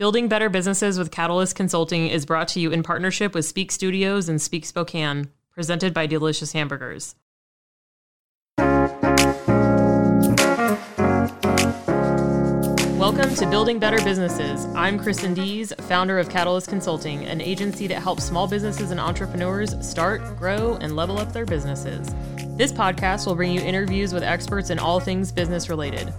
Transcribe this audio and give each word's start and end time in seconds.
Building 0.00 0.28
Better 0.28 0.48
Businesses 0.48 0.98
with 0.98 1.10
Catalyst 1.10 1.54
Consulting 1.54 2.08
is 2.08 2.24
brought 2.24 2.48
to 2.48 2.58
you 2.58 2.70
in 2.70 2.82
partnership 2.82 3.34
with 3.34 3.44
Speak 3.44 3.70
Studios 3.70 4.30
and 4.30 4.40
Speak 4.40 4.64
Spokane, 4.64 5.28
presented 5.50 5.92
by 5.92 6.06
Delicious 6.06 6.52
Hamburgers. 6.52 7.16
Welcome 12.96 13.34
to 13.34 13.46
Building 13.50 13.78
Better 13.78 14.02
Businesses. 14.02 14.64
I'm 14.74 14.98
Kristen 14.98 15.34
Dees, 15.34 15.70
founder 15.80 16.18
of 16.18 16.30
Catalyst 16.30 16.70
Consulting, 16.70 17.26
an 17.26 17.42
agency 17.42 17.86
that 17.88 18.00
helps 18.02 18.24
small 18.24 18.48
businesses 18.48 18.92
and 18.92 18.98
entrepreneurs 18.98 19.74
start, 19.86 20.22
grow, 20.38 20.78
and 20.80 20.96
level 20.96 21.18
up 21.18 21.34
their 21.34 21.44
businesses. 21.44 22.14
This 22.56 22.72
podcast 22.72 23.26
will 23.26 23.34
bring 23.34 23.52
you 23.52 23.60
interviews 23.60 24.14
with 24.14 24.22
experts 24.22 24.70
in 24.70 24.78
all 24.78 24.98
things 24.98 25.30
business 25.30 25.68
related. 25.68 26.10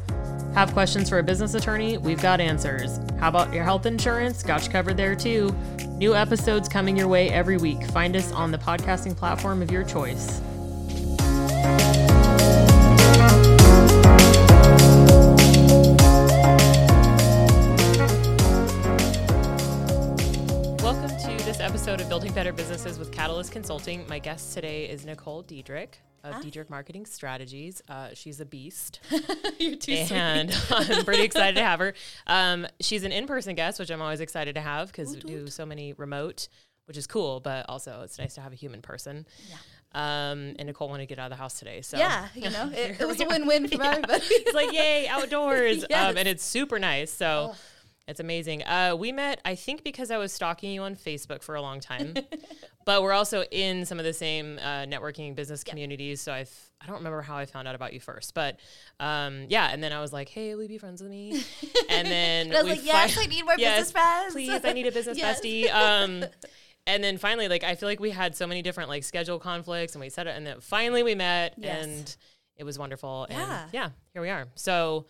Have 0.53 0.73
questions 0.73 1.07
for 1.07 1.17
a 1.17 1.23
business 1.23 1.53
attorney? 1.53 1.97
We've 1.97 2.21
got 2.21 2.41
answers. 2.41 2.99
How 3.19 3.29
about 3.29 3.53
your 3.53 3.63
health 3.63 3.85
insurance? 3.85 4.43
Got 4.43 4.65
you 4.65 4.69
covered 4.69 4.97
there 4.97 5.15
too. 5.15 5.55
New 5.91 6.13
episodes 6.13 6.67
coming 6.67 6.97
your 6.97 7.07
way 7.07 7.29
every 7.29 7.55
week. 7.55 7.85
Find 7.91 8.17
us 8.17 8.33
on 8.33 8.51
the 8.51 8.57
podcasting 8.57 9.15
platform 9.15 9.61
of 9.61 9.71
your 9.71 9.85
choice. 9.85 10.41
Welcome 20.83 21.17
to 21.17 21.45
this 21.45 21.61
episode 21.61 22.01
of 22.01 22.09
Building 22.09 22.33
Better 22.33 22.51
Businesses 22.51 22.99
with 22.99 23.13
Catalyst 23.13 23.53
Consulting. 23.53 24.05
My 24.09 24.19
guest 24.19 24.53
today 24.53 24.83
is 24.89 25.05
Nicole 25.05 25.43
Diedrich 25.43 26.01
of 26.23 26.35
Hi. 26.35 26.41
Diedrich 26.41 26.69
Marketing 26.69 27.05
Strategies. 27.05 27.81
Uh, 27.87 28.09
she's 28.13 28.39
a 28.39 28.45
beast. 28.45 28.99
You're 29.59 29.75
too 29.75 29.93
and 30.11 30.55
I'm 30.69 31.03
pretty 31.05 31.23
excited 31.23 31.55
to 31.55 31.63
have 31.63 31.79
her. 31.79 31.93
Um, 32.27 32.67
she's 32.79 33.03
an 33.03 33.11
in-person 33.11 33.55
guest, 33.55 33.79
which 33.79 33.89
I'm 33.91 34.01
always 34.01 34.19
excited 34.19 34.55
to 34.55 34.61
have 34.61 34.87
because 34.87 35.13
we 35.15 35.21
do 35.21 35.47
so 35.47 35.65
many 35.65 35.93
remote, 35.93 36.47
which 36.85 36.97
is 36.97 37.07
cool. 37.07 37.39
But 37.39 37.65
also, 37.69 38.01
it's 38.03 38.19
nice 38.19 38.35
to 38.35 38.41
have 38.41 38.51
a 38.53 38.55
human 38.55 38.81
person. 38.81 39.25
Yeah. 39.49 39.57
Um, 39.93 40.55
and 40.57 40.67
Nicole 40.67 40.87
wanted 40.87 41.03
to 41.03 41.07
get 41.07 41.19
out 41.19 41.25
of 41.31 41.37
the 41.37 41.41
house 41.41 41.59
today, 41.59 41.81
so 41.81 41.97
Yeah, 41.97 42.29
you 42.33 42.49
know, 42.49 42.69
it, 42.73 42.95
it 43.01 43.05
was 43.05 43.19
a 43.19 43.25
win-win 43.25 43.67
for 43.67 43.75
Yeah. 43.75 43.89
everybody. 43.91 44.23
it's 44.25 44.53
like 44.53 44.71
yay 44.71 45.05
outdoors, 45.09 45.83
Yes. 45.89 46.11
um, 46.11 46.17
and 46.17 46.27
it's 46.27 46.43
super 46.43 46.79
nice. 46.79 47.11
So. 47.11 47.51
Oh. 47.53 47.57
It's 48.07 48.19
amazing. 48.19 48.63
Uh, 48.63 48.95
we 48.97 49.11
met, 49.13 49.39
I 49.45 49.55
think, 49.55 49.83
because 49.83 50.11
I 50.11 50.17
was 50.17 50.33
stalking 50.33 50.71
you 50.71 50.81
on 50.81 50.95
Facebook 50.95 51.43
for 51.43 51.55
a 51.55 51.61
long 51.61 51.79
time, 51.79 52.15
but 52.85 53.01
we're 53.03 53.11
also 53.13 53.43
in 53.51 53.85
some 53.85 53.99
of 53.99 54.05
the 54.05 54.13
same 54.13 54.57
uh, 54.59 54.85
networking 54.85 55.35
business 55.35 55.63
communities. 55.63 56.21
So 56.21 56.31
I, 56.31 56.45
I 56.81 56.85
don't 56.87 56.95
remember 56.97 57.21
how 57.21 57.37
I 57.37 57.45
found 57.45 57.67
out 57.67 57.75
about 57.75 57.93
you 57.93 57.99
first, 57.99 58.33
but 58.33 58.59
um, 58.99 59.45
yeah. 59.49 59.69
And 59.71 59.83
then 59.83 59.93
I 59.93 60.01
was 60.01 60.11
like, 60.13 60.29
"Hey, 60.29 60.55
will 60.55 60.63
you 60.63 60.69
be 60.69 60.77
friends 60.77 61.01
with 61.01 61.11
me?" 61.11 61.43
And 61.89 62.07
then 62.07 62.47
And 62.47 62.55
I 62.57 62.61
was 62.63 62.71
like, 62.77 62.85
yes, 62.85 63.15
fi- 63.15 63.23
I 63.23 63.25
need 63.27 63.43
more 63.43 63.55
Yes, 63.57 63.79
business 63.79 63.91
friends. 63.91 64.33
Please, 64.33 64.61
I 64.65 64.73
need 64.73 64.87
a 64.87 64.91
business 64.91 65.17
Yes. 65.19 65.41
bestie. 65.41 65.71
Um, 65.73 66.23
and 66.87 67.03
then 67.03 67.17
finally, 67.17 67.47
like, 67.47 67.63
I 67.63 67.75
feel 67.75 67.87
like 67.89 67.99
we 67.99 68.11
had 68.11 68.35
so 68.35 68.47
many 68.47 68.61
different 68.61 68.89
like 68.89 69.03
schedule 69.03 69.39
conflicts, 69.39 69.93
and 69.93 70.01
we 70.01 70.09
said 70.09 70.27
it, 70.27 70.35
and 70.35 70.45
then 70.47 70.59
finally 70.61 71.03
we 71.03 71.15
met, 71.15 71.53
Yes. 71.57 71.85
and 71.85 72.15
it 72.55 72.63
was 72.63 72.79
wonderful. 72.79 73.27
Yeah. 73.29 73.63
And 73.63 73.73
yeah, 73.73 73.89
here 74.13 74.21
we 74.21 74.29
are. 74.29 74.47
So. 74.55 75.05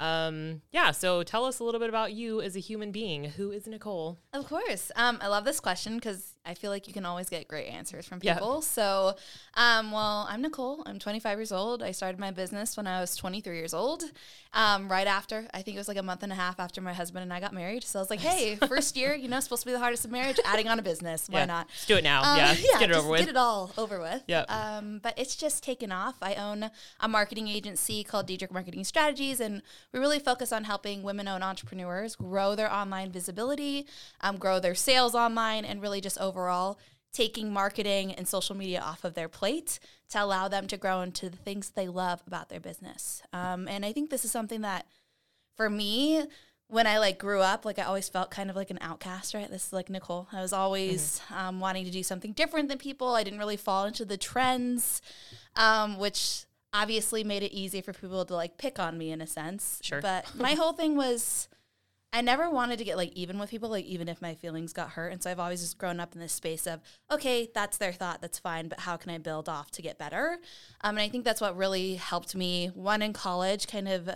Um, 0.00 0.60
yeah, 0.72 0.90
so 0.90 1.22
tell 1.22 1.44
us 1.44 1.60
a 1.60 1.64
little 1.64 1.78
bit 1.78 1.88
about 1.88 2.12
you 2.12 2.40
as 2.40 2.56
a 2.56 2.58
human 2.58 2.90
being. 2.90 3.24
Who 3.26 3.52
is 3.52 3.68
Nicole? 3.68 4.18
Of 4.32 4.48
course. 4.48 4.90
Um, 4.96 5.18
I 5.22 5.28
love 5.28 5.44
this 5.44 5.60
question 5.60 5.94
because 5.94 6.33
I 6.46 6.54
feel 6.54 6.70
like 6.70 6.86
you 6.86 6.92
can 6.92 7.06
always 7.06 7.28
get 7.30 7.48
great 7.48 7.68
answers 7.68 8.06
from 8.06 8.18
Yeah. 8.22 8.34
people. 8.34 8.60
So, 8.60 9.16
um, 9.54 9.92
well, 9.92 10.26
I'm 10.28 10.42
Nicole. 10.42 10.82
I'm 10.84 10.98
25 10.98 11.38
years 11.38 11.52
old. 11.52 11.82
I 11.82 11.90
started 11.92 12.18
my 12.20 12.30
business 12.30 12.76
when 12.76 12.86
I 12.86 13.00
was 13.00 13.16
23 13.16 13.56
years 13.56 13.72
old. 13.72 14.04
Um, 14.52 14.88
right 14.88 15.06
after, 15.06 15.48
I 15.52 15.62
think 15.62 15.76
it 15.76 15.80
was 15.80 15.88
like 15.88 15.96
a 15.96 16.02
month 16.02 16.22
and 16.22 16.30
a 16.30 16.34
half 16.36 16.60
after 16.60 16.80
my 16.80 16.92
husband 16.92 17.22
and 17.22 17.32
I 17.32 17.40
got 17.40 17.52
married. 17.54 17.82
So 17.82 17.98
I 17.98 18.02
was 18.02 18.10
like, 18.10 18.20
hey, 18.20 18.56
first 18.68 18.96
year, 18.96 19.14
you 19.14 19.26
know, 19.28 19.40
supposed 19.40 19.62
to 19.62 19.66
be 19.66 19.72
the 19.72 19.78
hardest 19.78 20.04
of 20.04 20.10
marriage, 20.10 20.38
adding 20.44 20.68
on 20.68 20.78
a 20.78 20.82
business. 20.82 21.28
Why 21.28 21.40
Yeah. 21.40 21.44
not? 21.46 21.66
Let's 21.68 21.86
do 21.86 21.96
it 21.96 22.04
now. 22.04 22.22
Um, 22.22 22.36
yeah, 22.38 22.46
let's 22.48 22.60
get 22.62 22.82
it 22.82 22.88
just 22.88 23.00
over 23.00 23.08
with. 23.08 23.20
Get 23.20 23.28
it 23.30 23.36
all 23.36 23.72
over 23.78 23.98
with. 24.00 24.22
Yeah. 24.28 24.42
Um, 24.48 25.00
but 25.02 25.14
it's 25.18 25.34
just 25.36 25.64
taken 25.64 25.90
off. 25.90 26.16
I 26.22 26.34
own 26.34 26.70
a 27.00 27.08
marketing 27.08 27.48
agency 27.48 28.04
called 28.04 28.26
Diedrich 28.26 28.52
Marketing 28.52 28.84
Strategies, 28.84 29.40
and 29.40 29.62
we 29.92 29.98
really 29.98 30.18
focus 30.20 30.52
on 30.52 30.64
helping 30.64 31.02
women-owned 31.02 31.42
entrepreneurs 31.42 32.14
grow 32.16 32.54
their 32.54 32.72
online 32.72 33.10
visibility, 33.10 33.86
um, 34.20 34.36
grow 34.36 34.60
their 34.60 34.74
sales 34.74 35.14
online, 35.14 35.64
and 35.64 35.80
really 35.82 36.00
just 36.00 36.18
overall 36.34 36.78
taking 37.12 37.52
marketing 37.52 38.12
and 38.12 38.26
social 38.26 38.56
media 38.56 38.80
off 38.80 39.04
of 39.04 39.14
their 39.14 39.28
plate 39.28 39.78
to 40.08 40.20
allow 40.22 40.48
them 40.48 40.66
to 40.66 40.76
grow 40.76 41.00
into 41.00 41.30
the 41.30 41.36
things 41.36 41.70
they 41.70 41.86
love 41.86 42.22
about 42.26 42.48
their 42.48 42.58
business. 42.58 43.22
Um, 43.32 43.68
and 43.68 43.84
I 43.84 43.92
think 43.92 44.10
this 44.10 44.24
is 44.24 44.32
something 44.32 44.62
that 44.62 44.86
for 45.56 45.70
me 45.70 46.24
when 46.66 46.86
i 46.86 46.98
like 46.98 47.18
grew 47.18 47.40
up 47.40 47.64
like 47.64 47.78
i 47.78 47.82
always 47.82 48.08
felt 48.08 48.30
kind 48.30 48.50
of 48.50 48.56
like 48.56 48.70
an 48.70 48.78
outcast 48.80 49.34
right? 49.34 49.48
This 49.48 49.66
is 49.66 49.72
like 49.72 49.88
nicole. 49.88 50.26
I 50.32 50.40
was 50.40 50.52
always 50.52 51.20
um, 51.32 51.60
wanting 51.60 51.84
to 51.84 51.90
do 51.90 52.02
something 52.02 52.32
different 52.32 52.68
than 52.68 52.78
people. 52.78 53.14
I 53.14 53.22
didn't 53.22 53.38
really 53.38 53.58
fall 53.58 53.84
into 53.84 54.04
the 54.04 54.16
trends 54.16 55.00
um, 55.56 55.98
which 55.98 56.46
obviously 56.72 57.22
made 57.22 57.44
it 57.44 57.52
easy 57.52 57.80
for 57.80 57.92
people 57.92 58.24
to 58.24 58.34
like 58.34 58.58
pick 58.58 58.80
on 58.80 58.98
me 58.98 59.12
in 59.12 59.20
a 59.20 59.26
sense. 59.26 59.78
Sure. 59.82 60.00
but 60.00 60.34
my 60.34 60.54
whole 60.60 60.72
thing 60.72 60.96
was 60.96 61.48
I 62.14 62.20
never 62.20 62.48
wanted 62.48 62.78
to 62.78 62.84
get 62.84 62.96
like 62.96 63.12
even 63.14 63.40
with 63.40 63.50
people, 63.50 63.68
like 63.68 63.86
even 63.86 64.08
if 64.08 64.22
my 64.22 64.36
feelings 64.36 64.72
got 64.72 64.90
hurt. 64.90 65.12
And 65.12 65.20
so 65.20 65.32
I've 65.32 65.40
always 65.40 65.60
just 65.60 65.78
grown 65.78 65.98
up 65.98 66.14
in 66.14 66.20
this 66.20 66.32
space 66.32 66.64
of, 66.64 66.80
okay, 67.10 67.50
that's 67.52 67.76
their 67.76 67.92
thought, 67.92 68.20
that's 68.20 68.38
fine, 68.38 68.68
but 68.68 68.78
how 68.78 68.96
can 68.96 69.10
I 69.10 69.18
build 69.18 69.48
off 69.48 69.72
to 69.72 69.82
get 69.82 69.98
better? 69.98 70.38
Um, 70.82 70.96
and 70.96 71.00
I 71.00 71.08
think 71.08 71.24
that's 71.24 71.40
what 71.40 71.56
really 71.56 71.96
helped 71.96 72.36
me, 72.36 72.68
one 72.68 73.02
in 73.02 73.12
college, 73.14 73.66
kind 73.66 73.88
of 73.88 74.08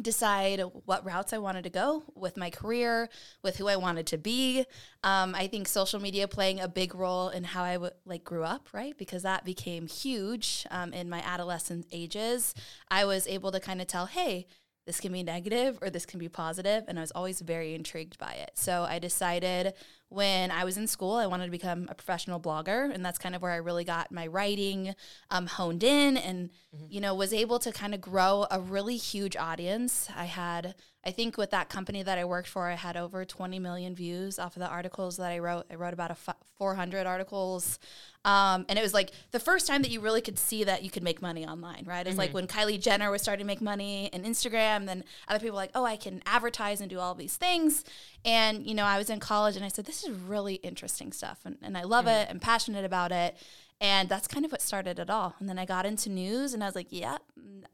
decide 0.00 0.62
what 0.86 1.04
routes 1.04 1.34
I 1.34 1.38
wanted 1.38 1.64
to 1.64 1.70
go 1.70 2.04
with 2.14 2.38
my 2.38 2.48
career, 2.48 3.10
with 3.42 3.58
who 3.58 3.68
I 3.68 3.76
wanted 3.76 4.06
to 4.06 4.16
be. 4.16 4.64
Um, 5.04 5.34
I 5.34 5.48
think 5.48 5.68
social 5.68 6.00
media 6.00 6.26
playing 6.26 6.60
a 6.60 6.68
big 6.68 6.94
role 6.94 7.28
in 7.28 7.44
how 7.44 7.62
I 7.62 7.74
w- 7.74 7.92
like 8.06 8.24
grew 8.24 8.42
up, 8.42 8.68
right? 8.72 8.96
Because 8.96 9.22
that 9.22 9.44
became 9.44 9.86
huge 9.86 10.66
um, 10.70 10.94
in 10.94 11.10
my 11.10 11.20
adolescent 11.20 11.84
ages. 11.92 12.54
I 12.90 13.04
was 13.04 13.26
able 13.26 13.52
to 13.52 13.60
kind 13.60 13.82
of 13.82 13.86
tell, 13.86 14.06
hey, 14.06 14.46
this 14.86 15.00
can 15.00 15.12
be 15.12 15.22
negative 15.22 15.78
or 15.80 15.90
this 15.90 16.06
can 16.06 16.18
be 16.18 16.28
positive, 16.28 16.84
and 16.88 16.98
I 16.98 17.02
was 17.02 17.12
always 17.12 17.40
very 17.40 17.74
intrigued 17.74 18.18
by 18.18 18.32
it. 18.32 18.52
So 18.54 18.82
I 18.82 18.98
decided 18.98 19.74
when 20.12 20.50
I 20.50 20.64
was 20.64 20.76
in 20.76 20.86
school, 20.86 21.14
I 21.14 21.26
wanted 21.26 21.46
to 21.46 21.50
become 21.50 21.88
a 21.90 21.94
professional 21.94 22.38
blogger, 22.38 22.92
and 22.92 23.04
that's 23.04 23.18
kind 23.18 23.34
of 23.34 23.42
where 23.42 23.52
I 23.52 23.56
really 23.56 23.84
got 23.84 24.12
my 24.12 24.26
writing 24.26 24.94
um, 25.30 25.46
honed 25.46 25.82
in, 25.82 26.16
and 26.16 26.50
you 26.88 27.00
know 27.00 27.14
was 27.14 27.32
able 27.32 27.58
to 27.60 27.72
kind 27.72 27.94
of 27.94 28.00
grow 28.00 28.46
a 28.50 28.60
really 28.60 28.96
huge 28.96 29.36
audience. 29.36 30.08
I 30.14 30.24
had, 30.24 30.74
I 31.04 31.10
think, 31.10 31.36
with 31.36 31.50
that 31.50 31.68
company 31.68 32.02
that 32.02 32.18
I 32.18 32.24
worked 32.24 32.48
for, 32.48 32.68
I 32.68 32.74
had 32.74 32.96
over 32.96 33.24
20 33.24 33.58
million 33.58 33.94
views 33.94 34.38
off 34.38 34.56
of 34.56 34.60
the 34.60 34.68
articles 34.68 35.16
that 35.16 35.30
I 35.30 35.38
wrote. 35.38 35.66
I 35.70 35.76
wrote 35.76 35.94
about 35.94 36.10
a 36.10 36.18
f- 36.28 36.36
400 36.58 37.06
articles. 37.06 37.78
Um, 38.24 38.66
and 38.68 38.78
it 38.78 38.82
was 38.82 38.94
like 38.94 39.10
the 39.32 39.40
first 39.40 39.66
time 39.66 39.82
that 39.82 39.90
you 39.90 40.00
really 40.00 40.20
could 40.20 40.38
see 40.38 40.62
that 40.62 40.84
you 40.84 40.90
could 40.90 41.02
make 41.02 41.20
money 41.20 41.44
online, 41.44 41.84
right? 41.86 42.06
It's 42.06 42.16
like 42.16 42.32
when 42.32 42.46
Kylie 42.46 42.80
Jenner 42.80 43.10
was 43.10 43.20
starting 43.20 43.44
to 43.44 43.46
make 43.46 43.60
money 43.60 44.06
in 44.12 44.22
Instagram, 44.22 44.86
then 44.86 45.02
other 45.26 45.40
people 45.40 45.54
were 45.54 45.62
like, 45.62 45.72
oh, 45.74 45.84
I 45.84 45.96
can 45.96 46.22
advertise 46.24 46.80
and 46.80 46.88
do 46.88 47.00
all 47.00 47.16
these 47.16 47.36
things. 47.36 47.82
And, 48.24 48.66
you 48.66 48.74
know, 48.74 48.84
I 48.84 48.98
was 48.98 49.10
in 49.10 49.20
college 49.20 49.56
and 49.56 49.64
I 49.64 49.68
said, 49.68 49.84
this 49.84 50.04
is 50.04 50.10
really 50.10 50.54
interesting 50.56 51.12
stuff. 51.12 51.40
And, 51.44 51.56
and 51.62 51.76
I 51.76 51.82
love 51.82 52.06
it. 52.06 52.28
I'm 52.30 52.38
passionate 52.38 52.84
about 52.84 53.10
it. 53.10 53.36
And 53.80 54.08
that's 54.08 54.28
kind 54.28 54.44
of 54.44 54.52
what 54.52 54.62
started 54.62 55.00
it 55.00 55.10
all. 55.10 55.34
And 55.40 55.48
then 55.48 55.58
I 55.58 55.64
got 55.64 55.84
into 55.84 56.08
news 56.08 56.54
and 56.54 56.62
I 56.62 56.66
was 56.66 56.76
like, 56.76 56.86
yeah, 56.90 57.18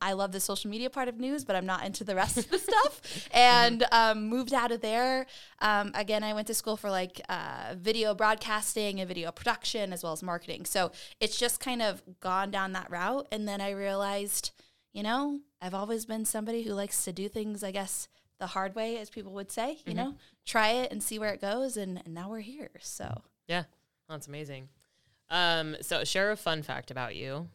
I 0.00 0.14
love 0.14 0.32
the 0.32 0.41
social 0.41 0.70
media 0.70 0.88
part 0.88 1.06
of 1.06 1.20
news, 1.20 1.44
but 1.44 1.54
I'm 1.54 1.66
not 1.66 1.84
into 1.84 2.03
the 2.03 2.14
rest 2.14 2.38
of 2.38 2.48
the 2.48 2.58
stuff. 2.70 3.28
And 3.31 3.84
um, 3.92 4.26
moved 4.26 4.54
out 4.54 4.72
of 4.72 4.81
there. 4.81 5.26
Um, 5.60 5.91
again, 5.94 6.25
I 6.25 6.32
went 6.32 6.47
to 6.47 6.54
school 6.54 6.78
for 6.78 6.91
like 6.91 7.20
uh, 7.28 7.75
video 7.76 8.14
broadcasting 8.14 9.00
and 9.00 9.06
video 9.06 9.31
production 9.31 9.92
as 9.92 10.03
well 10.03 10.14
as 10.14 10.22
marketing. 10.22 10.64
So 10.64 10.92
it's 11.20 11.38
just 11.38 11.60
kind 11.60 11.82
of 11.82 12.03
gone 12.20 12.50
down 12.50 12.72
that 12.72 12.91
route. 12.91 13.28
And 13.31 13.47
then 13.47 13.60
I 13.60 13.72
realized, 13.72 14.53
you 14.94 15.03
know, 15.03 15.41
I've 15.60 15.75
always 15.75 16.06
been 16.06 16.25
somebody 16.25 16.62
who 16.62 16.72
likes 16.72 17.04
to 17.04 17.12
do 17.12 17.28
things, 17.28 17.62
I 17.62 17.70
guess, 17.70 18.08
the 18.38 18.47
hard 18.49 18.75
way, 18.75 18.99
as 18.99 19.10
people 19.10 19.32
would 19.32 19.50
say, 19.50 19.78
you 19.87 19.94
know, 19.94 20.15
try 20.47 20.69
it 20.71 20.93
and 20.93 21.03
see 21.03 21.19
where 21.19 21.32
it 21.32 21.40
goes. 21.40 21.76
And, 21.76 22.00
and 22.05 22.14
now 22.14 22.31
we're 22.31 22.40
here. 22.40 22.70
So. 22.81 23.23
Yeah, 23.49 23.64
that's 24.08 24.29
amazing. 24.29 24.69
Um, 25.31 25.76
so 25.81 26.05
share 26.05 26.31
a 26.31 26.37
fun 26.37 26.62
fact 26.62 26.90
about 26.90 27.17
you. 27.17 27.49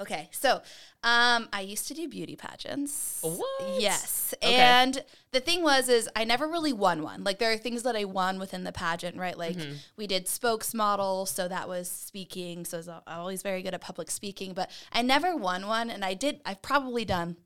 Okay, 0.00 0.30
so 0.32 0.62
um, 1.04 1.46
I 1.52 1.60
used 1.60 1.86
to 1.88 1.94
do 1.94 2.08
beauty 2.08 2.34
pageants. 2.34 3.18
What? 3.20 3.78
Yes, 3.78 4.32
Okay. 4.42 4.54
and 4.56 5.04
the 5.32 5.40
thing 5.40 5.62
was, 5.62 5.90
is 5.90 6.08
I 6.16 6.24
never 6.24 6.46
really 6.48 6.72
won 6.72 7.02
one. 7.02 7.22
Like 7.22 7.38
there 7.38 7.52
are 7.52 7.58
things 7.58 7.82
that 7.82 7.94
I 7.94 8.04
won 8.06 8.38
within 8.38 8.64
the 8.64 8.72
pageant, 8.72 9.18
right? 9.18 9.36
Like 9.36 9.56
Mm-hmm. 9.58 9.74
we 9.98 10.06
did 10.06 10.24
spokesmodel, 10.24 11.28
so 11.28 11.48
that 11.48 11.68
was 11.68 11.90
speaking. 11.90 12.64
So 12.64 12.78
I 12.78 12.80
was 12.80 12.88
always 13.06 13.42
very 13.42 13.60
good 13.62 13.74
at 13.74 13.82
public 13.82 14.10
speaking, 14.10 14.54
but 14.54 14.70
I 14.90 15.02
never 15.02 15.36
won 15.36 15.66
one. 15.66 15.90
And 15.90 16.02
I 16.02 16.14
did. 16.14 16.40
I've 16.46 16.62
probably 16.62 17.04
done 17.04 17.36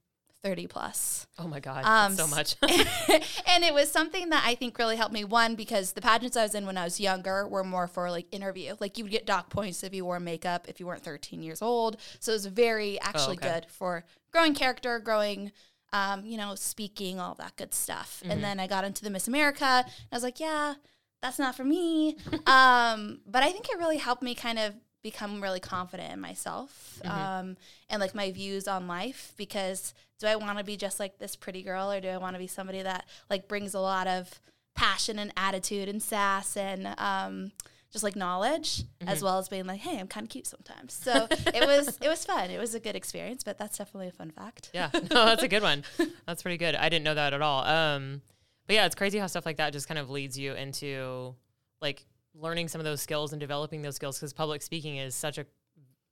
thirty 0.45 0.67
plus. 0.67 1.27
Oh 1.39 1.49
my 1.49 1.59
god, 1.59 1.85
Um, 1.85 2.15
so 2.15 2.27
much. 2.29 2.55
and 2.63 3.65
it 3.65 3.73
was 3.75 3.91
something 3.91 4.29
that 4.29 4.45
I 4.47 4.55
think 4.55 4.79
really 4.79 4.97
helped 4.97 5.15
me. 5.15 5.25
One, 5.25 5.55
because 5.55 5.93
the 5.93 6.03
pageants 6.03 6.37
I 6.37 6.43
was 6.43 6.55
in 6.55 6.67
when 6.67 6.77
I 6.77 6.85
was 6.85 7.01
younger 7.01 7.49
were 7.49 7.65
more 7.65 7.89
for 7.89 8.11
like 8.11 8.27
interview. 8.31 8.75
Like 8.79 8.99
you 8.99 9.05
would 9.05 9.11
get 9.11 9.27
dock 9.27 9.51
points 9.51 9.83
if 9.83 9.95
you 9.95 10.05
wore 10.05 10.21
makeup 10.21 10.67
if 10.69 10.79
you 10.79 10.87
weren't 10.87 11.03
13 11.03 11.43
years 11.43 11.63
old. 11.63 11.97
So 12.21 12.33
it 12.33 12.37
was 12.37 12.47
very 12.47 13.01
actually 13.01 13.39
okay. 13.39 13.55
good 13.55 13.67
for 13.71 14.05
growing 14.31 14.55
character, 14.55 14.99
growing 15.01 15.51
um, 15.95 16.27
you 16.27 16.37
know, 16.37 16.57
speaking, 16.57 17.21
all 17.21 17.37
that 17.37 17.57
good 17.57 17.73
stuff. 17.73 18.21
And 18.27 18.43
then 18.43 18.59
I 18.59 18.67
got 18.67 18.85
into 18.85 19.05
the 19.05 19.11
Miss 19.11 19.29
America, 19.29 19.65
and 19.65 19.87
I 20.11 20.17
was 20.17 20.25
like, 20.25 20.41
yeah, 20.41 20.75
that's 21.23 21.39
not 21.39 21.55
for 21.55 21.65
me. 21.65 22.17
um, 22.47 23.21
but 23.27 23.45
I 23.45 23.53
think 23.53 23.69
it 23.71 23.79
really 23.79 23.99
helped 23.99 24.21
me 24.21 24.35
kind 24.35 24.59
of 24.59 24.75
become 25.05 25.41
really 25.41 25.61
confident 25.61 26.13
in 26.13 26.19
myself 26.19 27.01
um, 27.05 27.57
and 27.91 28.01
like 28.01 28.15
my 28.15 28.33
views 28.33 28.67
on 28.67 28.89
life 28.89 29.33
because 29.37 29.95
do 30.19 30.27
I 30.27 30.35
want 30.35 30.59
to 30.59 30.65
be 30.65 30.77
just 30.77 30.99
like 30.99 31.19
this 31.19 31.37
pretty 31.37 31.63
girl 31.63 31.93
or 31.93 32.01
do 32.01 32.09
I 32.09 32.17
want 32.17 32.35
to 32.35 32.39
be 32.41 32.47
somebody 32.49 32.83
that 32.83 33.05
like 33.31 33.47
brings 33.47 33.75
a 33.75 33.81
lot 33.81 34.07
of 34.09 34.41
passion 34.75 35.19
and 35.19 35.31
attitude 35.37 35.89
and 35.89 36.03
sass 36.03 36.57
and 36.57 36.95
um, 36.99 37.53
just 37.93 38.03
like 38.03 38.17
knowledge 38.17 38.85
as 39.07 39.23
well 39.23 39.39
as 39.39 39.49
being 39.49 39.67
like 39.67 39.81
hey 39.81 40.01
I'm 40.01 40.09
kind 40.09 40.25
of 40.25 40.31
cute 40.31 40.47
sometimes 40.47 40.95
so 40.95 41.29
it 41.31 41.67
was 41.67 41.99
it 42.01 42.09
was 42.09 42.25
fun 42.25 42.51
it 42.51 42.59
was 42.59 42.75
a 42.75 42.81
good 42.81 42.97
experience 42.97 43.45
but 43.45 43.59
that's 43.59 43.77
definitely 43.79 44.09
a 44.09 44.13
fun 44.13 44.31
fact 44.31 44.71
Yeah, 44.73 44.89
no, 44.95 45.27
that's 45.27 45.43
a 45.43 45.49
good 45.49 45.63
one. 45.63 45.85
That's 46.27 46.43
pretty 46.43 46.57
good. 46.57 46.75
I 46.75 46.89
didn't 46.89 47.05
know 47.05 47.15
that 47.15 47.35
at 47.35 47.43
all. 47.43 47.63
Um, 47.65 48.23
but 48.67 48.75
yeah, 48.75 48.87
it's 48.87 48.95
crazy 48.95 49.19
how 49.19 49.27
stuff 49.27 49.45
like 49.45 49.59
that 49.59 49.75
just 49.75 49.87
kind 49.87 49.99
of 49.99 50.09
leads 50.09 50.39
you 50.39 50.55
into 50.55 51.35
like 51.83 52.07
learning 52.39 52.69
some 52.69 52.81
of 52.81 52.85
those 52.85 53.01
skills 53.01 53.33
and 53.33 53.41
developing 53.41 53.83
those 53.83 53.97
skills 53.97 54.19
because 54.19 54.33
public 54.33 54.63
speaking 54.63 54.97
is 54.97 55.15
such 55.15 55.39
a 55.39 55.47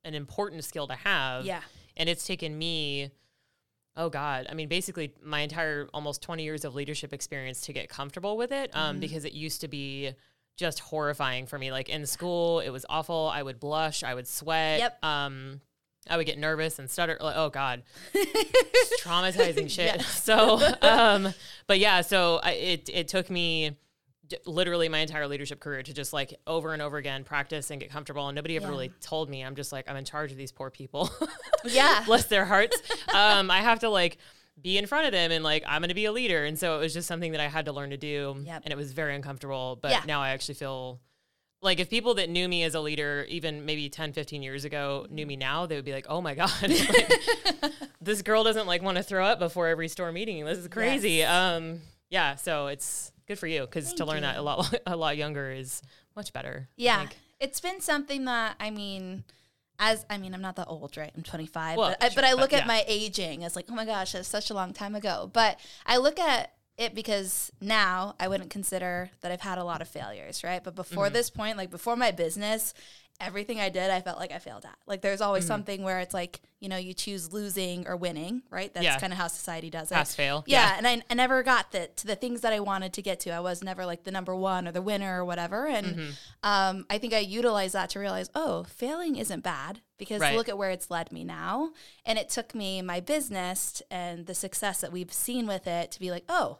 an 0.05 0.13
important 0.15 0.63
skill 0.63 0.87
to 0.87 0.95
have. 0.95 1.45
Yeah. 1.45 1.61
and 1.95 2.09
it's 2.09 2.25
taken 2.25 2.57
me. 2.57 3.11
Oh 3.95 4.09
God! 4.09 4.47
I 4.49 4.55
mean, 4.55 4.69
basically, 4.69 5.13
my 5.23 5.41
entire 5.41 5.87
almost 5.93 6.21
twenty 6.23 6.43
years 6.43 6.65
of 6.65 6.73
leadership 6.73 7.13
experience 7.13 7.61
to 7.61 7.73
get 7.73 7.89
comfortable 7.89 8.37
with 8.37 8.51
it, 8.51 8.75
um, 8.75 8.99
because 8.99 9.23
it 9.23 9.33
used 9.33 9.61
to 9.61 9.67
be 9.67 10.13
just 10.57 10.79
horrifying 10.79 11.45
for 11.45 11.59
me. 11.59 11.71
Like 11.71 11.89
in 11.89 12.05
school, 12.07 12.59
it 12.59 12.69
was 12.69 12.85
awful. 12.89 13.29
I 13.31 13.43
would 13.43 13.59
blush. 13.59 14.03
I 14.03 14.15
would 14.15 14.27
sweat. 14.27 14.79
Yep. 14.79 15.05
Um, 15.05 15.61
I 16.09 16.17
would 16.17 16.25
get 16.25 16.37
nervous 16.37 16.79
and 16.79 16.89
stutter. 16.89 17.17
Like, 17.21 17.35
oh 17.37 17.49
God, 17.49 17.83
traumatizing 19.01 19.69
shit. 19.69 20.01
So, 20.23 20.59
um, 20.81 21.33
but 21.67 21.79
yeah, 21.79 22.01
so 22.01 22.39
I, 22.43 22.51
it 22.53 22.89
it 22.91 23.07
took 23.07 23.29
me 23.29 23.77
d- 24.27 24.37
literally 24.45 24.89
my 24.89 24.99
entire 24.99 25.27
leadership 25.27 25.59
career 25.59 25.83
to 25.83 25.93
just 25.93 26.13
like 26.13 26.33
over 26.47 26.73
and 26.73 26.81
over 26.81 26.97
again 26.97 27.23
practice 27.23 27.69
and 27.71 27.79
get 27.81 27.89
comfortable. 27.91 28.27
And 28.27 28.35
nobody 28.35 28.55
ever 28.55 28.65
Yeah. 28.65 28.71
really 28.71 28.91
told 29.01 29.29
me. 29.29 29.41
I'm 29.43 29.55
just 29.55 29.71
like 29.71 29.89
I'm 29.89 29.95
in 29.95 30.05
charge 30.05 30.31
of 30.31 30.37
these 30.37 30.51
poor 30.51 30.69
people. 30.69 31.09
yeah 31.65 32.03
Bless 32.05 32.25
their 32.25 32.45
hearts. 32.45 32.81
Um, 33.13 33.49
I 33.51 33.59
have 33.61 33.79
to 33.79 33.89
like 33.89 34.17
be 34.61 34.77
in 34.77 34.85
front 34.85 35.05
of 35.07 35.11
them 35.11 35.31
and 35.31 35.43
like 35.43 35.63
I'm 35.67 35.81
going 35.81 35.89
to 35.89 35.95
be 35.95 36.05
a 36.05 36.11
leader. 36.11 36.45
And 36.45 36.57
so 36.59 36.77
it 36.77 36.79
was 36.79 36.93
just 36.93 37.07
something 37.07 37.31
that 37.31 37.41
I 37.41 37.47
had 37.47 37.65
to 37.65 37.71
learn 37.73 37.89
to 37.89 37.97
do. 37.97 38.35
Yep. 38.45 38.61
And 38.65 38.71
it 38.71 38.75
was 38.77 38.91
very 38.91 39.15
uncomfortable. 39.15 39.79
But 39.81 39.91
Yeah. 39.91 40.01
now 40.05 40.21
I 40.21 40.29
actually 40.29 40.55
feel 40.55 40.99
like 41.61 41.79
if 41.79 41.89
people 41.89 42.13
that 42.15 42.29
knew 42.29 42.47
me 42.49 42.63
as 42.63 42.75
a 42.75 42.81
leader, 42.81 43.25
even 43.29 43.65
maybe 43.65 43.89
10, 43.89 44.11
15 44.11 44.43
years 44.43 44.65
ago, 44.65 45.07
knew 45.09 45.25
me 45.25 45.37
now, 45.37 45.65
they 45.65 45.77
would 45.77 45.85
be 45.85 45.93
like, 45.93 46.05
oh 46.09 46.19
my 46.19 46.35
God, 46.35 46.51
like, 46.61 47.71
this 48.01 48.21
girl 48.21 48.43
doesn't 48.43 48.67
like 48.67 48.81
want 48.81 48.97
to 48.97 49.03
throw 49.03 49.25
up 49.25 49.39
before 49.39 49.67
every 49.69 49.87
store 49.87 50.11
meeting. 50.11 50.43
This 50.43 50.57
is 50.57 50.67
crazy. 50.67 51.11
Yes. 51.13 51.31
Um, 51.31 51.79
yeah. 52.09 52.35
So 52.35 52.67
it's 52.67 53.12
good 53.27 53.39
for 53.39 53.47
you 53.47 53.61
because 53.61 53.93
to 53.93 54.05
learn 54.05 54.21
that 54.21 54.37
a 54.37 54.41
lot, 54.41 54.73
a 54.85 54.95
lot 54.95 55.17
younger 55.17 55.51
is 55.51 55.81
much 56.15 56.33
better. 56.33 56.67
Yeah. 56.75 57.07
It's 57.39 57.59
been 57.59 57.81
something 57.81 58.25
that 58.25 58.55
I 58.59 58.69
mean 58.69 59.23
as 59.79 60.05
I 60.09 60.17
mean 60.17 60.33
I'm 60.33 60.41
not 60.41 60.55
that 60.57 60.67
old, 60.67 60.95
right? 60.97 61.11
I'm 61.15 61.23
25, 61.23 61.77
Well, 61.77 61.89
but 61.99 62.03
I, 62.03 62.13
but 62.15 62.23
I 62.23 62.31
but 62.33 62.39
look 62.41 62.51
yeah. 62.51 62.59
at 62.59 62.67
my 62.67 62.83
aging 62.87 63.43
as 63.43 63.55
like, 63.55 63.65
"Oh 63.69 63.75
my 63.75 63.85
gosh, 63.85 64.11
that's 64.13 64.27
such 64.27 64.49
a 64.49 64.53
long 64.53 64.71
time 64.73 64.95
ago." 64.95 65.29
But 65.33 65.59
I 65.85 65.97
look 65.97 66.19
at 66.19 66.53
it 66.77 66.95
because 66.95 67.51
now 67.61 68.15
I 68.19 68.27
wouldn't 68.27 68.49
consider 68.49 69.09
that 69.21 69.31
I've 69.31 69.41
had 69.41 69.57
a 69.57 69.63
lot 69.63 69.81
of 69.81 69.87
failures, 69.87 70.43
right? 70.43 70.63
But 70.63 70.75
before 70.75 71.05
Mm-hmm. 71.05 71.13
this 71.13 71.29
point, 71.29 71.57
like 71.57 71.69
before 71.71 71.95
my 71.95 72.11
business, 72.11 72.73
everything 73.21 73.59
I 73.59 73.69
did, 73.69 73.89
I 73.89 74.01
felt 74.01 74.17
like 74.19 74.31
I 74.31 74.39
failed 74.39 74.65
at. 74.65 74.77
Like 74.85 75.01
there's 75.01 75.21
always 75.21 75.43
Mm-hmm. 75.43 75.47
something 75.53 75.83
where 75.83 75.99
it's 75.99 76.13
like, 76.13 76.41
you 76.59 76.67
know, 76.69 76.77
you 76.77 76.93
choose 76.93 77.31
losing 77.31 77.87
or 77.87 77.95
winning, 77.95 78.41
right? 78.49 78.73
That's 78.73 78.83
Yeah. 78.83 78.99
kind 78.99 79.13
of 79.13 79.19
how 79.19 79.27
society 79.27 79.69
does 79.69 79.91
it. 79.91 79.95
Pass 79.95 80.15
fail. 80.15 80.43
Yeah, 80.47 80.69
Yeah. 80.71 80.75
and 80.77 80.87
I, 80.87 81.01
I 81.09 81.13
never 81.13 81.43
got 81.43 81.71
the, 81.71 81.87
to 81.95 82.07
the 82.07 82.15
things 82.15 82.41
that 82.41 82.51
I 82.53 82.59
wanted 82.59 82.91
to 82.93 83.01
get 83.01 83.19
to. 83.21 83.29
I 83.31 83.39
was 83.39 83.63
never 83.63 83.85
like 83.85 84.03
the 84.03 84.11
number 84.11 84.35
one 84.35 84.67
or 84.67 84.71
the 84.71 84.81
winner 84.81 85.21
or 85.21 85.25
whatever. 85.25 85.67
And 85.67 85.87
Mm-hmm. 85.95 86.09
um, 86.43 86.85
I 86.89 86.97
think 86.97 87.13
I 87.13 87.19
utilized 87.19 87.73
that 87.75 87.89
to 87.91 87.99
realize, 87.99 88.29
oh, 88.35 88.63
failing 88.63 89.15
isn't 89.15 89.41
bad 89.43 89.81
because 89.97 90.19
Right. 90.21 90.35
look 90.35 90.49
at 90.49 90.57
where 90.57 90.71
it's 90.71 90.89
led 90.91 91.11
me 91.11 91.23
now. 91.23 91.71
And 92.05 92.17
it 92.19 92.29
took 92.29 92.53
me 92.55 92.81
my 92.81 92.99
business 92.99 93.81
and 93.91 94.25
the 94.25 94.35
success 94.35 94.81
that 94.81 94.91
we've 94.91 95.13
seen 95.13 95.47
with 95.47 95.67
it 95.67 95.91
to 95.91 95.99
be 95.99 96.11
like, 96.11 96.23
oh, 96.27 96.57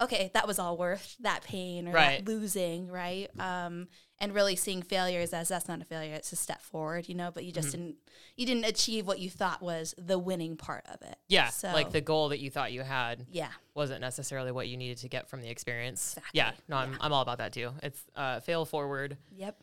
okay, 0.00 0.30
that 0.34 0.46
was 0.46 0.58
all 0.58 0.76
worth 0.76 1.16
that 1.20 1.42
pain 1.44 1.88
or 1.88 1.92
Right. 1.92 2.24
that 2.24 2.30
losing, 2.30 2.88
right? 2.88 3.28
Um, 3.38 3.88
and 4.18 4.34
really 4.34 4.54
seeing 4.56 4.82
failures 4.82 5.32
as 5.32 5.48
that's 5.48 5.66
not 5.68 5.80
a 5.80 5.84
failure; 5.84 6.14
it's 6.14 6.32
a 6.32 6.36
step 6.36 6.60
forward, 6.62 7.08
you 7.08 7.14
know. 7.14 7.30
But 7.30 7.44
you 7.44 7.52
just 7.52 7.68
Mm-hmm. 7.68 7.78
didn't 7.84 7.96
you 8.36 8.46
didn't 8.46 8.64
achieve 8.66 9.06
what 9.06 9.18
you 9.18 9.30
thought 9.30 9.62
was 9.62 9.94
the 9.98 10.18
winning 10.18 10.56
part 10.56 10.84
of 10.92 11.00
it. 11.02 11.16
Yeah. 11.28 11.48
So, 11.48 11.72
like 11.72 11.90
the 11.90 12.00
goal 12.00 12.28
that 12.30 12.38
you 12.40 12.50
thought 12.50 12.72
you 12.72 12.82
had 12.82 13.26
yeah. 13.30 13.48
wasn't 13.74 14.00
necessarily 14.00 14.52
what 14.52 14.68
you 14.68 14.76
needed 14.76 14.98
to 14.98 15.08
get 15.08 15.28
from 15.28 15.40
the 15.40 15.48
experience. 15.48 16.16
Yeah, 16.32 16.52
no, 16.68 16.76
I'm, 16.76 16.96
I'm 17.00 17.12
all 17.12 17.22
about 17.22 17.38
that 17.38 17.52
too. 17.52 17.70
It's 17.82 18.02
uh, 18.14 18.40
fail 18.40 18.64
forward. 18.64 19.16
Yep. 19.36 19.56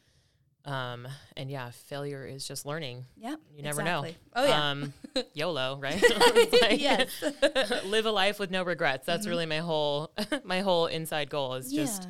Um, 0.68 1.08
and 1.38 1.50
yeah, 1.50 1.72
failure 1.72 2.26
is 2.26 2.46
just 2.46 2.66
learning. 2.66 3.06
Yep. 3.16 3.40
You 3.56 3.64
never 3.64 3.82
exactly. 3.82 4.12
know. 4.12 4.16
Oh 4.36 4.46
yeah. 4.46 4.70
Um, 4.70 4.94
YOLO, 5.34 5.80
right? 5.82 6.02
Like, 6.02 6.52
yes. 6.82 7.10
live 7.86 8.06
a 8.06 8.12
life 8.12 8.38
with 8.38 8.52
no 8.52 8.64
regrets. 8.64 9.06
That's 9.06 9.26
really 9.28 9.46
my 9.46 9.60
whole 9.60 10.12
my 10.44 10.60
whole 10.60 10.88
inside 10.88 11.30
goal 11.30 11.54
is 11.54 11.72
just 11.72 12.04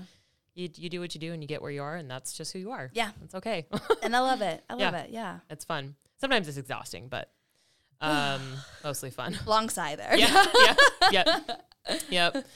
yeah. 0.55 0.63
you, 0.63 0.69
you 0.75 0.89
do 0.89 0.99
what 0.99 1.13
you 1.13 1.21
do 1.21 1.33
and 1.33 1.43
you 1.43 1.47
get 1.47 1.61
where 1.61 1.69
you 1.69 1.83
are 1.83 1.95
and 1.95 2.09
that's 2.09 2.33
just 2.33 2.51
who 2.51 2.57
you 2.57 2.71
are. 2.71 2.89
Yeah. 2.93 3.11
It's 3.23 3.35
okay. 3.35 3.67
And 4.01 4.15
I 4.15 4.19
love 4.21 4.41
it. 4.41 4.63
I 4.67 4.73
love 4.73 4.93
Yeah. 4.93 5.01
it. 5.01 5.09
Yeah. 5.11 5.39
it's 5.51 5.63
fun. 5.63 5.95
Sometimes 6.19 6.47
it's 6.47 6.57
exhausting, 6.57 7.09
but 7.09 7.29
um, 8.01 8.41
mostly 8.83 9.11
fun. 9.11 9.37
Long 9.45 9.69
sigh 9.69 9.95
there. 9.95 10.17
yeah, 10.17 10.45
yeah, 10.59 10.75
yeah, 11.11 11.99
yep. 12.09 12.47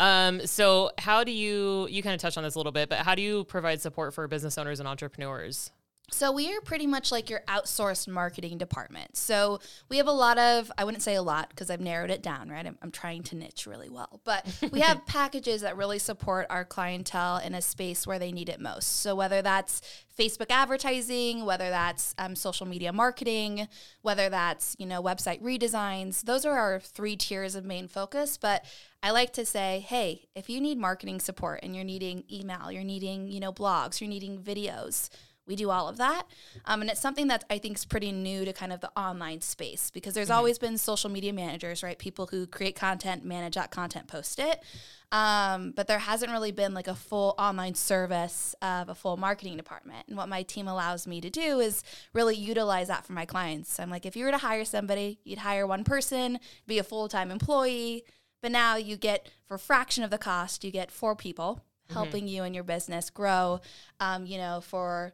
Um, 0.00 0.46
so 0.46 0.90
how 0.96 1.24
do 1.24 1.30
you 1.30 1.86
you 1.90 2.02
kind 2.02 2.14
of 2.14 2.20
touched 2.22 2.38
on 2.38 2.42
this 2.42 2.54
a 2.54 2.58
little 2.58 2.72
bit, 2.72 2.88
but 2.88 3.00
how 3.00 3.14
do 3.14 3.20
you 3.20 3.44
provide 3.44 3.82
support 3.82 4.14
for 4.14 4.26
business 4.26 4.56
owners 4.56 4.80
and 4.80 4.88
entrepreneurs? 4.88 5.70
So 6.12 6.32
we 6.32 6.54
are 6.54 6.60
pretty 6.60 6.86
much 6.86 7.12
like 7.12 7.30
your 7.30 7.40
outsourced 7.48 8.08
marketing 8.08 8.58
department. 8.58 9.16
So 9.16 9.60
we 9.88 9.96
have 9.98 10.06
a 10.06 10.12
lot 10.12 10.38
of, 10.38 10.70
I 10.76 10.84
wouldn't 10.84 11.02
say 11.02 11.14
a 11.14 11.22
lot 11.22 11.50
because 11.50 11.70
I've 11.70 11.80
narrowed 11.80 12.10
it 12.10 12.22
down, 12.22 12.48
right? 12.48 12.66
I'm, 12.66 12.76
I'm 12.82 12.90
trying 12.90 13.22
to 13.24 13.36
niche 13.36 13.66
really 13.66 13.88
well, 13.88 14.20
but 14.24 14.46
we 14.72 14.80
have 14.80 15.06
packages 15.06 15.62
that 15.62 15.76
really 15.76 15.98
support 15.98 16.46
our 16.50 16.64
clientele 16.64 17.38
in 17.38 17.54
a 17.54 17.62
space 17.62 18.06
where 18.06 18.18
they 18.18 18.32
need 18.32 18.48
it 18.48 18.60
most. 18.60 19.00
So 19.00 19.14
whether 19.14 19.42
that's 19.42 19.82
Facebook 20.20 20.50
advertising, 20.50 21.46
whether 21.46 21.70
that's 21.70 22.14
um, 22.18 22.36
social 22.36 22.66
media 22.66 22.92
marketing, 22.92 23.68
whether 24.02 24.28
that's 24.28 24.76
you 24.78 24.84
know 24.84 25.02
website 25.02 25.40
redesigns, 25.40 26.22
those 26.22 26.44
are 26.44 26.58
our 26.58 26.78
three 26.78 27.16
tiers 27.16 27.54
of 27.54 27.64
main 27.64 27.88
focus. 27.88 28.36
But 28.36 28.64
I 29.02 29.12
like 29.12 29.32
to 29.34 29.46
say, 29.46 29.80
hey, 29.88 30.28
if 30.34 30.50
you 30.50 30.60
need 30.60 30.76
marketing 30.76 31.20
support 31.20 31.60
and 31.62 31.74
you're 31.74 31.86
needing 31.86 32.24
email, 32.30 32.70
you're 32.70 32.84
needing 32.84 33.28
you 33.28 33.40
know 33.40 33.52
blogs, 33.52 34.00
you're 34.00 34.10
needing 34.10 34.38
videos 34.38 35.08
we 35.50 35.56
do 35.56 35.68
all 35.68 35.88
of 35.88 35.96
that. 35.98 36.22
Um, 36.64 36.80
and 36.80 36.90
it's 36.90 37.00
something 37.00 37.26
that 37.26 37.42
I 37.50 37.58
think 37.58 37.76
is 37.76 37.84
pretty 37.84 38.12
new 38.12 38.44
to 38.44 38.52
kind 38.52 38.72
of 38.72 38.80
the 38.80 38.90
online 38.96 39.40
space 39.40 39.90
because 39.90 40.14
there's 40.14 40.30
always 40.30 40.58
been 40.58 40.78
social 40.78 41.10
media 41.10 41.32
managers, 41.32 41.82
right? 41.82 41.98
People 41.98 42.28
who 42.28 42.46
create 42.46 42.76
content, 42.76 43.24
manage 43.24 43.56
that 43.56 43.72
content, 43.72 44.06
post 44.06 44.38
it. 44.38 44.62
Um, 45.10 45.72
but 45.72 45.88
there 45.88 45.98
hasn't 45.98 46.30
really 46.30 46.52
been 46.52 46.72
like 46.72 46.86
a 46.86 46.94
full 46.94 47.34
online 47.36 47.74
service 47.74 48.54
of 48.62 48.88
a 48.88 48.94
full 48.94 49.16
marketing 49.16 49.56
department. 49.56 50.06
And 50.06 50.16
what 50.16 50.28
my 50.28 50.44
team 50.44 50.68
allows 50.68 51.04
me 51.04 51.20
to 51.20 51.30
do 51.30 51.58
is 51.58 51.82
really 52.14 52.36
utilize 52.36 52.86
that 52.86 53.04
for 53.04 53.12
my 53.12 53.24
clients. 53.24 53.80
I'm 53.80 53.90
like, 53.90 54.06
if 54.06 54.14
you 54.14 54.24
were 54.24 54.30
to 54.30 54.38
hire 54.38 54.64
somebody, 54.64 55.18
you'd 55.24 55.40
hire 55.40 55.66
one 55.66 55.82
person, 55.82 56.38
be 56.68 56.78
a 56.78 56.84
full 56.84 57.08
time 57.08 57.32
employee. 57.32 58.04
But 58.40 58.52
now 58.52 58.76
you 58.76 58.96
get, 58.96 59.28
for 59.48 59.54
a 59.54 59.58
fraction 59.58 60.04
of 60.04 60.10
the 60.10 60.16
cost, 60.16 60.62
you 60.62 60.70
get 60.70 60.92
four 60.92 61.16
people 61.16 61.64
helping 61.92 62.28
you 62.28 62.44
and 62.44 62.54
your 62.54 62.64
business 62.64 63.10
grow, 63.10 63.60
um, 63.98 64.26
you 64.26 64.38
know, 64.38 64.60
for 64.60 65.12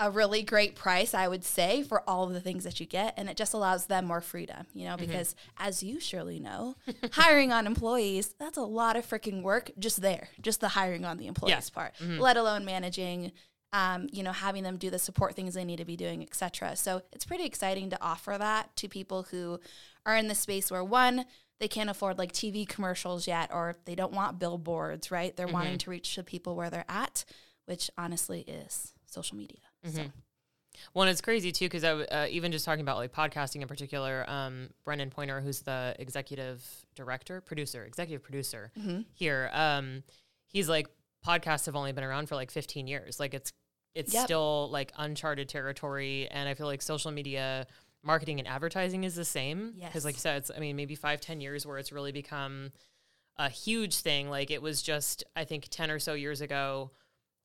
a 0.00 0.10
really 0.10 0.42
great 0.42 0.74
price, 0.74 1.12
I 1.12 1.28
would 1.28 1.44
say, 1.44 1.82
for 1.82 2.02
all 2.08 2.24
of 2.24 2.32
the 2.32 2.40
things 2.40 2.64
that 2.64 2.80
you 2.80 2.86
get. 2.86 3.12
And 3.18 3.28
it 3.28 3.36
just 3.36 3.52
allows 3.52 3.86
them 3.86 4.06
more 4.06 4.22
freedom, 4.22 4.66
you 4.72 4.86
know, 4.86 4.96
mm-hmm. 4.96 5.06
because 5.06 5.36
as 5.58 5.82
you 5.82 6.00
surely 6.00 6.40
know, 6.40 6.74
hiring 7.12 7.52
on 7.52 7.66
employees, 7.66 8.34
that's 8.38 8.56
a 8.56 8.62
lot 8.62 8.96
of 8.96 9.06
freaking 9.06 9.42
work 9.42 9.70
just 9.78 10.00
there, 10.00 10.30
just 10.40 10.60
the 10.60 10.68
hiring 10.68 11.04
on 11.04 11.18
the 11.18 11.26
employees 11.26 11.68
part, 11.68 11.94
mm-hmm. 12.02 12.18
let 12.18 12.36
alone 12.36 12.64
managing. 12.64 13.30
Um, 13.72 14.08
you 14.10 14.24
know, 14.24 14.32
having 14.32 14.64
them 14.64 14.78
do 14.78 14.90
the 14.90 14.98
support 14.98 15.36
things 15.36 15.54
they 15.54 15.64
need 15.64 15.76
to 15.76 15.84
be 15.84 15.94
doing, 15.94 16.24
etc. 16.24 16.74
So 16.74 17.02
it's 17.12 17.24
pretty 17.24 17.44
exciting 17.44 17.90
to 17.90 18.02
offer 18.02 18.34
that 18.36 18.74
to 18.74 18.88
people 18.88 19.28
who 19.30 19.60
are 20.04 20.16
in 20.16 20.26
the 20.26 20.34
space 20.34 20.72
where 20.72 20.82
one, 20.82 21.24
they 21.60 21.68
can't 21.68 21.88
afford 21.88 22.18
like 22.18 22.32
TV 22.32 22.66
commercials 22.66 23.28
yet, 23.28 23.48
or 23.52 23.76
they 23.84 23.94
don't 23.94 24.12
want 24.12 24.40
billboards, 24.40 25.12
right? 25.12 25.36
They're 25.36 25.46
wanting 25.46 25.74
mm-hmm. 25.74 25.84
to 25.84 25.90
reach 25.90 26.16
the 26.16 26.24
people 26.24 26.56
where 26.56 26.68
they're 26.68 26.84
at, 26.88 27.24
which 27.66 27.92
honestly 27.96 28.40
is 28.40 28.92
social 29.06 29.36
media. 29.36 29.69
So 29.84 30.04
Well, 30.94 31.02
and 31.04 31.10
it's 31.10 31.20
crazy 31.20 31.52
too 31.52 31.66
because 31.66 31.84
uh, 31.84 32.26
even 32.30 32.52
just 32.52 32.64
talking 32.64 32.80
about 32.82 32.96
like 32.96 33.12
podcasting 33.12 33.62
in 33.62 33.68
particular. 33.68 34.24
Um, 34.28 34.70
Brendan 34.84 35.10
Pointer, 35.10 35.40
who's 35.40 35.60
the 35.62 35.94
executive 35.98 36.64
director, 36.94 37.40
producer, 37.40 37.84
executive 37.84 38.22
producer 38.22 38.70
Mm-hmm. 38.78 39.00
here, 39.12 39.50
um, 39.52 40.02
he's 40.46 40.68
like 40.68 40.86
podcasts 41.26 41.66
have 41.66 41.76
only 41.76 41.92
been 41.92 42.04
around 42.04 42.28
for 42.28 42.34
like 42.34 42.50
15 42.50 42.86
years. 42.86 43.20
Like 43.20 43.34
it's 43.34 43.52
it's 43.94 44.14
Yep. 44.14 44.24
still 44.24 44.68
like 44.70 44.92
uncharted 44.96 45.48
territory, 45.48 46.28
and 46.30 46.48
I 46.48 46.54
feel 46.54 46.66
like 46.66 46.80
social 46.82 47.10
media 47.10 47.66
marketing 48.02 48.38
and 48.38 48.48
advertising 48.48 49.04
is 49.04 49.14
the 49.16 49.24
same. 49.24 49.72
Because, 49.72 49.94
Yes. 49.96 50.04
like 50.04 50.14
you 50.14 50.20
said, 50.20 50.36
it's, 50.38 50.50
I 50.56 50.60
mean, 50.60 50.76
maybe 50.76 50.94
five, 50.94 51.20
ten 51.20 51.40
years 51.40 51.66
where 51.66 51.76
it's 51.76 51.90
really 51.92 52.12
become 52.12 52.70
a 53.36 53.48
huge 53.50 53.96
thing. 53.96 54.30
Like 54.30 54.50
it 54.50 54.62
was 54.62 54.80
just, 54.80 55.24
I 55.34 55.44
think, 55.44 55.66
10 55.70 55.90
or 55.90 55.98
so 55.98 56.14
years 56.14 56.40
ago 56.40 56.92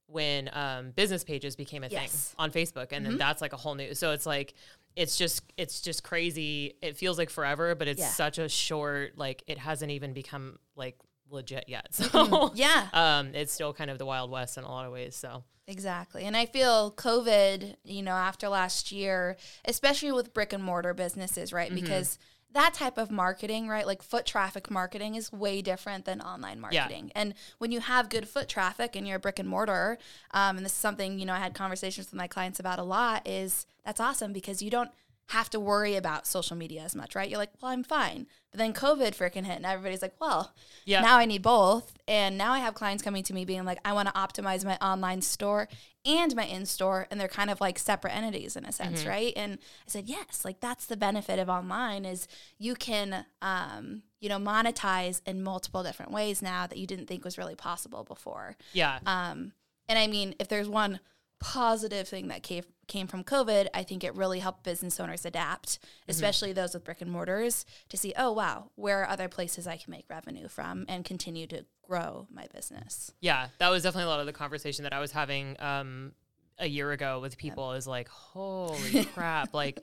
when 0.07 0.49
um, 0.53 0.91
business 0.91 1.23
pages 1.23 1.55
became 1.55 1.83
a 1.83 1.87
Yes. 1.87 2.29
thing 2.29 2.35
on 2.37 2.51
Facebook. 2.51 2.87
And 2.91 3.05
then 3.05 3.17
that's 3.17 3.41
like 3.41 3.53
a 3.53 3.57
whole 3.57 3.75
new, 3.75 3.93
so 3.95 4.11
it's 4.11 4.25
like, 4.25 4.53
it's 4.95 5.17
just, 5.17 5.41
it's 5.57 5.81
just 5.81 6.03
crazy. 6.03 6.75
It 6.81 6.95
feels 6.95 7.17
like 7.17 7.29
forever, 7.29 7.75
but 7.75 7.87
it's 7.87 7.99
Yeah. 7.99 8.09
such 8.09 8.37
a 8.37 8.47
short, 8.47 9.17
like, 9.17 9.43
it 9.47 9.57
hasn't 9.57 9.91
even 9.91 10.13
become 10.13 10.57
like 10.75 10.95
legit 11.29 11.65
yet. 11.67 11.87
So, 11.93 12.51
Yeah. 12.53 12.87
um, 12.93 13.33
it's 13.33 13.51
still 13.51 13.73
kind 13.73 13.89
of 13.89 13.97
the 13.97 14.05
Wild 14.05 14.29
West 14.31 14.57
in 14.57 14.63
a 14.63 14.69
lot 14.69 14.85
of 14.85 14.91
ways. 14.93 15.15
So, 15.15 15.43
Exactly. 15.67 16.25
And 16.25 16.37
I 16.37 16.45
feel 16.45 16.91
COVID, 16.91 17.75
you 17.83 18.03
know, 18.03 18.11
after 18.11 18.47
last 18.49 18.91
year, 18.91 19.35
especially 19.65 20.11
with 20.11 20.31
brick 20.31 20.53
and 20.53 20.63
mortar 20.63 20.93
businesses, 20.93 21.51
right? 21.51 21.71
Mm-hmm. 21.71 21.81
Because 21.81 22.19
that 22.55 22.73
type 22.73 22.97
of 22.97 23.11
marketing, 23.11 23.67
right? 23.67 23.85
Like 23.85 24.01
foot 24.01 24.25
traffic 24.25 24.71
marketing 24.71 25.15
is 25.15 25.31
way 25.31 25.61
different 25.61 26.05
than 26.05 26.21
online 26.21 26.57
Yeah. 26.71 26.81
marketing. 26.81 27.11
And 27.13 27.33
when 27.59 27.71
you 27.71 27.81
have 27.81 28.09
good 28.09 28.27
foot 28.27 28.47
traffic 28.49 28.95
and 28.95 29.05
you're 29.05 29.17
a 29.17 29.19
brick 29.19 29.39
and 29.39 29.47
mortar, 29.47 29.97
um, 30.31 30.57
and 30.57 30.65
this 30.65 30.71
is 30.71 30.77
something, 30.79 31.19
you 31.19 31.25
know, 31.25 31.33
I 31.33 31.39
had 31.39 31.53
conversations 31.53 32.07
with 32.07 32.15
my 32.15 32.27
clients 32.27 32.59
about 32.59 32.79
a 32.79 32.83
lot, 32.83 33.27
is 33.27 33.67
that's 33.85 33.99
awesome 33.99 34.33
because 34.33 34.61
you 34.61 34.71
don't 34.71 34.89
have 35.29 35.49
to 35.49 35.59
worry 35.59 35.95
about 35.95 36.27
social 36.27 36.55
media 36.55 36.81
as 36.83 36.95
much, 36.95 37.15
right? 37.15 37.27
You're 37.29 37.39
like, 37.39 37.49
well, 37.61 37.71
I'm 37.71 37.83
fine. 37.83 38.27
But 38.51 38.59
then 38.59 38.73
COVID 38.73 39.15
freaking 39.15 39.43
hit 39.45 39.55
and 39.55 39.65
everybody's 39.65 40.03
like, 40.03 40.13
well, 40.21 40.53
Yeah. 40.85 41.01
now 41.01 41.17
I 41.17 41.25
need 41.25 41.41
both. 41.41 41.97
And 42.07 42.37
now 42.37 42.51
I 42.53 42.59
have 42.59 42.75
clients 42.75 43.01
coming 43.01 43.23
to 43.23 43.33
me 43.33 43.43
being 43.43 43.65
like, 43.65 43.79
I 43.83 43.93
want 43.93 44.07
to 44.07 44.13
optimize 44.13 44.63
my 44.63 44.77
online 44.77 45.21
store 45.23 45.67
and 46.05 46.35
my 46.35 46.45
in 46.45 46.67
store. 46.67 47.07
And 47.09 47.19
they're 47.19 47.27
kind 47.27 47.49
of 47.49 47.59
like 47.59 47.79
separate 47.79 48.15
entities 48.15 48.55
in 48.55 48.65
a 48.65 48.71
sense, 48.71 49.03
right? 49.07 49.33
And 49.35 49.53
I 49.53 49.87
said, 49.89 50.07
yes, 50.07 50.45
like 50.45 50.59
that's 50.59 50.85
the 50.85 50.95
benefit 50.97 51.39
of 51.39 51.49
online 51.49 52.05
is 52.05 52.27
you 52.59 52.75
can, 52.75 53.25
um, 53.41 54.03
you 54.19 54.29
know, 54.29 54.37
monetize 54.37 55.21
in 55.25 55.41
multiple 55.41 55.81
different 55.81 56.11
ways 56.11 56.43
now 56.43 56.67
that 56.67 56.77
you 56.77 56.85
didn't 56.85 57.07
think 57.07 57.25
was 57.25 57.39
really 57.39 57.55
possible 57.55 58.03
before. 58.03 58.57
yeah. 58.73 58.99
Um, 59.07 59.53
and 59.89 59.97
I 59.99 60.05
mean, 60.07 60.35
if 60.39 60.47
there's 60.47 60.69
one 60.69 60.99
positive 61.39 62.07
thing 62.07 62.27
that 62.29 62.43
came 62.43 62.63
came 62.87 63.07
from 63.07 63.23
COVID, 63.23 63.67
I 63.73 63.83
think 63.83 64.03
it 64.03 64.15
really 64.15 64.39
helped 64.39 64.63
business 64.63 64.99
owners 64.99 65.25
adapt, 65.25 65.79
especially 66.07 66.53
those 66.53 66.73
with 66.73 66.83
brick 66.83 67.01
and 67.01 67.11
mortars, 67.11 67.65
to 67.89 67.97
see, 67.97 68.13
oh 68.17 68.31
wow, 68.31 68.69
where 68.75 69.01
are 69.01 69.09
other 69.09 69.27
places 69.27 69.65
I 69.65 69.77
can 69.77 69.91
make 69.91 70.05
revenue 70.09 70.47
from 70.47 70.85
and 70.87 71.03
continue 71.03 71.47
to 71.47 71.65
grow 71.87 72.27
my 72.31 72.45
business. 72.53 73.11
Yeah, 73.21 73.47
that 73.57 73.69
was 73.69 73.83
definitely 73.83 74.05
a 74.05 74.09
lot 74.09 74.19
of 74.19 74.25
the 74.25 74.33
conversation 74.33 74.83
that 74.83 74.93
I 74.93 74.99
was 74.99 75.11
having 75.11 75.55
um, 75.59 76.11
a 76.59 76.67
year 76.67 76.91
ago 76.91 77.19
with 77.19 77.37
people. 77.37 77.73
Is 77.73 77.87
like, 77.87 78.07
holy 78.07 79.05
crap! 79.13 79.53
Like, 79.53 79.79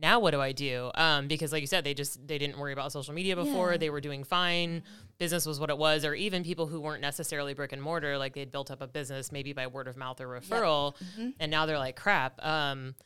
now 0.00 0.18
what 0.18 0.32
do 0.32 0.40
I 0.40 0.52
do? 0.52 0.90
Um, 0.96 1.28
because, 1.28 1.52
like 1.52 1.60
you 1.60 1.66
said, 1.66 1.84
they 1.84 1.94
just 1.94 2.26
they 2.26 2.36
didn't 2.38 2.58
worry 2.58 2.72
about 2.72 2.90
social 2.92 3.14
media 3.14 3.36
before. 3.36 3.72
Yeah. 3.72 3.76
They 3.78 3.90
were 3.90 4.00
doing 4.00 4.24
fine. 4.24 4.82
Business 5.18 5.46
was 5.46 5.60
what 5.60 5.70
it 5.70 5.78
was, 5.78 6.04
or 6.04 6.14
even 6.14 6.42
people 6.42 6.66
who 6.66 6.80
weren't 6.80 7.00
necessarily 7.00 7.54
brick 7.54 7.72
and 7.72 7.80
mortar, 7.80 8.18
like 8.18 8.34
they'd 8.34 8.50
built 8.50 8.70
up 8.70 8.82
a 8.82 8.86
business 8.88 9.30
maybe 9.30 9.52
by 9.52 9.66
word 9.68 9.86
of 9.88 9.96
mouth 9.96 10.20
or 10.20 10.26
referral, 10.26 10.96
Mm-hmm. 10.96 11.30
and 11.38 11.50
now 11.50 11.64
they're 11.66 11.78
like, 11.78 11.94
crap. 11.96 12.44
Um, 12.44 12.96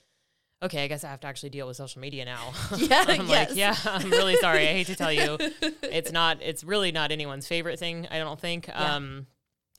okay, 0.63 0.83
I 0.83 0.89
guess 0.89 1.05
I 1.05 1.09
have 1.11 1.21
to 1.21 1.27
actually 1.27 1.51
deal 1.51 1.67
with 1.67 1.77
social 1.77 2.01
media 2.01 2.25
now. 2.25 2.53
Yeah, 2.79 3.05
I'm 3.07 3.29
yes. 3.29 3.49
like, 3.49 3.57
yeah, 3.57 3.77
I'm 3.85 4.11
really 4.11 4.37
sorry. 4.37 4.67
I 4.69 4.73
hate 4.73 4.87
to 4.87 4.97
tell 4.97 5.13
you, 5.13 5.37
it's 5.83 6.11
not. 6.11 6.39
It's 6.41 6.65
really 6.65 6.91
not 6.91 7.13
anyone's 7.13 7.47
favorite 7.47 7.79
thing. 7.79 8.09
I 8.11 8.19
don't 8.19 8.41
think. 8.41 8.67
Yeah. 8.67 8.95
Um, 8.97 9.27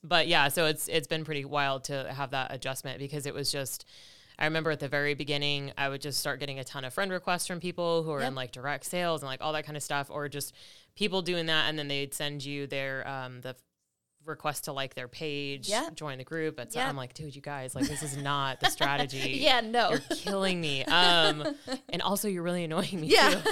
but 0.04 0.28
yeah, 0.28 0.48
so 0.50 0.68
it's 0.68 0.88
it's 0.88 1.08
been 1.08 1.26
pretty 1.26 1.44
wild 1.44 1.86
to 1.86 2.14
have 2.14 2.32
that 2.32 2.54
adjustment 2.54 3.00
because 3.00 3.26
it 3.26 3.34
was 3.34 3.52
just. 3.52 3.86
I 4.40 4.46
remember 4.46 4.72
at 4.72 4.80
the 4.80 4.88
very 4.88 5.14
beginning, 5.14 5.74
I 5.78 5.90
would 5.90 6.02
just 6.02 6.20
start 6.20 6.40
getting 6.40 6.58
a 6.60 6.64
ton 6.64 6.86
of 6.86 6.94
friend 6.94 7.12
requests 7.12 7.46
from 7.46 7.60
people 7.60 8.04
who 8.04 8.12
are 8.12 8.20
Yep. 8.22 8.28
in 8.30 8.36
like 8.36 8.52
direct 8.54 8.86
sales 8.86 9.22
and 9.22 9.28
like 9.30 9.42
all 9.42 9.52
that 9.54 9.66
kind 9.66 9.76
of 9.78 9.84
stuff, 9.84 10.08
or 10.10 10.30
just 10.30 10.56
people 10.96 11.22
doing 11.22 11.48
that, 11.48 11.68
and 11.70 11.78
then 11.78 11.88
they'd 11.90 12.14
send 12.14 12.44
you 12.46 12.66
their 12.66 13.06
um, 13.08 13.42
the 13.42 13.56
request 14.26 14.66
to 14.66 14.74
like 14.74 14.94
their 14.96 15.08
page, 15.08 15.68
Yeah. 15.70 15.90
join 15.94 16.18
the 16.20 16.24
group. 16.24 16.60
It's, 16.60 16.76
Yeah. 16.76 16.88
I'm 16.88 16.96
like, 16.96 17.14
dude, 17.14 17.36
you 17.36 17.42
guys, 17.42 17.74
like 17.76 17.88
this 17.88 18.04
is 18.04 18.16
not 18.16 18.60
the 18.60 18.70
strategy. 18.70 19.18
Yeah, 19.42 19.62
no. 19.62 19.90
You're 19.92 20.00
killing 20.16 20.62
me. 20.62 20.84
Um, 20.86 21.56
and 21.90 22.02
also 22.02 22.28
you're 22.28 22.44
really 22.44 22.64
annoying 22.64 23.02
me 23.02 23.08
Yeah. 23.08 23.42
too. 23.42 23.52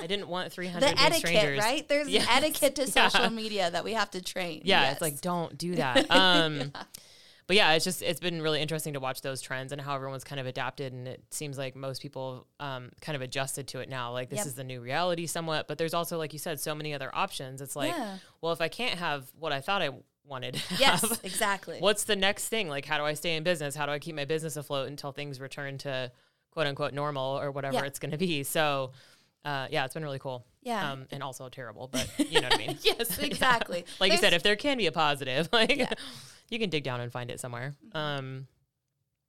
I 0.00 0.06
didn't 0.06 0.28
want 0.28 0.52
300 0.52 0.80
The 0.96 1.00
etiquette, 1.00 1.16
strangers. 1.28 1.58
right? 1.58 1.88
There's 1.88 2.08
Yes. 2.10 2.26
an 2.30 2.44
etiquette 2.44 2.74
to 2.76 2.82
Yeah. 2.94 3.08
social 3.08 3.30
media 3.30 3.70
that 3.70 3.84
we 3.84 3.94
have 3.94 4.10
to 4.12 4.20
train. 4.22 4.62
Yeah, 4.64 4.82
Yes. 4.82 4.92
it's 4.94 5.02
like 5.02 5.20
don't 5.20 5.56
do 5.58 5.74
that. 5.76 6.08
Um, 6.10 6.72
But 7.52 7.56
yeah, 7.56 7.72
it's 7.72 7.84
just 7.84 8.00
it's 8.00 8.18
been 8.18 8.40
really 8.40 8.62
interesting 8.62 8.94
to 8.94 9.00
watch 9.00 9.20
those 9.20 9.42
trends 9.42 9.72
and 9.72 9.80
how 9.80 9.94
everyone's 9.94 10.24
kind 10.24 10.40
of 10.40 10.46
adapted, 10.46 10.94
and 10.94 11.06
it 11.06 11.22
seems 11.30 11.58
like 11.58 11.76
most 11.76 12.00
people 12.00 12.46
um, 12.60 12.88
kind 13.02 13.14
of 13.14 13.20
adjusted 13.20 13.68
to 13.68 13.80
it 13.80 13.90
now. 13.90 14.10
Like 14.10 14.30
this 14.30 14.38
Yep. 14.38 14.46
is 14.46 14.54
the 14.54 14.64
new 14.64 14.80
reality, 14.80 15.26
somewhat. 15.26 15.68
But 15.68 15.76
there's 15.76 15.92
also, 15.92 16.16
like 16.16 16.32
you 16.32 16.38
said, 16.38 16.60
so 16.60 16.74
many 16.74 16.94
other 16.94 17.10
options. 17.14 17.60
It's 17.60 17.76
like, 17.76 17.92
Yeah. 17.92 18.16
well, 18.40 18.52
if 18.54 18.62
I 18.62 18.68
can't 18.68 18.98
have 18.98 19.26
what 19.38 19.52
I 19.52 19.60
thought 19.60 19.82
I 19.82 19.90
wanted, 20.24 20.62
yes, 20.78 21.20
exactly. 21.22 21.76
what's 21.80 22.04
the 22.04 22.16
next 22.16 22.48
thing? 22.48 22.70
Like, 22.70 22.86
how 22.86 22.96
do 22.96 23.04
I 23.04 23.12
stay 23.12 23.36
in 23.36 23.42
business? 23.42 23.74
How 23.76 23.84
do 23.84 23.92
I 23.92 23.98
keep 23.98 24.16
my 24.16 24.24
business 24.24 24.56
afloat 24.56 24.88
until 24.88 25.12
things 25.12 25.38
return 25.38 25.76
to 25.78 26.10
quote 26.52 26.66
unquote 26.66 26.94
normal 26.94 27.38
or 27.38 27.50
whatever 27.50 27.74
Yeah. 27.74 27.84
it's 27.84 27.98
going 27.98 28.12
to 28.12 28.16
be? 28.18 28.44
So, 28.44 28.92
uh, 29.44 29.66
yeah, 29.70 29.84
it's 29.84 29.92
been 29.92 30.04
really 30.04 30.20
cool. 30.20 30.46
Yeah. 30.62 30.92
Um, 30.92 31.06
and 31.10 31.22
also 31.22 31.50
terrible, 31.50 31.88
but 31.92 32.08
you 32.18 32.40
know 32.40 32.48
what 32.48 32.54
I 32.54 32.66
mean? 32.66 32.78
yes, 32.82 33.18
exactly. 33.22 33.84
like 34.00 34.10
you 34.10 34.16
said, 34.16 34.32
if 34.32 34.42
there 34.42 34.56
can 34.56 34.78
be 34.78 34.86
a 34.86 34.92
positive, 34.92 35.50
like 35.52 35.76
Yeah. 35.76 35.92
You 36.52 36.58
can 36.58 36.70
dig 36.70 36.84
down 36.84 37.00
and 37.00 37.10
find 37.10 37.30
it 37.30 37.40
somewhere. 37.40 37.74
Um, 37.92 38.46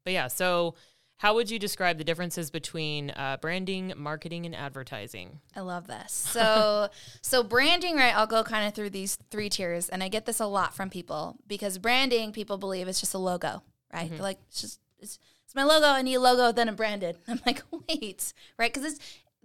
but 0.04 0.12
yeah, 0.12 0.28
so 0.28 0.76
how 1.18 1.36
would 1.36 1.50
you 1.50 1.58
describe 1.58 1.98
the 1.98 2.04
differences 2.04 2.52
between 2.52 3.12
uh, 3.12 3.38
branding, 3.40 3.94
marketing, 3.96 4.46
and 4.46 4.54
advertising? 4.54 5.40
I 5.56 5.62
love 5.62 5.88
this. 5.88 6.12
So, 6.12 6.90
so 7.22 7.44
branding, 7.44 7.96
right? 7.96 8.14
I'll 8.14 8.28
go 8.28 8.44
kind 8.44 8.68
of 8.68 8.74
through 8.74 8.90
these 8.90 9.18
three 9.32 9.48
tiers, 9.48 9.88
and 9.88 10.04
I 10.04 10.10
get 10.10 10.26
this 10.26 10.42
a 10.42 10.46
lot 10.46 10.76
from 10.76 10.90
people 10.90 11.38
because 11.48 11.78
branding, 11.78 12.34
people 12.34 12.58
believe 12.58 12.90
it's 12.90 13.00
just 13.00 13.14
a 13.14 13.20
logo, 13.20 13.64
right? 13.94 14.10
They're 14.10 14.20
like, 14.20 14.40
it's 14.50 14.60
just 14.62 14.80
it's, 15.00 15.18
it's 15.46 15.56
my 15.56 15.64
logo. 15.64 15.88
I 15.88 16.02
need 16.02 16.16
a 16.16 16.20
logo, 16.20 16.52
then 16.52 16.68
I'm 16.68 16.76
branded. 16.76 17.18
I'm 17.28 17.40
like, 17.46 17.64
wait, 17.72 18.34
right? 18.58 18.74
Because 18.74 18.92
it's 18.92 19.00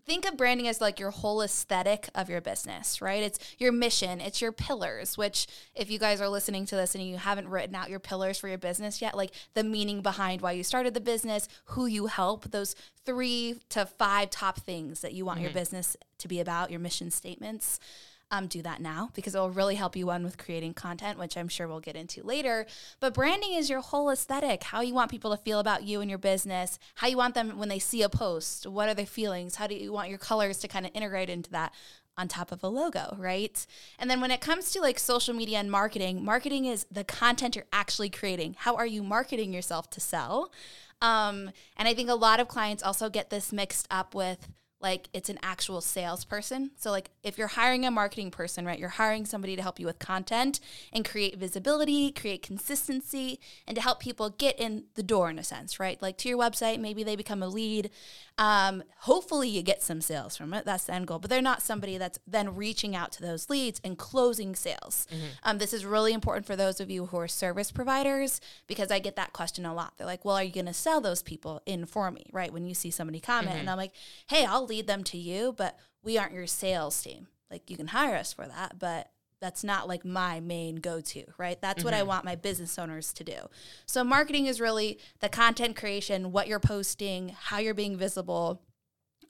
think 0.08 0.24
of 0.26 0.38
branding 0.38 0.66
as 0.66 0.80
like 0.80 0.98
your 0.98 1.10
whole 1.10 1.42
aesthetic 1.42 2.08
of 2.14 2.30
your 2.30 2.40
business, 2.40 3.02
right? 3.02 3.22
It's 3.22 3.38
your 3.58 3.70
mission, 3.70 4.22
it's 4.22 4.40
your 4.40 4.52
pillars. 4.52 5.18
Which, 5.18 5.46
if 5.74 5.90
you 5.90 5.98
guys 5.98 6.20
are 6.22 6.28
listening 6.28 6.64
to 6.66 6.76
this 6.76 6.94
and 6.94 7.04
you 7.04 7.18
haven't 7.18 7.48
written 7.48 7.74
out 7.74 7.90
your 7.90 8.00
pillars 8.00 8.38
for 8.38 8.48
your 8.48 8.58
business 8.58 9.02
yet, 9.02 9.14
like 9.14 9.32
the 9.52 9.62
meaning 9.62 10.00
behind 10.00 10.40
why 10.40 10.52
you 10.52 10.64
started 10.64 10.94
the 10.94 11.00
business, 11.00 11.46
who 11.66 11.84
you 11.84 12.06
help, 12.06 12.50
those 12.50 12.74
three 13.04 13.56
to 13.68 13.84
five 13.84 14.30
top 14.30 14.60
things 14.60 15.02
that 15.02 15.12
you 15.12 15.26
want 15.26 15.40
your 15.40 15.50
mm-hmm. 15.50 15.58
business 15.58 15.96
to 16.16 16.26
be 16.26 16.40
about, 16.40 16.70
your 16.70 16.80
mission 16.80 17.10
statements. 17.10 17.78
Um, 18.30 18.46
do 18.46 18.60
that 18.60 18.82
now 18.82 19.10
because 19.14 19.34
it 19.34 19.38
will 19.38 19.50
really 19.50 19.76
help 19.76 19.96
you 19.96 20.06
one 20.06 20.22
with 20.22 20.36
creating 20.36 20.74
content, 20.74 21.18
which 21.18 21.34
I'm 21.34 21.48
sure 21.48 21.66
we'll 21.66 21.80
get 21.80 21.96
into 21.96 22.22
later. 22.22 22.66
But 23.00 23.14
branding 23.14 23.54
is 23.54 23.70
your 23.70 23.80
whole 23.80 24.10
aesthetic, 24.10 24.64
how 24.64 24.82
you 24.82 24.92
want 24.92 25.10
people 25.10 25.30
to 25.34 25.42
feel 25.42 25.60
about 25.60 25.84
you 25.84 26.02
and 26.02 26.10
your 26.10 26.18
business, 26.18 26.78
how 26.96 27.06
you 27.06 27.16
want 27.16 27.34
them 27.34 27.58
when 27.58 27.70
they 27.70 27.78
see 27.78 28.02
a 28.02 28.08
post, 28.10 28.66
what 28.66 28.86
are 28.86 28.94
their 28.94 29.06
feelings, 29.06 29.54
how 29.54 29.66
do 29.66 29.74
you 29.74 29.92
want 29.92 30.10
your 30.10 30.18
colors 30.18 30.58
to 30.58 30.68
kind 30.68 30.84
of 30.84 30.92
integrate 30.94 31.30
into 31.30 31.50
that 31.52 31.72
on 32.18 32.28
top 32.28 32.52
of 32.52 32.62
a 32.62 32.68
logo, 32.68 33.14
right? 33.16 33.64
And 33.98 34.10
then 34.10 34.20
when 34.20 34.32
it 34.32 34.40
comes 34.40 34.72
to 34.72 34.80
like 34.80 34.98
social 34.98 35.32
media 35.32 35.58
and 35.58 35.70
marketing, 35.70 36.22
marketing 36.22 36.66
is 36.66 36.84
the 36.90 37.04
content 37.04 37.56
you're 37.56 37.64
actually 37.72 38.10
creating. 38.10 38.56
How 38.58 38.74
are 38.74 38.86
you 38.86 39.02
marketing 39.02 39.54
yourself 39.54 39.88
to 39.90 40.00
sell? 40.00 40.52
Um, 41.00 41.52
and 41.76 41.86
I 41.86 41.94
think 41.94 42.10
a 42.10 42.14
lot 42.14 42.40
of 42.40 42.48
clients 42.48 42.82
also 42.82 43.08
get 43.08 43.30
this 43.30 43.52
mixed 43.52 43.86
up 43.88 44.14
with 44.14 44.48
like 44.80 45.08
it's 45.12 45.28
an 45.28 45.38
actual 45.42 45.80
salesperson. 45.80 46.70
So 46.76 46.90
like 46.90 47.10
if 47.22 47.36
you're 47.36 47.48
hiring 47.48 47.84
a 47.84 47.90
marketing 47.90 48.30
person, 48.30 48.64
right, 48.64 48.78
you're 48.78 48.88
hiring 48.90 49.26
somebody 49.26 49.56
to 49.56 49.62
help 49.62 49.80
you 49.80 49.86
with 49.86 49.98
content 49.98 50.60
and 50.92 51.04
create 51.04 51.36
visibility, 51.36 52.12
create 52.12 52.42
consistency, 52.42 53.40
and 53.66 53.74
to 53.76 53.82
help 53.82 53.98
people 53.98 54.30
get 54.30 54.58
in 54.58 54.84
the 54.94 55.02
door 55.02 55.30
in 55.30 55.38
a 55.38 55.44
sense, 55.44 55.80
right? 55.80 56.00
Like 56.00 56.16
to 56.18 56.28
your 56.28 56.38
website, 56.38 56.78
maybe 56.78 57.02
they 57.02 57.16
become 57.16 57.42
a 57.42 57.48
lead. 57.48 57.90
Um, 58.38 58.84
hopefully 58.98 59.48
you 59.48 59.62
get 59.62 59.82
some 59.82 60.00
sales 60.00 60.36
from 60.36 60.54
it. 60.54 60.64
That's 60.64 60.84
the 60.84 60.94
end 60.94 61.08
goal. 61.08 61.18
But 61.18 61.28
they're 61.28 61.42
not 61.42 61.60
somebody 61.60 61.98
that's 61.98 62.20
then 62.24 62.54
reaching 62.54 62.94
out 62.94 63.10
to 63.12 63.22
those 63.22 63.50
leads 63.50 63.80
and 63.82 63.98
closing 63.98 64.54
sales. 64.54 65.08
Um, 65.42 65.58
this 65.58 65.72
is 65.72 65.84
really 65.84 66.12
important 66.12 66.46
for 66.46 66.54
those 66.54 66.78
of 66.78 66.88
you 66.88 67.06
who 67.06 67.16
are 67.16 67.26
service 67.26 67.72
providers 67.72 68.40
because 68.68 68.92
I 68.92 69.00
get 69.00 69.16
that 69.16 69.32
question 69.32 69.66
a 69.66 69.74
lot. 69.74 69.94
They're 69.96 70.06
like, 70.06 70.24
well, 70.24 70.36
are 70.36 70.44
you 70.44 70.52
going 70.52 70.66
to 70.66 70.72
sell 70.72 71.00
those 71.00 71.20
people 71.20 71.62
in 71.66 71.84
for 71.84 72.12
me, 72.12 72.26
right? 72.32 72.52
When 72.52 72.64
you 72.64 72.74
see 72.74 72.92
somebody 72.92 73.18
comment, 73.18 73.56
and 73.58 73.68
I'm 73.68 73.76
like, 73.76 73.92
hey, 74.28 74.44
I'll 74.44 74.67
lead 74.68 74.86
them 74.86 75.04
to 75.04 75.18
you, 75.18 75.54
but 75.56 75.78
we 76.02 76.18
aren't 76.18 76.32
your 76.32 76.46
sales 76.46 77.00
team. 77.02 77.28
Like 77.50 77.70
you 77.70 77.76
can 77.76 77.88
hire 77.88 78.16
us 78.16 78.32
for 78.32 78.46
that, 78.46 78.78
but 78.78 79.10
that's 79.40 79.62
not 79.62 79.88
like 79.88 80.04
my 80.04 80.40
main 80.40 80.76
go 80.76 81.00
to, 81.00 81.24
right? 81.38 81.60
That's 81.60 81.84
what 81.84 81.94
I 81.94 81.98
mm-hmm. 81.98 82.08
want 82.08 82.24
my 82.24 82.34
business 82.34 82.78
owners 82.78 83.12
to 83.14 83.24
do. 83.24 83.36
So, 83.86 84.02
marketing 84.02 84.46
is 84.46 84.60
really 84.60 84.98
the 85.20 85.28
content 85.28 85.76
creation, 85.76 86.32
what 86.32 86.48
you're 86.48 86.58
posting, 86.58 87.30
how 87.30 87.58
you're 87.58 87.74
being 87.74 87.96
visible. 87.96 88.62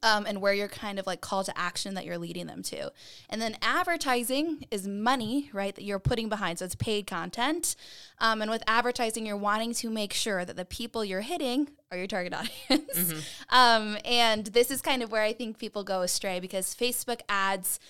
Um, 0.02 0.26
and 0.26 0.40
where 0.40 0.52
you're 0.52 0.68
kind 0.68 0.98
of 0.98 1.06
like 1.06 1.20
call 1.20 1.44
to 1.44 1.58
action 1.58 1.94
that 1.94 2.04
you're 2.04 2.18
leading 2.18 2.46
them 2.46 2.62
to. 2.64 2.90
And 3.28 3.40
then 3.40 3.56
advertising 3.62 4.66
is 4.70 4.86
money, 4.86 5.50
right, 5.52 5.74
that 5.74 5.84
you're 5.84 5.98
putting 5.98 6.28
behind. 6.28 6.58
So 6.58 6.64
it's 6.64 6.74
paid 6.74 7.06
content. 7.06 7.76
Um, 8.18 8.42
and 8.42 8.50
with 8.50 8.62
advertising, 8.66 9.26
you're 9.26 9.36
wanting 9.36 9.74
to 9.74 9.90
make 9.90 10.12
sure 10.12 10.44
that 10.44 10.56
the 10.56 10.64
people 10.64 11.04
you're 11.04 11.20
hitting 11.20 11.68
are 11.90 11.98
your 11.98 12.06
target 12.06 12.34
audience. 12.34 12.98
Mm-hmm. 12.98 13.18
Um, 13.54 13.98
and 14.04 14.46
this 14.46 14.70
is 14.70 14.80
kind 14.80 15.02
of 15.02 15.10
where 15.10 15.22
I 15.22 15.32
think 15.32 15.58
people 15.58 15.84
go 15.84 16.02
astray 16.02 16.40
because 16.40 16.74
Facebook 16.74 17.20
ads 17.28 17.80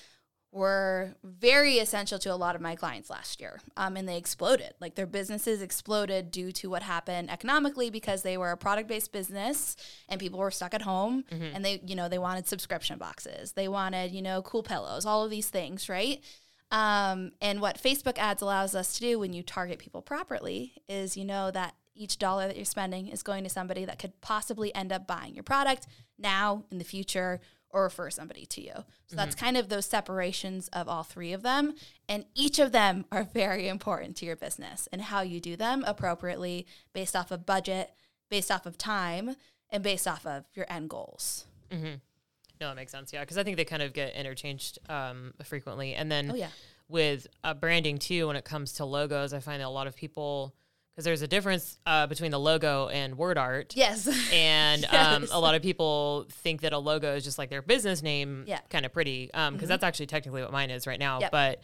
were 0.50 1.14
very 1.22 1.78
essential 1.78 2.18
to 2.18 2.32
a 2.32 2.36
lot 2.36 2.54
of 2.54 2.60
my 2.60 2.74
clients 2.74 3.10
last 3.10 3.40
year. 3.40 3.60
Um, 3.76 3.96
and 3.96 4.08
they 4.08 4.16
exploded. 4.16 4.72
Like 4.80 4.94
their 4.94 5.06
businesses 5.06 5.60
exploded 5.60 6.30
due 6.30 6.52
to 6.52 6.70
what 6.70 6.82
happened 6.82 7.30
economically 7.30 7.90
because 7.90 8.22
they 8.22 8.38
were 8.38 8.50
a 8.50 8.56
product 8.56 8.88
based 8.88 9.12
business 9.12 9.76
and 10.08 10.18
people 10.18 10.38
were 10.38 10.50
stuck 10.50 10.72
at 10.72 10.82
home 10.82 11.24
mm-hmm. 11.30 11.54
and 11.54 11.64
they, 11.64 11.82
you 11.84 11.94
know, 11.94 12.08
they 12.08 12.18
wanted 12.18 12.46
subscription 12.46 12.98
boxes. 12.98 13.52
They 13.52 13.68
wanted, 13.68 14.12
you 14.12 14.22
know, 14.22 14.40
cool 14.40 14.62
pillows, 14.62 15.04
all 15.04 15.22
of 15.24 15.30
these 15.30 15.48
things, 15.48 15.88
right? 15.88 16.22
Um, 16.70 17.32
and 17.40 17.60
what 17.60 17.80
Facebook 17.80 18.18
ads 18.18 18.42
allows 18.42 18.74
us 18.74 18.94
to 18.94 19.00
do 19.00 19.18
when 19.18 19.32
you 19.32 19.42
target 19.42 19.78
people 19.78 20.02
properly 20.02 20.74
is 20.88 21.16
you 21.16 21.24
know 21.24 21.50
that 21.50 21.74
each 21.94 22.18
dollar 22.18 22.46
that 22.46 22.56
you're 22.56 22.64
spending 22.64 23.08
is 23.08 23.22
going 23.22 23.42
to 23.44 23.50
somebody 23.50 23.84
that 23.84 23.98
could 23.98 24.18
possibly 24.20 24.74
end 24.74 24.92
up 24.92 25.06
buying 25.06 25.34
your 25.34 25.42
product 25.42 25.86
now, 26.18 26.64
in 26.70 26.78
the 26.78 26.84
future, 26.84 27.40
or 27.70 27.84
refer 27.84 28.10
somebody 28.10 28.46
to 28.46 28.60
you. 28.60 28.72
So 28.72 28.80
mm-hmm. 28.80 29.16
that's 29.16 29.34
kind 29.34 29.56
of 29.56 29.68
those 29.68 29.86
separations 29.86 30.68
of 30.68 30.88
all 30.88 31.02
three 31.02 31.32
of 31.32 31.42
them. 31.42 31.74
And 32.08 32.24
each 32.34 32.58
of 32.58 32.72
them 32.72 33.04
are 33.12 33.24
very 33.24 33.68
important 33.68 34.16
to 34.16 34.26
your 34.26 34.36
business 34.36 34.88
and 34.92 35.02
how 35.02 35.20
you 35.20 35.40
do 35.40 35.56
them 35.56 35.84
appropriately 35.86 36.66
based 36.92 37.14
off 37.14 37.30
of 37.30 37.46
budget, 37.46 37.92
based 38.30 38.50
off 38.50 38.66
of 38.66 38.78
time, 38.78 39.36
and 39.70 39.82
based 39.82 40.08
off 40.08 40.26
of 40.26 40.44
your 40.54 40.66
end 40.68 40.90
goals. 40.90 41.46
Mm-hmm. 41.70 41.96
No, 42.60 42.68
that 42.68 42.76
makes 42.76 42.92
sense. 42.92 43.12
Yeah. 43.12 43.24
Cause 43.24 43.38
I 43.38 43.44
think 43.44 43.56
they 43.56 43.64
kind 43.64 43.82
of 43.82 43.92
get 43.92 44.14
interchanged 44.14 44.78
um, 44.88 45.34
frequently. 45.44 45.94
And 45.94 46.10
then 46.10 46.30
oh, 46.32 46.34
yeah. 46.34 46.48
with 46.88 47.26
uh, 47.44 47.54
branding 47.54 47.98
too, 47.98 48.26
when 48.26 48.36
it 48.36 48.44
comes 48.44 48.74
to 48.74 48.84
logos, 48.84 49.32
I 49.32 49.40
find 49.40 49.60
that 49.60 49.66
a 49.66 49.70
lot 49.70 49.86
of 49.86 49.94
people 49.94 50.54
because 50.98 51.04
there's 51.04 51.22
a 51.22 51.28
difference 51.28 51.78
uh, 51.86 52.08
between 52.08 52.32
the 52.32 52.40
logo 52.40 52.88
and 52.88 53.16
word 53.16 53.38
art. 53.38 53.72
Yes. 53.76 54.08
And 54.32 54.84
um, 54.86 55.28
a 55.30 55.38
lot 55.38 55.54
of 55.54 55.62
people 55.62 56.26
think 56.28 56.62
that 56.62 56.72
a 56.72 56.78
logo 56.78 57.14
is 57.14 57.22
just 57.22 57.38
like 57.38 57.50
their 57.50 57.62
business 57.62 58.02
name, 58.02 58.44
yeah. 58.48 58.58
kind 58.68 58.84
of 58.84 58.92
pretty, 58.92 59.26
because 59.26 59.46
um, 59.46 59.56
mm-hmm. 59.58 59.66
that's 59.66 59.84
actually 59.84 60.06
technically 60.06 60.42
what 60.42 60.50
mine 60.50 60.70
is 60.70 60.88
right 60.88 60.98
now. 60.98 61.20
Yep. 61.20 61.30
But 61.30 61.62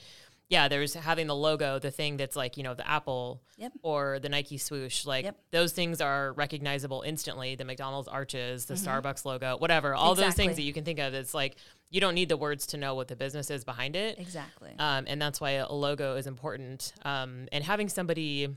yeah, 0.48 0.68
there's 0.68 0.94
having 0.94 1.26
the 1.26 1.34
logo, 1.34 1.80
the 1.80 1.90
thing 1.90 2.16
that's 2.16 2.36
like, 2.36 2.56
you 2.56 2.62
know, 2.62 2.74
the 2.74 2.88
Apple 2.88 3.42
yep. 3.56 3.72
or 3.82 4.20
the 4.20 4.28
Nike 4.28 4.56
swoosh. 4.56 5.04
Like 5.04 5.24
yep. 5.24 5.36
those 5.50 5.72
things 5.72 6.00
are 6.00 6.32
recognizable 6.34 7.02
instantly. 7.02 7.56
The 7.56 7.64
McDonald's 7.64 8.08
arches, 8.08 8.66
the 8.66 8.74
mm-hmm. 8.74 8.88
Starbucks 8.88 9.24
logo, 9.24 9.56
whatever, 9.56 9.94
all 9.94 10.12
exactly. 10.12 10.26
those 10.26 10.34
things 10.36 10.56
that 10.56 10.62
you 10.62 10.72
can 10.72 10.84
think 10.84 11.00
of. 11.00 11.12
It's 11.12 11.34
like 11.34 11.56
you 11.90 12.00
don't 12.00 12.14
need 12.14 12.28
the 12.28 12.36
words 12.36 12.66
to 12.68 12.76
know 12.76 12.94
what 12.94 13.08
the 13.08 13.16
business 13.16 13.50
is 13.50 13.64
behind 13.64 13.96
it. 13.96 14.18
Exactly. 14.18 14.74
Um, 14.78 15.04
and 15.08 15.20
that's 15.20 15.40
why 15.40 15.52
a 15.52 15.72
logo 15.72 16.16
is 16.16 16.26
important. 16.26 16.92
Um, 17.04 17.48
and 17.50 17.64
having 17.64 17.88
somebody 17.88 18.54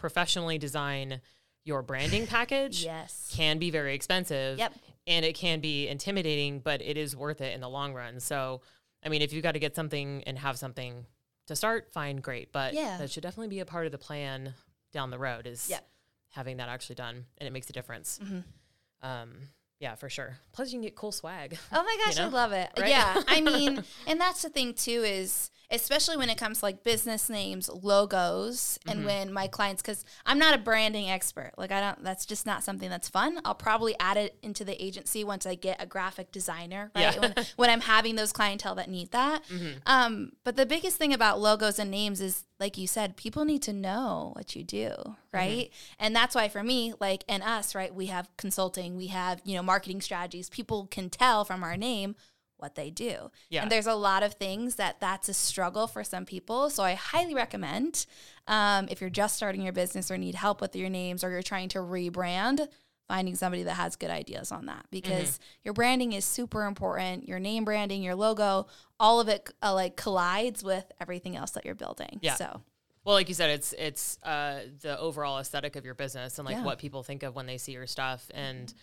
professionally 0.00 0.58
design 0.58 1.20
your 1.64 1.82
branding 1.82 2.26
package 2.26 2.82
yes. 2.82 3.32
can 3.36 3.58
be 3.58 3.70
very 3.70 3.94
expensive. 3.94 4.58
Yep. 4.58 4.74
And 5.06 5.24
it 5.24 5.34
can 5.34 5.60
be 5.60 5.88
intimidating, 5.88 6.60
but 6.60 6.82
it 6.82 6.96
is 6.96 7.14
worth 7.14 7.40
it 7.40 7.54
in 7.54 7.60
the 7.60 7.68
long 7.68 7.94
run. 7.94 8.20
So, 8.20 8.62
I 9.04 9.08
mean, 9.08 9.22
if 9.22 9.32
you've 9.32 9.42
got 9.42 9.52
to 9.52 9.58
get 9.58 9.76
something 9.76 10.22
and 10.26 10.38
have 10.38 10.58
something 10.58 11.06
to 11.46 11.56
start, 11.56 11.92
fine, 11.92 12.16
great. 12.16 12.52
But 12.52 12.74
yeah. 12.74 12.96
that 12.98 13.10
should 13.10 13.22
definitely 13.22 13.48
be 13.48 13.60
a 13.60 13.64
part 13.64 13.86
of 13.86 13.92
the 13.92 13.98
plan 13.98 14.54
down 14.92 15.10
the 15.10 15.18
road 15.18 15.46
is 15.46 15.68
yep. 15.70 15.86
having 16.30 16.58
that 16.58 16.68
actually 16.68 16.96
done. 16.96 17.26
And 17.38 17.46
it 17.46 17.52
makes 17.52 17.68
a 17.70 17.72
difference. 17.72 18.18
Mm-hmm. 18.22 19.08
Um, 19.08 19.32
yeah, 19.80 19.94
for 19.94 20.08
sure. 20.08 20.36
Plus, 20.52 20.70
you 20.70 20.78
can 20.78 20.82
get 20.82 20.94
cool 20.94 21.12
swag. 21.12 21.58
Oh 21.72 21.82
my 21.82 21.96
gosh, 22.04 22.16
you 22.16 22.22
know? 22.22 22.28
I 22.28 22.30
love 22.30 22.52
it. 22.52 22.70
Right? 22.78 22.90
Yeah, 22.90 23.22
I 23.26 23.40
mean, 23.40 23.82
and 24.06 24.20
that's 24.20 24.42
the 24.42 24.50
thing 24.50 24.74
too 24.74 25.02
is 25.04 25.50
especially 25.70 26.16
when 26.16 26.28
it 26.28 26.36
comes 26.36 26.58
to 26.58 26.64
like 26.64 26.82
business 26.82 27.30
names, 27.30 27.68
logos, 27.68 28.78
and 28.86 29.00
mm-hmm. 29.00 29.06
when 29.06 29.32
my 29.32 29.46
clients, 29.46 29.82
because 29.82 30.04
I'm 30.26 30.38
not 30.38 30.54
a 30.54 30.58
branding 30.58 31.08
expert. 31.08 31.52
Like, 31.56 31.70
I 31.70 31.80
don't, 31.80 32.02
that's 32.02 32.26
just 32.26 32.44
not 32.44 32.64
something 32.64 32.90
that's 32.90 33.08
fun. 33.08 33.40
I'll 33.44 33.54
probably 33.54 33.94
add 34.00 34.16
it 34.16 34.36
into 34.42 34.64
the 34.64 34.82
agency 34.82 35.22
once 35.22 35.46
I 35.46 35.54
get 35.54 35.80
a 35.80 35.86
graphic 35.86 36.32
designer, 36.32 36.90
right? 36.94 37.14
Yeah. 37.14 37.20
when, 37.20 37.34
when, 37.56 37.70
I'm 37.70 37.82
having 37.82 38.16
those 38.16 38.32
clientele 38.32 38.74
that 38.76 38.90
need 38.90 39.12
that. 39.12 39.44
Mm-hmm. 39.48 39.78
Um, 39.86 40.32
but 40.42 40.56
the 40.56 40.66
biggest 40.66 40.96
thing 40.96 41.12
about 41.12 41.40
logos 41.40 41.78
and 41.78 41.90
names 41.90 42.20
is, 42.20 42.44
like 42.58 42.76
you 42.76 42.86
said, 42.86 43.16
people 43.16 43.44
need 43.44 43.62
to 43.62 43.72
know 43.72 44.32
what 44.34 44.56
you 44.56 44.64
do, 44.64 44.92
right? 45.32 45.66
Mm-hmm. 45.66 46.04
And 46.04 46.16
that's 46.16 46.34
why 46.34 46.48
for 46.48 46.62
me, 46.62 46.94
like, 47.00 47.24
and 47.28 47.42
us, 47.42 47.74
right, 47.74 47.94
we 47.94 48.06
have 48.06 48.28
consulting, 48.36 48.96
we 48.96 49.08
have, 49.08 49.40
you 49.44 49.56
know, 49.56 49.62
marketing 49.62 50.00
strategies. 50.00 50.48
People 50.48 50.86
can 50.90 51.10
tell 51.10 51.44
from 51.44 51.62
our 51.62 51.76
name 51.76 52.16
what 52.60 52.74
they 52.74 52.90
do. 52.90 53.30
Yeah. 53.48 53.62
And 53.62 53.70
there's 53.70 53.86
a 53.86 53.94
lot 53.94 54.22
of 54.22 54.34
things 54.34 54.76
that 54.76 55.00
that's 55.00 55.28
a 55.28 55.34
struggle 55.34 55.86
for 55.86 56.04
some 56.04 56.24
people. 56.26 56.70
So 56.70 56.82
I 56.82 56.94
highly 56.94 57.34
recommend 57.34 58.06
um, 58.46 58.86
if 58.90 59.00
you're 59.00 59.10
just 59.10 59.36
starting 59.36 59.62
your 59.62 59.72
business 59.72 60.10
or 60.10 60.18
need 60.18 60.34
help 60.34 60.60
with 60.60 60.76
your 60.76 60.90
names 60.90 61.24
or 61.24 61.30
you're 61.30 61.42
trying 61.42 61.68
to 61.70 61.78
rebrand, 61.78 62.68
finding 63.08 63.34
somebody 63.34 63.64
that 63.64 63.74
has 63.74 63.96
good 63.96 64.10
ideas 64.10 64.52
on 64.52 64.66
that 64.66 64.86
because 64.90 65.30
mm-hmm. 65.30 65.42
your 65.64 65.74
branding 65.74 66.12
is 66.12 66.24
super 66.24 66.64
important. 66.64 67.26
Your 67.26 67.40
name 67.40 67.64
branding, 67.64 68.02
your 68.02 68.14
logo, 68.14 68.66
all 69.00 69.20
of 69.20 69.28
it 69.28 69.50
uh, 69.62 69.74
like 69.74 69.96
collides 69.96 70.62
with 70.62 70.84
everything 71.00 71.36
else 71.36 71.52
that 71.52 71.64
you're 71.64 71.74
building. 71.74 72.18
Yeah. 72.20 72.34
So. 72.34 72.62
Well, 73.04 73.14
like 73.14 73.28
you 73.28 73.34
said, 73.34 73.50
it's 73.50 73.72
it's 73.78 74.18
uh, 74.22 74.60
the 74.82 74.98
overall 74.98 75.38
aesthetic 75.38 75.76
of 75.76 75.84
your 75.84 75.94
business 75.94 76.38
and 76.38 76.46
like 76.46 76.56
yeah. 76.56 76.64
what 76.64 76.78
people 76.78 77.02
think 77.02 77.22
of 77.22 77.34
when 77.34 77.46
they 77.46 77.58
see 77.58 77.72
your 77.72 77.86
stuff, 77.86 78.30
and 78.34 78.66
mm-hmm 78.66 78.76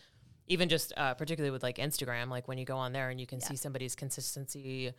even 0.47 0.69
just 0.69 0.93
uh, 0.97 1.13
particularly 1.13 1.51
with 1.51 1.63
like 1.63 1.77
Instagram, 1.77 2.29
like 2.29 2.47
when 2.47 2.57
you 2.57 2.65
go 2.65 2.77
on 2.77 2.93
there 2.93 3.09
and 3.09 3.19
you 3.19 3.27
can 3.27 3.39
yeah. 3.39 3.47
see 3.47 3.55
somebody's 3.55 3.95
consistency 3.95 4.93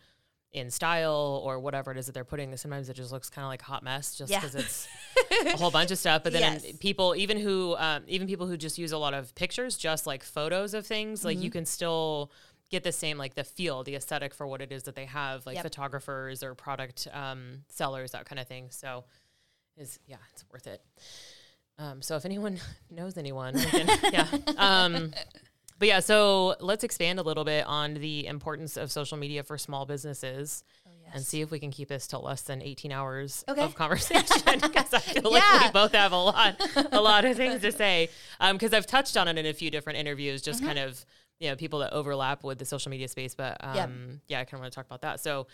in 0.51 0.71
style 0.71 1.41
or 1.43 1.59
whatever 1.59 1.91
it 1.91 1.97
is 1.97 2.07
that 2.07 2.13
they're 2.13 2.23
putting. 2.23 2.55
Sometimes 2.57 2.89
it 2.89 2.95
just 2.95 3.11
looks 3.11 3.29
kind 3.29 3.45
of 3.45 3.49
like 3.49 3.61
a 3.61 3.65
hot 3.65 3.83
mess 3.83 4.15
just 4.15 4.33
because 4.33 4.55
yeah. 4.55 4.61
it's 4.61 4.87
a 5.53 5.57
whole 5.57 5.71
bunch 5.71 5.91
of 5.91 5.97
stuff. 5.99 6.23
But 6.23 6.33
then 6.33 6.59
yes. 6.63 6.77
people, 6.79 7.15
even 7.15 7.37
who, 7.37 7.75
um, 7.77 8.03
even 8.07 8.27
people 8.27 8.47
who 8.47 8.57
just 8.57 8.77
use 8.77 8.91
a 8.91 8.97
lot 8.97 9.13
of 9.13 9.33
pictures, 9.35 9.77
just 9.77 10.07
like 10.07 10.23
photos 10.23 10.73
of 10.73 10.85
things, 10.85 11.19
mm-hmm. 11.19 11.27
like 11.27 11.37
you 11.37 11.45
mm-hmm. 11.45 11.59
can 11.59 11.65
still 11.65 12.31
get 12.69 12.83
the 12.83 12.91
same 12.91 13.17
like 13.17 13.35
the 13.35 13.43
feel, 13.43 13.83
the 13.83 13.95
aesthetic 13.95 14.33
for 14.33 14.45
what 14.47 14.61
it 14.61 14.71
is 14.71 14.83
that 14.83 14.95
they 14.95 15.05
have, 15.05 15.45
like 15.45 15.55
yep. 15.55 15.63
photographers 15.63 16.43
or 16.43 16.53
product 16.53 17.07
um, 17.13 17.63
sellers, 17.67 18.11
that 18.11 18.25
kind 18.25 18.39
of 18.39 18.47
thing. 18.47 18.67
So, 18.69 19.05
is 19.77 19.99
yeah, 20.05 20.17
it's 20.33 20.45
worth 20.51 20.67
it. 20.67 20.81
Um, 21.77 22.01
so 22.01 22.15
if 22.15 22.25
anyone 22.25 22.59
knows 22.91 23.17
anyone, 23.17 23.57
can, 23.57 23.87
yeah. 24.13 24.27
Um, 24.57 25.13
but 25.79 25.87
yeah, 25.87 26.01
so 26.01 26.55
let's 26.59 26.83
expand 26.83 27.19
a 27.19 27.23
little 27.23 27.45
bit 27.45 27.65
on 27.65 27.95
the 27.95 28.27
importance 28.27 28.75
of 28.75 28.91
social 28.91 29.17
media 29.17 29.43
for 29.43 29.57
small 29.57 29.85
businesses. 29.85 30.63
Oh, 30.85 30.91
yes. 31.01 31.11
And 31.15 31.25
see 31.25 31.39
if 31.39 31.51
we 31.51 31.59
can 31.59 31.71
keep 31.71 31.87
this 31.87 32.05
to 32.07 32.19
less 32.19 32.41
than 32.41 32.61
18 32.61 32.91
hours 32.91 33.45
okay. 33.47 33.61
of 33.61 33.75
conversation 33.75 34.59
because 34.61 34.93
I 34.93 34.99
feel 34.99 35.31
yeah. 35.31 35.39
like 35.39 35.65
we 35.67 35.71
both 35.71 35.93
have 35.93 36.11
a 36.11 36.17
lot, 36.17 36.61
a 36.91 36.99
lot 36.99 37.23
of 37.23 37.37
things 37.37 37.61
to 37.61 37.71
say. 37.71 38.09
Because 38.51 38.73
um, 38.73 38.77
I've 38.77 38.87
touched 38.87 39.15
on 39.15 39.29
it 39.29 39.37
in 39.37 39.45
a 39.45 39.53
few 39.53 39.71
different 39.71 39.97
interviews, 39.97 40.41
just 40.41 40.59
mm-hmm. 40.59 40.67
kind 40.67 40.79
of 40.79 41.05
you 41.39 41.49
know 41.49 41.55
people 41.55 41.79
that 41.79 41.93
overlap 41.93 42.43
with 42.43 42.59
the 42.59 42.65
social 42.65 42.89
media 42.89 43.07
space. 43.07 43.35
But 43.35 43.57
um, 43.61 43.75
yep. 43.75 43.89
yeah, 44.27 44.39
I 44.39 44.43
kind 44.45 44.55
of 44.55 44.61
want 44.61 44.71
to 44.71 44.75
talk 44.75 44.85
about 44.85 45.01
that. 45.01 45.19
So 45.19 45.47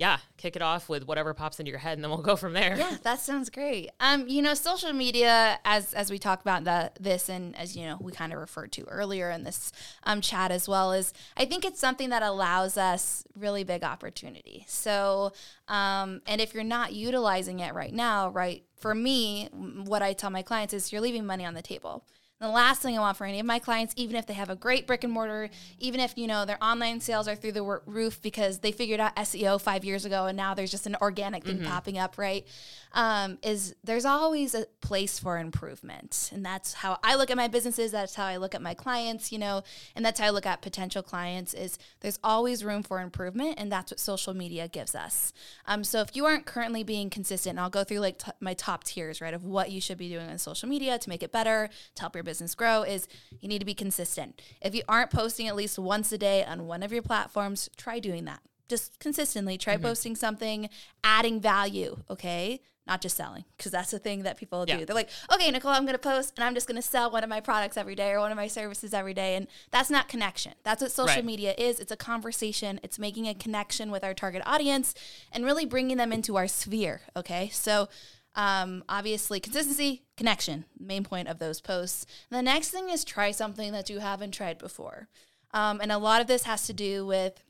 yeah, 0.00 0.16
kick 0.38 0.56
it 0.56 0.62
off 0.62 0.88
with 0.88 1.06
whatever 1.06 1.34
pops 1.34 1.60
into 1.60 1.68
your 1.68 1.78
head, 1.78 1.98
and 1.98 2.02
then 2.02 2.10
we'll 2.10 2.22
go 2.22 2.34
from 2.34 2.54
there. 2.54 2.74
Yeah, 2.74 2.96
that 3.02 3.20
sounds 3.20 3.50
great. 3.50 3.90
Um, 4.00 4.26
you 4.28 4.40
know, 4.40 4.54
social 4.54 4.94
media, 4.94 5.60
as 5.66 5.92
as 5.92 6.10
we 6.10 6.18
talk 6.18 6.40
about 6.40 6.64
the 6.64 6.90
this, 6.98 7.28
and 7.28 7.54
as 7.54 7.76
you 7.76 7.84
know, 7.84 7.98
we 8.00 8.10
kind 8.10 8.32
of 8.32 8.38
referred 8.38 8.72
to 8.72 8.84
earlier 8.84 9.30
in 9.30 9.44
this 9.44 9.72
um, 10.04 10.22
chat 10.22 10.50
as 10.50 10.66
well, 10.66 10.92
is 10.92 11.12
I 11.36 11.44
think 11.44 11.66
it's 11.66 11.78
something 11.78 12.08
that 12.08 12.22
allows 12.22 12.78
us 12.78 13.24
really 13.38 13.62
big 13.62 13.84
opportunity. 13.84 14.64
So, 14.68 15.34
um, 15.68 16.22
and 16.26 16.40
if 16.40 16.54
you're 16.54 16.64
not 16.64 16.94
utilizing 16.94 17.60
it 17.60 17.74
right 17.74 17.92
now, 17.92 18.30
right, 18.30 18.64
for 18.78 18.94
me, 18.94 19.50
what 19.52 20.00
I 20.00 20.14
tell 20.14 20.30
my 20.30 20.42
clients 20.42 20.72
is 20.72 20.92
you're 20.92 21.02
leaving 21.02 21.26
money 21.26 21.44
on 21.44 21.52
the 21.52 21.62
table 21.62 22.06
the 22.40 22.48
last 22.48 22.80
thing 22.80 22.96
I 22.96 23.00
want 23.00 23.18
for 23.18 23.26
any 23.26 23.38
of 23.38 23.44
my 23.44 23.58
clients, 23.58 23.92
even 23.98 24.16
if 24.16 24.24
they 24.26 24.32
have 24.32 24.48
a 24.48 24.56
great 24.56 24.86
brick 24.86 25.04
and 25.04 25.12
mortar, 25.12 25.50
even 25.78 26.00
if 26.00 26.16
you 26.16 26.26
know 26.26 26.46
their 26.46 26.62
online 26.64 27.00
sales 27.00 27.28
are 27.28 27.36
through 27.36 27.52
the 27.52 27.80
roof 27.84 28.20
because 28.22 28.60
they 28.60 28.72
figured 28.72 28.98
out 28.98 29.14
SEO 29.16 29.60
five 29.60 29.84
years 29.84 30.06
ago 30.06 30.24
and 30.24 30.38
now 30.38 30.54
there's 30.54 30.70
just 30.70 30.86
an 30.86 30.96
organic 31.02 31.44
thing 31.44 31.58
mm-hmm. 31.58 31.66
popping 31.66 31.98
up, 31.98 32.16
right? 32.16 32.46
Um, 32.92 33.38
is 33.42 33.76
there's 33.84 34.04
always 34.04 34.54
a 34.54 34.66
place 34.80 35.18
for 35.18 35.38
improvement, 35.38 36.30
and 36.34 36.44
that's 36.44 36.74
how 36.74 36.98
I 37.04 37.14
look 37.14 37.30
at 37.30 37.36
my 37.36 37.46
businesses. 37.46 37.92
That's 37.92 38.16
how 38.16 38.26
I 38.26 38.36
look 38.36 38.54
at 38.54 38.62
my 38.62 38.74
clients, 38.74 39.30
you 39.30 39.38
know, 39.38 39.62
and 39.94 40.04
that's 40.04 40.18
how 40.18 40.26
I 40.26 40.30
look 40.30 40.46
at 40.46 40.60
potential 40.60 41.02
clients. 41.02 41.54
Is 41.54 41.78
there's 42.00 42.18
always 42.24 42.64
room 42.64 42.82
for 42.82 43.00
improvement, 43.00 43.54
and 43.58 43.70
that's 43.70 43.92
what 43.92 44.00
social 44.00 44.34
media 44.34 44.66
gives 44.66 44.94
us. 44.94 45.32
Um, 45.66 45.84
so 45.84 46.00
if 46.00 46.16
you 46.16 46.26
aren't 46.26 46.46
currently 46.46 46.82
being 46.82 47.10
consistent, 47.10 47.58
I'll 47.58 47.70
go 47.70 47.84
through 47.84 48.00
like 48.00 48.18
t- 48.18 48.32
my 48.40 48.54
top 48.54 48.82
tiers, 48.84 49.20
right, 49.20 49.34
of 49.34 49.44
what 49.44 49.70
you 49.70 49.80
should 49.80 49.98
be 49.98 50.08
doing 50.08 50.28
on 50.28 50.38
social 50.38 50.68
media 50.68 50.98
to 50.98 51.08
make 51.08 51.22
it 51.22 51.32
better 51.32 51.70
to 51.94 52.00
help 52.00 52.14
your 52.14 52.24
business 52.24 52.54
grow 52.54 52.82
is 52.82 53.06
you 53.40 53.48
need 53.48 53.60
to 53.60 53.64
be 53.64 53.74
consistent. 53.74 54.40
If 54.60 54.74
you 54.74 54.82
aren't 54.88 55.10
posting 55.10 55.48
at 55.48 55.56
least 55.56 55.78
once 55.78 56.12
a 56.12 56.18
day 56.18 56.44
on 56.44 56.66
one 56.66 56.82
of 56.82 56.92
your 56.92 57.02
platforms, 57.02 57.68
try 57.76 57.98
doing 57.98 58.24
that. 58.24 58.40
Just 58.68 58.98
consistently 59.00 59.58
try 59.58 59.74
mm-hmm. 59.74 59.84
posting 59.84 60.16
something, 60.16 60.68
adding 61.02 61.40
value, 61.40 62.02
okay? 62.08 62.60
Not 62.90 63.00
just 63.00 63.16
selling, 63.16 63.44
because 63.56 63.70
that's 63.70 63.92
the 63.92 64.00
thing 64.00 64.24
that 64.24 64.36
people 64.36 64.64
Yeah. 64.66 64.78
do. 64.78 64.84
They're 64.84 64.96
like, 64.96 65.10
okay, 65.32 65.48
Nicole, 65.52 65.70
I'm 65.70 65.84
going 65.84 65.94
to 65.94 65.98
post 65.98 66.32
and 66.36 66.44
I'm 66.44 66.54
just 66.54 66.66
going 66.66 66.74
to 66.74 66.82
sell 66.86 67.08
one 67.08 67.22
of 67.22 67.30
my 67.30 67.40
products 67.40 67.76
every 67.76 67.94
day 67.94 68.10
or 68.10 68.18
one 68.18 68.32
of 68.32 68.36
my 68.36 68.48
services 68.48 68.92
every 68.92 69.14
day. 69.14 69.36
And 69.36 69.46
that's 69.70 69.90
not 69.90 70.08
connection. 70.08 70.54
That's 70.64 70.82
what 70.82 70.90
social 70.90 71.14
Right. 71.14 71.24
media 71.24 71.54
is. 71.56 71.78
It's 71.78 71.92
a 71.92 71.96
conversation, 71.96 72.80
it's 72.82 72.98
making 72.98 73.28
a 73.28 73.34
connection 73.34 73.92
with 73.92 74.02
our 74.02 74.12
target 74.12 74.42
audience 74.44 74.92
and 75.30 75.44
really 75.44 75.64
bringing 75.64 75.98
them 75.98 76.12
into 76.12 76.34
our 76.36 76.48
sphere. 76.48 77.02
Okay. 77.14 77.48
So, 77.50 77.88
um, 78.34 78.82
obviously, 78.88 79.38
consistency, 79.38 80.02
connection, 80.16 80.64
main 80.78 81.04
point 81.04 81.28
of 81.28 81.38
those 81.38 81.60
posts. 81.60 82.06
And 82.28 82.36
the 82.38 82.42
next 82.42 82.70
thing 82.70 82.88
is 82.90 83.04
try 83.04 83.30
something 83.30 83.70
that 83.72 83.88
you 83.88 84.00
haven't 84.00 84.32
tried 84.32 84.58
before. 84.58 85.08
Um, 85.52 85.80
and 85.80 85.92
a 85.92 85.98
lot 85.98 86.20
of 86.20 86.26
this 86.26 86.42
has 86.44 86.66
to 86.66 86.72
do 86.72 87.06
with 87.06 87.42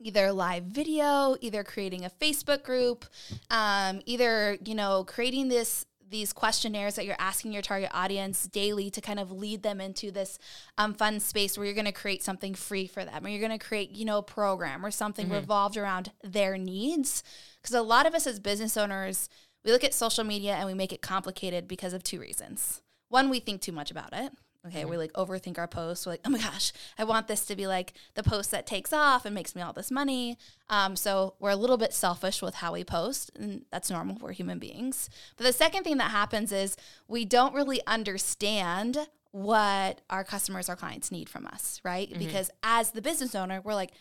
either 0.00 0.32
live 0.32 0.64
video, 0.64 1.36
either 1.40 1.62
creating 1.62 2.04
a 2.04 2.10
Facebook 2.10 2.62
group, 2.64 3.04
um, 3.50 4.00
either 4.06 4.58
you 4.64 4.74
know 4.74 5.04
creating 5.06 5.48
this 5.48 5.86
these 6.08 6.32
questionnaires 6.32 6.96
that 6.96 7.06
you're 7.06 7.14
asking 7.20 7.52
your 7.52 7.62
target 7.62 7.88
audience 7.94 8.48
daily 8.48 8.90
to 8.90 9.00
kind 9.00 9.20
of 9.20 9.30
lead 9.30 9.62
them 9.62 9.80
into 9.80 10.10
this 10.10 10.40
um, 10.76 10.92
fun 10.92 11.20
space 11.20 11.56
where 11.56 11.64
you're 11.64 11.74
going 11.74 11.84
to 11.84 11.92
create 11.92 12.20
something 12.20 12.52
free 12.52 12.88
for 12.88 13.04
them 13.04 13.24
or 13.24 13.28
you're 13.28 13.46
going 13.46 13.56
to 13.56 13.64
create 13.64 13.90
you 13.90 14.04
know 14.04 14.18
a 14.18 14.22
program 14.22 14.84
or 14.84 14.90
something 14.90 15.28
revolved 15.30 15.76
around 15.76 16.10
their 16.24 16.58
needs. 16.58 17.22
Because 17.62 17.74
a 17.74 17.82
lot 17.82 18.06
of 18.06 18.14
us 18.14 18.26
as 18.26 18.40
business 18.40 18.76
owners 18.76 19.28
we 19.64 19.72
look 19.72 19.84
at 19.84 19.94
social 19.94 20.24
media 20.24 20.54
and 20.54 20.66
we 20.66 20.74
make 20.74 20.92
it 20.92 21.02
complicated 21.02 21.68
because 21.68 21.92
of 21.92 22.02
two 22.02 22.18
reasons. 22.18 22.80
One 23.08 23.28
we 23.28 23.40
think 23.40 23.60
too 23.60 23.72
much 23.72 23.90
about 23.90 24.12
it 24.12 24.32
Okay, 24.66 24.84
we 24.84 24.98
like 24.98 25.12
overthink 25.14 25.58
our 25.58 25.66
posts. 25.66 26.04
We're 26.04 26.12
like, 26.12 26.20
oh 26.26 26.30
my 26.30 26.38
gosh, 26.38 26.72
I 26.98 27.04
want 27.04 27.28
this 27.28 27.46
to 27.46 27.56
be 27.56 27.66
like 27.66 27.94
the 28.14 28.22
post 28.22 28.50
that 28.50 28.66
takes 28.66 28.92
off 28.92 29.24
and 29.24 29.34
makes 29.34 29.54
me 29.56 29.62
all 29.62 29.72
this 29.72 29.90
money. 29.90 30.36
Um, 30.68 30.96
so 30.96 31.34
we're 31.38 31.50
a 31.50 31.56
little 31.56 31.78
bit 31.78 31.94
selfish 31.94 32.42
with 32.42 32.56
how 32.56 32.74
we 32.74 32.84
post, 32.84 33.30
and 33.34 33.64
that's 33.72 33.90
normal. 33.90 34.18
We're 34.20 34.32
human 34.32 34.58
beings. 34.58 35.08
But 35.38 35.44
the 35.44 35.52
second 35.54 35.84
thing 35.84 35.96
that 35.96 36.10
happens 36.10 36.52
is 36.52 36.76
we 37.08 37.24
don't 37.24 37.54
really 37.54 37.80
understand 37.86 39.08
what 39.32 40.02
our 40.10 40.24
customers, 40.24 40.68
our 40.68 40.76
clients 40.76 41.10
need 41.10 41.28
from 41.30 41.46
us, 41.46 41.80
right? 41.82 42.12
Because 42.18 42.50
as 42.62 42.90
the 42.90 43.00
business 43.00 43.34
owner, 43.34 43.62
we're 43.64 43.74
like, 43.74 43.92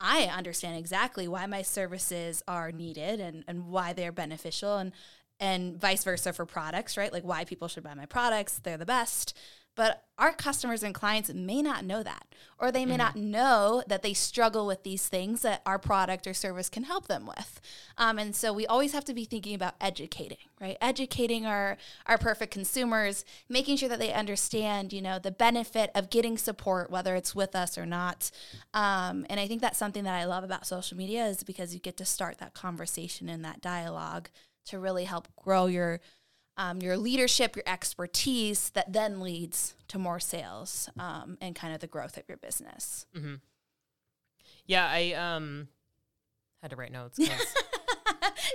I 0.00 0.24
understand 0.24 0.76
exactly 0.76 1.26
why 1.28 1.46
my 1.46 1.62
services 1.62 2.42
are 2.46 2.72
needed 2.72 3.20
and, 3.20 3.44
and 3.48 3.68
why 3.68 3.94
they're 3.94 4.12
beneficial 4.12 4.76
and 4.76 4.92
and 5.40 5.80
vice 5.80 6.04
versa 6.04 6.32
for 6.32 6.46
products, 6.46 6.96
right? 6.96 7.12
Like 7.12 7.24
why 7.24 7.44
people 7.44 7.66
should 7.68 7.82
buy 7.82 7.94
my 7.94 8.06
products, 8.06 8.60
they're 8.62 8.76
the 8.76 8.86
best. 8.86 9.36
But 9.76 10.04
our 10.16 10.32
customers 10.32 10.84
and 10.84 10.94
clients 10.94 11.32
may 11.34 11.60
not 11.60 11.84
know 11.84 12.04
that, 12.04 12.26
or 12.60 12.70
they 12.70 12.86
may 12.86 12.96
not 12.96 13.16
know 13.16 13.82
that 13.88 14.02
they 14.02 14.14
struggle 14.14 14.66
with 14.66 14.84
these 14.84 15.08
things 15.08 15.42
that 15.42 15.62
our 15.66 15.78
product 15.78 16.28
or 16.28 16.34
service 16.34 16.68
can 16.68 16.84
help 16.84 17.08
them 17.08 17.26
with. 17.26 17.60
Um, 17.98 18.18
and 18.20 18.36
so 18.36 18.52
we 18.52 18.66
always 18.66 18.92
have 18.92 19.04
to 19.06 19.14
be 19.14 19.24
thinking 19.24 19.54
about 19.54 19.74
educating, 19.80 20.38
right? 20.60 20.76
Educating 20.80 21.44
our 21.46 21.76
our 22.06 22.16
perfect 22.16 22.52
consumers, 22.52 23.24
making 23.48 23.76
sure 23.76 23.88
that 23.88 23.98
they 23.98 24.12
understand, 24.12 24.92
you 24.92 25.02
know, 25.02 25.18
the 25.18 25.32
benefit 25.32 25.90
of 25.96 26.10
getting 26.10 26.38
support, 26.38 26.90
whether 26.90 27.16
it's 27.16 27.34
with 27.34 27.56
us 27.56 27.76
or 27.76 27.86
not. 27.86 28.30
Um, 28.72 29.26
and 29.28 29.40
I 29.40 29.48
think 29.48 29.60
that's 29.60 29.78
something 29.78 30.04
that 30.04 30.14
I 30.14 30.24
love 30.24 30.44
about 30.44 30.66
social 30.66 30.96
media 30.96 31.26
is 31.26 31.42
because 31.42 31.74
you 31.74 31.80
get 31.80 31.96
to 31.96 32.04
start 32.04 32.38
that 32.38 32.54
conversation 32.54 33.28
and 33.28 33.44
that 33.44 33.60
dialogue 33.60 34.28
to 34.66 34.78
really 34.78 35.04
help 35.04 35.28
grow 35.36 35.66
your 35.66 36.00
um, 36.56 36.80
your 36.80 36.96
leadership, 36.96 37.56
your 37.56 37.64
expertise 37.66 38.70
that 38.70 38.92
then 38.92 39.20
leads 39.20 39.74
to 39.88 39.98
more 39.98 40.20
sales 40.20 40.88
um, 40.98 41.36
and 41.40 41.54
kind 41.54 41.74
of 41.74 41.80
the 41.80 41.86
growth 41.86 42.16
of 42.16 42.24
your 42.28 42.38
business. 42.38 43.06
Yeah, 44.66 44.86
I 44.88 45.12
um 45.12 45.68
had 46.62 46.70
to 46.70 46.76
write 46.76 46.92
notes. 46.92 47.18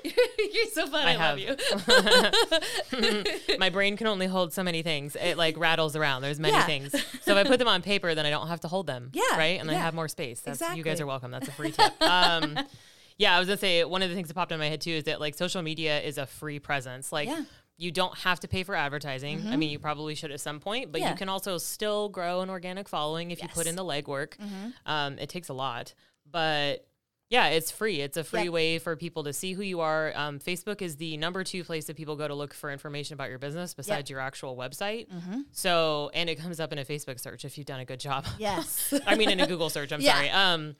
You're 0.03 0.65
so 0.73 0.87
fun. 0.87 1.07
I, 1.07 1.13
I, 1.13 1.15
love 1.15 1.39
have. 1.39 1.39
you. 2.93 3.57
my 3.59 3.69
brain 3.69 3.97
can 3.97 4.07
only 4.07 4.25
hold 4.27 4.53
so 4.53 4.63
many 4.63 4.81
things. 4.81 5.15
It 5.15 5.37
like 5.37 5.57
rattles 5.57 5.95
around. 5.95 6.21
There's 6.21 6.39
many 6.39 6.53
Yeah. 6.53 6.65
things. 6.65 6.95
So 7.21 7.37
if 7.37 7.45
I 7.45 7.47
put 7.47 7.59
them 7.59 7.67
on 7.67 7.83
paper, 7.83 8.15
then 8.15 8.25
I 8.25 8.31
don't 8.31 8.47
have 8.47 8.61
to 8.61 8.67
hold 8.67 8.87
them. 8.87 9.11
Yeah, 9.13 9.37
Right. 9.37 9.59
And 9.59 9.69
I 9.69 9.75
have 9.75 9.93
more 9.93 10.07
space. 10.07 10.39
That's, 10.41 10.61
You 10.75 10.83
guys 10.83 10.99
are 10.99 11.05
welcome. 11.05 11.29
That's 11.29 11.47
a 11.47 11.51
free 11.51 11.71
tip. 11.71 12.01
Um, 12.01 12.57
yeah, 13.17 13.35
I 13.35 13.39
was 13.39 13.47
gonna 13.47 13.57
say 13.59 13.83
one 13.83 14.01
of 14.01 14.09
the 14.09 14.15
things 14.15 14.29
that 14.29 14.33
popped 14.33 14.51
in 14.51 14.57
my 14.57 14.67
head 14.67 14.81
too 14.81 14.91
is 14.91 15.03
that 15.03 15.19
like 15.19 15.35
social 15.35 15.61
media 15.61 15.99
is 16.01 16.17
a 16.17 16.25
free 16.25 16.57
presence. 16.57 17.11
Like 17.11 17.27
Yeah. 17.27 17.43
You 17.81 17.91
don't 17.91 18.15
have 18.19 18.39
to 18.41 18.47
pay 18.47 18.63
for 18.63 18.75
advertising. 18.75 19.47
I 19.47 19.55
mean, 19.55 19.69
you 19.69 19.79
probably 19.79 20.13
should 20.13 20.31
at 20.31 20.41
some 20.41 20.59
point, 20.59 20.91
but 20.91 20.99
Yeah. 21.01 21.11
you 21.11 21.15
can 21.15 21.29
also 21.29 21.57
still 21.57 22.09
grow 22.09 22.41
an 22.41 22.49
organic 22.49 22.89
following 22.89 23.31
if 23.31 23.41
you 23.41 23.47
put 23.47 23.67
in 23.67 23.75
the 23.77 23.85
legwork. 23.85 24.33
Um, 24.85 25.17
it 25.17 25.29
takes 25.29 25.47
a 25.49 25.53
lot, 25.53 25.93
but 26.29 26.85
yeah, 27.29 27.47
it's 27.49 27.69
free. 27.71 28.01
It's 28.01 28.17
a 28.17 28.23
free 28.23 28.45
Yep. 28.45 28.51
way 28.53 28.79
for 28.79 28.95
people 28.95 29.23
to 29.25 29.31
see 29.33 29.53
who 29.53 29.61
you 29.61 29.79
are. 29.81 30.11
Um, 30.15 30.39
Facebook 30.39 30.81
is 30.81 30.97
the 30.97 31.15
number 31.17 31.43
two 31.43 31.63
place 31.63 31.85
that 31.85 31.95
people 31.95 32.15
go 32.15 32.27
to 32.27 32.33
look 32.33 32.53
for 32.55 32.71
information 32.71 33.13
about 33.13 33.29
your 33.29 33.37
business 33.39 33.73
besides 33.75 34.09
your 34.09 34.19
actual 34.19 34.57
website. 34.57 35.07
So, 35.51 36.09
and 36.13 36.29
it 36.29 36.35
comes 36.39 36.59
up 36.59 36.71
in 36.73 36.79
a 36.79 36.85
Facebook 36.85 37.19
search 37.19 37.45
if 37.45 37.57
you've 37.57 37.67
done 37.67 37.79
a 37.79 37.85
good 37.85 37.99
job. 37.99 38.25
yes. 38.39 38.93
I 39.07 39.15
mean, 39.15 39.29
in 39.29 39.39
a 39.39 39.47
Google 39.47 39.69
search. 39.69 39.91
I'm 39.93 40.01
Yeah. 40.09 40.15
sorry. 40.15 40.29
Um, 40.31 40.75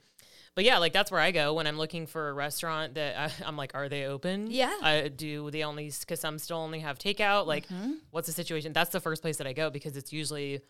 but 0.54 0.64
yeah, 0.64 0.78
like 0.78 0.92
that's 0.92 1.10
where 1.10 1.20
I 1.20 1.30
go 1.30 1.54
when 1.54 1.66
I'm 1.66 1.78
looking 1.78 2.06
for 2.06 2.28
a 2.28 2.32
restaurant 2.32 2.94
that 2.94 3.16
I, 3.18 3.44
I'm 3.46 3.56
like, 3.56 3.72
are 3.74 3.88
they 3.88 4.04
open? 4.04 4.48
Yeah. 4.50 4.76
Uh, 4.82 5.08
do 5.14 5.50
they 5.50 5.62
only, 5.62 5.92
because 6.00 6.20
some 6.20 6.38
still 6.38 6.58
only 6.58 6.80
have 6.80 6.98
takeout? 6.98 7.46
Like, 7.46 7.66
Mm-hmm. 7.68 7.92
what's 8.10 8.26
the 8.26 8.32
situation? 8.32 8.72
That's 8.72 8.90
the 8.90 9.00
first 9.00 9.22
place 9.22 9.36
that 9.38 9.46
I 9.46 9.52
go 9.52 9.70
because 9.70 9.96
it's 9.96 10.12
usually 10.12 10.60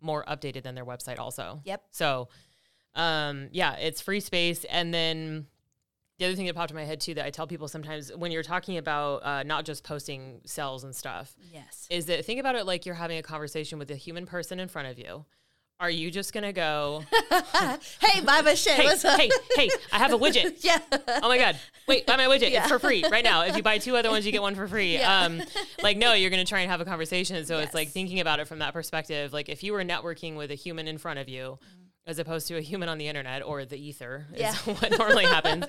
more 0.00 0.24
updated 0.26 0.62
than 0.62 0.74
their 0.74 0.84
website, 0.84 1.18
also. 1.18 1.60
Yep. 1.64 1.82
So, 1.90 2.28
um, 2.94 3.48
yeah, 3.52 3.74
it's 3.76 4.00
free 4.00 4.20
space. 4.20 4.64
And 4.64 4.92
then 4.92 5.46
the 6.18 6.24
other 6.26 6.34
thing 6.34 6.46
that 6.46 6.54
popped 6.54 6.70
in 6.70 6.76
my 6.76 6.84
head 6.84 7.00
too 7.00 7.14
that 7.14 7.26
I 7.26 7.30
tell 7.30 7.46
people 7.46 7.68
sometimes 7.68 8.10
when 8.14 8.32
you're 8.32 8.42
talking 8.42 8.78
about 8.78 9.22
uh, 9.24 9.42
not 9.42 9.66
just 9.66 9.84
posting 9.84 10.40
sales 10.46 10.82
and 10.82 10.94
stuff 10.96 11.36
Yes. 11.52 11.86
is 11.90 12.06
that 12.06 12.24
think 12.24 12.40
about 12.40 12.54
it 12.56 12.64
like 12.64 12.86
you're 12.86 12.94
having 12.94 13.18
a 13.18 13.22
conversation 13.22 13.78
with 13.78 13.90
a 13.90 13.96
human 13.96 14.24
person 14.24 14.58
in 14.58 14.68
front 14.68 14.88
of 14.88 14.98
you. 14.98 15.26
Are 15.78 15.90
you 15.90 16.10
just 16.10 16.32
gonna 16.32 16.54
go, 16.54 17.04
hey, 18.00 18.20
Baba 18.24 18.56
Shay, 18.56 18.70
hey, 18.72 18.84
what's 18.84 19.04
up? 19.04 19.20
hey, 19.20 19.28
hey, 19.56 19.68
I 19.92 19.98
have 19.98 20.10
a 20.14 20.18
widget. 20.18 20.56
yeah. 20.64 20.78
Oh 21.22 21.28
my 21.28 21.36
god! 21.36 21.58
Wait, 21.86 22.06
buy 22.06 22.16
my 22.16 22.24
widget. 22.24 22.50
Yeah. 22.50 22.60
It's 22.62 22.68
for 22.68 22.78
free 22.78 23.04
right 23.10 23.22
now. 23.22 23.42
If 23.42 23.58
you 23.58 23.62
buy 23.62 23.76
two 23.76 23.94
other 23.94 24.08
ones, 24.08 24.24
you 24.24 24.32
get 24.32 24.40
one 24.40 24.54
for 24.54 24.66
free. 24.66 24.94
Yeah. 24.94 25.24
Um, 25.24 25.42
like 25.82 25.98
no, 25.98 26.14
you're 26.14 26.30
gonna 26.30 26.46
try 26.46 26.60
and 26.60 26.70
have 26.70 26.80
a 26.80 26.86
conversation. 26.86 27.44
So 27.44 27.58
it's 27.58 27.74
like 27.74 27.90
thinking 27.90 28.20
about 28.20 28.40
it 28.40 28.48
from 28.48 28.60
that 28.60 28.72
perspective. 28.72 29.34
Like 29.34 29.50
if 29.50 29.62
you 29.62 29.74
were 29.74 29.84
networking 29.84 30.34
with 30.36 30.50
a 30.50 30.54
human 30.54 30.88
in 30.88 30.96
front 30.96 31.18
of 31.18 31.28
you, 31.28 31.58
as 32.06 32.18
opposed 32.18 32.48
to 32.48 32.56
a 32.56 32.62
human 32.62 32.88
on 32.88 32.96
the 32.96 33.08
internet 33.08 33.42
or 33.44 33.66
the 33.66 33.76
ether, 33.76 34.26
is 34.32 34.40
Yeah. 34.40 34.54
what 34.64 34.96
normally 34.98 35.24
happens. 35.26 35.66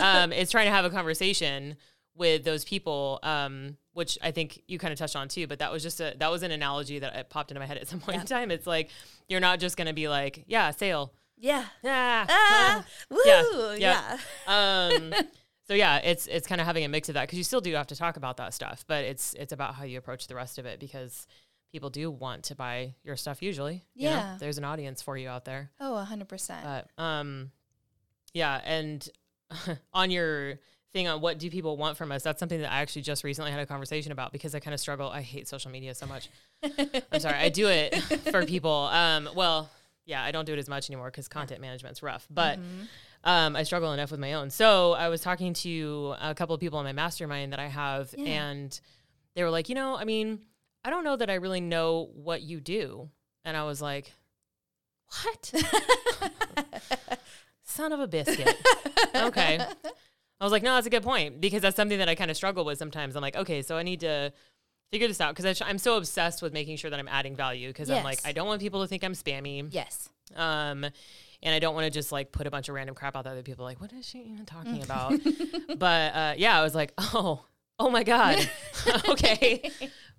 Um, 0.00 0.32
it's 0.32 0.50
trying 0.50 0.66
to 0.68 0.72
have 0.72 0.86
a 0.86 0.90
conversation 0.90 1.76
with 2.14 2.44
those 2.44 2.64
people. 2.64 3.18
Um, 3.22 3.76
which 3.92 4.18
I 4.22 4.30
think 4.30 4.62
you 4.68 4.78
kind 4.78 4.92
of 4.92 4.98
touched 4.98 5.16
on 5.16 5.28
too, 5.28 5.46
but 5.46 5.58
that 5.58 5.72
was 5.72 5.82
just 5.82 6.00
a 6.00 6.14
that 6.18 6.30
was 6.30 6.42
an 6.42 6.50
analogy 6.50 6.98
that 7.00 7.28
popped 7.30 7.50
into 7.50 7.60
my 7.60 7.66
head 7.66 7.76
at 7.78 7.88
some 7.88 8.00
point 8.00 8.20
in 8.20 8.26
time. 8.26 8.50
It's 8.50 8.66
like 8.66 8.90
you're 9.28 9.40
not 9.40 9.60
just 9.60 9.76
gonna 9.76 9.92
be 9.92 10.08
like, 10.08 10.44
yeah, 10.46 10.70
sale. 10.70 11.12
Yeah. 11.36 11.64
Yeah. 11.82 12.26
Ah, 12.28 12.84
woo. 13.10 13.18
Yeah, 13.24 13.42
Yeah. 13.76 14.18
yeah. 14.46 14.92
um 14.96 15.14
so 15.66 15.74
yeah 15.74 15.96
it's 15.98 16.26
it's 16.26 16.46
kind 16.46 16.60
of 16.60 16.66
having 16.66 16.84
a 16.84 16.88
mix 16.88 17.08
of 17.08 17.14
that 17.14 17.22
because 17.22 17.38
you 17.38 17.44
still 17.44 17.60
do 17.62 17.72
have 17.74 17.86
to 17.86 17.96
talk 17.96 18.16
about 18.18 18.36
that 18.38 18.52
stuff 18.52 18.84
but 18.88 19.04
it's 19.04 19.34
it's 19.34 19.52
about 19.52 19.74
how 19.76 19.84
you 19.84 19.96
approach 19.98 20.26
the 20.26 20.34
rest 20.34 20.58
of 20.58 20.66
it 20.66 20.80
because 20.80 21.26
people 21.72 21.88
do 21.88 22.10
want 22.10 22.42
to 22.42 22.54
buy 22.56 22.92
your 23.04 23.16
stuff 23.16 23.40
usually 23.40 23.84
you 23.94 24.08
know? 24.08 24.16
Yeah. 24.16 24.36
there's 24.40 24.58
an 24.58 24.64
audience 24.64 25.00
for 25.00 25.16
you 25.16 25.28
out 25.28 25.44
there 25.44 25.70
Oh, 25.80 26.04
100%. 26.10 26.62
but 26.64 27.02
um 27.02 27.52
yeah 28.34 28.60
and 28.64 29.08
on 29.94 30.10
your 30.10 30.58
thing 30.92 31.06
on 31.08 31.20
what 31.20 31.38
do 31.38 31.48
people 31.50 31.76
want 31.76 31.96
from 31.96 32.10
us 32.10 32.22
that's 32.22 32.40
something 32.40 32.60
that 32.60 32.72
i 32.72 32.80
actually 32.80 33.02
just 33.02 33.22
recently 33.24 33.50
had 33.50 33.60
a 33.60 33.66
conversation 33.66 34.10
about 34.12 34.32
because 34.32 34.54
i 34.54 34.60
kind 34.60 34.74
of 34.74 34.80
struggle 34.80 35.08
i 35.10 35.20
hate 35.20 35.46
social 35.46 35.70
media 35.70 35.94
so 35.94 36.04
much 36.06 36.28
i'm 37.12 37.20
sorry 37.20 37.36
i 37.38 37.48
do 37.48 37.68
it 37.68 37.94
for 38.30 38.44
people 38.44 38.72
um 38.92 39.28
well 39.36 39.70
yeah 40.06 40.22
i 40.24 40.32
don't 40.32 40.46
do 40.46 40.52
it 40.52 40.58
as 40.58 40.68
much 40.68 40.90
anymore 40.90 41.06
because 41.08 41.28
content 41.28 41.60
management's 41.60 42.02
rough 42.02 42.26
but 42.30 42.58
um, 43.22 43.54
I 43.54 43.64
struggle 43.64 43.92
enough 43.92 44.10
with 44.10 44.18
my 44.18 44.32
own. 44.32 44.48
So 44.48 44.92
I 44.94 45.10
was 45.10 45.20
talking 45.20 45.52
to 45.52 46.14
a 46.22 46.34
couple 46.34 46.54
of 46.54 46.60
people 46.60 46.78
in 46.80 46.84
my 46.86 46.92
mastermind 46.92 47.52
that 47.52 47.60
I 47.60 47.66
have, 47.66 48.14
Yeah. 48.16 48.30
and 48.50 48.80
they 49.36 49.42
were 49.42 49.50
like, 49.50 49.68
you 49.68 49.74
know, 49.74 49.94
I 49.94 50.04
mean, 50.04 50.38
I 50.86 50.88
don't 50.88 51.04
know 51.04 51.16
that 51.16 51.28
I 51.28 51.34
really 51.34 51.60
know 51.60 52.08
what 52.14 52.40
you 52.40 52.60
do. 52.60 53.10
And 53.44 53.58
I 53.58 53.64
was 53.64 53.82
like, 53.82 54.10
what? 55.22 55.52
Son 57.64 57.92
of 57.92 58.00
a 58.00 58.08
biscuit. 58.08 58.56
okay. 59.14 59.60
I 60.40 60.44
was 60.44 60.52
like, 60.52 60.62
no, 60.62 60.74
that's 60.74 60.86
a 60.86 60.90
good 60.90 61.02
point 61.02 61.40
because 61.40 61.60
that's 61.62 61.76
something 61.76 61.98
that 61.98 62.08
I 62.08 62.14
kind 62.14 62.30
of 62.30 62.36
struggle 62.36 62.64
with 62.64 62.78
sometimes. 62.78 63.14
I'm 63.14 63.22
like, 63.22 63.36
okay, 63.36 63.62
so 63.62 63.76
I 63.76 63.82
need 63.82 64.00
to 64.00 64.32
figure 64.90 65.06
this 65.06 65.20
out 65.20 65.36
because 65.36 65.60
I'm 65.60 65.78
so 65.78 65.96
obsessed 65.96 66.42
with 66.42 66.52
making 66.52 66.76
sure 66.78 66.90
that 66.90 66.98
I'm 66.98 67.08
adding 67.08 67.36
value 67.36 67.68
because 67.68 67.90
I'm 67.90 68.04
like, 68.04 68.20
I 68.24 68.32
don't 68.32 68.46
want 68.46 68.60
people 68.60 68.80
to 68.82 68.88
think 68.88 69.04
I'm 69.04 69.12
spammy. 69.12 69.68
yes. 69.70 70.08
Um, 70.36 70.86
and 71.42 71.54
I 71.54 71.58
don't 71.58 71.74
want 71.74 71.84
to 71.84 71.90
just 71.90 72.12
like 72.12 72.32
put 72.32 72.46
a 72.46 72.50
bunch 72.50 72.68
of 72.68 72.74
random 72.74 72.94
crap 72.94 73.16
out 73.16 73.24
there 73.24 73.32
that 73.32 73.38
other 73.38 73.42
people 73.42 73.64
are 73.64 73.68
like, 73.68 73.80
what 73.80 73.92
is 73.92 74.06
she 74.06 74.18
even 74.20 74.44
talking 74.46 74.82
about? 74.82 75.14
but 75.78 76.14
uh, 76.14 76.34
yeah, 76.36 76.58
I 76.58 76.62
was 76.62 76.74
like, 76.74 76.92
oh, 76.98 77.44
oh 77.78 77.90
my 77.90 78.04
God. 78.04 78.48
okay. 79.08 79.70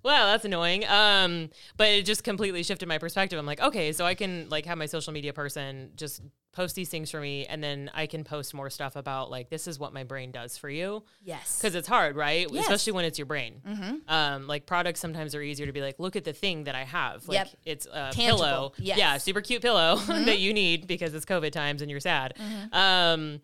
Wow, 0.04 0.26
that's 0.26 0.44
annoying. 0.44 0.84
Um, 0.86 1.50
but 1.76 1.88
it 1.88 2.04
just 2.06 2.24
completely 2.24 2.62
shifted 2.62 2.88
my 2.88 2.98
perspective. 2.98 3.38
I'm 3.38 3.46
like, 3.46 3.60
okay, 3.60 3.92
so 3.92 4.04
I 4.04 4.14
can 4.14 4.48
like 4.48 4.66
have 4.66 4.78
my 4.78 4.86
social 4.86 5.12
media 5.12 5.32
person 5.32 5.90
just 5.96 6.22
post 6.52 6.74
these 6.74 6.90
things 6.90 7.10
for 7.10 7.18
me, 7.18 7.46
and 7.46 7.64
then 7.64 7.90
I 7.94 8.06
can 8.06 8.24
post 8.24 8.52
more 8.52 8.68
stuff 8.68 8.94
about 8.96 9.30
like 9.30 9.48
this 9.48 9.66
is 9.66 9.78
what 9.78 9.94
my 9.94 10.04
brain 10.04 10.32
does 10.32 10.58
for 10.58 10.68
you. 10.68 11.02
Yes. 11.22 11.58
Because 11.58 11.74
it's 11.74 11.88
hard, 11.88 12.14
right? 12.14 12.46
Yes. 12.50 12.64
Especially 12.64 12.92
when 12.92 13.04
it's 13.06 13.18
your 13.18 13.24
brain. 13.26 13.62
Um, 14.08 14.46
like 14.46 14.66
products 14.66 15.00
sometimes 15.00 15.34
are 15.34 15.40
easier 15.42 15.66
to 15.66 15.72
be 15.72 15.80
like, 15.80 15.98
look 15.98 16.14
at 16.16 16.24
the 16.24 16.32
thing 16.34 16.64
that 16.64 16.74
I 16.74 16.84
have. 16.84 17.26
Like 17.26 17.36
Yep. 17.36 17.48
it's 17.64 17.86
a 17.86 18.10
Tangible. 18.12 18.38
pillow. 18.38 18.72
Yes. 18.78 18.98
Yeah, 18.98 19.16
super 19.18 19.40
cute 19.40 19.62
pillow 19.62 19.96
that 20.06 20.40
you 20.40 20.52
need 20.52 20.86
because 20.86 21.14
it's 21.14 21.24
COVID 21.24 21.52
times 21.52 21.80
and 21.80 21.90
you're 21.90 22.00
sad. 22.00 22.34
Um, 22.72 23.40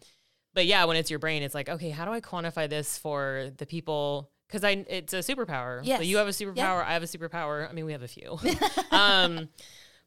but 0.55 0.67
yeah, 0.67 0.85
when 0.85 0.97
it's 0.97 1.09
your 1.09 1.19
brain, 1.19 1.43
it's 1.43 1.55
like, 1.55 1.69
okay, 1.69 1.91
how 1.91 2.05
do 2.05 2.11
I 2.11 2.21
quantify 2.21 2.69
this 2.69 2.99
for 2.99 3.51
the 3.57 3.65
people? 3.67 4.31
Because 4.49 4.65
I, 4.65 4.85
it's 4.89 5.13
a 5.13 5.19
superpower. 5.19 5.81
Yes. 5.85 5.99
So 5.99 6.05
you 6.05 6.17
have 6.17 6.27
a 6.27 6.31
superpower. 6.31 6.85
I 6.85 6.95
have 6.95 7.03
a 7.03 7.07
superpower. 7.07 7.69
I 7.69 7.73
mean, 7.73 7.85
we 7.85 7.93
have 7.93 8.03
a 8.03 8.09
few. 8.09 8.39
um, 8.91 9.49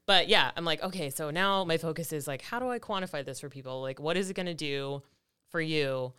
but 0.04 0.28
yeah, 0.28 0.50
I'm 0.56 0.64
like, 0.64 0.82
okay, 0.82 1.10
so 1.10 1.30
now 1.30 1.64
my 1.64 1.76
focus 1.76 2.12
is 2.12 2.26
like, 2.26 2.42
how 2.42 2.58
do 2.58 2.68
I 2.68 2.78
quantify 2.80 3.24
this 3.24 3.40
for 3.40 3.48
people? 3.48 3.80
Like, 3.80 4.00
what 4.00 4.16
is 4.16 4.30
it 4.30 4.34
going 4.34 4.46
to 4.46 4.54
do 4.54 5.02
for 5.50 5.60
you 5.60 6.12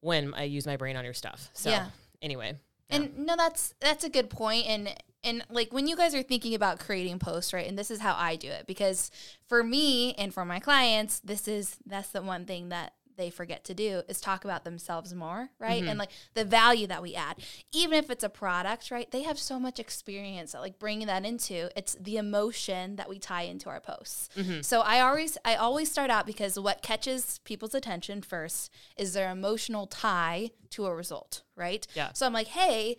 when 0.00 0.34
I 0.34 0.44
use 0.44 0.66
my 0.66 0.76
brain 0.76 0.96
on 0.96 1.04
your 1.04 1.14
stuff? 1.14 1.50
So 1.54 1.70
Yeah. 1.70 1.90
anyway, 2.20 2.56
And 2.88 3.16
no, 3.18 3.36
that's 3.36 3.74
that's 3.80 4.02
a 4.02 4.08
good 4.08 4.28
point. 4.28 4.66
And 4.66 4.92
and 5.22 5.44
like 5.50 5.72
when 5.72 5.86
you 5.86 5.96
guys 5.96 6.14
are 6.14 6.22
thinking 6.22 6.54
about 6.54 6.80
creating 6.80 7.18
posts, 7.20 7.52
right? 7.52 7.68
And 7.68 7.78
this 7.78 7.90
is 7.90 8.00
how 8.00 8.16
I 8.18 8.36
do 8.36 8.48
it 8.48 8.66
because 8.66 9.10
for 9.48 9.62
me 9.62 10.14
and 10.14 10.34
for 10.34 10.44
my 10.44 10.58
clients, 10.58 11.20
this 11.20 11.46
is 11.46 11.76
that's 11.86 12.08
the 12.08 12.22
one 12.22 12.44
thing 12.46 12.70
that 12.70 12.94
they 13.20 13.30
forget 13.30 13.64
to 13.64 13.74
do 13.74 14.02
is 14.08 14.20
talk 14.20 14.44
about 14.44 14.64
themselves 14.64 15.14
more, 15.14 15.50
right? 15.58 15.80
And 15.80 15.90
mm-hmm. 15.90 15.98
like 15.98 16.10
the 16.34 16.44
value 16.44 16.86
that 16.86 17.02
we 17.02 17.14
add. 17.14 17.36
Even 17.72 17.98
if 17.98 18.10
it's 18.10 18.24
a 18.24 18.28
product, 18.28 18.90
right? 18.90 19.10
They 19.10 19.22
have 19.22 19.38
so 19.38 19.60
much 19.60 19.78
experience 19.78 20.52
that 20.52 20.60
like 20.60 20.78
bringing 20.78 21.06
that 21.06 21.24
into 21.24 21.70
it's 21.76 21.94
the 21.94 22.16
emotion 22.16 22.96
that 22.96 23.08
we 23.08 23.18
tie 23.18 23.42
into 23.42 23.68
our 23.68 23.80
posts. 23.80 24.28
Mm-hmm. 24.36 24.62
So 24.62 24.80
I 24.80 25.00
always 25.00 25.36
I 25.44 25.54
always 25.54 25.90
start 25.90 26.10
out 26.10 26.26
because 26.26 26.58
what 26.58 26.82
catches 26.82 27.38
people's 27.44 27.74
attention 27.74 28.22
first 28.22 28.72
is 28.96 29.12
their 29.12 29.30
emotional 29.30 29.86
tie 29.86 30.50
to 30.70 30.86
a 30.86 30.94
result, 30.94 31.42
right? 31.56 31.86
Yeah. 31.94 32.10
So 32.14 32.26
I'm 32.26 32.32
like, 32.32 32.48
hey, 32.48 32.96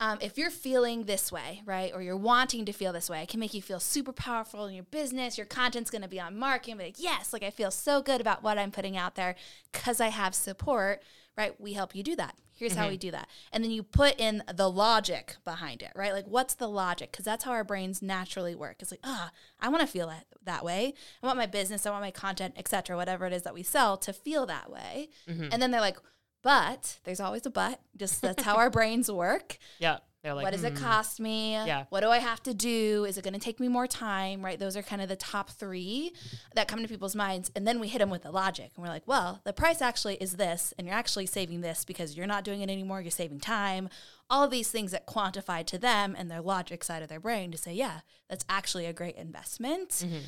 um, 0.00 0.18
if 0.20 0.36
you're 0.36 0.50
feeling 0.50 1.04
this 1.04 1.30
way, 1.30 1.62
right, 1.64 1.92
or 1.94 2.02
you're 2.02 2.16
wanting 2.16 2.64
to 2.64 2.72
feel 2.72 2.92
this 2.92 3.08
way, 3.08 3.20
I 3.20 3.26
can 3.26 3.38
make 3.38 3.54
you 3.54 3.62
feel 3.62 3.78
super 3.78 4.12
powerful 4.12 4.66
in 4.66 4.74
your 4.74 4.84
business. 4.84 5.38
Your 5.38 5.46
content's 5.46 5.90
going 5.90 6.02
to 6.02 6.08
be 6.08 6.20
on 6.20 6.36
mark. 6.36 6.66
You're 6.66 6.76
be 6.76 6.84
like, 6.84 6.96
yes, 6.98 7.32
like 7.32 7.42
I 7.42 7.50
feel 7.50 7.70
so 7.70 8.02
good 8.02 8.20
about 8.20 8.42
what 8.42 8.58
I'm 8.58 8.72
putting 8.72 8.96
out 8.96 9.14
there 9.14 9.36
because 9.70 10.00
I 10.00 10.08
have 10.08 10.34
support, 10.34 11.02
right? 11.36 11.58
We 11.60 11.74
help 11.74 11.94
you 11.94 12.02
do 12.02 12.16
that. 12.16 12.36
Here's 12.54 12.74
how 12.74 12.88
we 12.88 12.96
do 12.96 13.10
that. 13.10 13.28
And 13.52 13.64
then 13.64 13.72
you 13.72 13.82
put 13.82 14.20
in 14.20 14.44
the 14.54 14.70
logic 14.70 15.36
behind 15.44 15.82
it, 15.82 15.90
right? 15.96 16.12
Like, 16.12 16.26
what's 16.26 16.54
the 16.54 16.68
logic? 16.68 17.10
Because 17.10 17.24
that's 17.24 17.42
how 17.42 17.50
our 17.50 17.64
brains 17.64 18.02
naturally 18.02 18.54
work. 18.54 18.76
It's 18.78 18.92
like, 18.92 19.00
ah, 19.02 19.32
I 19.58 19.68
want 19.68 19.80
to 19.80 19.86
feel 19.88 20.06
that, 20.06 20.26
that 20.44 20.64
way. 20.64 20.94
I 21.22 21.26
want 21.26 21.38
my 21.38 21.46
business, 21.46 21.86
I 21.86 21.90
want 21.90 22.02
my 22.04 22.12
content, 22.12 22.54
etc., 22.56 22.96
whatever 22.96 23.26
it 23.26 23.32
is 23.32 23.42
that 23.42 23.54
we 23.54 23.64
sell 23.64 23.96
to 23.96 24.12
feel 24.12 24.46
that 24.46 24.70
way. 24.70 25.08
And 25.52 25.60
then 25.60 25.72
they're 25.72 25.80
like, 25.80 25.98
but 26.42 26.98
there's 27.04 27.20
always 27.20 27.46
a 27.46 27.50
but. 27.50 27.80
Just 27.96 28.22
that's 28.22 28.42
how 28.42 28.56
our 28.56 28.70
brains 28.78 29.10
work. 29.10 29.58
yeah, 29.78 29.98
they're 30.22 30.34
like, 30.34 30.44
what 30.44 30.52
does 30.52 30.62
it 30.62 30.74
"Hmm." 30.74 30.84
cost 30.84 31.18
me? 31.18 31.54
Yeah. 31.54 31.86
What 31.88 32.00
do 32.00 32.08
I 32.08 32.18
have 32.18 32.40
to 32.44 32.54
do? 32.54 33.04
Is 33.08 33.18
it 33.18 33.24
going 33.24 33.34
to 33.34 33.40
take 33.40 33.58
me 33.58 33.66
more 33.66 33.88
time? 33.88 34.44
Right. 34.44 34.56
Those 34.58 34.76
are 34.76 34.82
kind 34.82 35.02
of 35.02 35.08
the 35.08 35.16
top 35.16 35.50
three 35.50 36.12
that 36.54 36.68
come 36.68 36.80
to 36.80 36.88
people's 36.88 37.16
minds. 37.16 37.50
And 37.56 37.66
then 37.66 37.80
we 37.80 37.88
hit 37.88 37.98
them 37.98 38.10
with 38.10 38.22
the 38.22 38.30
logic. 38.30 38.70
And 38.76 38.84
we're 38.84 38.92
like, 38.92 39.02
well, 39.06 39.40
the 39.44 39.52
price 39.52 39.82
actually 39.82 40.14
is 40.16 40.36
this. 40.36 40.72
And 40.78 40.86
you're 40.86 40.96
actually 40.96 41.26
saving 41.26 41.60
this 41.60 41.84
because 41.84 42.16
you're 42.16 42.28
not 42.28 42.44
doing 42.44 42.60
it 42.60 42.70
anymore. 42.70 43.00
You're 43.00 43.10
saving 43.10 43.40
time. 43.40 43.88
All 44.30 44.44
of 44.44 44.52
these 44.52 44.70
things 44.70 44.92
that 44.92 45.08
quantify 45.08 45.66
to 45.66 45.76
them 45.76 46.14
and 46.16 46.30
their 46.30 46.40
logic 46.40 46.84
side 46.84 47.02
of 47.02 47.08
their 47.08 47.20
brain 47.20 47.50
to 47.50 47.58
say, 47.58 47.74
yeah, 47.74 48.00
that's 48.30 48.44
actually 48.48 48.86
a 48.86 48.92
great 48.92 49.16
investment. 49.16 49.90
Mm-hmm. 49.90 50.18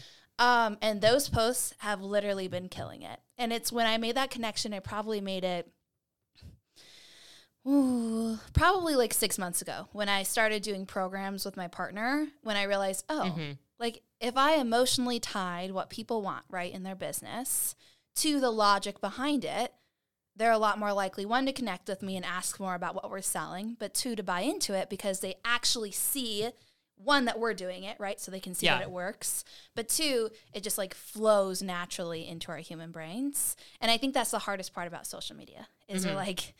Um, 0.40 0.77
and 0.83 1.00
those 1.00 1.29
posts 1.29 1.72
have 1.79 2.03
literally 2.03 2.48
been 2.48 2.68
killing 2.68 3.03
it. 3.03 3.20
And 3.38 3.53
it's 3.53 3.70
when 3.70 3.87
I 3.87 3.98
made 3.98 4.16
that 4.16 4.31
connection, 4.31 4.74
I 4.74 4.81
probably 4.81 5.20
made 5.20 5.44
it 5.44 5.70
Ooh, 7.66 8.38
probably 8.53 8.94
like 8.94 9.14
six 9.14 9.38
months 9.38 9.62
ago 9.62 9.88
when 9.92 10.09
I 10.09 10.22
started 10.22 10.62
doing 10.62 10.85
programs 10.87 11.44
with 11.44 11.57
my 11.57 11.68
partner. 11.68 12.27
When 12.42 12.57
I 12.57 12.64
realized, 12.64 13.05
oh, 13.09 13.33
Mm-hmm. 13.35 13.53
like 13.79 14.03
if 14.20 14.37
I 14.37 14.57
emotionally 14.57 15.18
tied 15.20 15.70
what 15.70 15.90
people 15.90 16.20
want 16.22 16.44
right 16.50 16.72
in 16.72 16.83
their 16.83 16.94
business 16.94 17.74
to 18.16 18.38
the 18.40 18.50
logic 18.50 19.00
behind 19.00 19.44
it, 19.44 19.72
they're 20.37 20.53
a 20.53 20.59
lot 20.59 20.79
more 20.79 20.92
likely 20.92 21.24
one 21.24 21.46
to 21.46 21.53
connect 21.53 21.88
with 21.88 22.03
me 22.03 22.16
and 22.16 22.24
ask 22.24 22.59
more 22.61 22.74
about 22.74 22.94
what 22.94 23.09
we're 23.11 23.20
selling, 23.22 23.77
but 23.79 23.94
two 23.94 24.14
to 24.16 24.22
buy 24.22 24.40
into 24.40 24.74
it 24.74 24.90
because 24.90 25.20
they 25.20 25.37
actually 25.44 25.92
see 25.92 26.50
one 26.96 27.24
that 27.24 27.38
we're 27.40 27.55
doing 27.55 27.83
it 27.85 27.96
right, 27.98 28.20
so 28.20 28.31
they 28.31 28.40
can 28.40 28.55
see 28.55 28.66
Yeah. 28.66 28.79
that 28.79 28.83
it 28.85 28.90
works. 28.90 29.44
But 29.74 29.88
two, 29.88 30.31
it 30.53 30.62
just 30.62 30.77
like 30.79 30.92
flows 30.94 31.62
naturally 31.62 32.27
into 32.29 32.50
our 32.53 32.59
human 32.59 32.90
brains, 32.92 33.57
and 33.81 33.90
I 33.90 33.96
think 33.96 34.12
that's 34.14 34.31
the 34.33 34.38
hardest 34.40 34.72
part 34.74 34.87
about 34.87 35.07
social 35.07 35.35
media 35.35 35.66
is 35.88 36.05
we're 36.07 36.14
like. 36.14 36.53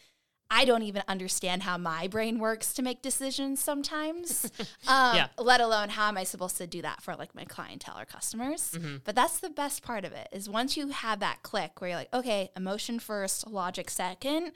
I 0.51 0.65
don't 0.65 0.83
even 0.83 1.03
understand 1.09 1.63
how 1.63 1.79
my 1.79 2.07
brain 2.07 2.39
works 2.39 2.73
to 2.75 2.83
make 2.83 3.03
decisions 3.03 3.61
sometimes, 3.61 4.45
um, 4.87 5.17
Yeah. 5.17 5.29
let 5.39 5.61
alone 5.61 5.89
how 5.89 6.09
am 6.09 6.17
I 6.19 6.25
supposed 6.25 6.57
to 6.59 6.67
do 6.67 6.83
that 6.83 7.03
for 7.03 7.17
like 7.17 7.35
my 7.35 7.45
clientele 7.45 7.99
or 7.99 8.05
customers. 8.05 8.79
But 9.05 9.15
that's 9.15 9.41
the 9.41 9.51
best 9.51 9.83
part 9.83 10.05
of 10.05 10.13
it 10.13 10.29
is 10.33 10.49
once 10.49 10.77
you 10.77 10.89
have 10.89 11.21
that 11.21 11.43
click 11.43 11.81
where 11.81 11.91
you're 11.91 11.99
like, 11.99 12.13
okay, 12.15 12.51
emotion 12.57 12.99
first, 12.99 13.47
logic 13.47 13.89
2nd 13.89 14.53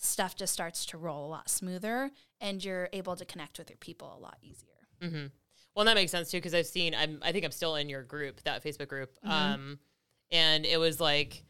stuff 0.00 0.36
just 0.36 0.52
starts 0.52 0.86
to 0.86 0.96
roll 0.96 1.26
a 1.26 1.28
lot 1.28 1.50
smoother 1.50 2.12
and 2.40 2.64
you're 2.64 2.88
able 2.92 3.16
to 3.16 3.24
connect 3.24 3.58
with 3.58 3.68
your 3.68 3.76
people 3.78 4.14
a 4.16 4.20
lot 4.20 4.36
easier. 4.42 5.30
Well, 5.74 5.84
that 5.84 5.94
makes 5.94 6.10
sense 6.12 6.30
too 6.30 6.38
because 6.38 6.54
I've 6.54 6.66
seen. 6.66 6.94
I'm. 6.94 7.18
I 7.22 7.30
think 7.32 7.44
I'm 7.44 7.50
still 7.52 7.76
in 7.76 7.88
your 7.88 8.02
group, 8.02 8.40
that 8.44 8.64
Facebook 8.64 8.88
group. 8.88 9.10
Mm-hmm. 9.24 9.30
Um, 9.30 9.78
and 10.32 10.66
it 10.66 10.78
was 10.78 11.00
like, 11.00 11.44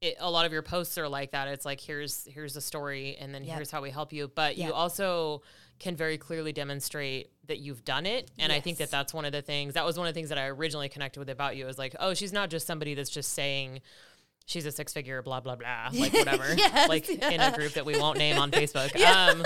it, 0.00 0.16
a 0.18 0.30
lot 0.30 0.46
of 0.46 0.52
your 0.52 0.62
posts 0.62 0.96
are 0.98 1.08
like 1.08 1.32
that. 1.32 1.48
It's 1.48 1.64
like 1.64 1.80
here's 1.80 2.24
here's 2.26 2.56
a 2.56 2.60
story, 2.60 3.16
and 3.20 3.34
then 3.34 3.44
Yep. 3.44 3.56
here's 3.56 3.70
how 3.70 3.82
we 3.82 3.90
help 3.90 4.12
you. 4.12 4.28
But 4.34 4.56
Yep. 4.56 4.66
you 4.68 4.72
also 4.74 5.42
can 5.78 5.96
very 5.96 6.18
clearly 6.18 6.52
demonstrate 6.52 7.30
that 7.46 7.58
you've 7.58 7.84
done 7.84 8.06
it, 8.06 8.30
and 8.38 8.52
I 8.52 8.60
think 8.60 8.78
that 8.78 8.90
that's 8.90 9.12
one 9.12 9.24
of 9.24 9.32
the 9.32 9.42
things. 9.42 9.74
That 9.74 9.84
was 9.84 9.98
one 9.98 10.06
of 10.06 10.14
the 10.14 10.18
things 10.18 10.28
that 10.30 10.38
I 10.38 10.46
originally 10.46 10.88
connected 10.88 11.18
with 11.20 11.28
about 11.30 11.56
you. 11.56 11.66
Is 11.68 11.78
like, 11.78 11.94
oh, 12.00 12.14
she's 12.14 12.32
not 12.32 12.48
just 12.50 12.66
somebody 12.66 12.94
that's 12.94 13.10
just 13.10 13.32
saying. 13.32 13.80
She's 14.46 14.66
a 14.66 14.72
six 14.72 14.92
figure, 14.92 15.22
blah 15.22 15.40
blah 15.40 15.56
blah, 15.56 15.90
like 15.92 16.12
whatever, 16.14 16.54
Yes, 16.56 16.88
like 16.88 17.08
in 17.08 17.40
a 17.40 17.52
group 17.52 17.74
that 17.74 17.84
we 17.84 17.98
won't 17.98 18.18
name 18.18 18.38
on 18.38 18.50
Facebook. 18.52 18.98
Um, 19.00 19.44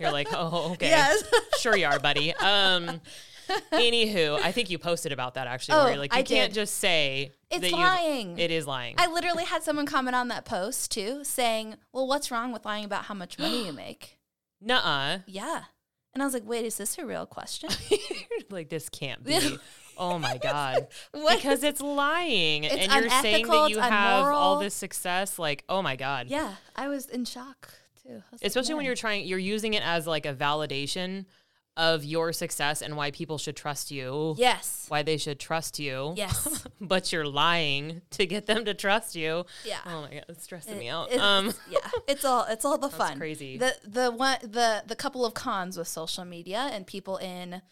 you're 0.00 0.10
like, 0.12 0.28
oh, 0.32 0.72
okay, 0.72 0.88
Yes. 0.88 1.22
sure 1.60 1.76
you 1.76 1.86
are, 1.86 2.00
buddy. 2.00 2.32
Um, 2.34 3.00
anywho, 3.72 4.40
I 4.40 4.52
think 4.52 4.70
you 4.70 4.78
posted 4.78 5.12
about 5.12 5.34
that 5.34 5.46
actually. 5.46 5.74
Oh, 5.78 5.82
where 5.84 5.92
you're 5.92 5.98
like, 6.00 6.12
you 6.14 6.18
I 6.20 6.22
can't 6.22 6.50
did. 6.52 6.54
just 6.60 6.76
say 6.76 7.32
It's 7.50 7.70
you- 7.70 7.76
lying. 7.76 8.38
It 8.38 8.50
is 8.50 8.66
lying. 8.66 8.94
I 8.98 9.06
literally 9.06 9.44
had 9.44 9.62
someone 9.62 9.86
comment 9.86 10.14
on 10.16 10.28
that 10.28 10.44
post 10.44 10.90
too 10.92 11.24
saying, 11.24 11.76
well, 11.92 12.06
what's 12.06 12.30
wrong 12.30 12.52
with 12.52 12.64
lying 12.64 12.84
about 12.84 13.04
how 13.04 13.14
much 13.14 13.38
money 13.38 13.66
you 13.66 13.72
make? 13.86 14.18
Nuh-uh. 14.60 15.18
Yeah. 15.26 15.64
And 16.12 16.22
I 16.22 16.26
was 16.26 16.34
like, 16.34 16.46
wait, 16.46 16.64
is 16.64 16.76
this 16.76 16.98
a 16.98 17.06
real 17.06 17.24
question? 17.26 17.70
like 18.50 18.68
this 18.68 18.88
can't 18.88 19.22
be. 19.24 19.58
Oh 19.96 20.18
my 20.18 20.38
god. 20.42 20.88
What? 21.12 21.36
Because 21.36 21.62
it's 21.62 21.80
lying, 21.80 22.64
It's 22.64 22.74
and 22.74 22.92
you're 22.92 23.10
saying 23.10 23.46
that 23.46 23.70
you 23.70 23.78
have 23.78 24.24
all 24.26 24.58
this 24.58 24.74
success. 24.74 25.38
Like, 25.38 25.62
oh 25.68 25.82
my 25.82 25.94
god. 25.96 26.26
yeah, 26.28 26.54
I 26.74 26.88
was 26.88 27.06
in 27.06 27.24
shock 27.26 27.72
too. 28.02 28.14
Was 28.32 28.40
like, 28.42 28.48
Especially 28.48 28.74
when 28.74 28.84
you're 28.86 28.96
trying, 28.96 29.24
you're 29.26 29.38
using 29.38 29.74
it 29.74 29.82
as 29.84 30.06
like 30.06 30.26
a 30.26 30.34
validation 30.34 31.26
of 31.80 32.04
your 32.04 32.30
success 32.34 32.82
and 32.82 32.94
why 32.94 33.10
people 33.10 33.38
should 33.38 33.56
trust 33.56 33.90
you. 33.90 34.34
Yes. 34.36 34.84
Why 34.88 35.02
they 35.02 35.16
should 35.16 35.40
trust 35.40 35.78
you. 35.78 36.12
Yes. 36.14 36.66
but 36.80 37.10
you're 37.10 37.26
lying 37.26 38.02
to 38.10 38.26
get 38.26 38.44
them 38.44 38.66
to 38.66 38.74
trust 38.74 39.16
you. 39.16 39.46
Yeah. 39.64 39.78
Oh 39.86 40.02
my 40.02 40.10
god, 40.12 40.24
it's 40.28 40.44
stressing 40.44 40.78
me 40.78 40.90
out. 40.90 41.08
it's- 41.10 41.20
um. 41.20 41.54
yeah, 41.70 41.78
it's 42.06 42.24
all 42.24 42.44
it's 42.50 42.66
all 42.66 42.76
the 42.76 42.90
fun. 42.90 43.16
crazy. 43.16 43.56
The 43.56 43.74
the 43.82 44.10
one 44.10 44.36
the 44.42 44.84
the 44.86 44.94
couple 44.94 45.24
of 45.24 45.32
cons 45.32 45.78
with 45.78 45.88
social 45.88 46.26
media 46.26 46.68
and 46.70 46.86
people 46.86 47.16
in 47.16 47.62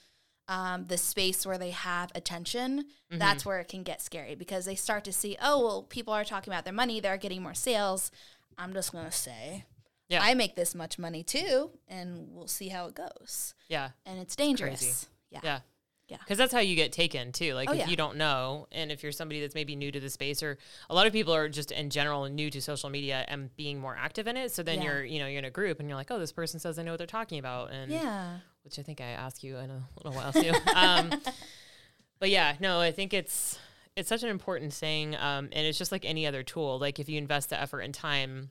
um, 0.48 0.86
the 0.86 0.96
space 0.96 1.44
where 1.44 1.58
they 1.58 1.70
have 1.70 2.10
attention. 2.14 2.80
Mm-hmm. 2.80 3.18
That's 3.18 3.44
where 3.44 3.60
it 3.60 3.68
can 3.68 3.82
get 3.82 4.00
scary 4.00 4.34
because 4.34 4.64
they 4.64 4.74
start 4.74 5.04
to 5.04 5.12
see, 5.12 5.36
oh 5.42 5.62
well, 5.62 5.82
people 5.82 6.14
are 6.14 6.24
talking 6.24 6.50
about 6.50 6.64
their 6.64 6.72
money, 6.72 6.98
they're 6.98 7.18
getting 7.18 7.42
more 7.42 7.52
sales. 7.52 8.10
I'm 8.56 8.72
just 8.72 8.90
gonna 8.90 9.12
say, 9.12 9.66
Yeah. 10.08 10.20
I 10.22 10.34
make 10.34 10.56
this 10.56 10.74
much 10.74 10.98
money 10.98 11.22
too, 11.22 11.70
and 11.86 12.28
we'll 12.32 12.48
see 12.48 12.68
how 12.68 12.86
it 12.86 12.94
goes. 12.94 13.54
Yeah. 13.68 13.90
And 14.06 14.18
it's 14.18 14.34
dangerous. 14.36 14.80
Crazy. 14.80 15.06
Yeah. 15.30 15.40
Yeah. 15.42 15.58
Yeah. 16.08 16.16
Because 16.20 16.38
that's 16.38 16.54
how 16.54 16.60
you 16.60 16.74
get 16.74 16.90
taken 16.92 17.32
too. 17.32 17.52
Like 17.52 17.68
Oh, 17.68 17.72
if 17.72 17.80
yeah. 17.80 17.88
you 17.88 17.96
don't 17.96 18.16
know, 18.16 18.66
and 18.72 18.90
if 18.90 19.02
you're 19.02 19.12
somebody 19.12 19.42
that's 19.42 19.54
maybe 19.54 19.76
new 19.76 19.92
to 19.92 20.00
the 20.00 20.08
space, 20.08 20.42
or 20.42 20.56
a 20.88 20.94
lot 20.94 21.06
of 21.06 21.12
people 21.12 21.34
are 21.34 21.50
just 21.50 21.70
in 21.70 21.90
general 21.90 22.24
new 22.30 22.48
to 22.50 22.62
social 22.62 22.88
media 22.88 23.26
and 23.28 23.54
being 23.56 23.78
more 23.78 23.94
active 23.94 24.26
in 24.26 24.38
it. 24.38 24.50
So 24.52 24.62
then 24.62 24.78
Yeah. 24.80 24.84
you're, 24.84 25.04
you 25.04 25.18
know, 25.18 25.26
you're 25.26 25.40
in 25.40 25.44
a 25.44 25.50
group 25.50 25.80
and 25.80 25.88
you're 25.88 25.98
like, 25.98 26.10
oh, 26.10 26.18
this 26.18 26.32
person 26.32 26.58
says 26.58 26.78
I 26.78 26.82
know 26.82 26.92
what 26.92 26.96
they're 26.98 27.06
talking 27.06 27.38
about, 27.38 27.70
and 27.72 27.92
Yeah. 27.92 28.38
which 28.62 28.78
I 28.78 28.82
think 28.82 29.02
I 29.02 29.08
ask 29.08 29.42
you 29.42 29.58
in 29.58 29.68
a 29.70 29.86
little 30.02 30.12
while 30.14 30.32
too. 30.32 30.52
um, 30.74 31.12
but 32.18 32.30
yeah, 32.30 32.56
no, 32.58 32.80
I 32.80 32.90
think 32.90 33.12
it's 33.12 33.58
it's 33.94 34.08
such 34.08 34.22
an 34.22 34.28
important 34.30 34.72
thing, 34.72 35.14
um, 35.16 35.48
and 35.52 35.66
it's 35.66 35.76
just 35.76 35.92
like 35.92 36.04
any 36.06 36.26
other 36.26 36.42
tool. 36.42 36.78
Like 36.78 36.98
if 36.98 37.08
you 37.10 37.18
invest 37.18 37.50
the 37.50 37.60
effort 37.60 37.80
and 37.80 37.92
time, 37.92 38.50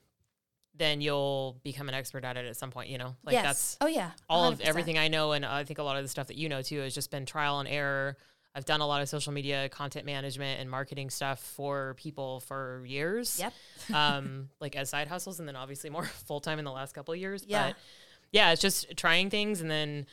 then 0.78 1.00
you'll 1.00 1.58
become 1.64 1.88
an 1.88 1.94
expert 1.94 2.24
at 2.24 2.36
it 2.36 2.46
at 2.46 2.56
some 2.56 2.70
point. 2.70 2.88
You 2.88 2.98
know, 2.98 3.16
like 3.24 3.34
yes. 3.34 3.44
that's 3.44 3.76
oh 3.80 3.86
yeah. 3.86 4.12
all 4.28 4.48
of 4.48 4.60
everything 4.60 4.98
I 4.98 5.08
know, 5.08 5.32
and 5.32 5.44
I 5.44 5.64
think 5.64 5.78
a 5.78 5.82
lot 5.82 5.96
of 5.96 6.04
the 6.04 6.08
stuff 6.08 6.28
that 6.28 6.36
you 6.36 6.48
know 6.48 6.62
too 6.62 6.80
has 6.80 6.94
just 6.94 7.10
been 7.10 7.26
trial 7.26 7.60
and 7.60 7.68
error. 7.68 8.16
I've 8.54 8.64
done 8.64 8.80
a 8.80 8.86
lot 8.86 9.02
of 9.02 9.08
social 9.08 9.32
media 9.32 9.68
content 9.68 10.06
management 10.06 10.60
and 10.60 10.70
marketing 10.70 11.10
stuff 11.10 11.38
for 11.40 11.94
people 11.96 12.40
for 12.40 12.82
years. 12.86 13.38
Yep. 13.38 13.52
um, 13.94 14.48
like 14.60 14.74
as 14.74 14.90
side 14.90 15.06
hustles, 15.06 15.38
and 15.38 15.46
then 15.46 15.54
obviously 15.54 15.90
more 15.90 16.04
full 16.26 16.40
time 16.40 16.58
in 16.58 16.64
the 16.64 16.72
last 16.72 16.94
couple 16.94 17.12
of 17.12 17.20
years. 17.20 17.44
Yeah. 17.46 17.68
But 17.68 17.76
yeah, 18.32 18.52
it's 18.52 18.62
just 18.62 18.96
trying 18.96 19.30
things, 19.30 19.60
and 19.60 19.70
then 19.70 20.06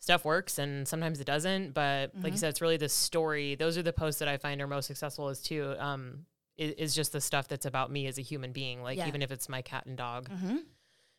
stuff 0.00 0.24
works, 0.24 0.58
and 0.58 0.86
sometimes 0.86 1.20
it 1.20 1.26
doesn't. 1.26 1.74
But 1.74 2.10
like 2.14 2.24
Mm-hmm. 2.24 2.26
you 2.32 2.36
said, 2.38 2.50
it's 2.50 2.60
really 2.60 2.76
the 2.76 2.88
story. 2.88 3.54
Those 3.54 3.76
are 3.76 3.82
the 3.82 3.92
posts 3.92 4.20
that 4.20 4.28
I 4.28 4.36
find 4.36 4.60
are 4.60 4.66
most 4.66 4.86
successful. 4.86 5.28
Is 5.28 5.40
too. 5.40 5.74
Um, 5.78 6.26
is, 6.58 6.72
is 6.74 6.94
just 6.94 7.12
the 7.12 7.20
stuff 7.20 7.48
that's 7.48 7.64
about 7.66 7.90
me 7.90 8.06
as 8.06 8.18
a 8.18 8.22
human 8.22 8.52
being. 8.52 8.82
Like 8.82 8.98
Yeah. 8.98 9.08
even 9.08 9.22
if 9.22 9.30
it's 9.30 9.48
my 9.48 9.62
cat 9.62 9.86
and 9.86 9.96
dog. 9.96 10.28
Mhm. 10.28 10.58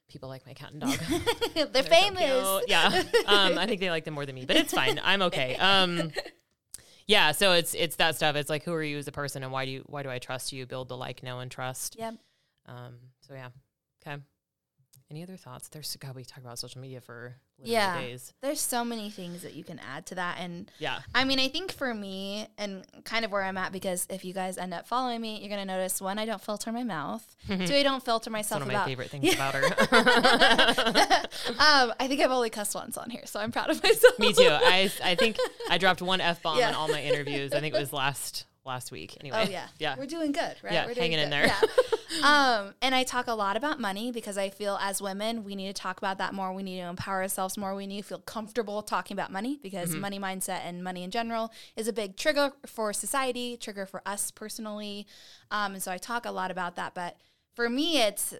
People 0.07 0.27
like 0.29 0.45
my 0.45 0.53
cat 0.53 0.71
and 0.71 0.81
dog. 0.81 0.97
They're 1.55 1.65
They're 1.65 1.83
famous. 1.83 2.63
Yeah. 2.67 3.03
Um, 3.27 3.57
I 3.57 3.65
think 3.67 3.79
they 3.79 3.89
like 3.91 4.05
them 4.05 4.13
more 4.15 4.25
than 4.25 4.35
me, 4.35 4.45
but 4.45 4.55
it's 4.55 4.73
fine. 4.73 4.99
I'm 5.03 5.21
okay. 5.23 5.55
Um, 5.57 6.11
yeah. 7.07 7.31
So 7.31 7.53
it's 7.53 7.73
it's 7.75 7.95
that 7.97 8.15
stuff. 8.15 8.35
It's 8.35 8.49
like 8.49 8.63
who 8.63 8.73
are 8.73 8.83
you 8.83 8.97
as 8.97 9.07
a 9.07 9.11
person, 9.11 9.43
and 9.43 9.51
why 9.51 9.65
do 9.65 9.71
you 9.71 9.83
why 9.87 10.01
do 10.03 10.09
I 10.09 10.17
trust 10.19 10.51
you? 10.51 10.65
Build 10.65 10.89
the 10.89 10.97
like, 10.97 11.21
know, 11.23 11.39
and 11.39 11.49
trust. 11.51 11.95
Yep. 11.99 12.15
Um. 12.65 12.95
So 13.21 13.33
yeah. 13.35 13.49
Okay. 14.05 14.21
Any 15.11 15.23
other 15.23 15.37
thoughts? 15.37 15.69
There's 15.69 15.95
God. 15.95 16.13
We 16.15 16.23
talk 16.23 16.37
about 16.43 16.59
social 16.59 16.79
media 16.81 17.01
for 17.01 17.35
Yeah. 17.63 17.99
days. 17.99 18.31
There's 18.41 18.61
so 18.61 18.85
many 18.85 19.09
things 19.09 19.41
that 19.41 19.55
you 19.55 19.63
can 19.63 19.79
add 19.79 20.05
to 20.07 20.15
that. 20.15 20.37
And 20.39 20.69
Yeah. 20.77 20.99
I 21.15 21.23
mean, 21.23 21.39
I 21.39 21.47
think 21.47 21.71
for 21.71 21.95
me, 21.95 22.47
and 22.59 22.85
kind 23.05 23.25
of 23.25 23.31
where 23.31 23.41
I'm 23.41 23.57
at, 23.57 23.71
because 23.71 24.05
if 24.11 24.23
you 24.23 24.33
guys 24.35 24.59
end 24.59 24.71
up 24.71 24.87
following 24.87 25.19
me, 25.19 25.39
you're 25.39 25.49
going 25.49 25.59
to 25.59 25.73
notice 25.73 25.99
one, 25.99 26.19
I 26.19 26.25
don't 26.27 26.39
filter 26.39 26.71
my 26.71 26.83
mouth. 26.83 27.35
Two, 27.47 27.55
I 27.73 27.81
don't 27.81 28.05
filter 28.05 28.29
myself 28.29 28.61
one 28.61 28.69
of 28.69 28.73
my 28.77 28.85
favorite 28.85 29.09
things 29.09 29.33
about 29.33 29.55
her. 29.55 29.63
um, 31.57 31.93
I 31.99 32.05
think 32.07 32.21
I've 32.21 32.29
only 32.31 32.51
cussed 32.51 32.75
once 32.75 32.95
on 32.95 33.09
here, 33.09 33.23
so 33.25 33.39
I'm 33.39 33.51
proud 33.51 33.71
of 33.71 33.81
myself. 33.81 34.19
me 34.19 34.31
too. 34.31 34.47
I 34.47 34.91
I 35.03 35.15
think 35.15 35.37
I 35.71 35.79
dropped 35.79 36.03
one 36.03 36.21
f 36.21 36.43
bomb 36.43 36.59
Yeah. 36.59 36.69
in 36.69 36.75
all 36.75 36.87
my 36.87 37.01
interviews. 37.01 37.51
I 37.53 37.61
think 37.61 37.73
it 37.73 37.79
was 37.79 37.91
last 37.91 38.45
last 38.69 38.91
week. 38.91 39.17
Anyway. 39.19 39.43
Oh 39.45 39.49
yeah, 39.49 39.67
Yeah. 39.79 39.95
We're 39.97 40.05
doing 40.05 40.31
good, 40.31 40.55
right? 40.63 40.71
Yeah, 40.71 40.85
We're 40.85 40.93
doing 40.93 41.11
hanging 41.11 41.19
in 41.25 41.29
there. 41.29 41.47
Yeah. 41.47 41.59
um, 42.59 42.73
and 42.81 42.95
I 42.95 43.03
talk 43.03 43.27
a 43.27 43.33
lot 43.33 43.57
about 43.57 43.79
money 43.79 44.11
because 44.11 44.37
I 44.37 44.49
feel 44.49 44.77
as 44.81 45.01
women 45.01 45.43
we 45.43 45.55
need 45.55 45.67
to 45.67 45.73
talk 45.81 45.97
about 45.97 46.17
that 46.19 46.33
more. 46.33 46.53
We 46.53 46.63
need 46.63 46.77
to 46.77 46.87
empower 46.87 47.21
ourselves 47.21 47.57
more. 47.57 47.75
We 47.75 47.87
need 47.87 48.03
to 48.03 48.07
feel 48.07 48.19
comfortable 48.19 48.81
talking 48.81 49.15
about 49.15 49.31
money 49.31 49.59
because 49.61 49.89
Mm-hmm. 49.89 50.01
money 50.01 50.19
mindset 50.19 50.61
and 50.63 50.83
money 50.83 51.03
in 51.03 51.11
general 51.11 51.51
is 51.75 51.87
a 51.87 51.93
big 51.93 52.15
trigger 52.15 52.51
for 52.65 52.93
society, 52.93 53.57
trigger 53.57 53.85
for 53.85 54.01
us 54.05 54.31
personally. 54.31 55.07
Um, 55.51 55.73
and 55.73 55.83
so 55.83 55.91
I 55.91 55.97
talk 55.97 56.25
a 56.25 56.31
lot 56.31 56.51
about 56.51 56.75
that. 56.75 56.93
But 56.93 57.17
for 57.55 57.69
me, 57.69 58.01
it's 58.01 58.33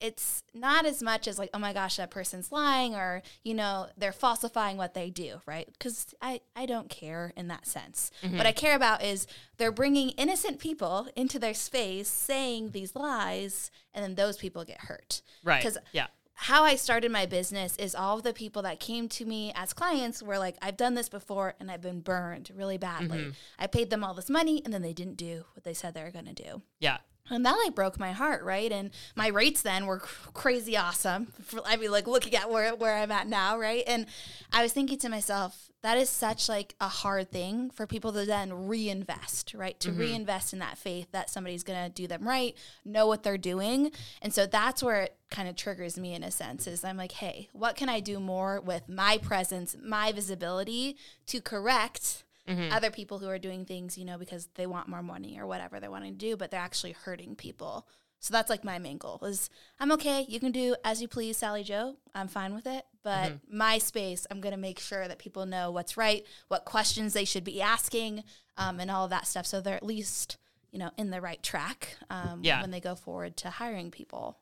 it's 0.00 0.42
not 0.54 0.86
as 0.86 1.02
much 1.02 1.28
as 1.28 1.38
like 1.38 1.50
oh 1.54 1.58
my 1.58 1.72
gosh 1.72 1.96
that 1.96 2.10
person's 2.10 2.50
lying 2.50 2.94
or 2.94 3.22
you 3.44 3.54
know 3.54 3.86
they're 3.96 4.12
falsifying 4.12 4.76
what 4.76 4.94
they 4.94 5.10
do 5.10 5.40
right 5.46 5.68
because 5.72 6.14
I, 6.22 6.40
I 6.56 6.66
don't 6.66 6.88
care 6.88 7.32
in 7.36 7.48
that 7.48 7.66
sense 7.66 8.10
mm-hmm. 8.22 8.36
what 8.36 8.46
i 8.46 8.52
care 8.52 8.74
about 8.76 9.02
is 9.04 9.26
they're 9.58 9.72
bringing 9.72 10.10
innocent 10.10 10.58
people 10.58 11.08
into 11.16 11.38
their 11.38 11.54
space 11.54 12.08
saying 12.08 12.70
these 12.70 12.96
lies 12.96 13.70
and 13.94 14.02
then 14.02 14.14
those 14.14 14.36
people 14.38 14.64
get 14.64 14.82
hurt 14.82 15.22
right 15.44 15.62
because 15.62 15.76
Yeah. 15.92 16.06
how 16.34 16.64
I 16.64 16.76
started 16.76 17.10
my 17.12 17.26
business 17.26 17.76
is 17.76 17.94
all 17.94 18.16
of 18.16 18.22
the 18.22 18.32
people 18.32 18.62
that 18.62 18.80
came 18.80 19.08
to 19.10 19.26
me 19.26 19.52
as 19.54 19.74
clients 19.74 20.22
were 20.22 20.38
like, 20.38 20.56
I've 20.62 20.78
done 20.78 20.94
this 20.94 21.10
before 21.10 21.54
and 21.60 21.70
I've 21.70 21.82
been 21.82 22.00
burned 22.00 22.50
really 22.54 22.78
badly. 22.78 23.18
Mm-hmm. 23.18 23.30
I 23.58 23.66
paid 23.66 23.90
them 23.90 24.02
all 24.02 24.14
this 24.14 24.30
money 24.30 24.62
and 24.64 24.72
then 24.72 24.80
they 24.80 24.94
didn't 24.94 25.16
do 25.18 25.44
what 25.54 25.64
they 25.64 25.74
said 25.74 25.92
they 25.92 26.02
were 26.02 26.10
going 26.10 26.32
to 26.34 26.42
do. 26.42 26.62
Yeah. 26.78 26.98
And 27.28 27.44
that 27.46 27.60
like 27.64 27.74
broke 27.74 27.98
my 27.98 28.12
heart, 28.12 28.42
right? 28.44 28.70
And 28.72 28.90
my 29.14 29.28
rates 29.28 29.62
then 29.62 29.86
were 29.86 30.00
cr- 30.00 30.30
crazy 30.32 30.76
awesome. 30.76 31.28
For- 31.42 31.62
I 31.64 31.76
mean, 31.76 31.90
like 31.90 32.06
looking 32.06 32.34
at 32.34 32.50
where 32.50 32.74
where 32.74 32.96
I'm 32.96 33.12
at 33.12 33.28
now, 33.28 33.58
right? 33.58 33.84
And 33.86 34.06
I 34.52 34.62
was 34.62 34.72
thinking 34.72 34.98
to 34.98 35.08
myself, 35.08 35.70
that 35.82 35.96
is 35.96 36.10
such 36.10 36.48
like 36.48 36.74
a 36.80 36.88
hard 36.88 37.30
thing 37.30 37.70
for 37.70 37.86
people 37.86 38.12
to 38.12 38.26
then 38.26 38.66
reinvest, 38.66 39.54
right? 39.54 39.78
To 39.80 39.90
mm-hmm. 39.90 40.00
reinvest 40.00 40.52
in 40.52 40.58
that 40.58 40.76
faith 40.76 41.08
that 41.12 41.30
somebody's 41.30 41.62
gonna 41.62 41.88
do 41.88 42.06
them 42.06 42.26
right, 42.26 42.56
know 42.84 43.06
what 43.06 43.22
they're 43.22 43.38
doing, 43.38 43.92
and 44.20 44.34
so 44.34 44.46
that's 44.46 44.82
where 44.82 45.02
it 45.02 45.16
kind 45.30 45.48
of 45.48 45.56
triggers 45.56 45.98
me 45.98 46.14
in 46.14 46.22
a 46.22 46.30
sense. 46.30 46.66
Is 46.66 46.84
I'm 46.84 46.96
like, 46.96 47.12
hey, 47.12 47.48
what 47.52 47.76
can 47.76 47.88
I 47.88 48.00
do 48.00 48.20
more 48.20 48.60
with 48.60 48.88
my 48.88 49.18
presence, 49.18 49.76
my 49.82 50.12
visibility 50.12 50.96
to 51.26 51.40
correct 51.40 52.24
other 52.72 52.90
people 52.90 53.18
who 53.18 53.28
are 53.28 53.38
doing 53.38 53.64
things, 53.64 53.96
you 53.96 54.04
know, 54.04 54.18
because 54.18 54.48
they 54.54 54.66
want 54.66 54.88
more 54.88 55.02
money 55.02 55.38
or 55.38 55.46
whatever 55.46 55.78
they're 55.80 55.90
wanting 55.90 56.12
to 56.14 56.18
do, 56.18 56.36
but 56.36 56.50
they're 56.50 56.60
actually 56.60 56.92
hurting 56.92 57.36
people. 57.36 57.86
So 58.22 58.32
that's 58.32 58.50
like 58.50 58.64
my 58.64 58.78
main 58.78 58.98
goal 58.98 59.18
is 59.22 59.48
I'm 59.78 59.90
okay. 59.92 60.26
You 60.28 60.40
can 60.40 60.52
do 60.52 60.76
as 60.84 61.00
you 61.00 61.08
please, 61.08 61.38
Sally 61.38 61.62
Joe. 61.62 61.96
I'm 62.14 62.28
fine 62.28 62.54
with 62.54 62.66
it. 62.66 62.84
But 63.02 63.38
my 63.50 63.78
space, 63.78 64.26
I'm 64.30 64.42
going 64.42 64.52
to 64.54 64.60
make 64.60 64.78
sure 64.78 65.08
that 65.08 65.18
people 65.18 65.46
know 65.46 65.70
what's 65.70 65.96
right, 65.96 66.22
what 66.48 66.66
questions 66.66 67.14
they 67.14 67.24
should 67.24 67.44
be 67.44 67.62
asking, 67.62 68.24
um, 68.58 68.78
and 68.78 68.90
all 68.90 69.04
of 69.04 69.10
that 69.10 69.26
stuff. 69.26 69.46
So 69.46 69.62
they're 69.62 69.74
at 69.76 69.82
least, 69.82 70.36
you 70.70 70.78
know, 70.78 70.90
in 70.98 71.08
the 71.08 71.22
right 71.22 71.42
track 71.42 71.96
um, 72.10 72.40
Yeah. 72.42 72.60
when 72.60 72.70
they 72.72 72.80
go 72.80 72.94
forward 72.94 73.38
to 73.38 73.48
hiring 73.48 73.90
people. 73.90 74.36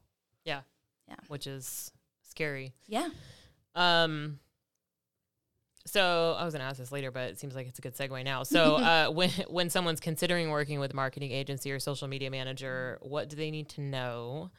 Yeah. 0.45 0.63
Yeah. 1.07 1.15
Which 1.29 1.47
is 1.47 1.93
scary. 2.29 2.73
Yeah. 2.89 3.11
Um. 3.77 4.41
So 5.89 6.37
I 6.39 6.45
was 6.45 6.55
gonna 6.55 6.65
ask 6.65 6.79
this 6.79 6.93
later, 6.93 7.11
but 7.11 7.31
it 7.31 7.39
seems 7.41 7.55
like 7.55 7.67
it's 7.67 7.79
a 7.79 7.83
good 7.83 7.97
segue 7.97 8.25
now. 8.25 8.43
So 8.43 8.77
uh, 8.77 9.09
when 9.11 9.31
when 9.49 9.71
someone's 9.71 10.01
considering 10.01 10.51
working 10.51 10.81
with 10.81 10.93
a 10.93 10.97
marketing 10.97 11.33
agency 11.33 11.73
or 11.73 11.81
social 11.81 12.09
media 12.09 12.31
manager, 12.31 12.99
what 13.01 13.29
do 13.29 13.37
they 13.37 13.51
need 13.51 13.69
to 13.71 13.81
know, 13.81 14.51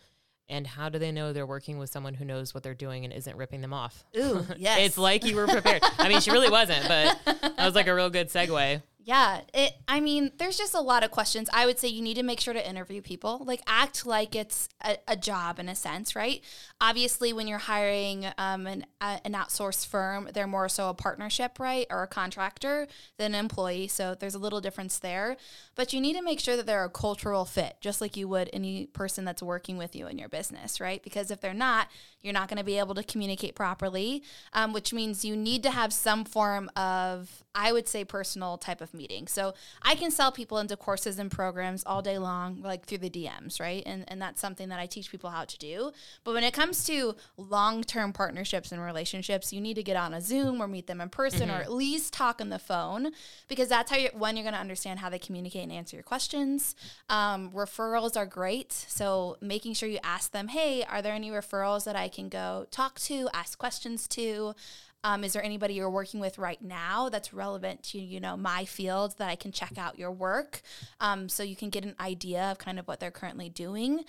and 0.47 0.65
how 0.65 0.89
do 0.89 0.99
they 0.99 1.11
know 1.11 1.31
they're 1.33 1.45
working 1.45 1.77
with 1.77 1.89
someone 1.89 2.13
who 2.15 2.25
knows 2.25 2.53
what 2.53 2.63
they're 2.63 2.73
doing 2.73 3.05
and 3.05 3.13
isn't 3.13 3.37
ripping 3.37 3.61
them 3.61 3.73
off? 3.73 4.03
Ooh, 4.17 4.45
yes. 4.57 4.79
It's 4.81 4.97
like 4.97 5.23
you 5.25 5.35
were 5.35 5.47
prepared. 5.47 5.83
I 5.97 6.09
mean, 6.09 6.21
she 6.21 6.31
really 6.31 6.49
wasn't, 6.49 6.87
but 6.87 7.17
that 7.25 7.65
was 7.65 7.75
like 7.75 7.87
a 7.87 7.93
real 7.93 8.09
good 8.09 8.29
segue. 8.29 8.81
Yeah, 9.09 9.41
it. 9.55 9.73
I 9.87 10.01
mean, 10.01 10.33
there's 10.37 10.55
just 10.55 10.75
a 10.75 10.79
lot 10.79 11.03
of 11.03 11.09
questions. 11.09 11.49
I 11.51 11.65
would 11.65 11.79
say 11.79 11.87
you 11.87 11.99
need 11.99 12.13
to 12.17 12.21
make 12.21 12.39
sure 12.39 12.53
to 12.53 12.69
interview 12.69 13.01
people, 13.01 13.41
like 13.43 13.59
act 13.65 14.05
like 14.05 14.35
it's 14.35 14.69
a, 14.85 14.97
a 15.07 15.15
job 15.17 15.57
in 15.57 15.67
a 15.67 15.73
sense, 15.73 16.15
right? 16.15 16.43
Obviously, 16.79 17.33
when 17.33 17.47
you're 17.47 17.57
hiring 17.57 18.27
um, 18.37 18.67
an 18.67 18.85
an 19.01 19.33
outsourced 19.33 19.87
firm, 19.87 20.29
they're 20.31 20.45
more 20.45 20.69
so 20.69 20.89
a 20.89 20.93
partnership, 20.93 21.59
right, 21.59 21.87
or 21.89 22.03
a 22.03 22.07
contractor 22.07 22.87
than 23.17 23.33
an 23.33 23.39
employee. 23.39 23.87
So 23.87 24.13
there's 24.13 24.35
a 24.35 24.39
little 24.39 24.61
difference 24.61 24.99
there. 24.99 25.37
But 25.73 25.91
you 25.91 26.01
need 26.01 26.15
to 26.15 26.21
make 26.21 26.39
sure 26.39 26.55
that 26.55 26.67
they're 26.67 26.83
a 26.85 26.89
cultural 26.89 27.45
fit, 27.45 27.77
just 27.81 28.01
like 28.01 28.15
you 28.15 28.27
would 28.27 28.51
any 28.53 28.85
person 28.85 29.25
that's 29.25 29.41
working 29.41 29.77
with 29.77 29.95
you 29.95 30.05
in 30.05 30.19
your 30.19 30.29
business, 30.29 30.79
right? 30.79 31.01
Because 31.01 31.31
if 31.31 31.41
they're 31.41 31.51
not, 31.55 31.87
you're 32.21 32.33
not 32.33 32.49
going 32.49 32.57
to 32.57 32.63
be 32.63 32.77
able 32.77 32.95
to 32.95 33.03
communicate 33.03 33.55
properly, 33.55 34.23
um, 34.53 34.73
which 34.73 34.91
means 34.91 35.23
you 35.23 35.35
need 35.37 35.63
to 35.63 35.71
have 35.71 35.93
some 35.93 36.25
form 36.25 36.69
of, 36.75 37.43
I 37.55 37.71
would 37.71 37.87
say, 37.87 38.03
personal 38.03 38.57
type 38.57 38.81
of 38.81 38.93
meeting. 38.93 39.27
So 39.27 39.53
I 39.81 39.95
can 39.95 40.11
sell 40.11 40.31
people 40.31 40.57
into 40.57 40.75
courses 40.75 41.17
and 41.17 41.31
programs 41.31 41.83
all 41.85 42.01
day 42.01 42.17
long, 42.17 42.61
like 42.61 42.85
through 42.85 42.97
the 42.99 43.09
DMs, 43.09 43.61
right? 43.61 43.83
And, 43.85 44.03
and 44.09 44.21
that's 44.21 44.41
something 44.41 44.69
that 44.69 44.79
I 44.79 44.85
teach 44.85 45.11
people 45.11 45.29
how 45.29 45.45
to 45.45 45.57
do. 45.57 45.91
But 46.23 46.33
when 46.33 46.43
it 46.43 46.53
comes 46.53 46.83
to 46.85 47.15
long 47.37 47.83
term 47.83 48.11
partnerships 48.11 48.71
and 48.71 48.81
relationships, 48.81 49.53
you 49.53 49.61
need 49.61 49.75
to 49.75 49.83
get 49.83 49.95
on 49.95 50.13
a 50.13 50.21
Zoom 50.21 50.61
or 50.61 50.67
meet 50.67 50.87
them 50.87 50.99
in 50.99 51.09
person 51.09 51.49
or 51.49 51.55
at 51.55 51.71
least 51.71 52.13
talk 52.13 52.41
on 52.41 52.49
the 52.49 52.59
phone 52.59 53.11
because 53.47 53.69
that's 53.69 53.91
how 53.91 53.97
you 53.97 54.09
when 54.13 54.35
you're 54.35 54.43
going 54.43 54.53
to 54.53 54.59
understand 54.59 54.99
how 54.99 55.09
they 55.09 55.19
communicate 55.19 55.63
and 55.63 55.71
answer 55.71 55.95
your 55.95 56.03
questions. 56.03 56.75
Um, 57.09 57.51
referrals 57.51 58.17
are 58.17 58.25
great. 58.25 58.73
So 58.73 59.37
making 59.41 59.73
sure 59.73 59.87
you 59.87 59.99
ask 60.03 60.31
them, 60.31 60.49
hey, 60.49 60.83
are 60.83 61.01
there 61.01 61.13
any 61.13 61.29
referrals 61.29 61.85
that 61.85 61.95
I 61.95 62.08
can 62.09 62.29
go 62.29 62.65
talk 62.71 62.99
to, 63.01 63.29
ask 63.33 63.57
questions 63.57 64.07
to? 64.09 64.53
Um, 65.01 65.23
is 65.23 65.31
there 65.31 65.41
anybody 65.43 65.75
you're 65.75 65.89
working 65.89 66.19
with 66.19 66.37
right 66.37 66.61
now 66.61 67.07
that's 67.07 67.33
relevant 67.33 67.83
to 67.83 67.97
you 67.99 68.19
know 68.19 68.35
my 68.35 68.65
field 68.65 69.17
that 69.17 69.29
I 69.29 69.35
can 69.37 69.53
check 69.53 69.77
out 69.77 69.97
your 69.97 70.11
work, 70.11 70.61
um, 70.99 71.29
so 71.29 71.41
you 71.41 71.55
can 71.55 71.69
get 71.69 71.85
an 71.85 71.95
idea 72.01 72.51
of 72.51 72.57
kind 72.57 72.77
of 72.77 72.85
what 72.87 72.99
they're 72.99 73.09
currently 73.11 73.47
doing. 73.47 74.03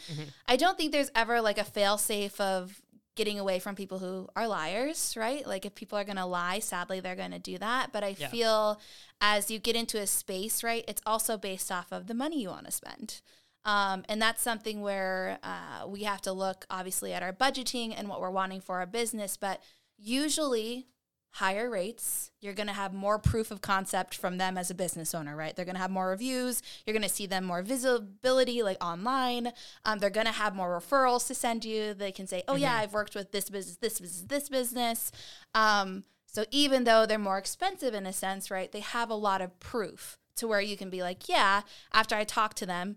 I 0.49 0.57
don't 0.57 0.77
think 0.77 0.91
there's 0.91 1.11
ever 1.15 1.41
like 1.41 1.59
a 1.59 1.65
fail 1.65 1.97
safe 1.97 2.41
of 2.41 2.83
getting 3.15 3.39
away 3.39 3.59
from 3.61 3.75
people 3.77 3.99
who 3.99 4.29
are 4.35 4.49
liars, 4.49 5.15
right? 5.17 5.47
Like 5.47 5.65
if 5.67 5.75
people 5.75 5.99
are 5.99 6.05
going 6.05 6.17
to 6.17 6.25
lie, 6.25 6.59
sadly 6.61 7.01
they're 7.01 7.17
going 7.17 7.33
to 7.33 7.39
do 7.39 7.59
that. 7.59 7.93
But 7.93 8.03
I 8.03 8.17
Yeah. 8.19 8.29
feel 8.29 8.81
as 9.21 9.51
you 9.51 9.59
get 9.59 9.77
into 9.77 9.99
a 10.01 10.07
space, 10.07 10.63
right, 10.65 10.85
it's 10.89 11.03
also 11.05 11.37
based 11.37 11.71
off 11.71 11.93
of 11.93 12.07
the 12.07 12.15
money 12.15 12.41
you 12.43 12.49
want 12.49 12.67
to 12.67 12.73
spend. 12.73 13.21
Um, 13.65 14.05
and 14.09 14.21
that's 14.21 14.43
something 14.43 14.81
where 14.81 15.39
uh, 15.43 15.87
we 15.87 16.05
have 16.05 16.23
to 16.23 16.33
look 16.33 16.65
obviously 16.71 17.13
at 17.13 17.23
our 17.23 17.33
budgeting 17.33 17.95
and 17.97 18.09
what 18.09 18.21
we're 18.21 18.31
wanting 18.31 18.61
for 18.61 18.79
our 18.79 18.87
business. 18.87 19.37
But 19.37 19.63
usually, 19.99 20.87
higher 21.33 21.71
rates, 21.71 22.31
you're 22.41 22.55
going 22.55 22.67
to 22.67 22.73
have 22.73 22.93
more 22.93 23.19
proof 23.19 23.51
of 23.51 23.61
concept 23.61 24.15
from 24.15 24.39
them 24.39 24.59
as 24.59 24.71
a 24.71 24.75
business 24.75 25.15
owner, 25.15 25.37
right? 25.37 25.55
They're 25.55 25.65
going 25.65 25.77
to 25.77 25.81
have 25.81 25.91
more 25.91 26.09
reviews. 26.09 26.63
You're 26.85 26.95
going 26.95 27.03
to 27.03 27.09
see 27.09 27.27
them 27.27 27.45
more 27.45 27.63
visibility, 27.63 28.63
like 28.63 28.83
online. 28.83 29.53
Um, 29.85 29.99
they're 29.99 30.11
going 30.11 30.27
to 30.27 30.33
have 30.33 30.57
more 30.57 30.81
referrals 30.81 31.27
to 31.29 31.35
send 31.35 31.65
you. 31.65 31.95
They 31.95 32.13
can 32.13 32.27
say, 32.27 32.43
oh, 32.49 32.57
yeah, 32.57 32.75
I've 32.75 32.93
worked 32.93 33.15
with 33.15 33.31
this 33.31 33.49
business, 33.49 33.77
this 33.77 34.01
business, 34.01 34.25
this 34.27 34.49
business. 34.49 35.13
Um, 35.55 36.05
so 36.27 36.45
even 36.51 36.85
though 36.85 37.07
they're 37.07 37.19
more 37.19 37.39
expensive 37.39 37.95
in 37.95 38.07
a 38.07 38.13
sense, 38.13 38.51
right, 38.51 38.71
they 38.71 38.81
have 38.81 39.11
a 39.11 39.15
lot 39.15 39.41
of 39.41 39.59
proof 39.61 40.19
to 40.37 40.49
where 40.49 40.61
you 40.61 40.77
can 40.77 40.91
be 40.91 41.03
like, 41.03 41.29
yeah, 41.29 41.63
after 41.93 42.15
I 42.15 42.25
talk 42.25 42.55
to 42.55 42.67
them, 42.67 42.97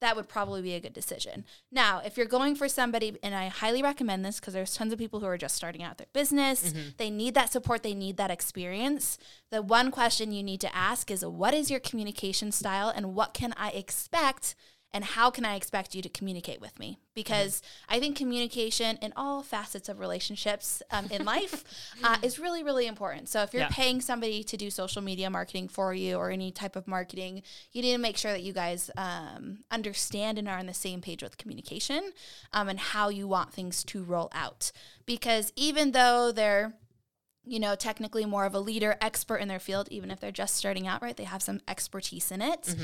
that 0.00 0.16
would 0.16 0.28
probably 0.28 0.62
be 0.62 0.74
a 0.74 0.80
good 0.80 0.92
decision. 0.92 1.44
Now, 1.70 2.00
if 2.04 2.16
you're 2.16 2.26
going 2.26 2.54
for 2.54 2.68
somebody, 2.68 3.18
and 3.22 3.34
I 3.34 3.48
highly 3.48 3.82
recommend 3.82 4.24
this 4.24 4.40
because 4.40 4.54
there's 4.54 4.74
tons 4.74 4.92
of 4.92 4.98
people 4.98 5.20
who 5.20 5.26
are 5.26 5.36
just 5.38 5.54
starting 5.54 5.82
out 5.82 5.98
their 5.98 6.06
business, 6.12 6.72
Mm-hmm. 6.72 6.88
they 6.96 7.10
need 7.10 7.34
that 7.34 7.52
support, 7.52 7.82
they 7.82 7.94
need 7.94 8.16
that 8.16 8.30
experience. 8.30 9.18
The 9.50 9.62
one 9.62 9.90
question 9.90 10.32
you 10.32 10.42
need 10.42 10.60
to 10.62 10.74
ask 10.74 11.10
is 11.10 11.24
what 11.24 11.54
is 11.54 11.70
your 11.70 11.80
communication 11.80 12.50
style 12.52 12.88
and 12.88 13.14
what 13.14 13.34
can 13.34 13.52
I 13.56 13.70
expect? 13.70 14.54
And 14.92 15.04
how 15.04 15.30
can 15.30 15.44
I 15.44 15.54
expect 15.54 15.94
you 15.94 16.02
to 16.02 16.08
communicate 16.08 16.60
with 16.60 16.76
me? 16.78 16.98
Because 17.14 17.62
I 17.88 18.00
think 18.00 18.16
communication 18.16 18.96
in 19.00 19.12
all 19.14 19.42
facets 19.42 19.88
of 19.88 20.00
relationships 20.00 20.82
um, 20.90 21.06
in 21.12 21.24
life 21.24 21.62
uh, 22.04 22.16
is 22.22 22.40
really, 22.40 22.64
really 22.64 22.86
important. 22.88 23.28
So 23.28 23.42
if 23.42 23.52
you're 23.52 23.62
Yeah. 23.62 23.68
paying 23.70 24.00
somebody 24.00 24.42
to 24.42 24.56
do 24.56 24.68
social 24.68 25.00
media 25.00 25.30
marketing 25.30 25.68
for 25.68 25.94
you 25.94 26.16
or 26.16 26.30
any 26.30 26.50
type 26.50 26.74
of 26.74 26.88
marketing, 26.88 27.42
you 27.70 27.82
need 27.82 27.92
to 27.92 27.98
make 27.98 28.16
sure 28.16 28.32
that 28.32 28.42
you 28.42 28.52
guys 28.52 28.90
um, 28.96 29.60
understand 29.70 30.38
and 30.38 30.48
are 30.48 30.58
on 30.58 30.66
the 30.66 30.74
same 30.74 31.00
page 31.00 31.22
with 31.22 31.38
communication 31.38 32.12
um, 32.52 32.68
and 32.68 32.80
how 32.80 33.08
you 33.10 33.28
want 33.28 33.52
things 33.52 33.84
to 33.84 34.02
roll 34.02 34.28
out. 34.32 34.72
Because 35.06 35.52
even 35.54 35.92
though 35.92 36.32
they're 36.32 36.74
you 37.44 37.58
know, 37.58 37.74
technically 37.74 38.24
more 38.26 38.44
of 38.44 38.54
a 38.54 38.60
leader, 38.60 38.96
expert 39.00 39.36
in 39.36 39.48
their 39.48 39.58
field, 39.58 39.88
even 39.90 40.10
if 40.10 40.20
they're 40.20 40.30
just 40.30 40.56
starting 40.56 40.86
out, 40.86 41.02
right? 41.02 41.16
They 41.16 41.24
have 41.24 41.42
some 41.42 41.60
expertise 41.66 42.30
in 42.30 42.42
it. 42.42 42.74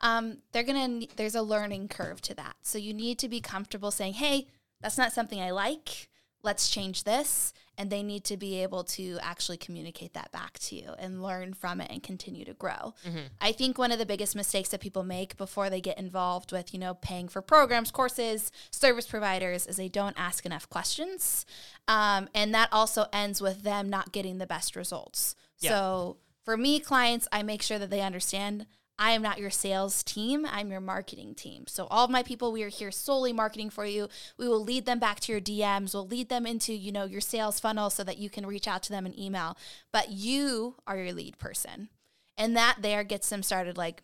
Um, 0.00 0.38
they're 0.52 0.62
gonna. 0.62 1.06
There's 1.16 1.34
a 1.34 1.42
learning 1.42 1.88
curve 1.88 2.20
to 2.22 2.34
that, 2.34 2.56
so 2.62 2.78
you 2.78 2.94
need 2.94 3.18
to 3.20 3.28
be 3.28 3.40
comfortable 3.40 3.90
saying, 3.90 4.14
"Hey, 4.14 4.46
that's 4.80 4.98
not 4.98 5.12
something 5.12 5.40
I 5.40 5.50
like. 5.50 6.08
Let's 6.42 6.70
change 6.70 7.04
this." 7.04 7.52
And 7.78 7.90
they 7.90 8.02
need 8.02 8.24
to 8.24 8.36
be 8.36 8.62
able 8.62 8.84
to 8.84 9.18
actually 9.20 9.58
communicate 9.58 10.14
that 10.14 10.32
back 10.32 10.58
to 10.60 10.76
you 10.76 10.94
and 10.98 11.22
learn 11.22 11.52
from 11.52 11.80
it 11.80 11.90
and 11.90 12.02
continue 12.02 12.44
to 12.46 12.54
grow. 12.54 12.94
I 13.40 13.52
think 13.52 13.76
one 13.76 13.92
of 13.92 13.98
the 13.98 14.06
biggest 14.06 14.34
mistakes 14.34 14.70
that 14.70 14.80
people 14.80 15.02
make 15.02 15.36
before 15.36 15.68
they 15.68 15.80
get 15.82 15.98
involved 15.98 16.52
with, 16.52 16.72
you 16.72 16.80
know, 16.80 16.94
paying 16.94 17.28
for 17.28 17.42
programs, 17.42 17.90
courses, 17.90 18.50
service 18.70 19.06
providers 19.06 19.66
is 19.66 19.76
they 19.76 19.88
don't 19.88 20.18
ask 20.18 20.46
enough 20.46 20.68
questions. 20.70 21.44
Um, 21.86 22.28
and 22.34 22.54
that 22.54 22.70
also 22.72 23.06
ends 23.12 23.42
with 23.42 23.62
them 23.62 23.90
not 23.90 24.12
getting 24.12 24.38
the 24.38 24.46
best 24.46 24.74
results. 24.74 25.36
Yeah. 25.58 25.70
So 25.70 26.16
for 26.44 26.56
me, 26.56 26.80
clients, 26.80 27.28
I 27.30 27.42
make 27.42 27.60
sure 27.60 27.78
that 27.78 27.90
they 27.90 28.00
understand 28.00 28.66
I 28.98 29.12
am 29.12 29.22
not 29.22 29.38
your 29.38 29.50
sales 29.50 30.02
team. 30.02 30.46
I'm 30.46 30.70
your 30.70 30.80
marketing 30.80 31.34
team. 31.34 31.66
So 31.66 31.86
all 31.90 32.04
of 32.04 32.10
my 32.10 32.22
people, 32.22 32.50
we 32.50 32.62
are 32.62 32.68
here 32.68 32.90
solely 32.90 33.32
marketing 33.32 33.70
for 33.70 33.84
you. 33.84 34.08
We 34.38 34.48
will 34.48 34.62
lead 34.62 34.86
them 34.86 34.98
back 34.98 35.20
to 35.20 35.32
your 35.32 35.40
DMs. 35.40 35.92
We'll 35.92 36.06
lead 36.06 36.28
them 36.28 36.46
into, 36.46 36.72
you 36.72 36.92
know, 36.92 37.04
your 37.04 37.20
sales 37.20 37.60
funnel 37.60 37.90
so 37.90 38.02
that 38.04 38.18
you 38.18 38.30
can 38.30 38.46
reach 38.46 38.66
out 38.66 38.82
to 38.84 38.90
them 38.90 39.04
in 39.04 39.18
email. 39.18 39.56
But 39.92 40.10
you 40.10 40.76
are 40.86 40.96
your 40.96 41.12
lead 41.12 41.38
person. 41.38 41.88
And 42.38 42.56
that 42.56 42.78
there 42.80 43.04
gets 43.04 43.28
them 43.28 43.42
started 43.42 43.76
like, 43.76 44.02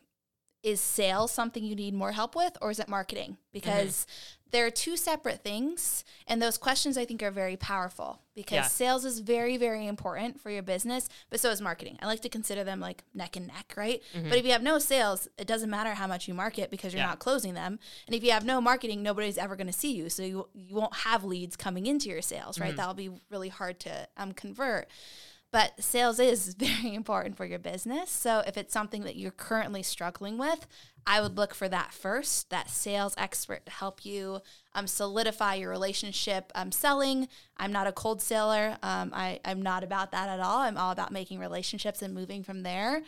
is 0.63 0.81
sales 0.81 1.33
something 1.33 1.65
you 1.65 1.75
need 1.75 1.95
more 1.95 2.13
help 2.13 2.37
with 2.37 2.57
or 2.61 2.71
is 2.71 2.79
it 2.79 2.89
marketing? 2.89 3.33
Mm-hmm. 3.33 3.53
Because 3.53 4.07
they're 4.53 4.71
two 4.71 4.97
separate 4.97 5.43
things. 5.43 6.05
And 6.29 6.41
those 6.41 6.57
questions 6.59 6.97
I 6.97 7.05
think 7.05 7.23
are 7.23 7.31
very 7.31 7.57
powerful 7.57 8.21
because 8.35 8.57
Yeah. 8.57 8.63
sales 8.69 9.05
is 9.05 9.19
very, 9.19 9.57
very 9.57 9.87
important 9.87 10.41
for 10.41 10.51
your 10.51 10.63
business, 10.63 11.09
but 11.31 11.41
so 11.41 11.51
is 11.51 11.61
marketing. 11.61 11.99
I 12.01 12.07
like 12.07 12.21
to 12.21 12.29
consider 12.29 12.63
them 12.63 12.79
like 12.81 13.03
neck 13.15 13.37
and 13.37 13.47
neck, 13.49 13.75
right? 13.77 14.03
But 14.15 14.39
if 14.39 14.45
you 14.45 14.53
have 14.53 14.63
no 14.63 14.79
sales, 14.79 15.29
it 15.37 15.47
doesn't 15.47 15.69
matter 15.71 15.95
how 15.95 16.07
much 16.07 16.29
you 16.29 16.35
market 16.35 16.71
because 16.71 16.93
you're 16.95 17.03
Yeah. 17.03 17.09
not 17.09 17.19
closing 17.19 17.55
them. 17.55 17.79
And 18.07 18.15
if 18.15 18.23
you 18.23 18.31
have 18.31 18.45
no 18.45 18.61
marketing, 18.61 19.03
nobody's 19.03 19.37
ever 19.39 19.57
going 19.57 19.67
to 19.67 19.73
see 19.73 19.93
you. 19.93 20.09
So 20.09 20.23
you, 20.23 20.49
you 20.55 20.75
won't 20.77 20.95
have 20.97 21.25
leads 21.25 21.57
coming 21.57 21.87
into 21.87 22.09
your 22.09 22.23
sales, 22.23 22.59
right? 22.61 22.77
That'll 22.77 22.95
be 22.95 23.11
really 23.31 23.49
hard 23.49 23.81
to 23.81 24.09
um, 24.17 24.33
convert. 24.33 24.89
But 25.53 25.83
sales 25.83 26.19
is 26.19 26.55
very 26.59 26.95
important 26.95 27.37
for 27.37 27.45
your 27.45 27.59
business. 27.59 28.11
So 28.11 28.43
if 28.47 28.57
it's 28.57 28.73
something 28.73 29.03
that 29.05 29.17
you're 29.17 29.31
currently 29.31 29.83
struggling 29.83 30.39
with, 30.39 30.67
I 31.07 31.21
would 31.21 31.37
look 31.37 31.55
for 31.55 31.69
that 31.69 31.93
first, 31.93 32.51
that 32.51 32.71
sales 32.71 33.15
expert 33.19 33.67
to 33.67 33.73
help 33.73 34.05
you 34.05 34.41
um, 34.75 34.87
solidify 34.87 35.55
your 35.55 35.71
relationship 35.71 36.53
um, 36.55 36.73
selling. 36.73 37.29
I'm 37.57 37.73
not 37.73 37.87
a 37.87 37.93
cold 37.93 38.23
seller. 38.23 38.79
Um, 38.83 39.11
I, 39.13 39.41
I'm 39.45 39.63
not 39.63 39.85
about 39.85 40.13
that 40.13 40.29
at 40.29 40.41
all. 40.41 40.59
I'm 40.59 40.79
all 40.79 40.93
about 40.93 41.13
making 41.13 41.39
relationships 41.41 42.03
and 42.03 42.15
moving 42.15 42.43
from 42.45 42.63
there. 42.63 43.03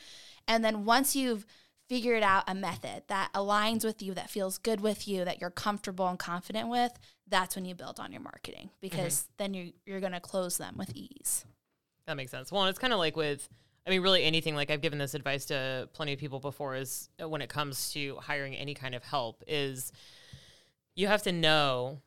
And 0.48 0.64
then 0.64 0.84
once 0.84 1.14
you've 1.14 1.46
figured 1.88 2.22
out 2.22 2.44
a 2.48 2.54
method 2.54 3.04
that 3.08 3.30
aligns 3.34 3.84
with 3.84 4.02
you, 4.02 4.14
that 4.14 4.30
feels 4.30 4.58
good 4.58 4.80
with 4.80 5.06
you, 5.06 5.24
that 5.24 5.40
you're 5.40 5.50
comfortable 5.50 6.08
and 6.08 6.18
confident 6.18 6.68
with, 6.68 6.98
that's 7.28 7.54
when 7.54 7.64
you 7.64 7.74
build 7.74 8.00
on 8.00 8.12
your 8.12 8.22
marketing 8.22 8.70
because 8.80 9.28
then 9.36 9.54
you're, 9.54 9.68
you're 9.86 10.00
going 10.00 10.12
to 10.12 10.20
close 10.20 10.58
them 10.58 10.74
with 10.76 10.90
ease. 10.94 11.44
That 12.06 12.16
makes 12.16 12.30
sense. 12.30 12.52
Well, 12.52 12.62
and 12.62 12.70
it's 12.70 12.78
kind 12.78 12.92
of 12.92 12.98
like 12.98 13.16
with, 13.16 13.48
I 13.86 13.90
mean, 13.90 14.02
really 14.02 14.24
anything. 14.24 14.54
Like 14.54 14.70
I've 14.70 14.80
given 14.82 14.98
this 14.98 15.14
advice 15.14 15.46
to 15.46 15.88
plenty 15.92 16.12
of 16.12 16.18
people 16.18 16.38
before. 16.40 16.74
Is 16.74 17.08
uh, 17.22 17.28
when 17.28 17.40
it 17.42 17.48
comes 17.48 17.92
to 17.92 18.16
hiring 18.16 18.54
any 18.54 18.74
kind 18.74 18.94
of 18.94 19.02
help, 19.04 19.42
is 19.46 19.90
you 20.94 21.06
have 21.06 21.22
to 21.22 21.32
know 21.32 22.00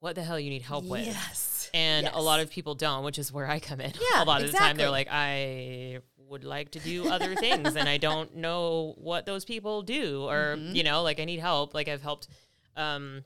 what 0.00 0.14
the 0.14 0.22
hell 0.22 0.38
you 0.38 0.50
need 0.50 0.62
help 0.62 0.84
with. 0.84 1.06
Yes. 1.06 1.70
And 1.74 2.04
Yes. 2.04 2.12
a 2.14 2.20
lot 2.20 2.40
of 2.40 2.50
people 2.50 2.74
don't, 2.74 3.04
which 3.04 3.18
is 3.18 3.32
where 3.32 3.48
I 3.48 3.58
come 3.60 3.80
in. 3.80 3.92
Yeah, 4.14 4.22
a 4.22 4.24
lot 4.24 4.42
of 4.42 4.50
the 4.52 4.56
time 4.58 4.76
they're 4.76 4.90
like, 4.90 5.08
I 5.10 5.98
would 6.28 6.44
like 6.44 6.70
to 6.72 6.78
do 6.80 7.08
other 7.08 7.34
things 7.34 7.76
and 7.76 7.88
I 7.88 7.98
don't 7.98 8.36
know 8.36 8.94
what 8.98 9.26
those 9.26 9.44
people 9.44 9.82
do 9.82 10.24
or, 10.24 10.56
Mm-hmm. 10.56 10.74
you 10.76 10.82
know, 10.82 11.02
like 11.02 11.20
I 11.20 11.24
need 11.24 11.40
help. 11.40 11.72
Like 11.74 11.88
I've 11.88 12.02
helped 12.02 12.28
um 12.76 13.24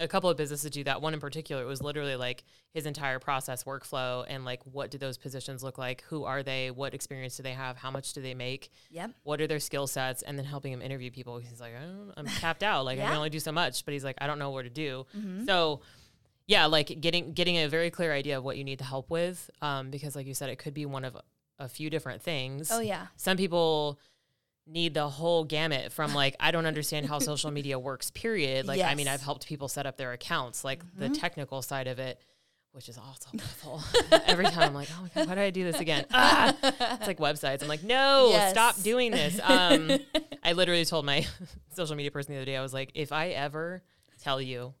a 0.00 0.08
couple 0.08 0.30
of 0.30 0.36
businesses 0.36 0.70
do 0.70 0.82
that. 0.84 1.00
One 1.02 1.14
in 1.14 1.20
particular, 1.20 1.62
it 1.62 1.66
was 1.66 1.82
literally 1.82 2.16
like 2.16 2.42
his 2.72 2.86
entire 2.86 3.18
process 3.18 3.64
workflow 3.64 4.24
and 4.26 4.44
like 4.44 4.62
what 4.64 4.90
do 4.90 4.98
those 4.98 5.18
positions 5.18 5.62
look 5.62 5.78
like? 5.78 6.02
Who 6.08 6.24
are 6.24 6.42
they? 6.42 6.70
What 6.70 6.94
experience 6.94 7.36
do 7.36 7.42
they 7.42 7.52
have? 7.52 7.76
How 7.76 7.90
much 7.90 8.12
do 8.14 8.22
they 8.22 8.34
make? 8.34 8.70
Yep. 8.90 9.12
What 9.22 9.40
are 9.40 9.46
their 9.46 9.60
skill 9.60 9.86
sets? 9.86 10.22
And 10.22 10.36
then 10.38 10.46
helping 10.46 10.72
him 10.72 10.82
interview 10.82 11.10
people. 11.10 11.38
He's 11.38 11.60
like, 11.60 11.74
I 11.76 11.82
don't, 11.82 12.12
I'm 12.16 12.26
capped 12.26 12.62
out. 12.62 12.84
Like 12.84 12.98
I 12.98 13.02
can 13.02 13.16
only 13.16 13.30
do 13.30 13.40
so 13.40 13.52
much. 13.52 13.84
But 13.84 13.92
he's 13.92 14.04
like, 14.04 14.16
I 14.20 14.26
don't 14.26 14.38
know 14.38 14.50
what 14.50 14.62
to 14.62 14.70
do. 14.70 15.06
Mm-hmm. 15.16 15.44
So 15.44 15.82
yeah, 16.46 16.66
like 16.66 17.00
getting 17.00 17.32
getting 17.32 17.58
a 17.58 17.68
very 17.68 17.90
clear 17.90 18.12
idea 18.12 18.38
of 18.38 18.44
what 18.44 18.56
you 18.56 18.64
need 18.64 18.78
the 18.78 18.84
help 18.84 19.10
with, 19.10 19.50
um, 19.62 19.90
because 19.90 20.16
like 20.16 20.26
you 20.26 20.34
said, 20.34 20.50
it 20.50 20.58
could 20.58 20.74
be 20.74 20.86
one 20.86 21.04
of 21.04 21.16
a 21.58 21.68
few 21.68 21.90
different 21.90 22.22
things. 22.22 22.70
Oh 22.72 22.80
yeah. 22.80 23.06
Some 23.16 23.36
people 23.36 24.00
need 24.70 24.94
the 24.94 25.08
whole 25.08 25.44
gamut 25.44 25.92
from 25.92 26.14
like 26.14 26.36
I 26.40 26.50
don't 26.50 26.66
understand 26.66 27.06
how 27.06 27.18
social 27.32 27.50
media 27.50 27.78
works. 27.78 28.10
Period. 28.10 28.66
Like 28.66 28.80
I 28.80 28.94
mean, 28.94 29.08
I've 29.08 29.22
helped 29.22 29.46
people 29.46 29.68
set 29.68 29.86
up 29.86 29.96
their 29.96 30.12
accounts, 30.12 30.64
like 30.64 30.82
the 30.96 31.08
technical 31.10 31.62
side 31.62 31.86
of 31.86 31.98
it. 31.98 32.20
Which 32.72 32.88
is 32.88 32.96
also 32.98 33.28
awful. 33.34 33.82
Every 34.26 34.44
time 34.44 34.62
I'm 34.68 34.74
like, 34.74 34.88
oh 34.96 35.02
my 35.02 35.08
god, 35.12 35.28
why 35.28 35.34
did 35.34 35.42
I 35.42 35.50
do 35.50 35.64
this 35.64 35.80
again? 35.80 36.04
Ah! 36.14 36.54
It's 36.62 37.06
like 37.08 37.18
websites. 37.18 37.62
I'm 37.62 37.68
like, 37.68 37.82
no, 37.82 38.28
Yes. 38.30 38.52
stop 38.52 38.80
doing 38.80 39.10
this. 39.10 39.40
Um, 39.42 39.90
I 40.44 40.52
literally 40.52 40.84
told 40.84 41.04
my 41.04 41.26
social 41.74 41.96
media 41.96 42.12
person 42.12 42.32
the 42.32 42.38
other 42.38 42.44
day, 42.46 42.56
I 42.56 42.62
was 42.62 42.72
like, 42.72 42.92
if 42.94 43.10
I 43.10 43.30
ever 43.30 43.82
tell 44.22 44.40
you 44.40 44.72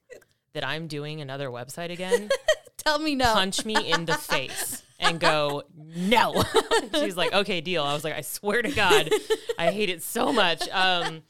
that 0.52 0.64
I'm 0.64 0.86
doing 0.86 1.20
another 1.20 1.48
website 1.48 1.90
again, 1.90 2.28
Tell 2.76 3.00
me 3.00 3.16
no. 3.16 3.32
punch 3.34 3.64
me 3.64 3.74
in 3.90 4.04
the 4.04 4.14
face 4.14 4.84
and 5.00 5.18
go, 5.20 5.62
no. 5.76 6.42
She's 6.94 7.16
like, 7.16 7.32
okay, 7.32 7.60
deal. 7.60 7.82
I 7.82 7.94
was 7.94 8.04
like, 8.04 8.14
I 8.14 8.20
swear 8.20 8.62
to 8.62 8.70
God, 8.70 9.10
I 9.58 9.70
hate 9.72 9.88
it 9.90 10.02
so 10.02 10.32
much. 10.32 10.68
Um, 10.68 11.22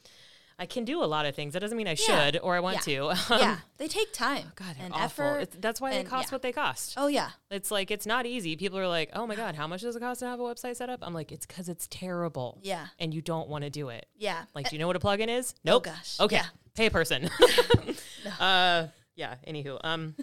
I 0.59 0.67
can 0.67 0.85
do 0.85 1.03
a 1.03 1.05
lot 1.05 1.25
of 1.25 1.33
things. 1.35 1.53
That 1.53 1.61
doesn't 1.61 1.75
mean 1.75 1.87
I 1.87 1.95
Yeah. 2.07 2.25
should 2.31 2.39
or 2.43 2.55
I 2.55 2.59
want 2.59 2.85
Yeah. 2.85 2.99
to. 2.99 3.09
Um, 3.33 3.39
yeah, 3.39 3.57
they 3.79 3.87
take 3.87 4.13
time 4.13 4.51
God, 4.55 4.75
and 4.79 4.93
awful. 4.93 5.03
effort. 5.25 5.39
It's- 5.41 5.57
that's 5.59 5.81
why 5.81 5.91
they 5.91 6.03
cost 6.03 6.29
yeah. 6.29 6.35
what 6.35 6.41
they 6.43 6.51
cost. 6.51 6.93
Oh 6.97 7.07
yeah. 7.07 7.31
It's 7.49 7.71
like 7.71 7.89
it's 7.89 8.05
not 8.05 8.27
easy. 8.27 8.55
People 8.55 8.77
are 8.77 8.87
like, 8.87 9.09
"Oh 9.13 9.25
my 9.25 9.35
god, 9.35 9.55
how 9.55 9.65
much 9.65 9.81
does 9.81 9.95
it 9.95 9.99
cost 10.01 10.19
to 10.19 10.27
have 10.27 10.39
a 10.39 10.43
website 10.43 10.75
set 10.75 10.87
up?" 10.89 10.99
I'm 11.01 11.15
like, 11.15 11.31
"It's 11.31 11.47
because 11.47 11.67
it's 11.67 11.87
terrible, 11.87 12.59
Yeah. 12.61 12.85
and 12.99 13.11
you 13.11 13.21
don't 13.23 13.49
want 13.49 13.63
to 13.63 13.71
do 13.71 13.89
it." 13.89 14.05
Yeah. 14.15 14.43
Like, 14.53 14.69
do 14.69 14.75
you 14.75 14.79
know 14.79 14.85
what 14.87 14.95
a 14.95 14.99
plugin 14.99 15.29
is? 15.29 15.55
Nope. 15.63 15.87
Oh, 15.87 15.91
gosh. 15.91 16.19
Okay. 16.19 16.41
Pay 16.75 16.85
a 16.85 16.91
person. 16.91 17.27
uh, 18.39 18.87
yeah. 19.15 19.35
Anywho, 19.47 19.79
um, 19.83 20.15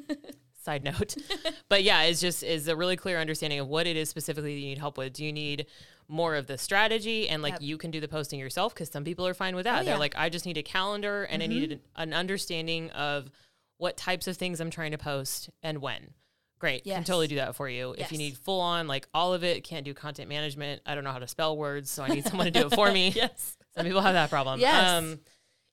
side 0.60 0.84
note, 0.84 1.16
but 1.68 1.82
yeah, 1.82 2.02
it's 2.02 2.20
just 2.20 2.42
is 2.42 2.68
a 2.68 2.76
really 2.76 2.96
clear 2.96 3.18
understanding 3.18 3.60
of 3.60 3.68
what 3.68 3.86
it 3.86 3.96
is 3.96 4.08
specifically 4.08 4.54
that 4.54 4.60
you 4.60 4.66
need 4.66 4.78
help 4.78 4.98
with. 4.98 5.12
Do 5.12 5.24
you 5.24 5.32
need 5.32 5.66
more 6.08 6.36
of 6.36 6.46
the 6.46 6.56
strategy 6.58 7.28
and 7.28 7.42
like 7.42 7.52
Yep. 7.54 7.62
you 7.62 7.76
can 7.78 7.90
do 7.90 8.00
the 8.00 8.08
posting 8.08 8.40
yourself 8.40 8.74
because 8.74 8.88
some 8.90 9.04
people 9.04 9.26
are 9.26 9.34
fine 9.34 9.54
with 9.54 9.64
that. 9.64 9.74
Oh, 9.74 9.84
They're 9.84 9.84
yeah. 9.84 9.92
Mm-hmm. 9.92 10.00
like, 10.00 10.14
I 10.16 10.28
just 10.30 10.46
need 10.46 10.56
a 10.56 10.62
calendar 10.62 11.24
and 11.24 11.42
I 11.42 11.46
need 11.46 11.72
an, 11.72 11.80
an 11.96 12.14
understanding 12.14 12.90
of 12.92 13.30
what 13.76 13.96
types 13.98 14.26
of 14.26 14.36
things 14.38 14.58
I'm 14.60 14.70
trying 14.70 14.92
to 14.92 14.98
post 14.98 15.50
and 15.62 15.82
when. 15.82 16.14
Great. 16.58 16.82
Can 16.84 17.04
totally 17.04 17.28
do 17.28 17.36
that 17.36 17.54
for 17.54 17.68
you. 17.68 17.94
If 17.98 18.10
you 18.10 18.16
need 18.18 18.36
full 18.38 18.60
on, 18.60 18.88
like 18.88 19.06
all 19.14 19.32
of 19.34 19.44
it, 19.44 19.62
can't 19.64 19.84
do 19.84 19.92
content 19.94 20.28
management. 20.30 20.80
I 20.86 20.94
don't 20.94 21.04
know 21.04 21.12
how 21.12 21.18
to 21.20 21.28
spell 21.28 21.56
words, 21.56 21.88
so 21.90 22.02
I 22.02 22.08
need 22.08 22.24
someone 22.24 22.46
to 22.46 22.50
do 22.50 22.66
it 22.66 22.74
for 22.74 22.90
me. 22.90 23.10
Yes. 23.14 23.56
Some 23.76 23.84
people 23.86 24.00
have 24.00 24.14
that 24.14 24.28
problem. 24.30 24.58
Yes. 24.60 24.88
Um, 24.90 25.20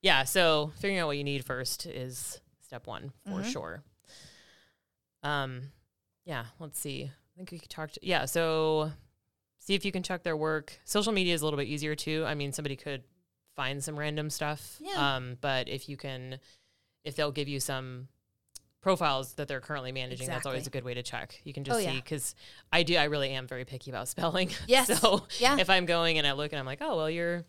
yeah. 0.03 0.25
So 0.25 0.73
figuring 0.75 0.99
out 0.99 1.07
what 1.07 1.17
you 1.17 1.23
need 1.23 1.43
first 1.45 1.85
is 1.87 2.39
step 2.61 2.85
one 2.87 3.13
for 3.25 3.39
Mhm. 3.39 3.51
sure. 3.51 3.83
Um, 5.25 5.71
yeah. 6.25 6.45
Let's 6.59 6.79
see. 6.79 7.03
I 7.05 7.37
think 7.37 7.51
we 7.51 7.59
could 7.59 7.69
talk. 7.69 7.91
To, 7.91 7.99
yeah. 8.01 8.25
So 8.25 8.91
see 9.59 9.73
if 9.75 9.83
you 9.83 9.91
can 9.91 10.03
check 10.03 10.23
their 10.23 10.37
work. 10.37 10.79
Social 10.85 11.11
media 11.11 11.33
is 11.33 11.41
a 11.41 11.45
little 11.45 11.57
bit 11.57 11.67
easier 11.67 11.95
too. 11.95 12.23
I 12.25 12.35
mean, 12.35 12.51
somebody 12.51 12.75
could 12.75 13.03
find 13.55 13.83
some 13.83 13.97
random 13.97 14.29
stuff. 14.29 14.77
Yeah. 14.79 15.15
Um, 15.15 15.37
but 15.41 15.67
if 15.67 15.89
you 15.89 15.97
can, 15.97 16.39
if 17.03 17.15
they'll 17.15 17.31
give 17.31 17.47
you 17.47 17.59
some 17.59 18.07
profiles 18.81 19.33
that 19.33 19.47
they're 19.47 19.61
currently 19.61 19.91
managing, 19.91 20.27
that's 20.27 20.45
always 20.45 20.67
a 20.67 20.69
good 20.69 20.83
way 20.83 20.93
to 20.93 21.01
check. 21.03 21.41
You 21.43 21.53
can 21.53 21.63
just 21.63 21.75
Oh, 21.75 21.79
see 21.79 21.85
yeah. 21.87 21.93
because 21.95 22.35
I 22.71 22.83
do. 22.83 22.95
I 22.97 23.05
really 23.05 23.31
am 23.31 23.47
very 23.47 23.65
picky 23.65 23.89
about 23.91 24.07
spelling. 24.07 24.49
Yes. 24.67 24.99
so 24.99 25.23
Yeah. 25.39 25.57
if 25.59 25.69
I'm 25.69 25.85
going 25.85 26.17
and 26.19 26.27
I 26.27 26.33
look 26.33 26.51
and 26.53 26.59
I'm 26.59 26.65
like, 26.65 26.79
oh 26.81 26.95
well, 26.95 27.09
you're 27.09 27.43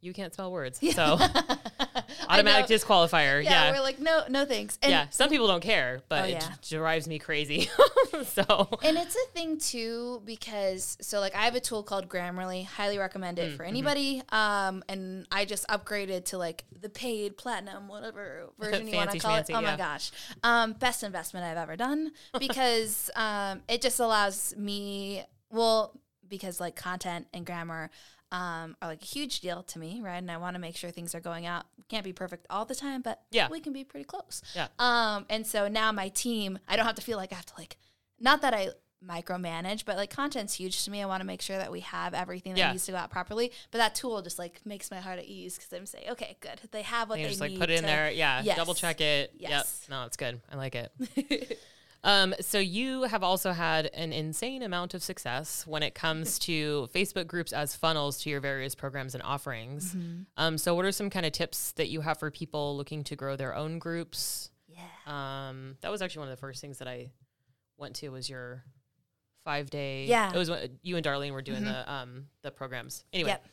you 0.00 0.12
can't 0.12 0.32
spell 0.32 0.50
words. 0.50 0.80
So 0.94 1.18
Automatic 2.30 2.66
disqualifier. 2.66 3.42
Yeah, 3.42 3.50
Yeah. 3.66 3.72
we're 3.72 3.80
like, 3.82 3.98
no, 3.98 4.22
no 4.28 4.44
thanks. 4.44 4.78
And 4.82 4.90
yeah. 4.90 5.06
Some 5.10 5.28
people 5.30 5.46
don't 5.46 5.62
care, 5.62 6.02
but 6.08 6.22
Oh, 6.22 6.26
it 6.26 6.30
yeah. 6.32 6.52
j- 6.62 6.76
drives 6.76 7.06
me 7.08 7.18
crazy. 7.18 7.68
so 8.24 8.68
And 8.82 8.96
it's 8.96 9.16
a 9.16 9.26
thing 9.32 9.58
too 9.58 10.22
because 10.24 10.96
so 11.00 11.20
like 11.20 11.34
I 11.34 11.42
have 11.42 11.54
a 11.54 11.60
tool 11.60 11.82
called 11.82 12.08
Grammarly, 12.08 12.64
highly 12.66 12.98
recommend 12.98 13.38
Mm, 13.38 13.42
it 13.42 13.46
mm-hmm. 13.48 13.56
for 13.56 13.64
anybody. 13.64 14.22
Um, 14.30 14.82
and 14.88 15.26
I 15.30 15.44
just 15.44 15.66
upgraded 15.68 16.24
to 16.26 16.38
like 16.38 16.64
the 16.80 16.88
paid 16.88 17.36
platinum, 17.36 17.88
whatever 17.88 18.48
version 18.58 18.88
you 18.88 18.96
want 18.96 19.10
to 19.10 19.18
call 19.18 19.32
schmancy, 19.36 19.50
it. 19.50 19.54
Oh 19.56 19.60
yeah. 19.60 19.70
my 19.72 19.76
gosh, 19.76 20.10
um, 20.42 20.72
best 20.74 21.02
investment 21.02 21.46
I've 21.46 21.56
ever 21.58 21.76
done 21.76 22.12
because 22.38 23.10
um, 23.16 23.60
it 23.68 23.80
just 23.82 24.00
allows 24.00 24.54
me 24.56 25.24
well 25.50 25.92
because 26.30 26.60
like 26.60 26.76
content 26.76 27.26
and 27.34 27.44
grammar. 27.44 27.90
Um, 28.32 28.76
are 28.80 28.86
like 28.90 29.02
a 29.02 29.06
huge 29.06 29.40
deal 29.40 29.64
to 29.64 29.78
me, 29.80 30.00
right? 30.00 30.18
And 30.18 30.30
I 30.30 30.36
want 30.36 30.54
to 30.54 30.60
make 30.60 30.76
sure 30.76 30.92
things 30.92 31.16
are 31.16 31.20
going 31.20 31.46
out. 31.46 31.64
Can't 31.88 32.04
be 32.04 32.12
perfect 32.12 32.46
all 32.48 32.64
the 32.64 32.76
time, 32.76 33.02
but 33.02 33.22
Yeah. 33.32 33.48
we 33.50 33.58
can 33.58 33.72
be 33.72 33.82
pretty 33.82 34.04
close. 34.04 34.40
Yeah. 34.54 34.68
Um, 34.78 35.26
and 35.28 35.44
so 35.44 35.66
now 35.66 35.90
my 35.90 36.10
team, 36.10 36.60
I 36.68 36.76
don't 36.76 36.86
have 36.86 36.94
to 36.94 37.02
feel 37.02 37.16
like 37.18 37.32
I 37.32 37.34
have 37.34 37.46
to 37.46 37.54
like, 37.58 37.76
not 38.20 38.40
that 38.42 38.54
I 38.54 38.68
micromanage, 39.04 39.84
but 39.84 39.96
like 39.96 40.10
content's 40.10 40.54
huge 40.54 40.84
to 40.84 40.92
me. 40.92 41.02
I 41.02 41.06
want 41.06 41.22
to 41.22 41.26
make 41.26 41.42
sure 41.42 41.56
that 41.58 41.72
we 41.72 41.80
have 41.80 42.14
everything 42.14 42.52
that 42.52 42.58
Yeah. 42.60 42.70
needs 42.70 42.86
to 42.86 42.92
go 42.92 42.98
out 42.98 43.10
properly. 43.10 43.50
But 43.72 43.78
that 43.78 43.96
tool 43.96 44.22
just 44.22 44.38
like 44.38 44.60
makes 44.64 44.92
my 44.92 45.00
heart 45.00 45.18
at 45.18 45.24
ease 45.24 45.56
because 45.56 45.72
I'm 45.72 45.86
saying, 45.86 46.10
okay, 46.10 46.36
good. 46.40 46.60
They 46.70 46.82
have 46.82 47.08
what 47.08 47.16
they 47.16 47.24
just 47.26 47.40
like 47.40 47.58
put 47.58 47.68
it 47.68 47.78
in 47.78 47.80
to- 47.80 47.86
there. 47.88 48.12
Yeah. 48.12 48.42
Yes. 48.44 48.56
Double 48.56 48.74
check 48.74 49.00
it. 49.00 49.32
Yes. 49.38 49.80
Yep. 49.88 49.90
No, 49.90 50.04
it's 50.06 50.16
good. 50.16 50.40
I 50.52 50.54
like 50.54 50.76
it. 50.76 50.92
Um, 52.02 52.34
so 52.40 52.58
you 52.58 53.02
have 53.02 53.22
also 53.22 53.52
had 53.52 53.86
an 53.92 54.12
insane 54.12 54.62
amount 54.62 54.94
of 54.94 55.02
success 55.02 55.66
when 55.66 55.82
it 55.82 55.94
comes 55.94 56.38
to 56.40 56.88
Facebook 56.94 57.26
groups 57.26 57.52
as 57.52 57.76
funnels 57.76 58.22
to 58.22 58.30
your 58.30 58.40
various 58.40 58.74
programs 58.74 59.14
and 59.14 59.22
offerings. 59.22 59.94
Mm-hmm. 59.94 60.22
Um, 60.36 60.58
so 60.58 60.74
what 60.74 60.84
are 60.84 60.92
some 60.92 61.10
kind 61.10 61.26
of 61.26 61.32
tips 61.32 61.72
that 61.72 61.88
you 61.88 62.00
have 62.00 62.18
for 62.18 62.30
people 62.30 62.76
looking 62.76 63.04
to 63.04 63.16
grow 63.16 63.36
their 63.36 63.54
own 63.54 63.78
groups? 63.78 64.50
Yeah. 64.66 64.80
Um, 65.06 65.76
that 65.82 65.90
was 65.90 66.00
actually 66.00 66.20
one 66.20 66.28
of 66.28 66.36
the 66.36 66.40
first 66.40 66.60
things 66.60 66.78
that 66.78 66.88
I 66.88 67.10
went 67.76 67.96
to 67.96 68.08
was 68.08 68.30
your 68.30 68.64
five 69.44 69.68
day. 69.68 70.06
Yeah. 70.06 70.28
Mm-hmm. 70.28 70.36
It 70.36 70.38
was 70.38 70.50
you 70.82 70.96
and 70.96 71.04
Darlene 71.04 71.32
were 71.32 71.42
doing 71.42 71.64
the 71.64 71.92
um 71.92 72.26
the 72.42 72.50
programs. 72.50 73.04
Anyway. 73.12 73.30
Yep. 73.30 73.46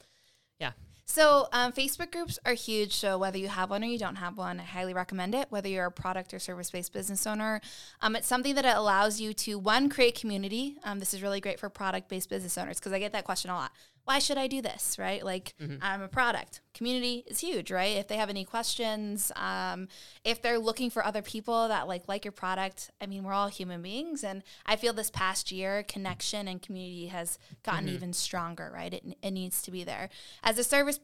Yeah. 0.60 0.72
So, 1.10 1.48
um, 1.54 1.72
Facebook 1.72 2.12
groups 2.12 2.38
are 2.46 2.54
huge. 2.54 2.94
So, 2.94 3.18
whether 3.18 3.38
you 3.38 3.48
have 3.48 3.70
one 3.70 3.82
or 3.82 3.88
you 3.88 3.98
don't 3.98 4.18
have 4.18 4.38
one, 4.38 4.60
I 4.60 4.64
highly 4.64 4.94
recommend 4.94 5.34
it. 5.34 5.48
Whether 5.50 5.70
you're 5.70 5.86
a 5.86 5.92
product 5.92 6.34
or 6.34 6.40
service 6.40 6.70
based 6.70 6.92
business 6.92 7.26
owner, 7.26 7.62
um, 8.02 8.18
it's 8.18 8.28
something 8.28 8.56
that 8.56 8.66
it 8.66 8.76
allows 8.76 9.22
you 9.22 9.34
to 9.34 9.58
one 9.58 9.88
create 9.90 10.20
community. 10.20 10.78
Um, 10.84 11.00
this 11.00 11.14
is 11.14 11.24
really 11.24 11.40
great 11.40 11.62
for 11.62 11.70
product 11.70 12.10
based 12.10 12.30
business 12.30 12.58
owners 12.58 12.78
because 12.78 12.92
I 12.92 13.00
get 13.00 13.14
that 13.14 13.24
question 13.24 13.50
a 13.50 13.56
lot. 13.56 13.72
Why 14.04 14.20
should 14.20 14.38
I 14.38 14.48
do 14.48 14.62
this? 14.62 14.98
Right? 15.00 15.24
Like, 15.24 15.54
I'm 15.82 16.02
a 16.02 16.10
product. 16.10 16.60
Community 16.78 17.24
is 17.26 17.40
huge, 17.40 17.72
right? 17.72 17.98
If 17.98 18.08
they 18.08 18.18
have 18.18 18.30
any 18.30 18.46
questions, 18.46 19.32
um, 19.36 19.88
if 20.24 20.44
they're 20.44 20.60
looking 20.60 20.92
for 20.92 21.04
other 21.04 21.24
people 21.24 21.68
that 21.70 21.88
like 21.88 22.08
like 22.08 22.24
your 22.24 22.32
product, 22.32 22.92
I 23.02 23.08
mean, 23.08 23.24
we're 23.24 23.34
all 23.34 23.48
human 23.48 23.82
beings, 23.82 24.24
and 24.24 24.44
I 24.64 24.76
feel 24.76 24.94
this 24.94 25.10
past 25.10 25.52
year, 25.52 25.82
connection 25.82 26.48
and 26.48 26.62
community 26.62 27.08
has 27.08 27.40
gotten 27.64 27.90
even 27.90 28.14
stronger, 28.14 28.72
right? 28.72 28.94
It, 28.94 29.18
it 29.24 29.32
needs 29.32 29.64
to 29.64 29.72
be 29.72 29.84
there. 29.84 30.10
As 30.44 30.60
a 30.60 30.64
service 30.64 31.00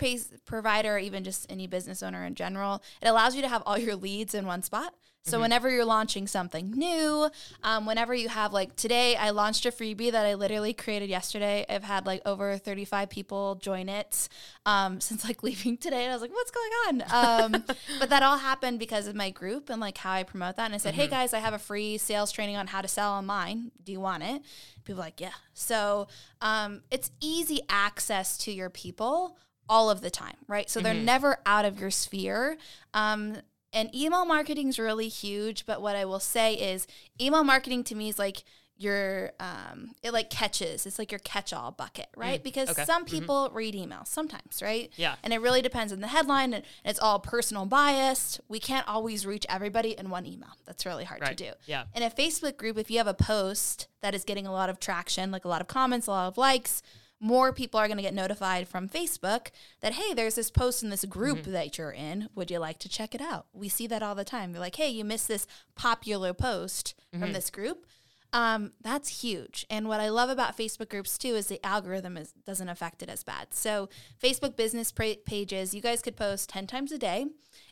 provider, 0.45 0.95
or 0.95 0.99
even 0.99 1.23
just 1.23 1.51
any 1.51 1.65
business 1.65 2.03
owner 2.03 2.23
in 2.23 2.35
general, 2.35 2.83
it 3.01 3.07
allows 3.07 3.35
you 3.35 3.41
to 3.41 3.47
have 3.47 3.63
all 3.65 3.79
your 3.79 3.95
leads 3.95 4.35
in 4.35 4.45
one 4.45 4.61
spot. 4.61 4.93
So 5.25 5.39
whenever 5.39 5.69
you're 5.69 5.85
launching 5.85 6.27
something 6.27 6.71
new, 6.71 7.29
um, 7.63 7.85
whenever 7.85 8.13
you 8.13 8.27
have 8.27 8.51
like 8.51 8.75
today, 8.75 9.15
I 9.15 9.29
launched 9.29 9.65
a 9.65 9.71
freebie 9.71 10.11
that 10.11 10.25
I 10.25 10.33
literally 10.33 10.73
created 10.73 11.09
yesterday. 11.09 11.65
I've 11.69 11.85
had 11.85 12.05
like 12.05 12.21
over 12.25 12.57
35 12.57 13.09
people 13.09 13.55
join 13.55 13.87
it 13.87 14.27
um, 14.65 14.99
since 14.99 15.23
like 15.23 15.41
leaving 15.43 15.62
today. 15.63 16.03
And 16.03 16.11
I 16.11 16.15
was 16.15 16.21
like, 16.21 16.33
what's 16.33 16.51
going 16.51 16.71
on? 16.87 17.53
Um, 17.53 17.63
but 17.99 18.09
that 18.09 18.23
all 18.23 18.37
happened 18.37 18.79
because 18.79 19.07
of 19.07 19.15
my 19.15 19.29
group 19.29 19.69
and 19.69 19.79
like 19.79 19.97
how 19.97 20.11
I 20.11 20.23
promote 20.23 20.57
that. 20.57 20.65
And 20.65 20.75
I 20.75 20.77
said, 20.77 20.93
hey 20.93 21.07
guys, 21.07 21.33
I 21.33 21.39
have 21.39 21.53
a 21.53 21.59
free 21.59 21.97
sales 21.97 22.31
training 22.31 22.55
on 22.55 22.67
how 22.67 22.81
to 22.81 22.87
sell 22.87 23.13
online. 23.13 23.71
Do 23.83 23.91
you 23.91 23.99
want 23.99 24.23
it? 24.23 24.41
People 24.83 25.01
like, 25.01 25.19
yeah. 25.19 25.31
So 25.53 26.07
um, 26.41 26.81
it's 26.91 27.11
easy 27.21 27.61
access 27.69 28.37
to 28.39 28.51
your 28.51 28.69
people 28.69 29.37
all 29.69 29.89
of 29.89 30.01
the 30.01 30.09
time, 30.09 30.35
right? 30.47 30.69
So 30.69 30.81
they're 30.81 30.93
never 30.93 31.37
out 31.45 31.65
of 31.65 31.79
your 31.79 31.91
sphere. 31.91 32.57
Um, 32.93 33.37
and 33.71 33.93
email 33.95 34.25
marketing 34.25 34.67
is 34.67 34.77
really 34.77 35.07
huge. 35.07 35.65
But 35.65 35.81
what 35.81 35.95
I 35.95 36.05
will 36.05 36.19
say 36.19 36.53
is, 36.53 36.85
email 37.19 37.43
marketing 37.43 37.83
to 37.85 37.95
me 37.95 38.09
is 38.09 38.19
like 38.19 38.43
your 38.77 39.31
um 39.39 39.91
it 40.01 40.11
like 40.11 40.29
catches 40.29 40.85
it's 40.85 40.97
like 40.97 41.11
your 41.11 41.19
catch-all 41.19 41.71
bucket 41.71 42.07
mm, 42.17 42.21
right 42.21 42.43
because 42.43 42.69
okay. 42.69 42.85
some 42.85 43.05
mm-hmm. 43.05 43.19
people 43.19 43.49
read 43.53 43.75
emails 43.75 44.07
sometimes 44.07 44.61
right 44.61 44.91
Yeah. 44.95 45.15
and 45.23 45.31
it 45.31 45.41
really 45.41 45.61
depends 45.61 45.93
on 45.93 46.01
the 46.01 46.07
headline 46.07 46.53
and 46.53 46.65
it's 46.83 46.99
all 46.99 47.19
personal 47.19 47.65
biased 47.65 48.41
we 48.47 48.59
can't 48.59 48.87
always 48.87 49.25
reach 49.25 49.45
everybody 49.47 49.97
in 49.97 50.09
one 50.09 50.25
email 50.25 50.57
that's 50.65 50.85
really 50.85 51.03
hard 51.03 51.21
Right. 51.21 51.37
to 51.37 51.51
do 51.51 51.51
Yeah. 51.65 51.85
in 51.95 52.03
a 52.03 52.09
Facebook 52.09 52.57
group, 52.57 52.77
if 52.77 52.89
you 52.89 52.97
have 52.97 53.07
a 53.07 53.13
post 53.13 53.87
that 54.01 54.13
is 54.13 54.23
getting 54.23 54.47
a 54.47 54.51
lot 54.51 54.69
of 54.69 54.79
traction, 54.79 55.31
like 55.31 55.45
a 55.45 55.47
lot 55.47 55.61
of 55.61 55.67
comments, 55.67 56.07
a 56.07 56.11
lot 56.11 56.27
of 56.27 56.37
likes, 56.37 56.81
more 57.19 57.53
people 57.53 57.79
are 57.79 57.87
going 57.87 57.97
to 57.97 58.03
get 58.03 58.13
notified 58.13 58.67
from 58.67 58.89
Facebook 58.89 59.47
that, 59.79 59.93
hey, 59.93 60.13
there's 60.13 60.35
this 60.35 60.51
post 60.51 60.83
in 60.83 60.89
this 60.89 61.05
group 61.05 61.39
mm-hmm. 61.39 61.53
that 61.53 61.77
you're 61.77 61.91
in. 61.91 62.29
Would 62.35 62.51
you 62.51 62.59
like 62.59 62.79
to 62.79 62.89
check 62.89 63.15
it 63.15 63.21
out? 63.21 63.45
We 63.53 63.69
see 63.69 63.87
that 63.87 64.03
all 64.03 64.15
the 64.15 64.25
time. 64.25 64.51
They're 64.51 64.59
like, 64.59 64.75
hey, 64.75 64.89
you 64.89 65.05
missed 65.05 65.29
this 65.29 65.47
popular 65.75 66.33
post 66.33 66.95
from 67.11 67.21
mm-hmm. 67.21 67.33
this 67.33 67.49
group. 67.49 67.85
Um, 68.33 68.71
that's 68.81 69.21
huge. 69.21 69.65
And 69.69 69.87
what 69.87 69.99
I 69.99 70.09
love 70.09 70.29
about 70.29 70.57
Facebook 70.57 70.89
groups 70.89 71.17
too 71.19 71.35
is 71.35 71.47
the 71.47 71.63
algorithm 71.65 72.17
is, 72.17 72.33
doesn't 72.45 72.67
affect 72.67 73.03
it 73.03 73.09
as 73.09 73.23
bad. 73.23 73.53
So, 73.53 73.89
Facebook 74.21 74.55
business 74.55 74.91
pra- 74.91 75.17
pages, 75.23 75.73
you 75.75 75.81
guys 75.81 76.01
could 76.01 76.17
post 76.17 76.49
10 76.49 76.65
times 76.65 76.91
a 76.91 76.97
day, 76.97 77.27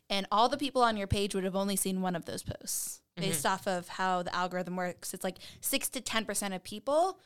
and 0.08 0.26
all 0.30 0.48
the 0.48 0.56
people 0.56 0.82
on 0.82 0.96
your 0.96 1.08
page 1.08 1.34
would 1.34 1.44
have 1.44 1.56
only 1.56 1.74
seen 1.74 2.00
one 2.00 2.14
of 2.14 2.26
those 2.26 2.44
posts 2.44 3.00
based 3.16 3.44
off 3.44 3.66
of 3.66 3.88
how 3.88 4.22
the 4.22 4.34
algorithm 4.34 4.76
works. 4.76 5.12
It's 5.12 5.24
like 5.24 5.38
6 5.60 5.88
to 5.90 6.00
10% 6.00 6.54
of 6.54 6.62
people 6.62 7.18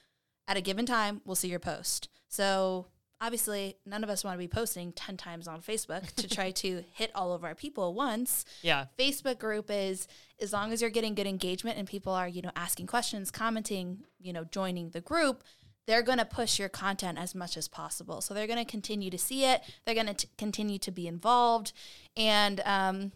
at 0.49 0.57
a 0.57 0.61
given 0.62 0.87
time 0.87 1.20
will 1.24 1.34
see 1.34 1.49
your 1.49 1.61
post. 1.61 2.09
So, 2.28 2.87
obviously, 3.20 3.76
none 3.86 4.04
of 4.04 4.10
us 4.10 4.24
want 4.24 4.34
to 4.34 4.38
be 4.38 4.48
posting 4.48 4.92
10 4.92 5.16
times 5.16 5.48
on 5.48 5.60
Facebook 5.60 6.12
to 6.14 6.28
try 6.28 6.50
to 6.52 6.84
hit 6.92 7.10
all 7.14 7.32
of 7.32 7.44
our 7.44 7.54
people 7.54 7.94
once. 7.94 8.44
Yeah. 8.62 8.86
Facebook 8.98 9.38
group 9.38 9.66
is 9.70 10.06
as 10.40 10.52
long 10.52 10.72
as 10.72 10.80
you're 10.80 10.90
getting 10.90 11.14
good 11.14 11.26
engagement 11.26 11.78
and 11.78 11.88
people 11.88 12.12
are, 12.12 12.28
you 12.28 12.42
know, 12.42 12.52
asking 12.56 12.86
questions, 12.86 13.30
commenting, 13.30 14.04
you 14.20 14.32
know, 14.32 14.44
joining 14.44 14.90
the 14.90 15.00
group, 15.00 15.42
they're 15.86 16.02
going 16.02 16.18
to 16.18 16.24
push 16.24 16.58
your 16.58 16.68
content 16.68 17.16
as 17.18 17.34
much 17.34 17.56
as 17.56 17.68
possible. 17.68 18.20
So 18.20 18.34
they're 18.34 18.46
going 18.46 18.64
to 18.64 18.70
continue 18.70 19.10
to 19.10 19.18
see 19.18 19.44
it. 19.44 19.62
They're 19.84 19.94
going 19.94 20.14
to 20.14 20.26
continue 20.36 20.78
to 20.80 20.90
be 20.90 21.06
involved. 21.06 21.72
And 22.16 22.60
um, 22.64 23.12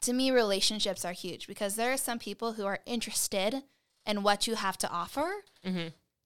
to 0.00 0.12
me, 0.12 0.30
relationships 0.30 1.04
are 1.04 1.12
huge 1.12 1.46
because 1.46 1.76
there 1.76 1.92
are 1.92 1.98
some 1.98 2.18
people 2.18 2.52
who 2.52 2.64
are 2.64 2.80
interested 2.86 3.62
in 4.06 4.22
what 4.22 4.46
you 4.46 4.54
have 4.54 4.78
to 4.78 4.90
offer. 4.90 5.30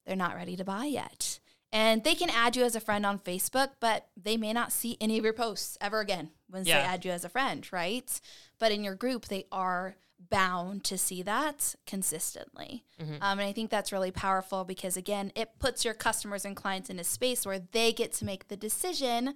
They're 0.06 0.16
not 0.16 0.36
ready 0.36 0.56
to 0.56 0.64
buy 0.64 0.84
yet. 0.84 1.40
And 1.74 2.04
they 2.04 2.14
can 2.14 2.30
add 2.30 2.54
you 2.54 2.62
as 2.62 2.76
a 2.76 2.80
friend 2.80 3.04
on 3.04 3.18
Facebook, 3.18 3.70
but 3.80 4.06
they 4.16 4.36
may 4.36 4.52
not 4.52 4.72
see 4.72 4.96
any 5.00 5.18
of 5.18 5.24
your 5.24 5.32
posts 5.32 5.76
ever 5.80 5.98
again 6.00 6.30
once 6.50 6.68
Yeah. 6.68 6.78
they 6.80 6.86
add 6.86 7.04
you 7.04 7.10
as 7.10 7.24
a 7.24 7.28
friend, 7.28 7.66
right? 7.72 8.08
But 8.60 8.70
in 8.70 8.84
your 8.84 8.94
group, 8.94 9.26
they 9.26 9.46
are 9.50 9.96
bound 10.30 10.84
to 10.84 10.96
see 10.96 11.20
that 11.22 11.74
consistently. 11.84 12.84
Um, 13.00 13.38
and 13.38 13.40
I 13.42 13.52
think 13.52 13.70
that's 13.70 13.90
really 13.92 14.12
powerful 14.12 14.64
because, 14.64 14.96
again, 14.96 15.32
it 15.34 15.58
puts 15.58 15.84
your 15.84 15.94
customers 15.94 16.44
and 16.44 16.54
clients 16.56 16.88
in 16.90 16.98
a 17.00 17.04
space 17.04 17.44
where 17.44 17.58
they 17.58 17.92
get 17.92 18.12
to 18.14 18.24
make 18.24 18.46
the 18.48 18.56
decision 18.56 19.34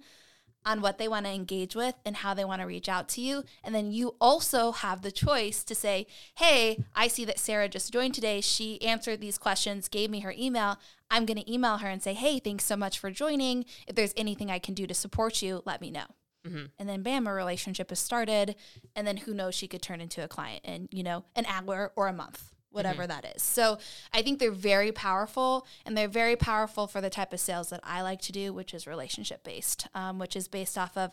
on 0.69 0.81
what 0.81 0.99
they 0.99 1.07
want 1.07 1.25
to 1.25 1.31
engage 1.31 1.75
with 1.75 1.95
and 2.05 2.17
how 2.17 2.35
they 2.35 2.45
want 2.45 2.61
to 2.61 2.67
reach 2.67 2.87
out 2.87 3.09
to 3.09 3.21
you. 3.21 3.43
And 3.63 3.73
then 3.73 3.91
you 3.91 4.15
also 4.21 4.71
have 4.71 5.01
the 5.01 5.11
choice 5.11 5.63
to 5.63 5.73
say, 5.73 6.05
hey, 6.35 6.83
I 6.93 7.07
see 7.07 7.25
that 7.25 7.39
Sarah 7.39 7.67
just 7.67 7.91
joined 7.91 8.13
today. 8.13 8.39
She 8.39 8.79
answered 8.83 9.19
these 9.19 9.39
questions, 9.39 9.87
gave 9.87 10.11
me 10.11 10.19
her 10.19 10.33
email. 10.37 10.77
I'm 11.09 11.25
going 11.25 11.39
to 11.39 11.51
email 11.51 11.77
her 11.77 11.87
and 11.87 12.03
say, 12.03 12.13
hey, 12.13 12.37
thanks 12.37 12.65
so 12.65 12.77
much 12.77 12.99
for 12.99 13.09
joining. 13.09 13.65
If 13.87 13.95
there's 13.95 14.13
anything 14.15 14.51
I 14.51 14.59
can 14.59 14.75
do 14.75 14.85
to 14.85 14.93
support 14.93 15.41
you, 15.41 15.63
let 15.65 15.81
me 15.81 15.89
know. 15.89 16.05
Mm-hmm. 16.47 16.65
And 16.77 16.87
then 16.87 17.01
bam, 17.01 17.25
a 17.25 17.33
relationship 17.33 17.91
is 17.91 17.97
started. 17.97 18.55
And 18.95 19.07
then 19.07 19.17
who 19.17 19.33
knows, 19.33 19.55
she 19.55 19.67
could 19.67 19.81
turn 19.81 20.01
into 20.01 20.23
a 20.23 20.27
client 20.27 20.63
in, 20.63 20.87
you 20.91 21.01
know, 21.01 21.25
an 21.35 21.47
hour 21.47 21.93
or 21.95 22.07
a 22.07 22.13
month, 22.13 22.53
whatever 22.71 23.07
that 23.07 23.25
is. 23.35 23.41
So 23.41 23.77
I 24.13 24.21
think 24.21 24.39
they're 24.39 24.51
very 24.51 24.91
powerful 24.91 25.65
and 25.85 25.97
they're 25.97 26.07
very 26.07 26.35
powerful 26.35 26.87
for 26.87 27.01
the 27.01 27.09
type 27.09 27.33
of 27.33 27.39
sales 27.39 27.69
that 27.69 27.81
I 27.83 28.01
like 28.01 28.21
to 28.21 28.31
do, 28.31 28.53
which 28.53 28.73
is 28.73 28.87
relationship 28.87 29.43
based, 29.43 29.87
um, 29.93 30.19
which 30.19 30.35
is 30.35 30.47
based 30.47 30.77
off 30.77 30.97
of 30.97 31.11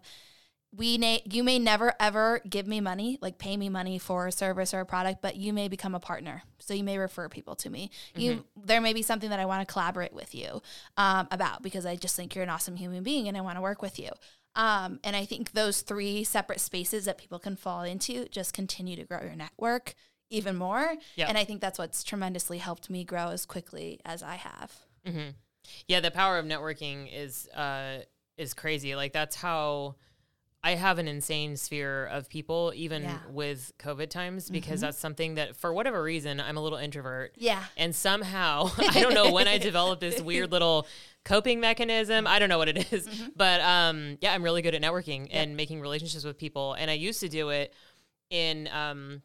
we 0.75 0.99
may 0.99 1.23
you 1.25 1.43
may 1.43 1.59
never 1.59 1.95
ever 1.99 2.41
give 2.49 2.67
me 2.67 2.81
money 2.81 3.19
like 3.23 3.39
pay 3.39 3.57
me 3.57 3.69
money 3.69 3.99
for 3.99 4.27
a 4.27 4.33
service 4.33 4.75
or 4.75 4.81
a 4.81 4.87
product 4.87 5.23
but 5.23 5.37
you 5.37 5.53
may 5.53 5.69
become 5.69 5.95
a 5.95 6.01
partner. 6.01 6.43
So 6.59 6.75
you 6.75 6.85
may 6.85 6.99
refer 6.99 7.29
people 7.29 7.55
to 7.57 7.71
me. 7.71 7.91
You 8.15 8.45
there 8.63 8.81
may 8.81 8.93
be 8.93 9.03
something 9.03 9.31
that 9.31 9.41
i 9.41 9.47
want 9.47 9.67
to 9.67 9.73
collaborate 9.73 10.13
with 10.13 10.35
you 10.35 10.61
um, 10.97 11.29
about 11.31 11.63
because 11.63 11.87
i 11.87 11.97
just 11.97 12.17
think 12.17 12.35
you're 12.35 12.45
an 12.45 12.51
awesome 12.51 12.77
human 12.77 13.03
being 13.03 13.29
and 13.29 13.37
i 13.37 13.41
want 13.41 13.57
to 13.57 13.63
work 13.63 13.83
with 13.83 13.99
you. 13.99 14.11
Um, 14.55 15.01
and 15.05 15.15
i 15.15 15.25
think 15.25 15.53
those 15.53 15.83
three 15.83 16.25
separate 16.25 16.61
spaces 16.61 17.05
that 17.05 17.19
people 17.19 17.39
can 17.39 17.57
fall 17.57 17.83
into 17.83 18.29
just 18.29 18.53
continue 18.53 18.97
to 18.97 19.05
grow 19.05 19.23
your 19.23 19.37
network 19.37 19.95
even 20.31 20.57
more 20.57 20.95
Yeah. 21.15 21.29
and 21.29 21.37
i 21.39 21.45
think 21.45 21.61
that's 21.61 21.79
what's 21.79 22.03
tremendously 22.05 22.59
helped 22.59 22.91
me 22.91 23.05
grow 23.05 23.29
as 23.29 23.47
quickly 23.47 24.01
as 24.05 24.23
i 24.23 24.35
have 24.37 24.73
Yeah, 25.89 26.01
the 26.01 26.11
power 26.11 26.39
of 26.39 26.47
networking 26.47 27.09
is 27.13 27.49
uh 27.49 28.03
is 28.37 28.55
crazy. 28.55 28.95
Like 28.95 29.13
that's 29.13 29.35
how 29.37 29.97
I 30.63 30.75
have 30.75 30.99
an 30.99 31.07
insane 31.09 31.57
sphere 31.57 32.07
of 32.07 32.29
people, 32.29 32.73
even 32.75 33.03
Yeah. 33.03 33.15
Mm-hmm. 33.19 33.35
with 33.35 33.73
COVID 33.79 34.11
times, 34.11 34.51
because 34.51 34.81
that's 34.81 34.99
something 34.99 35.37
that, 35.37 35.55
for 35.57 35.73
whatever 35.73 36.03
reason, 36.03 36.41
I'm 36.41 36.57
a 36.57 36.63
little 36.63 36.79
introvert. 36.79 37.35
Yeah. 37.37 37.63
And 37.77 37.95
somehow, 37.95 38.71
I 38.79 39.01
don't 39.01 39.15
know 39.15 39.31
when 39.33 39.47
I 39.49 39.59
developed 39.59 40.01
this 40.01 40.21
weird 40.21 40.51
little 40.57 40.87
coping 41.25 41.61
mechanism. 41.61 42.27
I 42.27 42.39
don't 42.41 42.49
know 42.49 42.59
what 42.59 42.69
it 42.69 42.93
is. 42.93 43.07
Mm-hmm. 43.09 43.29
But 43.37 43.61
um, 43.61 44.19
yeah, 44.21 44.35
I'm 44.35 44.43
really 44.43 44.61
good 44.63 44.75
at 44.75 44.83
networking 44.83 45.29
and 45.31 45.57
making 45.57 45.81
relationships 45.81 46.25
with 46.25 46.37
people. 46.37 46.75
And 46.75 46.91
I 46.91 46.95
used 46.95 47.21
to 47.21 47.29
do 47.29 47.51
it 47.51 47.73
in 48.31 48.69
um, 48.73 49.23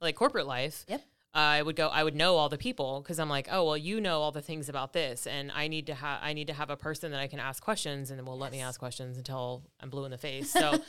like 0.00 0.14
corporate 0.16 0.46
life. 0.46 0.84
Yep. 0.88 1.02
I 1.34 1.60
would 1.60 1.76
go. 1.76 1.88
I 1.88 2.02
would 2.02 2.14
know 2.14 2.36
all 2.36 2.48
the 2.48 2.56
people 2.56 3.02
because 3.02 3.18
I'm 3.18 3.28
like, 3.28 3.46
oh 3.50 3.64
well, 3.64 3.76
you 3.76 4.00
know 4.00 4.20
all 4.22 4.32
the 4.32 4.40
things 4.40 4.70
about 4.70 4.94
this, 4.94 5.26
and 5.26 5.52
I 5.52 5.68
need 5.68 5.86
to 5.88 5.94
have. 5.94 6.20
I 6.22 6.32
need 6.32 6.46
to 6.46 6.54
have 6.54 6.70
a 6.70 6.76
person 6.78 7.10
that 7.12 7.20
I 7.20 7.26
can 7.26 7.40
ask 7.40 7.62
questions, 7.62 8.10
and 8.10 8.26
will 8.26 8.38
let 8.38 8.52
me 8.52 8.60
ask 8.62 8.80
questions 8.80 9.18
until 9.18 9.62
I'm 9.80 9.90
blue 9.90 10.04
in 10.06 10.10
the 10.10 10.18
face. 10.18 10.50
So. 10.50 10.78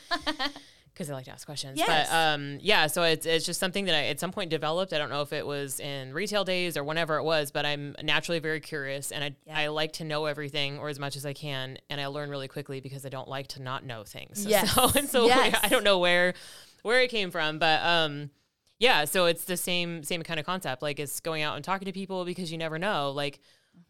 Because 0.93 1.11
I 1.11 1.13
like 1.13 1.25
to 1.25 1.31
ask 1.31 1.45
questions, 1.45 1.77
Yes. 1.77 2.09
but 2.09 2.15
um, 2.15 2.57
yeah. 2.59 2.87
So 2.87 3.03
it's 3.03 3.27
it's 3.27 3.45
just 3.45 3.59
something 3.59 3.85
that 3.85 3.93
I 3.93 4.05
at 4.07 4.19
some 4.19 4.31
point 4.31 4.49
developed. 4.49 4.93
I 4.93 4.97
don't 4.97 5.11
know 5.11 5.21
if 5.21 5.31
it 5.31 5.45
was 5.45 5.79
in 5.79 6.11
retail 6.11 6.43
days 6.43 6.75
or 6.75 6.83
whenever 6.83 7.17
it 7.17 7.23
was, 7.23 7.51
but 7.51 7.67
I'm 7.67 7.95
naturally 8.01 8.39
very 8.39 8.59
curious, 8.59 9.11
and 9.11 9.23
I 9.23 9.35
Yeah. 9.45 9.59
I 9.59 9.67
like 9.67 9.93
to 9.93 10.03
know 10.03 10.25
everything 10.25 10.79
or 10.79 10.89
as 10.89 10.97
much 10.97 11.15
as 11.15 11.23
I 11.23 11.33
can, 11.33 11.77
and 11.91 12.01
I 12.01 12.07
learn 12.07 12.31
really 12.31 12.47
quickly 12.47 12.79
because 12.81 13.05
I 13.05 13.09
don't 13.09 13.27
like 13.27 13.45
to 13.49 13.61
not 13.61 13.85
know 13.85 14.05
things. 14.05 14.43
Yes. 14.49 14.73
So 14.73 14.89
and 14.95 15.07
so 15.07 15.25
Yes. 15.27 15.59
I 15.61 15.67
don't 15.69 15.83
know 15.83 15.99
where 15.99 16.33
where 16.81 16.99
it 17.01 17.11
came 17.11 17.29
from, 17.29 17.59
but 17.59 17.79
um, 17.85 18.31
yeah. 18.79 19.05
So 19.05 19.25
it's 19.25 19.45
the 19.45 19.57
same 19.57 20.03
same 20.03 20.23
kind 20.23 20.39
of 20.39 20.45
concept. 20.45 20.81
Like 20.81 20.99
it's 20.99 21.19
going 21.19 21.43
out 21.43 21.55
and 21.55 21.63
talking 21.65 21.85
to 21.85 21.91
people 21.91 22.25
because 22.25 22.51
you 22.51 22.57
never 22.57 22.77
know. 22.77 23.11
Like 23.11 23.39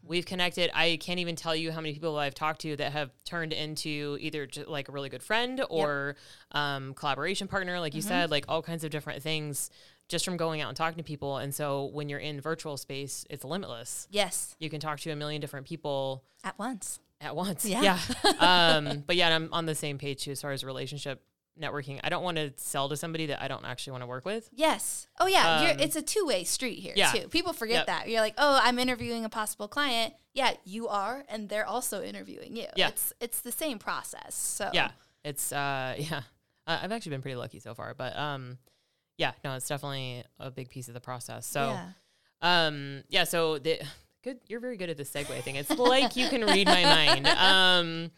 we've 0.02 0.26
connected. 0.26 0.70
I 0.74 0.98
can't 1.00 1.18
even 1.18 1.36
tell 1.36 1.54
you 1.56 1.72
how 1.72 1.80
many 1.80 1.94
people 1.94 2.16
I've 2.18 2.34
talked 2.34 2.60
to 2.62 2.76
that 2.76 2.92
have 2.92 3.10
turned 3.24 3.52
into 3.52 4.18
either 4.20 4.46
like 4.66 4.88
a 4.88 4.92
really 4.92 5.08
good 5.08 5.22
friend 5.22 5.64
or 5.70 6.16
um, 6.52 6.94
collaboration 6.94 7.48
partner, 7.48 7.80
like 7.80 7.94
you 7.94 8.02
said, 8.02 8.30
like 8.30 8.44
all 8.48 8.62
kinds 8.62 8.84
of 8.84 8.90
different 8.90 9.22
things 9.22 9.70
just 10.08 10.24
from 10.24 10.36
going 10.36 10.60
out 10.60 10.68
and 10.68 10.76
talking 10.76 10.96
to 10.98 11.04
people. 11.04 11.36
And 11.36 11.54
so 11.54 11.86
when 11.86 12.08
you're 12.08 12.18
in 12.18 12.40
virtual 12.40 12.76
space, 12.76 13.26
it's 13.28 13.44
limitless. 13.44 14.08
Yes. 14.10 14.56
You 14.58 14.70
can 14.70 14.80
talk 14.80 15.00
to 15.00 15.10
a 15.10 15.16
million 15.16 15.40
different 15.40 15.66
people 15.66 16.24
At 16.44 16.58
once. 16.58 17.00
at 17.20 17.36
once. 17.36 17.64
Yeah. 17.64 17.82
Yeah. 17.82 18.30
um, 18.78 19.04
but 19.06 19.16
yeah, 19.16 19.34
I'm 19.34 19.48
on 19.52 19.66
the 19.66 19.74
same 19.74 19.98
page 19.98 20.24
too 20.24 20.30
as 20.32 20.40
far 20.40 20.52
as 20.52 20.64
relationship 20.64 21.22
networking. 21.60 22.00
I 22.02 22.08
don't 22.08 22.22
want 22.22 22.36
to 22.36 22.52
sell 22.56 22.88
to 22.88 22.96
somebody 22.96 23.26
that 23.26 23.42
I 23.42 23.48
don't 23.48 23.64
actually 23.64 23.92
want 23.92 24.02
to 24.02 24.06
work 24.06 24.24
with. 24.24 24.48
Yes. 24.52 25.06
Oh 25.18 25.26
yeah. 25.26 25.56
Um, 25.56 25.62
you're, 25.66 25.76
it's 25.78 25.96
a 25.96 26.02
two 26.02 26.24
way 26.26 26.44
street 26.44 26.78
here 26.78 26.94
yeah. 26.96 27.12
too. 27.12 27.28
People 27.28 27.52
forget 27.52 27.78
Yep. 27.78 27.86
that. 27.86 28.08
You're 28.08 28.20
like, 28.20 28.34
oh, 28.38 28.60
I'm 28.62 28.78
interviewing 28.78 29.24
a 29.24 29.28
possible 29.28 29.68
client. 29.68 30.14
Yeah, 30.34 30.52
you 30.64 30.88
are, 30.88 31.24
and 31.28 31.48
they're 31.48 31.66
also 31.66 32.02
interviewing 32.02 32.56
you. 32.56 32.66
Yeah. 32.76 32.88
It's 32.88 33.12
it's 33.20 33.40
the 33.40 33.52
same 33.52 33.78
process. 33.78 34.34
So 34.34 34.70
Yeah. 34.72 34.90
It's 35.24 35.52
uh 35.52 35.94
yeah. 35.98 36.22
Uh, 36.66 36.78
I've 36.82 36.92
actually 36.92 37.10
been 37.10 37.22
pretty 37.22 37.36
lucky 37.36 37.60
so 37.60 37.74
far, 37.74 37.94
but 37.94 38.16
um 38.16 38.58
yeah, 39.16 39.32
no, 39.44 39.54
it's 39.54 39.66
definitely 39.66 40.24
a 40.38 40.50
big 40.50 40.68
piece 40.70 40.88
of 40.88 40.94
the 40.94 41.00
process. 41.00 41.46
So 41.46 41.76
yeah. 42.42 42.66
um 42.66 43.02
yeah, 43.08 43.24
so 43.24 43.58
the 43.58 43.80
good 44.24 44.38
you're 44.48 44.60
very 44.60 44.76
good 44.76 44.90
at 44.90 44.96
the 44.96 45.04
segue 45.04 45.42
thing. 45.42 45.56
It's 45.56 45.70
like 45.70 46.16
you 46.16 46.28
can 46.28 46.44
read 46.44 46.66
my 46.66 46.82
mind. 46.84 47.26
Um 47.38 48.10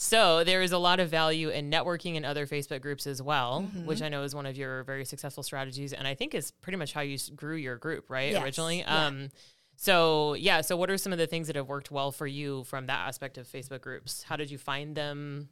so 0.00 0.44
there 0.44 0.62
is 0.62 0.70
a 0.70 0.78
lot 0.78 1.00
of 1.00 1.10
value 1.10 1.48
in 1.48 1.72
networking 1.72 2.14
in 2.14 2.24
other 2.24 2.46
Facebook 2.46 2.82
groups 2.82 3.04
as 3.04 3.20
well, 3.20 3.62
Mm-hmm. 3.66 3.84
which 3.84 4.00
I 4.00 4.08
know 4.08 4.22
is 4.22 4.32
one 4.32 4.46
of 4.46 4.56
your 4.56 4.84
very 4.84 5.04
successful 5.04 5.42
strategies, 5.42 5.92
and 5.92 6.06
I 6.06 6.14
think 6.14 6.36
is 6.36 6.52
pretty 6.52 6.76
much 6.76 6.92
how 6.92 7.00
you 7.00 7.18
grew 7.34 7.56
your 7.56 7.74
group, 7.76 8.08
right? 8.08 8.30
Yes, 8.30 8.42
Originally, 8.44 8.78
yeah. 8.78 9.06
um, 9.06 9.30
so 9.74 10.34
yeah. 10.34 10.60
So 10.60 10.76
what 10.76 10.88
are 10.88 10.98
some 10.98 11.12
of 11.12 11.18
the 11.18 11.26
things 11.26 11.48
that 11.48 11.56
have 11.56 11.66
worked 11.66 11.90
well 11.90 12.12
for 12.12 12.28
you 12.28 12.62
from 12.64 12.86
that 12.86 13.08
aspect 13.08 13.38
of 13.38 13.48
Facebook 13.48 13.80
groups? 13.80 14.22
How 14.22 14.36
did 14.36 14.50
you 14.52 14.58
find 14.58 14.94
them, 14.96 15.48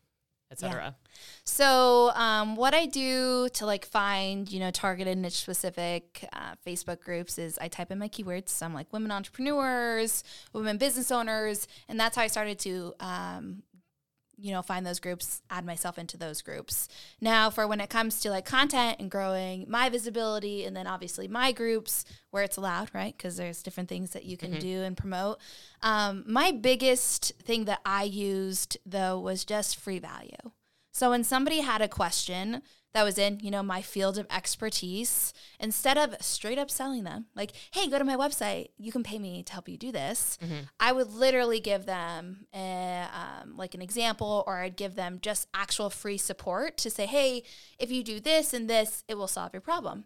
etc. 0.52 0.94
So, 1.44 2.10
um, 2.14 2.54
what 2.54 2.72
I 2.72 2.86
do 2.86 3.48
to 3.54 3.66
like 3.66 3.84
find, 3.84 4.50
you 4.50 4.60
know, 4.60 4.70
targeted 4.70 5.18
niche 5.18 5.32
specific 5.34 6.24
uh, 6.32 6.54
Facebook 6.64 7.00
groups 7.00 7.36
is 7.38 7.58
I 7.60 7.66
type 7.68 7.90
in 7.90 7.98
my 7.98 8.08
keywords. 8.08 8.50
So 8.50 8.64
I'm 8.66 8.74
like 8.74 8.92
women 8.92 9.10
entrepreneurs, 9.10 10.22
women 10.52 10.76
business 10.78 11.10
owners, 11.10 11.66
and 11.88 11.98
that's 11.98 12.14
how 12.16 12.22
I 12.22 12.28
started 12.28 12.58
to, 12.60 12.94
um, 13.00 13.62
you 14.38 14.52
know, 14.52 14.62
find 14.62 14.86
those 14.86 15.00
groups, 15.00 15.42
add 15.50 15.64
myself 15.64 15.98
into 15.98 16.16
those 16.16 16.42
groups. 16.42 16.88
Now, 17.20 17.48
for 17.50 17.66
when 17.66 17.80
it 17.80 17.90
comes 17.90 18.20
to 18.20 18.30
like 18.30 18.44
content 18.44 18.98
and 19.00 19.10
growing 19.10 19.64
my 19.68 19.88
visibility, 19.88 20.64
and 20.64 20.76
then 20.76 20.86
obviously 20.86 21.26
my 21.26 21.52
groups 21.52 22.04
where 22.30 22.42
it's 22.42 22.56
allowed, 22.56 22.90
right? 22.92 23.16
Because 23.16 23.36
there's 23.36 23.62
different 23.62 23.88
things 23.88 24.10
that 24.10 24.24
you 24.24 24.36
can 24.36 24.58
do 24.58 24.82
and 24.82 24.96
promote. 24.96 25.38
Um, 25.82 26.24
my 26.26 26.52
biggest 26.52 27.32
thing 27.42 27.64
that 27.64 27.80
I 27.84 28.04
used 28.04 28.76
though 28.84 29.18
was 29.18 29.44
just 29.44 29.76
free 29.76 29.98
value. 29.98 30.52
So 30.92 31.10
when 31.10 31.24
somebody 31.24 31.60
had 31.60 31.82
a 31.82 31.88
question 31.88 32.62
that 32.96 33.04
was 33.04 33.18
in, 33.18 33.38
you 33.42 33.50
know, 33.50 33.62
my 33.62 33.82
field 33.82 34.16
of 34.16 34.26
expertise, 34.30 35.34
instead 35.60 35.98
of 35.98 36.16
straight 36.22 36.56
up 36.56 36.70
selling 36.70 37.04
them, 37.04 37.26
like, 37.34 37.52
hey, 37.72 37.90
go 37.90 37.98
to 37.98 38.04
my 38.06 38.16
website, 38.16 38.68
you 38.78 38.90
can 38.90 39.02
pay 39.02 39.18
me 39.18 39.42
to 39.42 39.52
help 39.52 39.68
you 39.68 39.76
do 39.76 39.92
this, 39.92 40.38
I 40.80 40.92
would 40.92 41.12
literally 41.12 41.60
give 41.60 41.84
them 41.84 42.46
a, 42.54 43.06
um, 43.12 43.54
like 43.54 43.74
an 43.74 43.82
example 43.82 44.44
or 44.46 44.56
I'd 44.60 44.76
give 44.76 44.94
them 44.94 45.18
just 45.20 45.46
actual 45.52 45.90
free 45.90 46.16
support 46.16 46.78
to 46.78 46.88
say, 46.88 47.04
hey, 47.04 47.42
if 47.78 47.90
you 47.90 48.02
do 48.02 48.18
this 48.18 48.54
and 48.54 48.66
this, 48.66 49.04
it 49.08 49.18
will 49.18 49.28
solve 49.28 49.52
your 49.52 49.60
problem. 49.60 50.04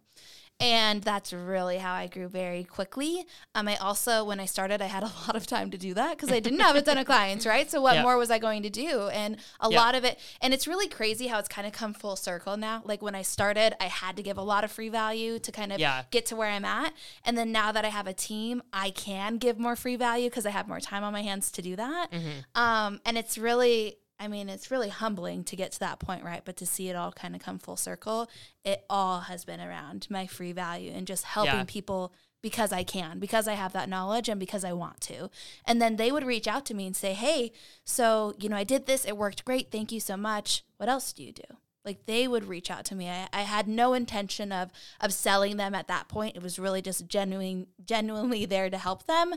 And 0.60 1.02
that's 1.02 1.32
really 1.32 1.78
how 1.78 1.94
I 1.94 2.06
grew 2.06 2.28
very 2.28 2.64
quickly. 2.64 3.26
Um, 3.54 3.66
I 3.66 3.76
also, 3.76 4.24
when 4.24 4.38
I 4.40 4.44
started, 4.46 4.82
I 4.82 4.86
had 4.86 5.02
a 5.10 5.12
lot 5.26 5.34
of 5.34 5.46
time 5.46 5.70
to 5.70 5.78
do 5.78 5.94
that 5.94 6.16
because 6.16 6.30
I 6.30 6.38
didn't 6.40 6.60
have 6.60 6.76
a 6.76 6.82
ton 6.82 6.98
of 6.98 7.06
clients, 7.06 7.46
right? 7.46 7.70
So 7.70 7.80
what 7.80 7.96
more 8.02 8.16
was 8.18 8.30
I 8.30 8.38
going 8.38 8.62
to 8.64 8.70
do? 8.70 9.08
And 9.08 9.38
a 9.60 9.68
lot 9.76 9.94
of 9.94 10.04
it, 10.04 10.18
and 10.42 10.52
it's 10.52 10.68
really 10.68 10.86
crazy 10.88 11.28
how 11.28 11.38
it's 11.38 11.48
kind 11.48 11.66
of 11.66 11.72
come 11.72 11.94
full 11.94 12.16
circle 12.16 12.56
now. 12.56 12.82
Like 12.84 13.00
when 13.02 13.14
I 13.14 13.22
started, 13.22 13.74
I 13.82 13.86
had 13.86 14.16
to 14.16 14.22
give 14.22 14.36
a 14.36 14.42
lot 14.42 14.62
of 14.64 14.70
free 14.70 14.88
value 14.90 15.38
to 15.38 15.50
kind 15.52 15.72
of 15.72 15.78
Yeah. 15.78 16.02
get 16.10 16.26
to 16.26 16.36
where 16.36 16.48
I'm 16.50 16.64
at. 16.64 16.92
And 17.24 17.38
then 17.38 17.52
now 17.52 17.72
that 17.72 17.84
I 17.84 17.88
have 17.88 18.06
a 18.06 18.12
team, 18.14 18.62
I 18.72 18.90
can 18.90 19.38
give 19.38 19.58
more 19.58 19.76
free 19.76 19.96
value 19.96 20.28
because 20.28 20.44
I 20.46 20.50
have 20.50 20.68
more 20.68 20.80
time 20.80 21.02
on 21.04 21.12
my 21.12 21.22
hands 21.22 21.50
to 21.52 21.62
do 21.62 21.74
that. 21.76 22.08
Um, 22.54 23.00
and 23.06 23.16
it's 23.16 23.38
really, 23.38 23.96
I 24.20 24.28
mean, 24.28 24.48
it's 24.50 24.70
really 24.70 24.90
humbling 24.90 25.42
to 25.44 25.56
get 25.56 25.72
to 25.72 25.80
that 25.80 25.98
point, 25.98 26.22
right? 26.22 26.42
But 26.44 26.56
to 26.58 26.66
see 26.66 26.88
it 26.90 26.94
all 26.94 27.10
kind 27.10 27.34
of 27.34 27.40
come 27.42 27.58
full 27.58 27.76
circle, 27.76 28.28
it 28.64 28.84
all 28.90 29.20
has 29.20 29.44
been 29.46 29.60
around 29.60 30.06
my 30.10 30.26
free 30.26 30.52
value 30.52 30.92
and 30.94 31.06
just 31.06 31.24
helping 31.24 31.54
Yeah. 31.54 31.64
people 31.66 32.12
because 32.42 32.72
I 32.72 32.84
can, 32.84 33.18
because 33.18 33.48
I 33.48 33.54
have 33.54 33.72
that 33.72 33.88
knowledge 33.88 34.28
and 34.28 34.38
because 34.38 34.64
I 34.64 34.72
want 34.72 35.00
to. 35.02 35.30
And 35.64 35.80
then 35.80 35.96
they 35.96 36.12
would 36.12 36.24
reach 36.24 36.46
out 36.46 36.64
to 36.66 36.74
me 36.74 36.86
and 36.86 36.94
say, 36.96 37.12
Hey, 37.14 37.52
so, 37.84 38.34
you 38.38 38.48
know, 38.48 38.56
I 38.56 38.64
did 38.64 38.86
this, 38.86 39.04
it 39.04 39.16
worked 39.16 39.44
great. 39.44 39.70
Thank 39.70 39.90
you 39.92 40.00
so 40.00 40.16
much. 40.16 40.64
What 40.76 40.88
else 40.88 41.12
do 41.12 41.22
you 41.22 41.32
do? 41.32 41.42
Like 41.82 42.04
they 42.04 42.28
would 42.28 42.44
reach 42.44 42.70
out 42.70 42.84
to 42.86 42.94
me. 42.94 43.08
I, 43.08 43.26
I 43.32 43.40
had 43.42 43.66
no 43.66 43.94
intention 43.94 44.52
of 44.52 44.70
of 45.00 45.14
selling 45.14 45.56
them 45.56 45.74
at 45.74 45.88
that 45.88 46.08
point. 46.08 46.36
It 46.36 46.42
was 46.42 46.58
really 46.58 46.82
just 46.82 47.06
genuine, 47.08 47.68
genuinely 47.82 48.44
there 48.44 48.68
to 48.68 48.76
help 48.76 49.06
them, 49.06 49.32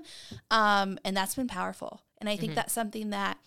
um, 0.51 0.99
and 1.05 1.15
that's 1.15 1.35
been 1.35 1.47
powerful. 1.47 2.01
And 2.19 2.29
I 2.29 2.35
think 2.35 2.53
that's 2.55 2.73
something 2.73 3.11
that 3.11 3.37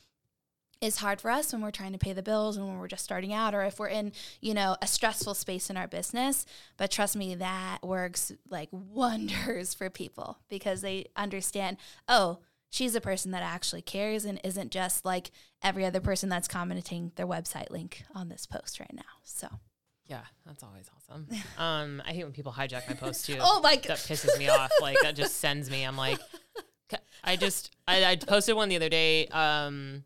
is 0.80 0.98
hard 0.98 1.20
for 1.20 1.30
us 1.30 1.52
when 1.52 1.62
we're 1.62 1.70
trying 1.70 1.92
to 1.92 1.98
pay 1.98 2.12
the 2.12 2.22
bills 2.22 2.56
and 2.56 2.66
when 2.66 2.78
we're 2.78 2.88
just 2.88 3.04
starting 3.04 3.32
out 3.32 3.54
or 3.54 3.62
if 3.62 3.78
we're 3.78 3.88
in 3.88 4.12
you 4.40 4.52
know 4.52 4.76
a 4.82 4.86
stressful 4.86 5.34
space 5.34 5.70
in 5.70 5.76
our 5.76 5.88
business 5.88 6.44
but 6.76 6.90
trust 6.90 7.16
me 7.16 7.34
that 7.34 7.78
works 7.82 8.32
like 8.50 8.68
wonders 8.72 9.72
for 9.74 9.88
people 9.88 10.38
because 10.48 10.82
they 10.82 11.06
understand 11.16 11.76
oh 12.08 12.38
she's 12.68 12.94
a 12.94 13.00
person 13.00 13.30
that 13.30 13.42
actually 13.42 13.80
cares 13.82 14.24
and 14.24 14.40
isn't 14.44 14.70
just 14.70 15.04
like 15.04 15.30
every 15.62 15.84
other 15.84 16.00
person 16.00 16.28
that's 16.28 16.48
commenting 16.48 17.10
their 17.16 17.26
website 17.26 17.70
link 17.70 18.02
on 18.14 18.28
this 18.28 18.44
post 18.44 18.78
right 18.78 18.94
now 18.94 19.02
so 19.24 19.48
Yeah, 20.08 20.20
that's 20.44 20.62
always 20.62 20.88
awesome. 20.94 21.26
Um, 21.58 22.02
I 22.06 22.12
hate 22.12 22.24
when 22.24 22.32
people 22.32 22.52
hijack 22.52 22.86
my 22.88 22.94
post 22.94 23.26
too. 23.26 23.38
oh 23.40 23.60
my 23.60 23.76
god, 23.76 23.84
that 23.84 23.98
pisses 23.98 24.38
me 24.38 24.48
off. 24.48 24.70
Like 24.80 24.96
that 25.02 25.16
just 25.16 25.36
sends 25.38 25.70
me. 25.70 25.84
I'm 25.84 25.96
like, 25.96 26.20
I 27.24 27.36
just 27.36 27.74
I, 27.88 28.04
I 28.04 28.16
posted 28.16 28.54
one 28.56 28.68
the 28.68 28.76
other 28.76 28.88
day. 28.88 29.26
Um, 29.28 30.04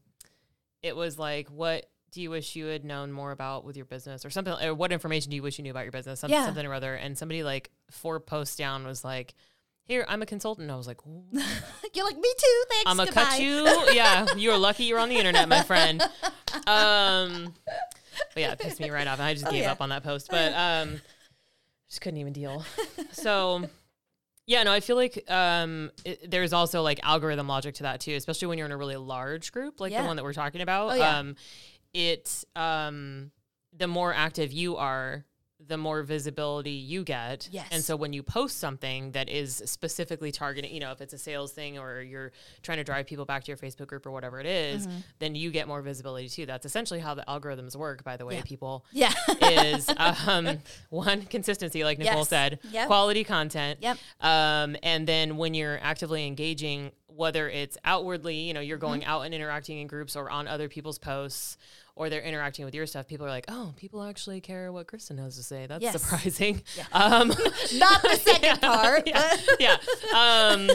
it 0.82 0.96
was 0.96 1.18
like, 1.18 1.48
what 1.48 1.86
do 2.12 2.20
you 2.22 2.30
wish 2.30 2.56
you 2.56 2.66
had 2.66 2.84
known 2.84 3.12
more 3.12 3.30
about 3.30 3.64
with 3.64 3.76
your 3.76 3.84
business, 3.86 4.24
or 4.24 4.30
something? 4.30 4.52
Or 4.62 4.74
what 4.74 4.92
information 4.92 5.30
do 5.30 5.36
you 5.36 5.42
wish 5.42 5.58
you 5.58 5.62
knew 5.62 5.70
about 5.70 5.84
your 5.84 5.92
business? 5.92 6.20
Some, 6.20 6.30
Yeah. 6.30 6.44
Something 6.46 6.66
or 6.66 6.74
other. 6.74 6.94
And 6.94 7.16
somebody 7.16 7.42
like 7.44 7.70
four 7.90 8.18
posts 8.20 8.56
down 8.56 8.84
was 8.86 9.04
like, 9.04 9.34
here, 9.84 10.04
I'm 10.08 10.22
a 10.22 10.26
consultant. 10.26 10.70
I 10.70 10.76
was 10.76 10.86
like, 10.86 10.98
you're 11.94 12.04
like 12.04 12.16
me 12.16 12.32
too 12.38 12.62
thanks 12.70 12.84
I'm 12.86 12.96
gonna 12.96 13.10
cut 13.12 13.40
you. 13.40 13.64
Yeah, 13.92 14.26
you 14.36 14.50
are 14.52 14.58
lucky 14.58 14.84
you're 14.84 14.98
on 15.00 15.08
the 15.08 15.16
internet, 15.16 15.48
my 15.48 15.62
friend. 15.62 16.02
Um, 16.66 17.54
but 18.34 18.40
yeah, 18.42 18.52
it 18.52 18.58
pissed 18.58 18.80
me 18.80 18.90
right 18.90 19.06
off. 19.06 19.20
and 19.20 19.26
I 19.28 19.34
just 19.34 19.46
Oh, 19.46 19.50
gave 19.52 19.62
yeah. 19.62 19.70
up 19.72 19.80
on 19.80 19.90
that 19.90 20.02
post, 20.02 20.28
but 20.30 20.52
um, 20.52 21.00
just 21.88 22.00
couldn't 22.00 22.18
even 22.18 22.32
deal. 22.32 22.64
So. 23.12 23.68
Yeah, 24.50 24.64
no, 24.64 24.72
I 24.72 24.80
feel 24.80 24.96
like 24.96 25.30
um, 25.30 25.92
it, 26.04 26.28
there's 26.28 26.52
also 26.52 26.82
like 26.82 26.98
algorithm 27.04 27.46
logic 27.46 27.76
to 27.76 27.84
that 27.84 28.00
too, 28.00 28.14
especially 28.16 28.48
when 28.48 28.58
you're 28.58 28.66
in 28.66 28.72
a 28.72 28.76
really 28.76 28.96
large 28.96 29.52
group 29.52 29.78
like 29.78 29.92
Yeah. 29.92 30.02
the 30.02 30.08
one 30.08 30.16
that 30.16 30.24
we're 30.24 30.32
talking 30.32 30.60
about. 30.60 30.90
Oh, 30.90 30.94
yeah. 30.94 31.18
Um, 31.18 31.36
it 31.94 32.44
um, 32.56 33.30
the 33.78 33.86
more 33.86 34.12
active 34.12 34.50
you 34.50 34.76
are, 34.76 35.24
the 35.70 35.78
more 35.78 36.02
visibility 36.02 36.72
you 36.72 37.02
get. 37.04 37.48
Yes. 37.50 37.68
And 37.70 37.82
so 37.82 37.96
when 37.96 38.12
you 38.12 38.22
post 38.22 38.58
something 38.58 39.12
that 39.12 39.28
is 39.30 39.62
specifically 39.64 40.30
targeting, 40.32 40.74
you 40.74 40.80
know, 40.80 40.92
if 40.92 41.00
it's 41.00 41.14
a 41.14 41.18
sales 41.18 41.52
thing 41.52 41.78
or 41.78 42.02
you're 42.02 42.32
trying 42.62 42.78
to 42.78 42.84
drive 42.84 43.06
people 43.06 43.24
back 43.24 43.44
to 43.44 43.48
your 43.48 43.56
Facebook 43.56 43.86
group 43.86 44.04
or 44.04 44.10
whatever 44.10 44.38
it 44.40 44.46
is, 44.46 44.86
Mm-hmm. 44.86 44.98
then 45.20 45.34
you 45.34 45.50
get 45.50 45.66
more 45.68 45.80
visibility 45.80 46.28
too. 46.28 46.44
That's 46.44 46.66
essentially 46.66 47.00
how 47.00 47.14
the 47.14 47.24
algorithms 47.26 47.74
work, 47.76 48.04
by 48.04 48.16
the 48.18 48.26
way, 48.26 48.34
Yeah. 48.36 48.42
people. 48.42 48.84
Yeah. 48.92 49.12
is 49.40 49.88
um, 49.96 50.58
one 50.90 51.22
consistency, 51.26 51.84
like 51.84 51.98
Nicole 51.98 52.18
Yes. 52.18 52.28
said, 52.28 52.58
Yep. 52.70 52.86
quality 52.88 53.24
content. 53.24 53.78
Yep. 53.80 53.96
Um, 54.20 54.76
and 54.82 55.06
then 55.06 55.36
when 55.36 55.54
you're 55.54 55.78
actively 55.80 56.26
engaging, 56.26 56.90
whether 57.06 57.48
it's 57.48 57.76
outwardly, 57.84 58.36
you 58.36 58.54
know, 58.54 58.60
you're 58.60 58.76
Mm-hmm. 58.78 58.86
going 58.86 59.04
out 59.04 59.22
and 59.22 59.32
interacting 59.34 59.78
in 59.78 59.86
groups 59.86 60.16
or 60.16 60.28
on 60.30 60.48
other 60.48 60.68
people's 60.68 60.98
posts, 60.98 61.56
or 62.00 62.08
they're 62.08 62.22
interacting 62.22 62.64
with 62.64 62.74
your 62.74 62.86
stuff, 62.86 63.06
people 63.06 63.26
are 63.26 63.30
like, 63.30 63.44
"Oh, 63.48 63.74
people 63.76 64.02
actually 64.02 64.40
care 64.40 64.72
what 64.72 64.86
Kristen 64.86 65.18
has 65.18 65.36
to 65.36 65.42
say." 65.42 65.66
That's 65.66 65.82
Yes. 65.82 66.00
surprising. 66.00 66.62
Um, 66.92 67.28
Not 67.74 68.02
the 68.02 68.18
second 68.20 68.60
part. 68.60 69.06
yeah, 69.06 69.36
but- 69.46 69.60
yeah. 69.60 69.76
Um, 70.14 70.70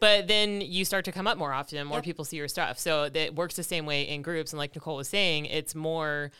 but 0.00 0.26
then 0.26 0.60
you 0.62 0.84
start 0.86 1.04
to 1.04 1.12
come 1.12 1.26
up 1.26 1.36
more 1.38 1.52
often, 1.52 1.86
more 1.86 1.98
Yep. 1.98 2.04
people 2.04 2.24
see 2.24 2.38
your 2.38 2.48
stuff. 2.48 2.78
So 2.78 3.10
it 3.12 3.34
works 3.34 3.56
the 3.56 3.62
same 3.62 3.84
way 3.86 4.08
in 4.08 4.22
groups. 4.22 4.52
And 4.52 4.58
like 4.58 4.74
Nicole 4.74 4.96
was 4.96 5.08
saying, 5.08 5.44
it's 5.46 5.74
more 5.74 6.30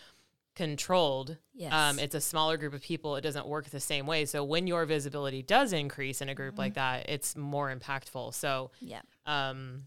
controlled. 0.56 1.36
Yes. 1.54 1.72
Um, 1.72 1.98
it's 1.98 2.14
a 2.14 2.20
smaller 2.20 2.56
group 2.56 2.74
of 2.74 2.82
people. 2.82 3.16
It 3.16 3.20
doesn't 3.22 3.46
work 3.46 3.68
the 3.70 3.80
same 3.80 4.06
way. 4.06 4.24
So 4.24 4.42
when 4.44 4.66
your 4.66 4.84
visibility 4.86 5.42
does 5.42 5.72
increase 5.72 6.20
in 6.20 6.28
a 6.28 6.34
group 6.34 6.58
like 6.58 6.72
Mm-hmm. 6.72 6.96
that, 7.02 7.08
it's 7.10 7.36
more 7.36 7.74
impactful. 7.74 8.34
So 8.34 8.70
yeah. 8.80 9.00
um, 9.26 9.84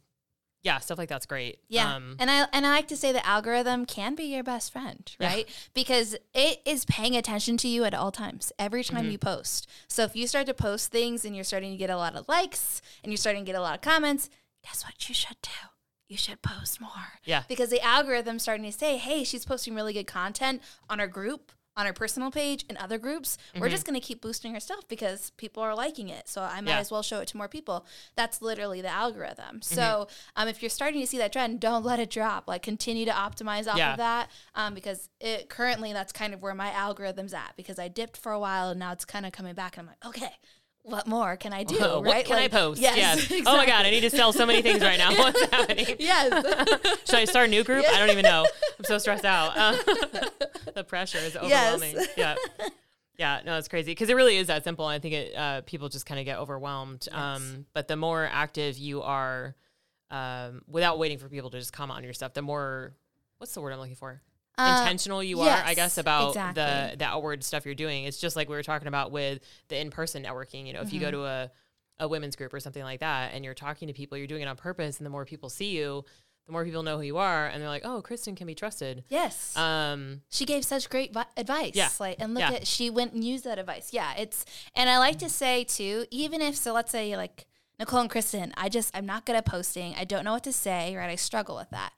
yeah, 0.63 0.79
stuff 0.79 0.97
like 0.97 1.09
that's 1.09 1.25
great. 1.25 1.59
Yeah, 1.67 1.95
Um, 1.95 2.15
and 2.19 2.31
I 2.31 2.47
and 2.53 2.65
I 2.65 2.69
like 2.71 2.87
to 2.87 2.97
say 2.97 3.11
the 3.11 3.25
algorithm 3.25 3.85
can 3.85 4.15
be 4.15 4.23
your 4.23 4.43
best 4.43 4.71
friend, 4.71 5.11
Yeah. 5.19 5.27
right? 5.27 5.49
Because 5.73 6.15
it 6.33 6.61
is 6.65 6.85
paying 6.85 7.15
attention 7.15 7.57
to 7.57 7.67
you 7.67 7.83
at 7.83 7.93
all 7.93 8.11
times, 8.11 8.51
every 8.57 8.81
Mm-hmm. 8.83 8.95
time 8.95 9.11
you 9.11 9.17
post. 9.17 9.67
So 9.87 10.03
if 10.03 10.15
you 10.15 10.25
start 10.27 10.47
to 10.47 10.53
post 10.53 10.91
things 10.91 11.25
and 11.25 11.35
you're 11.35 11.43
starting 11.43 11.71
to 11.71 11.77
get 11.77 11.89
a 11.89 11.97
lot 11.97 12.15
of 12.15 12.27
likes 12.27 12.81
and 13.03 13.11
you're 13.11 13.17
starting 13.17 13.43
to 13.45 13.51
get 13.51 13.57
a 13.57 13.61
lot 13.61 13.75
of 13.75 13.81
comments, 13.81 14.29
guess 14.63 14.83
what 14.85 15.07
you 15.09 15.13
should 15.15 15.37
do? 15.41 15.49
You 16.07 16.17
should 16.17 16.41
post 16.41 16.79
more. 16.79 17.19
Yeah. 17.25 17.43
Because 17.47 17.69
the 17.69 17.83
algorithm's 17.83 18.43
starting 18.43 18.65
to 18.65 18.71
say, 18.71 18.97
hey, 18.97 19.23
she's 19.23 19.45
posting 19.45 19.73
really 19.75 19.93
good 19.93 20.07
content 20.07 20.61
on 20.89 20.99
her 20.99 21.07
group, 21.07 21.51
on 21.75 21.85
her 21.85 21.93
personal 21.93 22.29
page, 22.31 22.65
and 22.69 22.77
other 22.77 22.97
groups. 22.97 23.37
We're 23.59 23.69
just 23.69 23.85
going 23.85 23.99
to 23.99 24.05
keep 24.05 24.21
boosting 24.21 24.53
her 24.53 24.59
stuff 24.59 24.87
because 24.87 25.31
people 25.37 25.63
are 25.63 25.75
liking 25.75 26.09
it. 26.09 26.27
So 26.29 26.41
I 26.43 26.61
might 26.61 26.71
Yeah. 26.71 26.79
as 26.79 26.91
well 26.91 27.01
show 27.01 27.19
it 27.19 27.27
to 27.29 27.37
more 27.37 27.47
people. 27.47 27.85
That's 28.15 28.41
literally 28.41 28.81
the 28.81 28.89
algorithm. 28.89 29.61
So 29.61 30.07
um, 30.35 30.47
if 30.47 30.61
you're 30.61 30.69
starting 30.69 31.01
to 31.01 31.07
see 31.07 31.17
that 31.17 31.33
trend, 31.33 31.59
don't 31.59 31.83
let 31.83 31.99
it 31.99 32.09
drop. 32.09 32.47
Like 32.47 32.61
continue 32.61 33.05
to 33.05 33.11
optimize 33.11 33.67
off 33.67 33.77
Yeah. 33.77 33.91
of 33.93 33.97
that 33.97 34.29
um, 34.55 34.73
because 34.75 35.09
it 35.19 35.49
currently 35.49 35.93
that's 35.93 36.11
kind 36.11 36.33
of 36.33 36.41
where 36.41 36.53
my 36.53 36.69
algorithm's 36.71 37.33
at 37.33 37.53
because 37.57 37.79
I 37.79 37.87
dipped 37.87 38.17
for 38.17 38.31
a 38.31 38.39
while 38.39 38.69
and 38.69 38.79
now 38.79 38.91
it's 38.91 39.05
kind 39.05 39.25
of 39.25 39.31
coming 39.31 39.55
back 39.55 39.77
and 39.77 39.87
I'm 39.87 39.87
like, 39.87 40.05
okay. 40.17 40.33
What 40.83 41.07
more 41.07 41.37
can 41.37 41.53
I 41.53 41.63
do? 41.63 41.75
what 41.79 42.03
right? 42.03 42.25
can 42.25 42.35
Like, 42.35 42.53
I 42.53 42.57
post? 42.57 42.81
Yes. 42.81 43.31
Oh 43.45 43.57
my 43.57 43.65
god, 43.65 43.85
I 43.85 43.89
need 43.89 44.01
to 44.01 44.09
sell 44.09 44.33
so 44.33 44.45
many 44.45 44.61
things 44.61 44.81
right 44.81 44.97
now. 44.97 45.11
What's 45.17 45.41
happening? 45.49 45.95
yes. 45.97 46.29
Should 47.05 47.15
I 47.19 47.25
start 47.25 47.47
a 47.47 47.51
new 47.51 47.63
group? 47.63 47.85
I 47.89 47.99
don't 47.99 48.09
even 48.09 48.23
know. 48.23 48.45
I'm 48.77 48.85
so 48.85 48.97
stressed 48.97 49.25
out. 49.25 49.57
Uh, 49.57 49.75
the 50.75 50.83
pressure 50.83 51.19
is 51.19 51.35
overwhelming. 51.35 51.95
Yes. 51.95 52.09
Yeah. 52.17 52.35
Yeah, 53.17 53.41
no, 53.45 53.57
it's 53.57 53.67
crazy 53.67 53.91
because 53.91 54.09
it 54.09 54.15
really 54.15 54.37
is 54.37 54.47
that 54.47 54.63
simple. 54.63 54.85
I 54.85 54.99
think 54.99 55.13
it 55.13 55.35
uh, 55.35 55.61
people 55.61 55.87
just 55.87 56.05
kind 56.05 56.19
of 56.19 56.25
get 56.25 56.39
overwhelmed. 56.39 57.07
Um, 57.11 57.65
but 57.73 57.87
the 57.87 57.95
more 57.95 58.27
active 58.29 58.77
you 58.77 59.03
are, 59.03 59.55
um, 60.09 60.63
without 60.67 60.97
waiting 60.97 61.19
for 61.19 61.29
people 61.29 61.49
to 61.51 61.59
just 61.59 61.71
comment 61.71 61.97
on 61.97 62.03
your 62.03 62.13
stuff, 62.13 62.33
the 62.33 62.41
more 62.41 62.93
what's 63.37 63.53
the 63.53 63.61
word 63.61 63.71
I'm 63.71 63.79
looking 63.79 63.95
for? 63.95 64.21
Uh, 64.57 64.79
Intentional 64.81 65.23
you 65.23 65.39
are, 65.41 65.49
I 65.65 65.73
guess, 65.73 65.97
about 65.97 66.29
exactly. 66.29 66.61
the 66.63 66.97
the 66.97 67.05
outward 67.05 67.43
stuff 67.43 67.65
you're 67.65 67.73
doing. 67.75 68.03
It's 68.05 68.19
just 68.19 68.35
like 68.35 68.49
we 68.49 68.55
were 68.55 68.63
talking 68.63 68.87
about 68.87 69.11
with 69.11 69.39
the 69.69 69.79
in 69.79 69.89
person 69.89 70.23
networking. 70.23 70.67
You 70.67 70.73
know, 70.73 70.81
if 70.81 70.93
you 70.93 70.99
go 70.99 71.07
Mm-hmm. 71.07 71.15
to 71.17 71.25
a 71.25 71.51
a 71.99 72.07
women's 72.07 72.35
group 72.35 72.53
or 72.53 72.59
something 72.59 72.83
like 72.83 72.99
that, 73.01 73.33
and 73.33 73.45
you're 73.45 73.53
talking 73.53 73.87
to 73.87 73.93
people, 73.93 74.17
you're 74.17 74.27
doing 74.27 74.41
it 74.41 74.47
on 74.47 74.55
purpose, 74.55 74.97
and 74.97 75.05
the 75.05 75.09
more 75.09 75.25
people 75.25 75.49
see 75.49 75.77
you, 75.77 76.03
the 76.47 76.51
more 76.51 76.65
people 76.65 76.83
know 76.83 76.97
who 76.97 77.03
you 77.03 77.17
are, 77.17 77.47
and 77.47 77.61
they're 77.61 77.69
like, 77.69 77.83
"Oh, 77.85 78.01
Kristen 78.01 78.35
can 78.35 78.45
be 78.47 78.55
trusted." 78.55 79.03
yes. 79.09 79.55
Um, 79.57 80.21
she 80.29 80.45
gave 80.45 80.65
such 80.65 80.89
great 80.89 81.13
vi- 81.13 81.25
advice. 81.37 81.71
Yeah. 81.75 81.89
Like, 81.99 82.17
and 82.19 82.33
look 82.33 82.41
Yeah. 82.41 82.51
at 82.57 82.67
she 82.67 82.89
went 82.89 83.13
and 83.13 83.23
used 83.23 83.43
that 83.45 83.57
advice. 83.59 83.93
Yeah, 83.93 84.13
it's 84.17 84.43
and 84.75 84.89
I 84.89 84.97
like 84.97 85.17
to 85.19 85.29
say 85.29 85.63
too, 85.63 86.05
even 86.11 86.41
if 86.41 86.55
so, 86.55 86.73
let's 86.73 86.91
say 86.91 87.15
like 87.15 87.45
Nicole 87.79 88.01
and 88.01 88.09
Kristen, 88.09 88.53
I 88.57 88.69
just 88.69 88.95
I'm 88.95 89.05
not 89.05 89.25
good 89.25 89.35
at 89.35 89.45
posting. 89.45 89.95
I 89.95 90.03
don't 90.03 90.25
know 90.25 90.33
what 90.33 90.43
to 90.43 90.53
say. 90.53 90.95
Right, 90.95 91.09
I 91.09 91.15
struggle 91.15 91.55
with 91.55 91.69
that. 91.71 91.93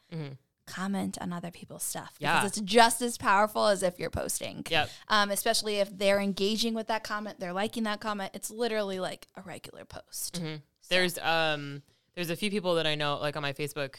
Comment 0.67 1.17
on 1.21 1.31
other 1.31 1.51
people's 1.51 1.83
stuff 1.83 2.15
because 2.19 2.41
Yeah. 2.41 2.45
it's 2.45 2.59
just 2.61 3.01
as 3.01 3.17
powerful 3.17 3.67
as 3.67 3.83
if 3.83 3.99
you're 3.99 4.09
posting. 4.09 4.65
Yep. 4.69 4.89
Um, 5.09 5.29
especially 5.29 5.75
if 5.77 5.95
they're 5.95 6.19
engaging 6.19 6.73
with 6.73 6.87
that 6.87 7.03
comment, 7.03 7.39
they're 7.39 7.53
liking 7.53 7.83
that 7.83 7.99
comment. 7.99 8.31
It's 8.33 8.49
literally 8.49 8.99
like 8.99 9.27
a 9.35 9.41
regular 9.41 9.85
post. 9.85 10.35
Mm-hmm. 10.41 10.55
There's 10.89 11.17
um 11.19 11.83
there's 12.15 12.29
a 12.31 12.35
few 12.35 12.49
people 12.49 12.75
that 12.75 12.87
I 12.87 12.95
know 12.95 13.17
like 13.17 13.35
on 13.35 13.41
my 13.43 13.53
Facebook 13.53 13.95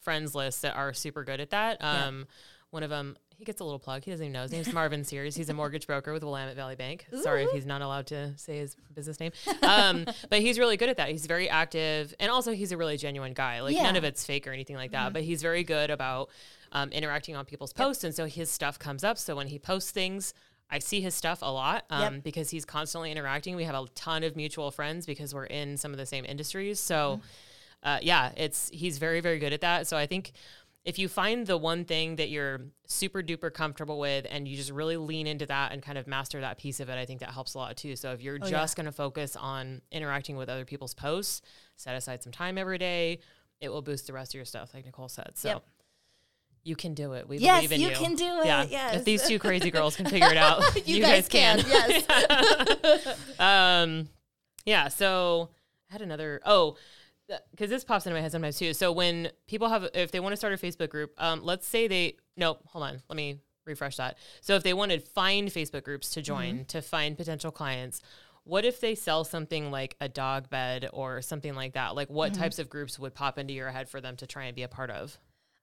friends 0.00 0.34
list 0.34 0.62
that 0.62 0.74
are 0.74 0.92
super 0.92 1.22
good 1.22 1.40
at 1.40 1.50
that. 1.50 1.78
Um 1.82 2.26
one 2.70 2.82
of 2.82 2.90
them 2.90 3.16
he 3.38 3.44
gets 3.44 3.60
a 3.60 3.64
little 3.64 3.78
plug. 3.78 4.04
He 4.04 4.10
doesn't 4.10 4.24
even 4.24 4.32
know. 4.32 4.42
His 4.42 4.50
name's 4.52 4.72
Marvin 4.72 5.04
Sears. 5.04 5.36
He's 5.36 5.48
a 5.48 5.54
mortgage 5.54 5.86
broker 5.86 6.12
with 6.12 6.24
Willamette 6.24 6.56
Valley 6.56 6.74
Bank. 6.74 7.06
Sorry 7.22 7.44
if 7.44 7.50
he's 7.52 7.64
not 7.66 7.82
allowed 7.82 8.08
to 8.08 8.32
say 8.36 8.58
his 8.58 8.74
business 8.94 9.20
name. 9.20 9.30
Um, 9.62 10.06
but 10.28 10.40
he's 10.40 10.58
really 10.58 10.76
good 10.76 10.88
at 10.88 10.96
that. 10.96 11.08
He's 11.10 11.26
very 11.26 11.48
active, 11.48 12.12
and 12.18 12.30
also 12.30 12.52
he's 12.52 12.72
a 12.72 12.76
really 12.76 12.96
genuine 12.96 13.32
guy. 13.34 13.60
Like 13.60 13.74
none 13.76 13.84
Yeah. 13.84 13.88
Mm-hmm. 13.90 13.96
of 13.98 14.04
it's 14.04 14.26
fake 14.26 14.46
or 14.48 14.52
anything 14.52 14.76
like 14.76 14.90
that. 14.90 15.12
But 15.12 15.22
he's 15.22 15.40
very 15.40 15.62
good 15.62 15.90
about 15.90 16.30
um, 16.72 16.90
interacting 16.90 17.36
on 17.36 17.44
people's 17.44 17.72
posts, 17.72 18.02
and 18.04 18.12
so 18.14 18.26
his 18.26 18.50
stuff 18.50 18.78
comes 18.78 19.04
up. 19.04 19.18
So 19.18 19.36
when 19.36 19.46
he 19.48 19.58
posts 19.58 19.90
things. 19.90 20.34
I 20.70 20.80
see 20.80 21.00
his 21.00 21.14
stuff 21.14 21.38
a 21.40 21.50
lot 21.50 21.86
um, 21.88 22.16
Yep. 22.16 22.24
because 22.24 22.50
he's 22.50 22.66
constantly 22.66 23.10
interacting. 23.10 23.56
We 23.56 23.64
have 23.64 23.74
a 23.74 23.86
ton 23.94 24.22
of 24.22 24.36
mutual 24.36 24.70
friends 24.70 25.06
because 25.06 25.34
we're 25.34 25.46
in 25.46 25.78
some 25.78 25.92
of 25.92 25.96
the 25.96 26.04
same 26.04 26.26
industries. 26.26 26.78
So, 26.78 27.22
uh, 27.82 28.00
yeah, 28.02 28.32
it's 28.36 28.68
he's 28.68 28.98
very 28.98 29.20
very 29.22 29.38
good 29.38 29.54
at 29.54 29.62
that. 29.62 29.86
So 29.86 29.96
I 29.96 30.04
think 30.04 30.32
if 30.84 30.98
you 30.98 31.08
find 31.08 31.46
the 31.46 31.56
one 31.58 31.84
thing 31.84 32.16
that 32.16 32.30
you're 32.30 32.60
super 32.86 33.22
duper 33.22 33.52
comfortable 33.52 33.98
with 33.98 34.26
and 34.30 34.48
you 34.48 34.56
just 34.56 34.70
really 34.70 34.96
lean 34.96 35.26
into 35.26 35.44
that 35.46 35.72
and 35.72 35.82
kind 35.82 35.98
of 35.98 36.06
master 36.06 36.40
that 36.40 36.56
piece 36.58 36.80
of 36.80 36.88
it, 36.88 36.96
I 36.96 37.04
think 37.04 37.20
that 37.20 37.30
helps 37.30 37.54
a 37.54 37.58
lot 37.58 37.76
too. 37.76 37.94
So 37.96 38.12
if 38.12 38.22
you're 38.22 38.38
Oh, 38.40 38.46
yeah. 38.46 38.50
just 38.52 38.76
going 38.76 38.86
to 38.86 38.92
focus 38.92 39.36
on 39.36 39.82
interacting 39.92 40.36
with 40.36 40.48
other 40.48 40.64
people's 40.64 40.94
posts, 40.94 41.42
set 41.76 41.94
aside 41.94 42.22
some 42.22 42.32
time 42.32 42.56
every 42.56 42.78
day. 42.78 43.18
It 43.60 43.68
will 43.70 43.82
boost 43.82 44.06
the 44.06 44.12
rest 44.12 44.30
of 44.30 44.36
your 44.36 44.44
stuff, 44.46 44.72
like 44.72 44.86
Nicole 44.86 45.08
said. 45.08 45.32
So. 45.34 45.48
Yep. 45.48 45.62
You 46.64 46.76
can 46.76 46.92
do 46.94 47.12
it. 47.14 47.28
We 47.28 47.38
Yes, 47.38 47.56
believe 47.58 47.72
in 47.72 47.80
you 47.80 47.88
you. 47.88 47.94
can 47.94 48.14
do 48.14 48.40
it. 48.40 48.46
Yeah. 48.46 48.66
Yes. 48.68 48.96
If 48.96 49.04
these 49.04 49.26
two 49.26 49.38
crazy 49.40 49.70
girls 49.70 49.96
can 49.96 50.06
figure 50.06 50.30
it 50.30 50.36
out, 50.36 50.62
You 50.88 51.00
guys 51.02 51.26
can, 51.28 51.58
yes. 51.66 53.06
um, 53.38 54.08
yeah. 54.66 54.88
So 54.88 55.48
I 55.90 55.94
had 55.94 56.02
another. 56.02 56.40
Oh, 56.44 56.76
because 57.50 57.70
this 57.70 57.84
pops 57.84 58.06
into 58.06 58.16
my 58.16 58.20
head 58.22 58.32
sometimes 58.32 58.58
too. 58.58 58.72
So 58.74 58.90
when 58.92 59.30
people 59.46 59.68
have, 59.68 59.88
if 59.94 60.10
they 60.10 60.20
want 60.20 60.32
to 60.32 60.36
start 60.36 60.52
a 60.52 60.56
Facebook 60.56 60.88
group, 60.88 61.12
um, 61.18 61.42
let's 61.42 61.66
say 61.66 61.86
they. 61.88 62.16
No, 62.36 62.58
hold 62.66 62.84
on. 62.84 63.02
Let 63.08 63.16
me 63.16 63.40
refresh 63.66 63.96
that. 63.96 64.16
So 64.40 64.54
if 64.54 64.62
they 64.62 64.72
wanted 64.74 65.06
find 65.06 65.48
Facebook 65.48 65.84
groups 65.84 66.10
to 66.10 66.22
join 66.22 66.54
Mm-hmm. 66.54 66.62
to 66.64 66.82
find 66.82 67.16
potential 67.16 67.50
clients. 67.50 68.00
What 68.44 68.64
if 68.64 68.80
they 68.80 68.94
sell 68.94 69.24
something 69.24 69.70
like 69.70 69.94
a 70.00 70.08
dog 70.08 70.48
bed 70.48 70.88
or 70.94 71.20
something 71.20 71.54
like 71.54 71.74
that? 71.74 71.94
Like, 71.94 72.08
what 72.08 72.32
Mm-hmm. 72.32 72.40
types 72.40 72.58
of 72.58 72.70
groups 72.70 72.98
would 72.98 73.14
pop 73.14 73.38
into 73.38 73.52
your 73.52 73.70
head 73.70 73.90
for 73.90 74.00
them 74.00 74.16
to 74.16 74.26
try 74.26 74.44
and 74.44 74.56
be 74.56 74.62
a 74.62 74.68
part 74.68 74.88
of? 74.90 75.18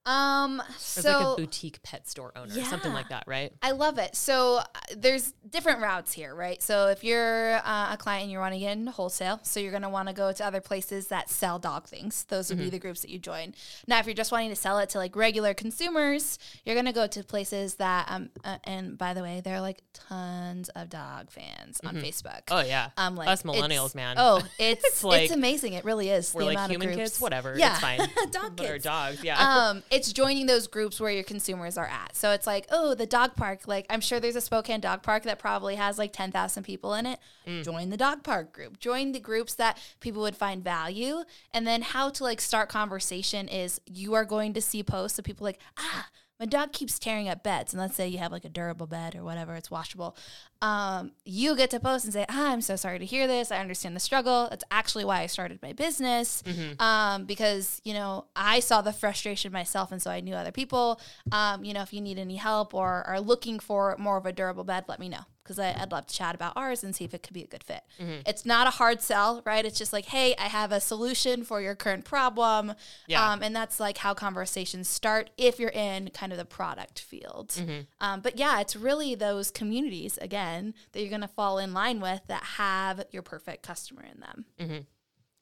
Um, 0.06 0.62
so 0.78 1.02
like 1.12 1.38
a 1.40 1.42
boutique 1.42 1.82
pet 1.84 2.08
store 2.08 2.32
owner, 2.36 2.52
something 2.66 2.94
like 2.94 3.10
that, 3.10 3.24
right? 3.28 3.52
I 3.62 3.72
love 3.72 3.98
it. 3.98 4.16
So 4.16 4.58
uh, 4.58 4.64
there's 4.96 5.34
different 5.50 5.82
routes 5.82 6.14
here, 6.14 6.36
right? 6.36 6.62
So 6.62 6.88
if 6.90 7.04
you're 7.04 7.56
uh, 7.56 7.94
a 7.94 7.98
client 7.98 8.24
and 8.24 8.32
you 8.32 8.38
want 8.38 8.54
to 8.54 8.60
get 8.60 8.74
into 8.78 8.92
wholesale, 8.92 9.40
so 9.44 9.60
you're 9.60 9.72
going 9.72 9.82
to 9.84 9.90
want 9.90 10.08
to 10.08 10.14
go 10.14 10.32
to 10.32 10.46
other 10.46 10.62
places 10.62 11.08
that 11.08 11.30
sell 11.30 11.58
dog 11.60 11.88
things. 11.88 12.24
Those 12.26 12.50
would 12.50 12.60
be 12.60 12.70
the 12.70 12.78
groups 12.80 13.02
that 13.02 13.10
you 13.10 13.18
join. 13.20 13.56
Now, 13.88 14.00
if 14.00 14.06
you're 14.06 14.14
just 14.16 14.32
wanting 14.32 14.50
to 14.50 14.56
sell 14.56 14.78
it 14.80 14.90
to 14.90 15.00
like 15.00 15.16
regular 15.16 15.54
consumers, 15.54 16.38
you're 16.66 16.76
going 16.76 16.86
to 16.86 16.94
go 16.94 17.08
to 17.08 17.24
places 17.24 17.76
that, 17.76 18.06
um, 18.10 18.30
uh, 18.44 18.58
and 18.64 18.98
by 18.98 19.14
the 19.14 19.22
way, 19.24 19.42
there 19.44 19.56
are 19.56 19.62
like 19.62 19.82
tons 19.94 20.70
of 20.70 20.90
dog 20.90 21.32
fans 21.32 21.82
on 21.84 21.96
Facebook. 21.96 22.42
Oh 22.52 22.62
yeah, 22.62 22.90
Um, 22.98 23.16
like 23.16 23.28
us 23.28 23.44
millennials, 23.44 23.96
man. 23.96 24.18
Oh, 24.20 24.38
it's 24.60 24.86
It's 24.86 25.04
like- 25.04 25.24
it's 25.24 25.34
amazing. 25.34 25.74
It 25.74 25.84
really 25.84 26.10
is. 26.10 26.34
we're 26.34 26.42
the 26.42 26.46
like 26.48 26.58
amount 26.58 26.72
human 26.72 26.94
kids, 26.96 27.20
whatever. 27.20 27.56
Yeah, 27.58 27.72
it's 27.72 27.80
fine. 27.82 27.98
dog 28.32 28.56
But 28.56 28.66
our 28.68 28.72
kids 28.74 28.84
dogs, 28.84 29.24
yeah. 29.24 29.40
um, 29.70 29.84
it's 29.96 30.12
joining 30.12 30.46
those 30.46 30.68
groups 30.68 31.00
where 31.00 31.10
your 31.10 31.24
consumers 31.24 31.78
are 31.78 31.88
at. 31.88 32.18
So 32.18 32.32
it's 32.32 32.46
like, 32.46 32.68
oh, 32.70 32.96
the 32.96 33.06
dog 33.06 33.38
park. 33.38 33.62
Like, 33.66 33.86
I'm 33.90 34.02
sure 34.02 34.20
there's 34.20 34.36
a 34.36 34.42
Spokane 34.42 34.82
dog 34.82 35.04
park 35.04 35.24
that 35.24 35.40
probably 35.40 35.76
has 35.76 35.98
like 35.98 36.12
10,000 36.12 36.64
people 36.64 36.94
in 36.96 37.06
it. 37.06 37.18
Mm. 37.48 37.64
Join 37.64 37.90
the 37.92 37.98
dog 37.98 38.22
park 38.22 38.52
group. 38.52 38.78
Join 38.78 39.14
the 39.14 39.22
groups 39.22 39.54
that 39.56 39.78
people 40.02 40.22
would 40.24 40.36
find 40.36 40.62
value. 40.62 41.24
And 41.54 41.66
then 41.66 41.82
how 41.82 42.10
to 42.10 42.26
like 42.26 42.42
start 42.42 42.68
conversation 42.68 43.48
is 43.48 43.80
you 43.86 44.14
are 44.16 44.26
going 44.26 44.52
to 44.56 44.62
see 44.62 44.84
posts 44.84 45.18
of 45.18 45.24
people 45.24 45.46
like, 45.46 45.60
ah, 45.78 46.10
my 46.40 46.46
dog 46.46 46.74
keeps 46.74 47.00
tearing 47.00 47.30
up 47.30 47.44
beds. 47.44 47.74
And 47.74 47.82
let's 47.82 47.96
say 47.96 48.08
you 48.08 48.18
have 48.18 48.32
like 48.32 48.44
a 48.46 48.50
durable 48.50 48.88
bed 48.88 49.16
or 49.16 49.24
whatever, 49.24 49.56
it's 49.56 49.72
washable. 49.72 50.18
Um, 50.62 51.12
you 51.24 51.56
get 51.56 51.70
to 51.72 51.80
post 51.80 52.06
and 52.06 52.14
say, 52.14 52.26
ah, 52.30 52.52
I'm 52.52 52.62
so 52.62 52.76
sorry 52.76 53.00
to 53.00 53.06
hear 53.06 53.28
this. 53.28 53.52
I 53.52 53.60
understand 53.60 53.96
the 53.96 54.00
struggle. 54.00 54.48
That's 54.50 54.66
actually 54.70 55.06
why 55.06 55.22
I 55.22 55.28
started 55.28 55.60
my 55.62 55.72
business. 55.74 56.44
Um, 56.80 57.26
because, 57.26 57.82
you 57.86 57.94
know, 57.94 58.26
I 58.36 58.60
saw 58.60 58.82
the 58.82 58.94
frustration 58.94 59.52
myself. 59.52 59.92
And 59.92 60.02
so 60.02 60.12
I 60.12 60.20
knew 60.20 60.36
other 60.36 60.52
people. 60.52 61.00
Um, 61.32 61.64
you 61.64 61.74
know, 61.74 61.82
if 61.82 61.94
you 61.94 62.02
need 62.02 62.18
any 62.20 62.36
help 62.36 62.74
or 62.74 63.04
are 63.08 63.22
looking 63.22 63.60
for 63.60 63.96
more 63.98 64.18
of 64.18 64.26
a 64.26 64.32
durable 64.34 64.64
bed, 64.64 64.86
let 64.88 65.00
me 65.00 65.08
know. 65.10 65.26
Because 65.46 65.60
I'd 65.60 65.92
love 65.92 66.08
to 66.08 66.14
chat 66.14 66.34
about 66.34 66.54
ours 66.56 66.84
and 66.84 66.96
see 66.96 67.06
if 67.06 67.14
it 67.14 67.22
could 67.22 67.34
be 67.36 67.44
a 67.44 67.48
good 67.48 67.64
fit. 67.64 67.82
Mm-hmm. 68.02 68.22
It's 68.26 68.46
not 68.46 68.66
a 68.66 68.72
hard 68.72 69.00
sell, 69.02 69.44
right? 69.46 69.64
It's 69.64 69.78
just 69.78 69.94
like, 69.94 70.06
hey, 70.06 70.34
I 70.40 70.48
have 70.48 70.72
a 70.72 70.82
solution 70.82 71.44
for 71.44 71.62
your 71.62 71.76
current 71.76 72.04
problem. 72.04 72.74
Yeah. 73.08 73.32
Um, 73.32 73.44
and 73.44 73.56
that's 73.56 73.80
like 73.80 74.00
how 74.00 74.16
conversations 74.16 74.90
start 74.90 75.30
if 75.38 75.60
you're 75.60 75.70
in 75.70 76.10
kind 76.16 76.32
of 76.32 76.40
the 76.40 76.46
product 76.46 77.00
field. 77.00 77.50
Mm-hmm. 77.50 77.82
Um, 78.02 78.22
but 78.22 78.40
yeah, 78.40 78.60
it's 78.60 78.76
really 78.76 79.14
those 79.14 79.52
communities, 79.52 80.18
again, 80.20 80.74
that 80.94 81.02
you're 81.02 81.10
going 81.10 81.22
to 81.22 81.28
fall 81.28 81.60
in 81.60 81.74
line 81.74 82.02
with 82.02 82.22
that 82.28 82.44
have 82.44 83.04
your 83.12 83.22
perfect 83.22 83.62
customer 83.62 84.04
in 84.04 84.20
them. 84.20 84.86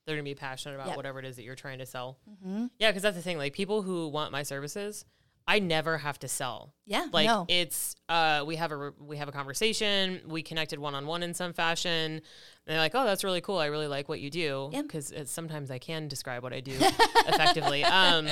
they're 0.06 0.18
gonna 0.18 0.24
be 0.24 0.36
passionate 0.36 0.76
about 0.76 0.88
Yep. 0.88 0.98
whatever 0.98 1.20
it 1.20 1.26
is 1.26 1.38
that 1.38 1.44
you're 1.44 1.56
trying 1.56 1.80
to 1.80 1.86
sell. 1.86 2.18
Yeah, 2.78 2.90
because 2.90 3.04
that's 3.04 3.16
the 3.16 3.22
thing. 3.22 3.38
Like 3.38 3.54
people 3.54 3.84
who 3.84 4.10
want 4.10 4.34
my 4.34 4.44
services, 4.44 5.06
I 5.48 5.60
never 5.60 5.98
have 5.98 6.18
to 6.20 6.28
sell. 6.28 6.74
Yeah, 6.86 7.08
Like 7.12 7.28
no. 7.28 7.46
it's 7.50 7.96
uh 8.08 8.44
we 8.48 8.56
have 8.56 8.72
a 8.72 8.94
we 9.00 9.18
have 9.18 9.28
a 9.28 9.32
conversation. 9.32 10.22
We 10.28 10.42
connected 10.42 10.80
one 10.80 10.96
on 10.96 11.06
one 11.06 11.22
in 11.24 11.34
some 11.34 11.52
fashion. 11.54 11.92
And 12.14 12.22
they're 12.66 12.78
like, 12.78 12.94
oh, 12.96 13.04
that's 13.04 13.24
really 13.26 13.42
cool. 13.42 13.58
I 13.58 13.66
really 13.66 13.88
like 13.88 14.08
what 14.08 14.22
you 14.22 14.30
do 14.30 14.70
Yeah. 14.72 14.84
because 14.84 15.14
sometimes 15.26 15.70
I 15.70 15.80
can 15.80 16.08
describe 16.08 16.44
what 16.44 16.54
I 16.54 16.62
do 16.62 16.74
effectively. 17.28 17.84
Um, 17.92 18.28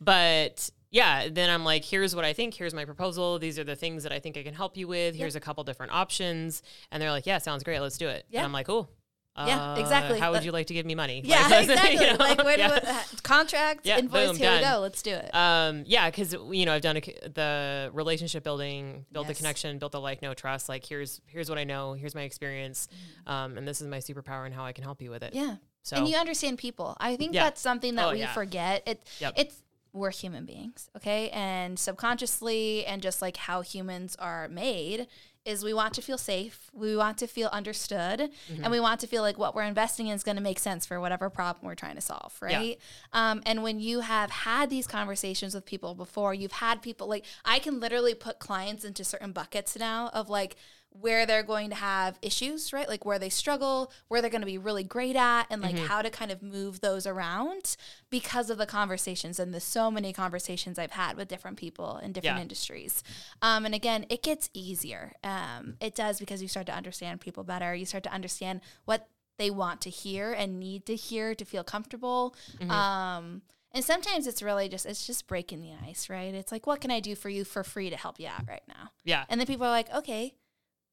but 0.00 0.70
yeah, 0.90 1.28
then 1.30 1.48
I'm 1.50 1.64
like, 1.64 1.84
here's 1.84 2.14
what 2.14 2.24
I 2.24 2.32
think. 2.32 2.54
Here's 2.54 2.74
my 2.74 2.84
proposal. 2.84 3.38
These 3.38 3.58
are 3.58 3.64
the 3.64 3.76
things 3.76 4.02
that 4.02 4.12
I 4.12 4.18
think 4.20 4.36
I 4.36 4.42
can 4.42 4.54
help 4.54 4.76
you 4.76 4.86
with. 4.86 5.14
Here's 5.14 5.36
a 5.36 5.40
couple 5.40 5.64
different 5.64 5.92
options. 5.92 6.62
And 6.90 7.02
they're 7.02 7.10
like, 7.10 7.26
yeah, 7.26 7.38
sounds 7.38 7.62
great. 7.64 7.80
Let's 7.80 7.96
do 7.98 8.08
it. 8.08 8.26
Yeah. 8.28 8.40
And 8.40 8.46
I'm 8.46 8.52
like, 8.52 8.66
cool. 8.66 8.90
Yeah, 9.36 9.72
uh, 9.72 9.76
exactly. 9.76 10.18
How 10.18 10.30
would 10.32 10.44
you 10.44 10.52
like 10.52 10.66
to 10.66 10.74
give 10.74 10.84
me 10.84 10.94
money? 10.94 11.22
Yeah, 11.24 11.48
Like, 11.48 11.60
exactly. 11.70 11.94
you 11.94 12.12
know, 12.12 12.16
like 12.18 12.44
where 12.44 12.56
do 12.56 12.62
yeah. 12.62 12.80
uh, 12.86 13.02
contract, 13.22 13.86
Yeah, 13.86 13.98
invoice, 13.98 14.28
boom, 14.28 14.36
here 14.36 14.52
we 14.56 14.60
go. 14.60 14.78
Let's 14.80 15.00
do 15.00 15.12
it. 15.14 15.34
Um, 15.34 15.84
yeah, 15.86 16.10
because 16.10 16.34
you 16.34 16.66
know 16.66 16.74
I've 16.74 16.82
done 16.82 16.98
a, 16.98 17.00
the 17.00 17.90
relationship 17.94 18.44
building, 18.44 19.06
built 19.10 19.26
the 19.28 19.34
connection, 19.34 19.78
built 19.78 19.92
the 19.92 20.00
like, 20.00 20.20
no 20.20 20.34
trust. 20.34 20.68
Like 20.68 20.84
here's 20.84 21.20
here's 21.26 21.48
what 21.48 21.58
I 21.58 21.64
know, 21.64 21.94
here's 21.94 22.14
my 22.14 22.22
experience, 22.22 22.88
um, 23.26 23.56
and 23.56 23.66
this 23.66 23.80
is 23.80 23.88
my 23.88 23.98
superpower 23.98 24.44
and 24.44 24.54
how 24.54 24.64
I 24.64 24.72
can 24.72 24.84
help 24.84 25.00
you 25.00 25.10
with 25.10 25.22
it. 25.22 25.34
Yeah. 25.34 25.56
So 25.82 25.96
and 25.96 26.06
you 26.06 26.16
understand 26.16 26.58
people. 26.58 26.96
I 27.00 27.16
think 27.16 27.34
Yeah. 27.34 27.44
that's 27.44 27.60
something 27.60 27.94
that 27.96 28.08
Oh, 28.08 28.12
we 28.12 28.26
forget. 28.26 28.82
It 28.86 29.06
Yep. 29.18 29.34
it's 29.36 29.62
we're 29.94 30.10
human 30.10 30.46
beings, 30.46 30.88
okay? 30.96 31.28
And 31.30 31.78
subconsciously 31.78 32.86
and 32.86 33.02
just 33.02 33.20
like 33.22 33.36
how 33.36 33.60
humans 33.62 34.16
are 34.18 34.48
made 34.48 35.06
is 35.44 35.64
we 35.64 35.74
want 35.74 35.92
to 35.94 36.02
feel 36.02 36.18
safe, 36.18 36.70
we 36.72 36.96
want 36.96 37.18
to 37.18 37.26
feel 37.26 37.48
understood, 37.48 38.30
Mm-hmm. 38.52 38.62
and 38.62 38.70
we 38.70 38.80
want 38.80 39.00
to 39.00 39.06
feel 39.06 39.22
like 39.22 39.38
what 39.38 39.54
we're 39.54 39.62
investing 39.64 40.06
in 40.06 40.14
is 40.14 40.22
going 40.22 40.36
to 40.36 40.42
make 40.42 40.58
sense 40.58 40.86
for 40.86 41.00
whatever 41.00 41.28
problem 41.30 41.66
we're 41.66 41.74
trying 41.74 41.96
to 41.96 42.00
solve, 42.00 42.36
right? 42.40 42.78
Um, 43.12 43.42
and 43.44 43.62
when 43.62 43.80
you 43.80 44.00
have 44.00 44.30
had 44.30 44.70
these 44.70 44.86
conversations 44.86 45.54
with 45.54 45.64
people 45.64 45.94
before, 45.94 46.32
you've 46.34 46.52
had 46.52 46.80
people 46.82 47.08
like 47.08 47.24
I 47.44 47.58
can 47.58 47.80
literally 47.80 48.14
put 48.14 48.38
clients 48.38 48.84
into 48.84 49.02
certain 49.04 49.32
buckets 49.32 49.76
now 49.76 50.10
of 50.14 50.28
like 50.30 50.56
where 51.00 51.24
they're 51.26 51.42
going 51.42 51.70
to 51.70 51.74
have 51.76 52.18
issues, 52.22 52.72
right? 52.72 52.88
Like 52.88 53.04
where 53.04 53.18
they 53.18 53.28
struggle, 53.30 53.90
where 54.08 54.20
they're 54.20 54.30
going 54.30 54.42
to 54.42 54.46
be 54.46 54.58
really 54.58 54.84
great 54.84 55.16
at, 55.16 55.46
and 55.50 55.62
like 55.62 55.78
how 55.78 56.02
to 56.02 56.10
kind 56.10 56.30
of 56.30 56.42
move 56.42 56.80
those 56.80 57.06
around 57.06 57.76
because 58.10 58.50
of 58.50 58.58
the 58.58 58.66
conversations 58.66 59.38
and 59.40 59.54
the 59.54 59.60
so 59.60 59.90
many 59.90 60.12
conversations 60.12 60.78
I've 60.78 60.90
had 60.92 61.16
with 61.16 61.28
different 61.28 61.56
people 61.56 61.96
in 61.98 62.12
different 62.12 62.36
Yeah. 62.36 62.42
industries. 62.42 63.02
Um, 63.40 63.64
and 63.64 63.74
again, 63.74 64.04
it 64.10 64.22
gets 64.22 64.50
easier. 64.52 65.12
Um, 65.24 65.76
it 65.80 65.94
does 65.94 66.20
because 66.20 66.42
you 66.42 66.48
start 66.48 66.66
to 66.66 66.74
understand 66.74 67.20
people 67.20 67.42
better. 67.42 67.74
You 67.74 67.86
start 67.86 68.04
to 68.04 68.12
understand 68.12 68.60
what 68.84 69.08
they 69.38 69.50
want 69.50 69.80
to 69.80 69.90
hear 69.90 70.32
and 70.32 70.60
need 70.60 70.84
to 70.86 70.94
hear 70.94 71.34
to 71.34 71.44
feel 71.44 71.64
comfortable. 71.64 72.36
Um, 72.68 73.42
and 73.74 73.82
sometimes 73.82 74.26
it's 74.26 74.42
really 74.42 74.68
just 74.68 74.84
it's 74.84 75.06
just 75.06 75.26
breaking 75.26 75.62
the 75.62 75.72
ice, 75.88 76.10
right? 76.10 76.34
It's 76.34 76.52
like, 76.52 76.66
what 76.66 76.82
can 76.82 76.90
I 76.90 77.00
do 77.00 77.14
for 77.14 77.30
you 77.30 77.44
for 77.44 77.64
free 77.64 77.88
to 77.88 77.96
help 77.96 78.20
you 78.20 78.28
out 78.28 78.46
right 78.46 78.62
now? 78.68 78.90
yeah, 79.04 79.24
And 79.30 79.40
then 79.40 79.46
people 79.46 79.66
are 79.66 79.70
like, 79.70 79.90
okay, 79.94 80.34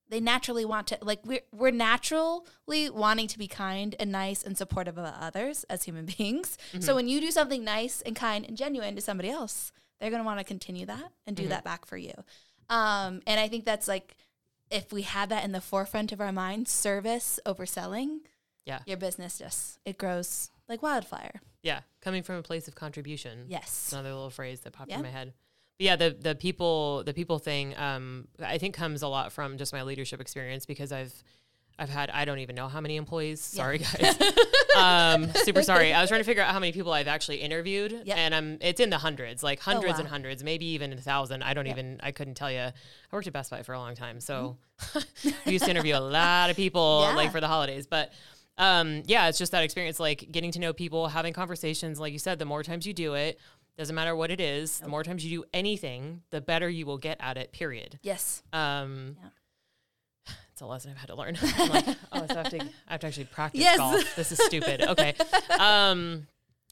they 0.10 0.20
naturally 0.20 0.66
want 0.66 0.88
to 0.88 0.98
like 1.02 1.20
we're 1.26 1.42
we're 1.52 1.72
naturally 1.72 2.90
wanting 2.90 3.28
to 3.28 3.38
be 3.38 3.48
kind 3.48 3.96
and 4.00 4.12
nice 4.12 4.44
and 4.44 4.58
supportive 4.58 4.98
of 4.98 5.06
others 5.06 5.64
as 5.70 5.84
human 5.84 6.06
beings. 6.18 6.58
So 6.80 6.96
when 6.96 7.08
you 7.08 7.22
do 7.22 7.32
something 7.32 7.64
nice 7.64 8.02
and 8.02 8.16
kind 8.16 8.46
and 8.46 8.58
genuine 8.58 8.96
to 8.96 9.02
somebody 9.02 9.30
else, 9.30 9.72
they're 10.00 10.12
gonna 10.12 10.24
want 10.24 10.40
to 10.40 10.44
continue 10.46 10.86
that 10.88 11.12
and 11.28 11.36
do 11.36 11.48
that 11.50 11.64
back 11.64 11.86
for 11.86 11.98
you. 11.98 12.14
Um, 12.70 13.22
and 13.26 13.40
I 13.40 13.48
think 13.48 13.66
that's 13.66 13.88
like 13.88 14.16
if 14.70 14.92
we 14.94 15.02
have 15.04 15.30
that 15.30 15.44
in 15.44 15.52
the 15.52 15.62
forefront 15.62 16.12
of 16.12 16.22
our 16.22 16.32
mind, 16.32 16.68
service 16.68 17.40
over 17.46 17.66
selling, 17.66 18.22
yeah, 18.66 18.80
your 18.86 18.98
business 18.98 19.40
just 19.40 19.80
it 19.86 19.98
grows 19.98 20.52
like 20.68 20.84
wildfire. 20.84 21.42
yeah. 21.64 21.82
Coming 22.02 22.24
from 22.24 22.36
a 22.36 22.44
place 22.44 22.68
of 22.68 22.76
contribution. 22.76 23.46
Yes. 23.50 23.90
another 23.92 24.10
little 24.14 24.30
phrase 24.30 24.62
that 24.62 24.72
popped 24.74 24.90
Yeah. 24.92 24.98
in 24.98 25.02
my 25.04 25.10
head. 25.10 25.34
But 25.80 25.86
yeah, 25.86 25.96
the 25.96 26.16
the 26.20 26.36
people 26.36 27.04
the 27.06 27.14
people 27.14 27.40
thing, 27.40 27.74
um, 27.78 28.28
I 28.44 28.58
think 28.58 28.76
comes 28.76 29.02
a 29.02 29.08
lot 29.08 29.32
from 29.32 29.58
just 29.58 29.72
my 29.72 29.84
leadership 29.84 30.20
experience 30.20 30.66
because 30.66 30.92
I've 30.92 31.14
I've 31.80 31.88
had 31.90 32.10
I 32.10 32.26
don't 32.26 32.40
even 32.40 32.54
know 32.58 32.68
how 32.68 32.82
many 32.82 32.98
employees. 32.98 33.40
Sorry 33.40 33.78
guys, 33.78 34.20
um, 34.78 35.32
super 35.36 35.64
sorry. 35.64 35.94
I 35.94 36.02
was 36.02 36.10
trying 36.10 36.20
to 36.20 36.26
figure 36.26 36.44
out 36.44 36.52
how 36.52 36.60
many 36.60 36.74
people 36.74 36.92
I've 36.92 37.08
actually 37.08 37.38
interviewed, 37.38 37.94
Yep. 38.04 38.18
and 38.18 38.36
I'm 38.36 38.58
it's 38.60 38.82
in 38.82 38.90
the 38.90 38.98
hundreds, 38.98 39.42
like 39.42 39.62
hundreds 39.62 40.00
and 40.00 40.04
wow. 40.08 40.12
hundreds, 40.12 40.44
maybe 40.44 40.66
even 40.66 40.92
a 40.92 40.98
thousand. 40.98 41.44
I 41.44 41.54
don't 41.54 41.66
Yep. 41.66 41.78
even 41.78 42.00
I 42.04 42.12
couldn't 42.12 42.36
tell 42.36 42.52
you. 42.52 42.60
I 42.60 42.74
worked 43.14 43.28
at 43.28 43.32
Best 43.34 43.50
Buy 43.50 43.64
for 43.64 43.72
a 43.72 43.80
long 43.80 43.96
time, 43.96 44.20
so 44.20 44.58
we 45.46 45.54
used 45.54 45.64
to 45.64 45.72
interview 45.72 45.96
a 45.96 46.02
lot 46.04 46.50
of 46.50 46.58
people 46.58 47.04
Yeah. 47.08 47.16
like 47.16 47.32
for 47.32 47.40
the 47.40 47.48
holidays, 47.48 47.88
but. 47.88 48.12
Um, 48.62 49.04
yeah, 49.06 49.30
it's 49.30 49.38
just 49.38 49.54
that 49.54 49.64
experience, 49.64 50.02
like 50.02 50.28
getting 50.34 50.52
to 50.52 50.60
know 50.60 50.74
people, 50.74 51.08
having 51.08 51.32
conversations. 51.32 51.98
Like 51.98 52.12
you 52.12 52.20
said, 52.20 52.40
the 52.40 52.46
more 52.46 52.62
times 52.62 52.86
you 52.86 52.92
do 52.92 53.14
it, 53.14 53.40
doesn't 53.80 53.96
matter 53.96 54.16
what 54.16 54.30
it 54.30 54.40
is, 54.42 54.80
the 54.80 54.88
more 54.90 55.04
times 55.04 55.26
you 55.26 55.40
do 55.42 55.46
anything, 55.54 56.22
the 56.30 56.42
better 56.42 56.70
you 56.70 56.86
will 56.86 56.98
get 56.98 57.18
at 57.20 57.38
it, 57.38 57.52
period. 57.52 57.98
Yes. 58.04 58.44
Um, 58.54 59.16
Yeah. 59.22 59.30
It's 60.52 60.62
a 60.62 60.66
lesson 60.66 60.92
I've 60.92 60.98
had 60.98 61.08
to 61.08 61.16
learn. 61.16 61.38
I'm 61.58 61.70
like, 61.70 61.86
oh, 62.12 62.26
so 62.28 62.34
I, 62.34 62.44
have 62.44 62.50
to, 62.50 62.60
I 62.62 62.92
have 62.92 63.00
to 63.00 63.08
actually 63.08 63.26
practice 63.26 63.62
Yes. 63.62 63.78
golf. 63.78 64.16
This 64.18 64.32
is 64.34 64.40
stupid. 64.44 64.82
Okay. 64.82 65.14
Um, 65.60 66.28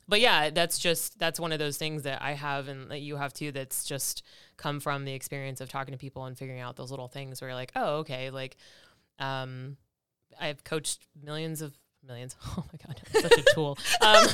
but 0.10 0.20
yeah, 0.22 0.50
that's 0.50 0.78
just, 0.80 1.20
that's 1.20 1.40
one 1.40 1.52
of 1.52 1.60
those 1.60 1.78
things 1.78 2.04
that 2.04 2.22
I 2.22 2.32
have 2.34 2.68
and 2.70 2.90
that 2.92 3.00
you 3.02 3.18
have 3.18 3.34
too, 3.34 3.52
that's 3.52 3.84
just 3.86 4.24
come 4.58 4.80
from 4.80 5.04
the 5.06 5.14
experience 5.14 5.60
of 5.62 5.68
talking 5.70 5.92
to 5.94 5.98
people 5.98 6.24
and 6.26 6.38
figuring 6.38 6.62
out 6.62 6.76
those 6.78 6.92
little 6.92 7.08
things 7.10 7.40
where 7.42 7.50
you're 7.50 7.56
like, 7.56 7.72
oh, 7.76 7.98
okay. 8.00 8.30
Like, 8.30 8.56
um, 9.20 9.76
I've 10.40 10.64
coached 10.64 11.08
millions 11.22 11.62
of 11.62 11.74
millions. 12.06 12.36
Oh 12.58 12.64
my 12.72 12.80
God, 12.86 13.02
I'm 13.16 13.22
such 13.22 13.38
a 13.38 13.44
tool. 13.54 13.78
Um, 14.02 14.28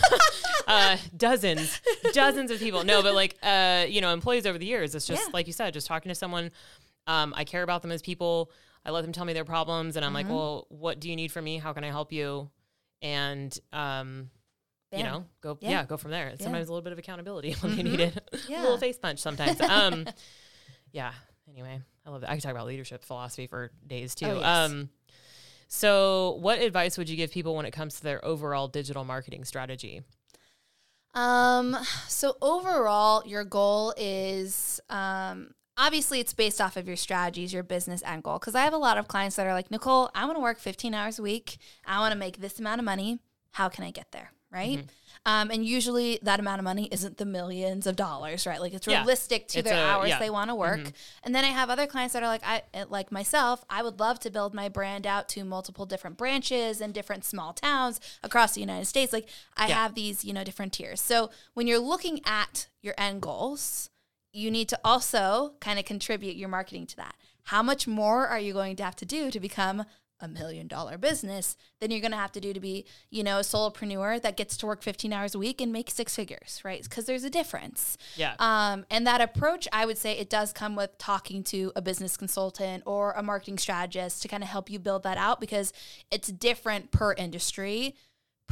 uh, 0.74 0.98
dozens, 1.16 1.82
dozens 2.14 2.52
of 2.52 2.60
people. 2.60 2.84
No, 2.84 3.02
but 3.04 3.14
like, 3.14 3.38
uh, 3.44 3.86
you 3.88 4.02
know, 4.02 4.12
employees 4.14 4.46
over 4.46 4.58
the 4.58 4.66
years, 4.66 4.96
it's 4.96 5.06
just 5.08 5.24
Yeah. 5.28 5.30
like 5.34 5.48
you 5.48 5.54
said, 5.54 5.74
just 5.74 5.88
talking 5.88 6.10
to 6.10 6.16
someone. 6.16 6.52
Um, 7.08 7.34
I 7.36 7.44
care 7.44 7.64
about 7.64 7.82
them 7.82 7.92
as 7.92 8.02
people. 8.02 8.52
I 8.86 8.92
let 8.92 9.02
them 9.02 9.12
tell 9.14 9.26
me 9.26 9.34
their 9.34 9.46
problems, 9.46 9.96
and 9.96 10.06
I'm 10.06 10.14
like, 10.14 10.26
Mm-hmm. 10.26 10.36
well, 10.36 10.68
what 10.70 11.00
do 11.00 11.10
you 11.10 11.16
need 11.16 11.32
from 11.32 11.46
me? 11.46 11.58
How 11.58 11.74
can 11.74 11.84
I 11.84 11.90
help 11.90 12.12
you? 12.12 12.50
And 13.02 13.58
um, 13.72 14.30
you 14.96 15.04
know, 15.04 15.26
go 15.42 15.58
Yeah. 15.62 15.70
yeah. 15.70 15.86
go 15.86 15.98
from 15.98 16.12
there. 16.12 16.34
Sometimes 16.40 16.68
a 16.68 16.72
little 16.72 16.84
bit 16.84 16.94
of 16.94 17.00
accountability 17.00 17.54
when 17.62 17.76
they 17.76 17.82
Mhm. 17.84 17.92
need 17.92 18.00
it. 18.00 18.18
a 18.32 18.38
Yeah. 18.48 18.62
little 18.62 18.78
face 18.78 18.98
punch 18.98 19.20
sometimes. 19.20 19.60
Um, 19.62 20.06
yeah. 20.92 21.14
Anyway, 21.50 21.82
I 22.06 22.10
love 22.10 22.22
that. 22.22 22.30
I 22.30 22.36
could 22.36 22.44
talk 22.44 22.52
about 22.52 22.68
leadership 22.68 23.04
philosophy 23.04 23.48
for 23.48 23.72
days 23.86 24.16
too. 24.16 24.28
Oh, 24.28 24.40
yes. 24.40 24.46
Um, 24.72 24.90
so, 25.68 26.38
what 26.40 26.60
advice 26.62 26.98
would 26.98 27.10
you 27.10 27.18
give 27.18 27.32
people 27.32 27.56
when 27.56 27.66
it 27.66 27.72
comes 27.72 27.96
to 27.96 28.04
their 28.04 28.24
overall 28.24 28.68
digital 28.68 29.04
marketing 29.04 29.44
strategy? 29.44 30.02
Um, 31.14 31.78
so 32.08 32.38
overall, 32.42 33.24
your 33.26 33.44
goal 33.44 33.94
is 33.98 34.80
um, 34.90 35.54
obviously 35.78 36.20
it's 36.20 36.34
based 36.34 36.60
off 36.60 36.78
of 36.78 36.88
your 36.88 36.96
strategies, 36.98 37.54
your 37.54 37.64
business 37.64 38.02
end 38.04 38.24
goal. 38.24 38.40
Because 38.40 38.56
I 38.56 38.62
have 38.64 38.74
a 38.74 38.78
lot 38.78 38.98
of 38.98 39.08
clients 39.08 39.36
that 39.36 39.48
are 39.48 39.54
like, 39.54 39.72
Nicole, 39.72 40.10
I 40.16 40.26
want 40.26 40.38
to 40.38 40.42
work 40.42 40.60
15 40.60 40.94
hours 40.94 41.20
a 41.20 41.24
week. 41.24 41.58
I 41.86 42.00
want 42.00 42.14
to 42.14 42.18
make 42.18 42.38
this 42.40 42.60
amount 42.60 42.80
of 42.80 42.86
money. 42.86 43.20
How 43.52 43.70
can 43.70 43.84
I 43.84 43.92
get 43.92 44.12
there? 44.12 44.32
Right. 44.52 44.86
Um, 45.26 45.52
and 45.52 45.66
usually 45.66 46.20
that 46.22 46.42
amount 46.42 46.60
of 46.60 46.66
money 46.66 46.90
isn't 46.92 47.18
the 47.18 47.26
millions 47.26 47.88
of 47.88 47.96
dollars, 47.96 48.46
right? 48.46 48.60
Like 48.60 48.74
it's 48.74 48.86
Yeah. 48.86 49.00
realistic 49.00 49.48
to 49.50 49.60
It's 49.60 49.70
their 49.70 49.78
a- 49.82 49.88
hours 49.88 50.10
yeah. 50.10 50.20
they 50.20 50.30
want 50.30 50.50
to 50.50 50.56
work. 50.56 50.92
And 51.24 51.34
then 51.34 51.46
I 51.46 51.48
have 51.48 51.70
other 51.70 51.88
clients 51.88 52.14
that 52.14 52.24
are 52.24 52.28
like, 52.28 52.46
I 52.46 52.64
eh, 52.74 52.84
like 52.90 53.10
myself. 53.10 53.64
I 53.70 53.84
would 53.84 54.02
love 54.02 54.20
to 54.20 54.30
build 54.30 54.54
my 54.54 54.68
brand 54.68 55.08
out 55.08 55.30
to 55.30 55.46
multiple 55.46 55.86
different 55.86 56.18
branches 56.18 56.82
and 56.82 56.94
different 56.94 57.24
small 57.24 57.54
towns 57.54 58.02
across 58.22 58.54
the 58.54 58.60
United 58.60 58.86
States. 58.86 59.14
Like 59.14 59.30
I 59.56 59.68
Yeah. 59.70 59.76
have 59.76 59.96
these, 59.96 60.26
you 60.26 60.34
know, 60.34 60.44
different 60.44 60.74
tiers. 60.74 61.00
So 61.00 61.30
when 61.54 61.68
you're 61.68 61.80
looking 61.80 62.20
at 62.26 62.68
your 62.82 62.94
end 62.98 63.22
goals, 63.22 63.90
you 64.34 64.52
need 64.52 64.68
to 64.70 64.80
also 64.84 65.54
kind 65.62 65.80
of 65.80 65.86
contribute 65.86 66.36
your 66.36 66.50
marketing 66.50 66.86
to 66.88 66.96
that. 66.98 67.16
How 67.44 67.64
much 67.64 67.88
more 67.88 68.28
are 68.28 68.40
you 68.40 68.52
going 68.52 68.76
to 68.78 68.84
have 68.84 68.96
to 68.98 69.06
do 69.06 69.32
to 69.32 69.40
become 69.40 69.86
a 70.24 70.28
million 70.28 70.68
dollar 70.68 70.98
business 70.98 71.58
than 71.80 71.92
you're 71.92 72.00
going 72.00 72.12
to 72.12 72.18
have 72.18 72.32
to 72.32 72.40
do 72.40 72.54
to 72.54 72.60
be, 72.60 72.86
you 73.12 73.24
know, 73.24 73.38
a 73.38 73.42
solopreneur 73.42 74.22
that 74.22 74.38
gets 74.38 74.56
to 74.58 74.66
work 74.66 74.82
15 74.82 75.12
hours 75.12 75.36
a 75.36 75.40
week 75.40 75.60
and 75.60 75.72
make 75.72 75.92
six 75.92 76.16
figures, 76.16 76.62
right? 76.64 76.82
Because 76.84 77.06
there's 77.06 77.26
a 77.26 77.30
difference. 77.30 77.98
Yeah. 78.16 78.36
Um, 78.40 78.86
and 78.90 79.06
that 79.06 79.20
approach, 79.20 79.68
I 79.74 79.86
would 79.86 79.98
say 79.98 80.18
it 80.18 80.30
does 80.30 80.54
come 80.54 80.76
with 80.76 80.98
talking 80.98 81.44
to 81.46 81.74
a 81.76 81.82
business 81.82 82.16
consultant 82.16 82.84
or 82.86 83.12
a 83.12 83.22
marketing 83.22 83.58
strategist 83.58 84.22
to 84.22 84.28
kind 84.30 84.42
of 84.42 84.50
help 84.50 84.70
you 84.70 84.80
build 84.80 85.04
that 85.04 85.18
out 85.18 85.42
because 85.42 85.74
it's 86.10 86.30
different 86.30 86.92
per 86.92 87.14
industry, 87.14 87.96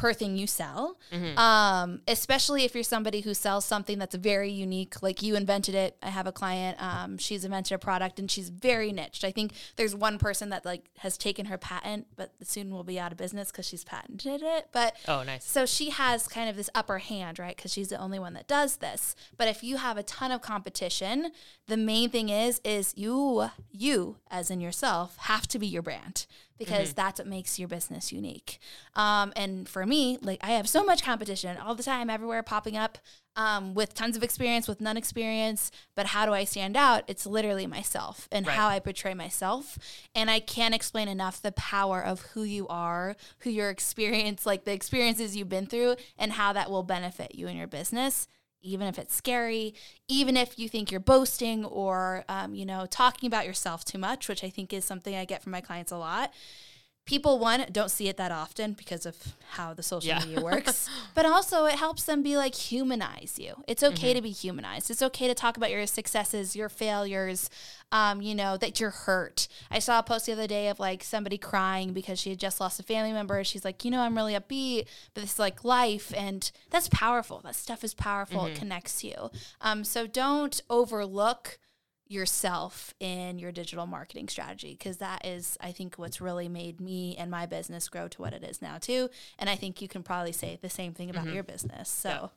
per 0.02 0.14
thing 0.14 0.36
you 0.36 0.48
sell. 0.48 0.98
Um, 1.38 2.02
especially 2.08 2.64
if 2.66 2.74
you're 2.74 2.84
somebody 2.84 3.22
who 3.22 3.34
sells 3.34 3.66
something 3.66 4.00
that's 4.00 4.16
very 4.16 4.52
unique, 4.52 5.02
like 5.04 5.22
you 5.22 5.36
invented 5.36 5.76
it. 5.76 5.96
I 6.02 6.10
have 6.10 6.26
a 6.28 6.32
client, 6.32 6.82
um, 6.82 7.18
she's 7.18 7.46
invented 7.46 7.74
a 7.76 7.78
product 7.78 8.18
and 8.20 8.30
she's 8.30 8.50
very 8.50 8.92
niched. 8.92 9.24
I 9.24 9.32
think 9.32 9.54
there's 9.76 9.94
one 9.96 10.18
person 10.18 10.50
that 10.50 10.66
like 10.66 10.90
has 11.00 11.18
taken 11.18 11.46
her 11.46 11.58
patent, 11.58 12.08
but 12.16 12.32
soon 12.44 12.72
will 12.72 12.84
be 12.84 13.00
out 13.00 13.12
of 13.12 13.18
business 13.18 13.52
because 13.52 13.66
she's 13.68 13.84
patented 13.84 14.42
it. 14.44 14.70
But 14.72 14.96
Oh, 15.08 15.22
nice. 15.24 15.46
so 15.46 15.66
she 15.66 15.92
has 15.92 16.28
kind 16.28 16.50
of 16.50 16.56
this 16.56 16.70
upper 16.74 16.98
hand, 16.98 17.38
right? 17.38 17.56
Because 17.56 17.72
she's 17.72 17.90
the 17.90 17.98
only 18.00 18.18
one 18.20 18.34
that 18.34 18.48
does 18.48 18.78
this. 18.78 19.16
But 19.38 19.48
if 19.48 19.64
you 19.64 19.78
have 19.78 19.98
a 19.98 20.04
ton 20.04 20.32
of 20.32 20.42
competition, 20.42 21.32
the 21.72 21.78
main 21.78 22.10
thing 22.10 22.28
is 22.28 22.60
is 22.66 22.94
you 22.98 23.50
you 23.72 24.18
as 24.30 24.52
in 24.52 24.60
yourself 24.60 25.16
have 25.32 25.48
to 25.48 25.58
be 25.58 25.66
your 25.68 25.82
brand 25.82 26.26
because 26.58 26.94
that's 26.94 27.18
what 27.20 27.28
makes 27.28 27.58
your 27.58 27.68
business 27.68 28.12
unique. 28.12 28.60
Um, 28.94 29.32
and 29.36 29.68
for 29.68 29.84
me, 29.86 30.20
like 30.22 30.40
I 30.44 30.52
have 30.52 30.68
so 30.70 30.84
much 30.84 31.02
competition 31.02 31.58
all 31.58 31.74
the 31.74 31.82
time, 31.82 32.10
everywhere 32.10 32.44
popping 32.44 32.78
up. 32.78 32.98
Um, 33.38 33.74
with 33.74 33.94
tons 33.94 34.18
of 34.18 34.24
experience, 34.24 34.68
with 34.68 34.82
none 34.82 34.98
experience, 34.98 35.72
but 35.96 36.08
how 36.08 36.26
do 36.26 36.34
I 36.34 36.44
stand 36.44 36.76
out? 36.76 37.04
It's 37.08 37.26
literally 37.26 37.66
myself 37.66 38.28
and 38.30 38.46
Right. 38.46 38.58
how 38.58 38.68
I 38.68 38.80
portray 38.80 39.14
myself. 39.14 39.80
And 40.14 40.30
I 40.30 40.42
can't 40.42 40.76
explain 40.76 41.08
enough 41.08 41.42
the 41.42 41.54
power 41.54 42.04
of 42.04 42.20
who 42.34 42.44
you 42.44 42.68
are, 42.68 43.16
who 43.40 43.50
your 43.50 43.70
experience, 43.70 44.46
like 44.46 44.66
the 44.66 44.74
experiences 44.74 45.38
you've 45.38 45.48
been 45.48 45.66
through, 45.66 45.96
and 46.18 46.34
how 46.34 46.52
that 46.52 46.70
will 46.70 46.84
benefit 46.84 47.34
you 47.34 47.48
in 47.48 47.56
your 47.56 47.68
business. 47.68 48.28
Even 48.62 48.88
if 48.88 49.00
it's 49.00 49.16
scary, 49.16 49.74
even 50.08 50.38
if 50.38 50.60
you 50.60 50.70
think 50.70 50.92
you're 50.92 51.00
boasting 51.00 51.66
or, 51.66 52.24
um, 52.30 52.54
you 52.54 52.66
know, 52.66 52.86
talking 52.86 53.28
about 53.28 53.46
yourself 53.46 53.84
too 53.84 53.98
much, 53.98 54.28
which 54.28 54.44
I 54.44 54.50
think 54.50 54.72
is 54.72 54.86
something 54.86 55.16
I 55.16 55.26
get 55.26 55.42
from 55.42 55.52
my 55.52 55.62
clients 55.62 55.92
a 55.92 55.98
lot. 55.98 56.32
People, 57.06 57.40
one, 57.40 57.66
don't 57.72 57.90
see 57.90 58.08
it 58.08 58.18
that 58.18 58.32
often 58.32 58.74
because 58.74 59.06
of 59.06 59.18
how 59.50 59.74
the 59.74 59.84
social 59.84 60.08
Yeah. 60.10 60.20
media 60.20 60.40
works, 60.42 60.88
but 61.16 61.26
also 61.26 61.66
it 61.66 61.76
helps 61.76 62.04
them 62.04 62.22
be 62.22 62.38
like 62.38 62.54
humanize 62.56 63.38
you. 63.40 63.64
It's 63.68 63.84
okay 63.84 64.14
to 64.14 64.22
be 64.22 64.30
humanized. 64.32 64.90
It's 64.92 65.02
okay 65.02 65.28
to 65.28 65.34
talk 65.34 65.58
about 65.58 65.72
your 65.72 65.86
successes, 65.88 66.56
your 66.56 66.70
failures, 66.70 67.50
um, 67.92 68.22
you 68.22 68.36
know, 68.36 68.56
that 68.58 68.80
you're 68.80 68.92
hurt. 68.92 69.48
I 69.70 69.80
saw 69.80 70.00
a 70.00 70.04
post 70.04 70.28
the 70.28 70.32
other 70.34 70.48
day 70.48 70.70
of 70.70 70.80
like 70.80 71.04
somebody 71.04 71.38
crying 71.38 71.92
because 71.92 72.20
she 72.20 72.30
had 72.30 72.40
just 72.40 72.62
lost 72.62 72.80
a 72.80 72.84
family 72.84 73.12
member. 73.12 73.44
She's 73.44 73.66
like, 73.66 73.84
you 73.84 73.92
know, 73.92 74.00
I'm 74.02 74.16
really 74.16 74.34
upbeat, 74.36 74.86
but 75.14 75.24
it's 75.24 75.40
like 75.40 75.66
life. 75.66 76.14
And 76.16 76.50
that's 76.70 76.88
powerful. 76.88 77.42
That 77.44 77.56
stuff 77.56 77.84
is 77.84 77.94
powerful. 77.96 78.46
It 78.46 78.56
connects 78.56 79.04
you. 79.04 79.32
Um, 79.60 79.84
so 79.84 80.06
don't 80.08 80.62
overlook 80.70 81.58
yourself 82.12 82.94
in 83.00 83.40
your 83.40 83.52
digital 83.52 83.86
marketing 83.88 84.28
strategy 84.28 84.76
because 84.78 84.98
that 84.98 85.26
is 85.26 85.58
i 85.62 85.72
think 85.72 85.96
what's 85.96 86.20
really 86.22 86.50
made 86.50 86.80
me 86.82 87.16
and 87.18 87.32
my 87.32 87.46
business 87.46 87.88
grow 87.90 88.08
to 88.08 88.22
what 88.22 88.34
it 88.34 88.44
is 88.44 88.62
now 88.62 88.78
too 88.78 89.10
and 89.40 89.50
i 89.50 89.56
think 89.56 89.82
you 89.82 89.88
can 89.88 90.04
probably 90.04 90.32
say 90.32 90.58
the 90.62 90.70
same 90.70 90.94
thing 90.94 91.10
about 91.10 91.28
your 91.28 91.44
business 91.44 91.90
so 91.90 92.30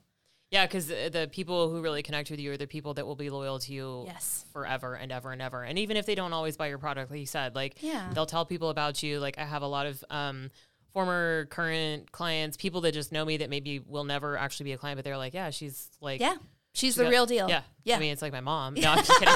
Yeah, 0.50 0.66
because 0.66 0.86
the 0.86 1.28
people 1.32 1.70
who 1.70 1.80
really 1.82 2.02
connect 2.04 2.30
with 2.30 2.38
you 2.38 2.52
are 2.52 2.56
the 2.56 2.68
people 2.68 2.94
that 2.94 3.04
will 3.06 3.16
be 3.16 3.28
loyal 3.30 3.58
to 3.58 3.72
you 3.72 4.04
Yes. 4.06 4.44
forever 4.52 4.94
and 4.94 5.10
ever 5.10 5.32
and 5.32 5.42
ever. 5.42 5.64
And 5.64 5.78
even 5.80 5.96
if 5.96 6.06
they 6.06 6.14
don't 6.14 6.32
always 6.32 6.56
buy 6.56 6.68
your 6.68 6.78
product, 6.78 7.10
like 7.10 7.18
you 7.18 7.26
said, 7.26 7.56
like 7.56 7.82
Yeah. 7.82 8.12
they'll 8.14 8.26
tell 8.26 8.44
people 8.46 8.68
about 8.70 9.02
you. 9.02 9.18
Like 9.18 9.36
I 9.38 9.44
have 9.44 9.62
a 9.62 9.66
lot 9.66 9.86
of 9.86 10.04
um, 10.10 10.50
former, 10.92 11.46
current 11.46 12.12
clients, 12.12 12.56
people 12.56 12.82
that 12.82 12.92
just 12.94 13.10
know 13.10 13.24
me 13.24 13.38
that 13.38 13.50
maybe 13.50 13.80
will 13.80 14.04
never 14.04 14.36
actually 14.36 14.64
be 14.64 14.72
a 14.72 14.78
client, 14.78 14.96
but 14.98 15.04
they're 15.04 15.18
like, 15.18 15.34
yeah, 15.34 15.50
she's 15.50 15.90
like, 16.00 16.20
yeah 16.20 16.36
she's 16.74 16.94
the 16.96 17.04
got- 17.04 17.10
real 17.10 17.26
deal 17.26 17.48
Yeah. 17.48 17.62
yeah 17.84 17.96
I 17.96 17.98
mean, 18.00 18.12
it's 18.12 18.20
like 18.22 18.32
my 18.32 18.40
mom. 18.40 18.74
No, 18.74 18.90
I'm 18.90 18.98
just 19.04 19.18
kidding. 19.18 19.34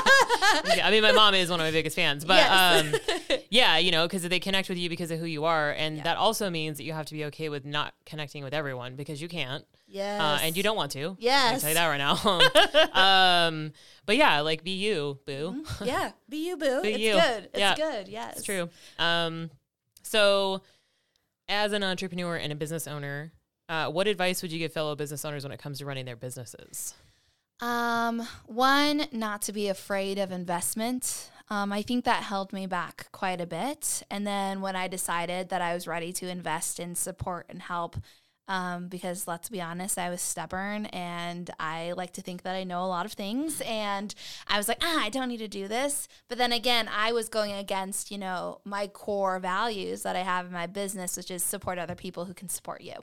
I 0.83 0.91
mean, 0.91 1.03
my 1.03 1.13
mom 1.13 1.35
is 1.35 1.49
one 1.51 1.61
of 1.61 1.65
my 1.67 1.71
biggest 1.71 1.97
fans, 1.97 2.25
but 2.25 2.35
Yes. 2.37 2.85
um, 3.31 3.39
yeah, 3.51 3.79
you 3.79 3.91
know, 3.91 4.07
because 4.07 4.23
they 4.23 4.41
connect 4.41 4.69
with 4.69 4.77
you 4.79 4.89
because 4.91 5.11
of 5.11 5.19
who 5.19 5.25
you 5.27 5.45
are. 5.47 5.71
And 5.71 5.97
Yeah. 5.97 6.03
that 6.05 6.17
also 6.19 6.51
means 6.51 6.77
that 6.79 6.85
you 6.85 6.93
have 6.93 7.07
to 7.07 7.15
be 7.15 7.25
okay 7.27 7.49
with 7.49 7.65
not 7.65 7.95
connecting 8.05 8.45
with 8.45 8.53
everyone 8.55 8.97
because 8.97 9.23
you 9.23 9.29
can't. 9.29 9.65
yes 9.87 10.21
Uh, 10.21 10.39
and 10.45 10.57
you 10.57 10.63
don't 10.63 10.77
want 10.77 10.93
to. 10.93 11.11
I 11.11 11.17
Yes. 11.19 11.51
can 11.51 11.61
tell 11.61 11.69
you 11.71 11.75
that 11.75 11.87
right 11.87 12.93
now. 12.95 13.47
um, 13.49 13.73
but 14.07 14.17
yeah, 14.17 14.41
like 14.41 14.63
be 14.65 14.73
you, 14.73 15.19
boo. 15.27 15.65
yeah 15.85 16.13
be 16.29 16.47
you 16.49 16.57
boo 16.57 16.83
Be 16.83 16.91
it's 16.91 16.99
you. 16.99 17.13
good 17.15 17.45
it's 17.53 17.59
Yeah. 17.59 17.75
good 17.77 18.09
yes 18.09 18.37
It's 18.39 18.45
true. 18.45 18.69
Um, 18.99 19.51
so, 20.03 20.63
as 21.49 21.73
an 21.73 21.83
entrepreneur 21.83 22.37
and 22.37 22.53
a 22.53 22.57
business 22.57 22.87
owner, 22.87 23.33
uh, 23.69 23.91
what 23.91 24.07
advice 24.09 24.41
would 24.43 24.51
you 24.53 24.59
give 24.59 24.73
fellow 24.73 24.95
business 24.97 25.25
owners 25.25 25.45
when 25.45 25.53
it 25.53 25.59
comes 25.59 25.79
to 25.79 25.87
running 25.87 26.05
their 26.07 26.17
businesses? 26.17 26.95
Um, 27.61 28.27
one, 28.47 29.07
not 29.11 29.43
to 29.43 29.53
be 29.53 29.69
afraid 29.69 30.19
of 30.19 30.31
investment. 30.31 31.31
Um, 31.51 31.73
I 31.73 31.83
think 31.83 32.05
that 32.05 32.23
held 32.23 32.53
me 32.53 32.67
back 32.67 33.09
quite 33.11 33.41
a 33.41 33.47
bit. 33.47 34.03
And 34.11 34.27
then 34.27 34.61
when 34.61 34.77
I 34.77 34.87
decided 34.87 35.49
that 35.49 35.63
I 35.63 35.75
was 35.75 35.87
ready 35.87 36.13
to 36.15 36.29
invest 36.29 36.79
in 36.79 36.95
support 36.95 37.47
and 37.49 37.63
help, 37.63 37.97
um, 38.49 38.89
because 38.89 39.29
let's 39.29 39.49
be 39.49 39.61
honest, 39.61 39.99
I 39.99 40.09
was 40.11 40.21
stubborn 40.21 40.87
and 40.87 41.51
I 41.61 41.93
like 41.93 42.13
to 42.15 42.23
think 42.23 42.43
that 42.43 42.57
I 42.57 42.65
know 42.65 42.83
a 42.83 42.87
lot 42.89 43.07
of 43.07 43.13
things. 43.13 43.61
And 43.61 44.15
I 44.49 44.57
was 44.57 44.69
like, 44.69 44.79
ah, 44.83 45.03
I 45.05 45.11
don't 45.11 45.29
need 45.29 45.39
to 45.39 45.49
do 45.49 45.69
this. 45.69 46.09
But 46.29 46.39
then 46.39 46.53
again, 46.53 46.89
I 46.93 47.13
was 47.13 47.29
going 47.29 47.53
against, 47.53 48.11
you 48.11 48.19
know, 48.19 48.61
my 48.65 48.87
core 48.87 49.39
values 49.39 50.03
that 50.03 50.17
I 50.17 50.21
have 50.23 50.47
in 50.47 50.53
my 50.53 50.67
business, 50.67 51.17
which 51.17 51.31
is 51.31 51.43
support 51.43 51.79
other 51.79 51.95
people 51.95 52.25
who 52.25 52.35
can 52.35 52.49
support 52.49 52.81
you. 52.81 52.95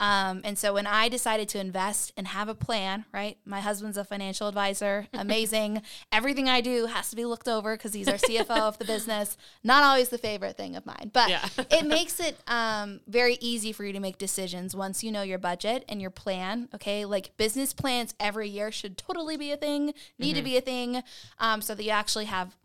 Um, 0.00 0.40
and 0.44 0.56
so 0.56 0.72
when 0.72 0.86
I 0.86 1.08
decided 1.08 1.48
to 1.50 1.58
invest 1.60 2.12
and 2.16 2.28
have 2.28 2.48
a 2.48 2.54
plan, 2.54 3.04
right? 3.12 3.36
My 3.44 3.60
husband's 3.60 3.96
a 3.96 4.04
financial 4.04 4.48
advisor, 4.48 5.06
amazing. 5.12 5.82
Everything 6.12 6.48
I 6.48 6.60
do 6.60 6.86
has 6.86 7.10
to 7.10 7.16
be 7.16 7.24
looked 7.24 7.48
over 7.48 7.76
because 7.76 7.92
he's 7.94 8.08
our 8.08 8.14
CFO 8.14 8.60
of 8.60 8.78
the 8.78 8.84
business. 8.84 9.36
Not 9.64 9.82
always 9.82 10.08
the 10.08 10.18
favorite 10.18 10.56
thing 10.56 10.76
of 10.76 10.86
mine, 10.86 11.10
but 11.12 11.28
Yeah. 11.28 11.46
it 11.70 11.84
makes 11.86 12.20
it 12.20 12.38
um, 12.46 13.00
very 13.06 13.36
easy 13.40 13.72
for 13.72 13.84
you 13.84 13.92
to 13.92 14.00
make 14.00 14.18
decisions 14.18 14.74
once 14.78 15.04
you 15.04 15.12
know 15.12 15.22
your 15.22 15.38
budget 15.38 15.84
and 15.88 16.00
your 16.00 16.10
plan. 16.10 16.68
Okay, 16.74 17.04
like 17.04 17.36
business 17.36 17.72
plans 17.72 18.14
every 18.18 18.48
year 18.48 18.72
should 18.72 18.96
totally 18.96 19.36
be 19.36 19.52
a 19.52 19.56
thing, 19.56 19.92
need 20.18 20.36
to 20.36 20.42
be 20.42 20.56
a 20.56 20.60
thing, 20.60 21.02
um, 21.38 21.60
so 21.60 21.74
that 21.74 21.82
you 21.82 21.90
actually 21.90 22.26
have 22.26 22.56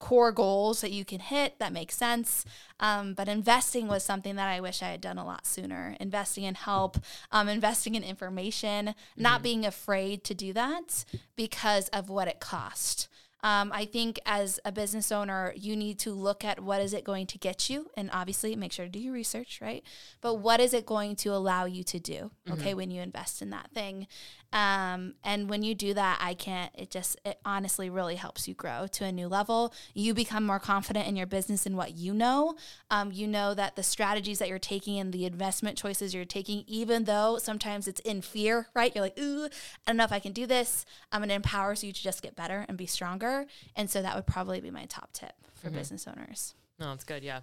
core 0.00 0.32
goals 0.32 0.80
that 0.80 0.90
you 0.90 1.04
can 1.04 1.20
hit 1.20 1.58
that 1.58 1.72
make 1.72 1.92
sense. 1.92 2.44
Um, 2.80 3.14
but 3.14 3.28
investing 3.28 3.86
was 3.86 4.02
something 4.02 4.34
that 4.36 4.48
I 4.48 4.60
wish 4.60 4.82
I 4.82 4.88
had 4.88 5.00
done 5.00 5.18
a 5.18 5.24
lot 5.24 5.46
sooner. 5.46 5.94
Investing 6.00 6.44
in 6.44 6.56
help, 6.56 6.98
um, 7.30 7.48
investing 7.48 7.94
in 7.94 8.02
information, 8.02 8.94
not 9.16 9.42
being 9.42 9.64
afraid 9.64 10.24
to 10.24 10.34
do 10.34 10.52
that 10.54 11.04
because 11.36 11.88
of 11.90 12.08
what 12.08 12.28
it 12.28 12.40
cost. 12.40 13.08
Um, 13.42 13.70
I 13.72 13.84
think 13.86 14.20
as 14.26 14.60
a 14.64 14.72
business 14.72 15.10
owner, 15.10 15.52
you 15.56 15.74
need 15.76 15.98
to 16.00 16.12
look 16.12 16.44
at 16.44 16.60
what 16.60 16.80
is 16.80 16.92
it 16.92 17.04
going 17.04 17.26
to 17.28 17.38
get 17.38 17.70
you, 17.70 17.90
and 17.96 18.10
obviously 18.12 18.54
make 18.56 18.72
sure 18.72 18.84
to 18.84 18.90
do 18.90 18.98
your 18.98 19.12
research, 19.14 19.60
right? 19.62 19.82
But 20.20 20.34
what 20.34 20.60
is 20.60 20.74
it 20.74 20.84
going 20.86 21.16
to 21.16 21.30
allow 21.30 21.64
you 21.64 21.82
to 21.84 21.98
do? 21.98 22.30
Okay, 22.50 22.74
when 22.74 22.90
you 22.90 23.00
invest 23.00 23.40
in 23.42 23.50
that 23.50 23.70
thing, 23.72 24.06
um, 24.52 25.14
and 25.22 25.48
when 25.48 25.62
you 25.62 25.74
do 25.74 25.94
that, 25.94 26.18
I 26.20 26.34
can't. 26.34 26.72
It 26.76 26.90
just 26.90 27.16
it 27.24 27.38
honestly 27.44 27.88
really 27.88 28.16
helps 28.16 28.48
you 28.48 28.54
grow 28.54 28.86
to 28.88 29.04
a 29.04 29.12
new 29.12 29.28
level. 29.28 29.72
You 29.94 30.12
become 30.12 30.44
more 30.44 30.58
confident 30.58 31.06
in 31.06 31.14
your 31.14 31.26
business 31.26 31.66
and 31.66 31.76
what 31.76 31.96
you 31.96 32.12
know. 32.12 32.56
Um, 32.90 33.12
you 33.12 33.28
know 33.28 33.54
that 33.54 33.76
the 33.76 33.82
strategies 33.84 34.40
that 34.40 34.48
you're 34.48 34.58
taking 34.58 34.98
and 34.98 35.12
the 35.12 35.24
investment 35.24 35.78
choices 35.78 36.14
you're 36.14 36.24
taking, 36.24 36.64
even 36.66 37.04
though 37.04 37.38
sometimes 37.38 37.86
it's 37.86 38.00
in 38.00 38.22
fear, 38.22 38.66
right? 38.74 38.92
You're 38.94 39.04
like, 39.04 39.18
ooh, 39.18 39.44
I 39.44 39.50
don't 39.86 39.96
know 39.96 40.04
if 40.04 40.12
I 40.12 40.18
can 40.18 40.32
do 40.32 40.46
this. 40.46 40.84
Um, 41.12 41.22
it 41.22 41.30
empowers 41.30 41.84
you 41.84 41.92
to 41.92 42.02
just 42.02 42.22
get 42.22 42.34
better 42.34 42.64
and 42.68 42.76
be 42.76 42.86
stronger. 42.86 43.46
And 43.76 43.88
so 43.88 44.02
that 44.02 44.16
would 44.16 44.26
probably 44.26 44.60
be 44.60 44.70
my 44.70 44.86
top 44.86 45.12
tip 45.12 45.34
for 45.54 45.70
business 45.70 46.08
owners. 46.08 46.54
No, 46.78 46.86
that's 46.86 47.04
good. 47.04 47.22
Yeah. 47.22 47.40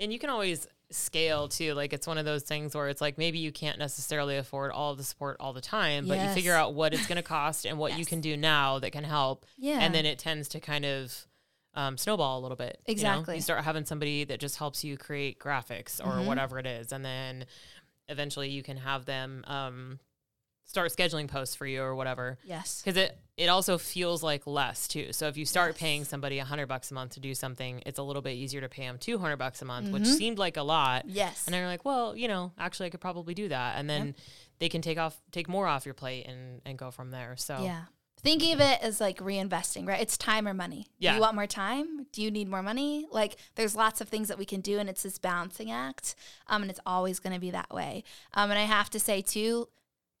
And 0.00 0.12
you 0.12 0.18
can 0.18 0.30
always 0.30 0.66
scale 0.90 1.48
too. 1.48 1.74
Like 1.74 1.92
it's 1.92 2.06
one 2.06 2.18
of 2.18 2.24
those 2.24 2.42
things 2.42 2.74
where 2.74 2.88
it's 2.88 3.00
like 3.00 3.18
maybe 3.18 3.38
you 3.38 3.52
can't 3.52 3.78
necessarily 3.78 4.36
afford 4.36 4.70
all 4.72 4.94
the 4.94 5.02
support 5.04 5.36
all 5.40 5.52
the 5.52 5.60
time, 5.60 6.06
but 6.08 6.18
you 6.18 6.28
figure 6.34 6.54
out 6.54 6.74
what 6.74 6.94
it's 6.94 7.06
going 7.06 7.16
to 7.16 7.22
cost 7.22 7.66
and 7.66 7.78
what 7.78 7.98
you 7.98 8.06
can 8.06 8.20
do 8.20 8.36
now 8.36 8.78
that 8.78 8.92
can 8.92 9.04
help. 9.04 9.44
Yeah. 9.58 9.78
And 9.80 9.94
then 9.94 10.06
it 10.06 10.18
tends 10.18 10.48
to 10.48 10.60
kind 10.60 10.84
of 10.84 11.26
um, 11.74 11.96
snowball 11.98 12.38
a 12.38 12.42
little 12.42 12.56
bit. 12.56 12.80
you 12.86 12.90
know? 12.90 12.92
Exactly. 12.92 13.34
You, 13.36 13.40
start 13.42 13.62
having 13.64 13.84
somebody 13.84 14.24
that 14.24 14.40
just 14.40 14.56
helps 14.56 14.82
you 14.82 14.96
create 14.96 15.38
graphics 15.38 16.00
or 16.00 16.12
Mm-hmm. 16.12 16.26
whatever 16.26 16.58
it 16.58 16.66
is. 16.66 16.90
And 16.92 17.04
then 17.04 17.44
eventually 18.08 18.48
you 18.48 18.62
can 18.62 18.78
have 18.78 19.04
them 19.04 19.44
um, 19.46 19.98
start 20.68 20.92
scheduling 20.92 21.26
posts 21.26 21.56
for 21.56 21.66
you 21.66 21.82
or 21.82 21.94
whatever. 21.96 22.38
Yes. 22.44 22.80
Because 22.84 22.96
it 22.96 23.18
it 23.36 23.48
also 23.48 23.78
feels 23.78 24.22
like 24.22 24.46
less 24.46 24.86
too. 24.86 25.12
So 25.12 25.26
if 25.28 25.36
you 25.36 25.44
start 25.46 25.76
paying 25.76 26.04
somebody 26.04 26.38
a 26.38 26.44
hundred 26.44 26.66
bucks 26.66 26.90
a 26.90 26.94
month 26.94 27.12
to 27.14 27.20
do 27.20 27.34
something, 27.34 27.82
it's 27.86 27.98
a 27.98 28.02
little 28.02 28.22
bit 28.22 28.32
easier 28.34 28.60
to 28.60 28.68
pay 28.68 28.82
them 28.82 28.98
two 28.98 29.18
hundred 29.18 29.38
bucks 29.38 29.62
a 29.62 29.64
month, 29.64 29.90
which 29.90 30.06
seemed 30.06 30.38
like 30.38 30.56
a 30.56 30.62
lot. 30.62 31.04
Yes. 31.08 31.46
And 31.46 31.54
they're 31.54 31.66
like, 31.66 31.84
well, 31.84 32.14
you 32.14 32.28
know, 32.28 32.52
actually, 32.58 32.86
I 32.86 32.90
could 32.90 33.00
probably 33.00 33.34
do 33.34 33.48
that, 33.48 33.76
and 33.78 33.88
then 33.90 34.14
they 34.58 34.68
can 34.68 34.82
take 34.82 34.98
off 34.98 35.20
take 35.32 35.48
more 35.48 35.66
off 35.66 35.84
your 35.86 35.94
plate 35.94 36.26
and 36.28 36.60
and 36.66 36.78
go 36.78 36.90
from 36.90 37.10
there. 37.10 37.34
So 37.36 37.62
Yeah. 37.62 37.82
Thinking 38.20 38.52
of 38.52 38.60
it 38.60 38.80
as 38.82 39.00
like 39.00 39.18
reinvesting, 39.18 39.86
right? 39.86 40.00
It's 40.00 40.18
time 40.18 40.48
or 40.48 40.52
money. 40.52 40.88
Do 41.00 41.06
Yeah. 41.06 41.14
you 41.14 41.20
want 41.20 41.36
more 41.36 41.46
time? 41.46 42.06
Do 42.12 42.20
you 42.20 42.32
need 42.32 42.48
more 42.48 42.64
money? 42.64 43.06
Like 43.12 43.36
there's 43.54 43.76
lots 43.76 44.00
of 44.00 44.08
things 44.08 44.26
that 44.26 44.36
we 44.36 44.44
can 44.44 44.60
do 44.60 44.80
and 44.80 44.88
it's 44.90 45.04
this 45.04 45.18
balancing 45.18 45.70
act. 45.70 46.16
Um, 46.48 46.62
and 46.62 46.70
it's 46.70 46.80
always 46.84 47.20
gonna 47.20 47.38
be 47.38 47.52
that 47.52 47.70
way. 47.72 48.02
Um, 48.34 48.50
and 48.50 48.58
I 48.58 48.64
have 48.64 48.90
to 48.90 48.98
say 48.98 49.22
too, 49.22 49.68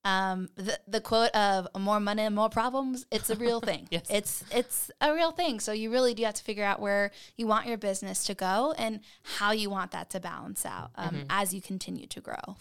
um, 0.04 0.48
the, 0.56 0.78
the 0.86 1.00
quote 1.00 1.30
of 1.32 1.68
more 1.78 2.00
money 2.00 2.22
and 2.22 2.34
more 2.34 2.48
problems, 2.48 3.04
it's 3.10 3.30
a 3.30 3.36
real 3.36 3.60
thing. 3.60 3.88
Yes. 3.90 4.06
It's 4.08 4.44
it's 4.52 4.90
a 5.00 5.12
real 5.12 5.32
thing. 5.32 5.60
So 5.60 5.72
you 5.72 5.90
really 5.90 6.14
do 6.14 6.24
have 6.24 6.34
to 6.34 6.42
figure 6.44 6.64
out 6.64 6.80
where 6.80 7.10
you 7.36 7.46
want 7.46 7.66
your 7.66 7.76
business 7.78 8.24
to 8.24 8.34
go 8.34 8.74
and 8.78 9.00
how 9.22 9.52
you 9.52 9.70
want 9.70 9.90
that 9.90 10.10
to 10.10 10.20
balance 10.20 10.64
out 10.64 10.90
um, 10.94 11.08
Mm-hmm. 11.14 11.22
as 11.30 11.52
you 11.52 11.60
continue 11.60 12.06
to 12.06 12.20
grow. 12.20 12.56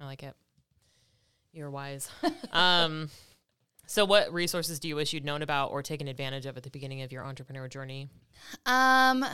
I 0.00 0.04
like 0.06 0.22
it. 0.22 0.34
You're 1.52 1.70
wise. 1.70 2.08
um, 2.52 3.10
so, 3.86 4.04
what 4.04 4.32
resources 4.32 4.80
do 4.80 4.88
you 4.88 4.96
wish 4.96 5.12
you'd 5.12 5.24
known 5.24 5.42
about 5.42 5.70
or 5.70 5.82
taken 5.82 6.08
advantage 6.08 6.46
of 6.46 6.56
at 6.56 6.62
the 6.62 6.70
beginning 6.70 7.02
of 7.02 7.12
your 7.12 7.24
entrepreneur 7.24 7.68
journey? 7.68 8.08
Um, 8.66 9.24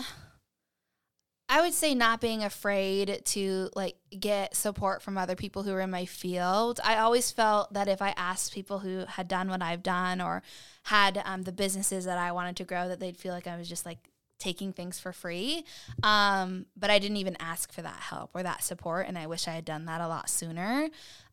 I 1.53 1.63
would 1.63 1.75
say 1.75 1.97
not 1.97 2.21
being 2.21 2.45
afraid 2.45 3.23
to 3.25 3.71
like 3.75 3.97
get 4.17 4.55
support 4.55 5.03
from 5.03 5.19
other 5.19 5.35
people 5.35 5.65
who 5.65 5.73
are 5.73 5.81
in 5.81 5.91
my 5.91 6.07
field. 6.07 6.79
I 6.85 6.99
always 6.99 7.33
felt 7.33 7.73
that 7.73 7.89
if 7.89 8.01
I 8.01 8.15
asked 8.17 8.55
people 8.55 8.79
who 8.79 9.05
had 9.07 9.27
done 9.27 9.49
what 9.49 9.61
I've 9.61 9.83
done 9.83 10.21
or 10.21 10.45
had 10.85 11.21
um, 11.25 11.43
the 11.43 11.51
businesses 11.51 12.05
that 12.05 12.19
I 12.19 12.31
wanted 12.31 12.55
to 12.59 12.65
grow, 12.65 12.87
that 12.87 13.01
they'd 13.01 13.17
feel 13.17 13.35
like 13.35 13.49
I 13.49 13.57
was 13.57 13.69
just 13.69 13.85
like 13.85 13.99
taking 14.41 14.73
things 14.73 14.99
for 14.99 15.13
free. 15.13 15.65
Um, 16.03 16.67
but 16.77 16.91
I 16.91 16.99
didn't 16.99 17.19
even 17.19 17.37
ask 17.39 17.73
for 17.73 17.83
that 17.83 18.01
help 18.01 18.31
or 18.35 18.43
that 18.43 18.65
support. 18.65 19.07
And 19.07 19.17
I 19.17 19.27
wish 19.27 19.47
I 19.47 19.53
had 19.53 19.65
done 19.65 19.85
that 19.85 20.01
a 20.01 20.09
lot 20.09 20.29
sooner. 20.29 20.89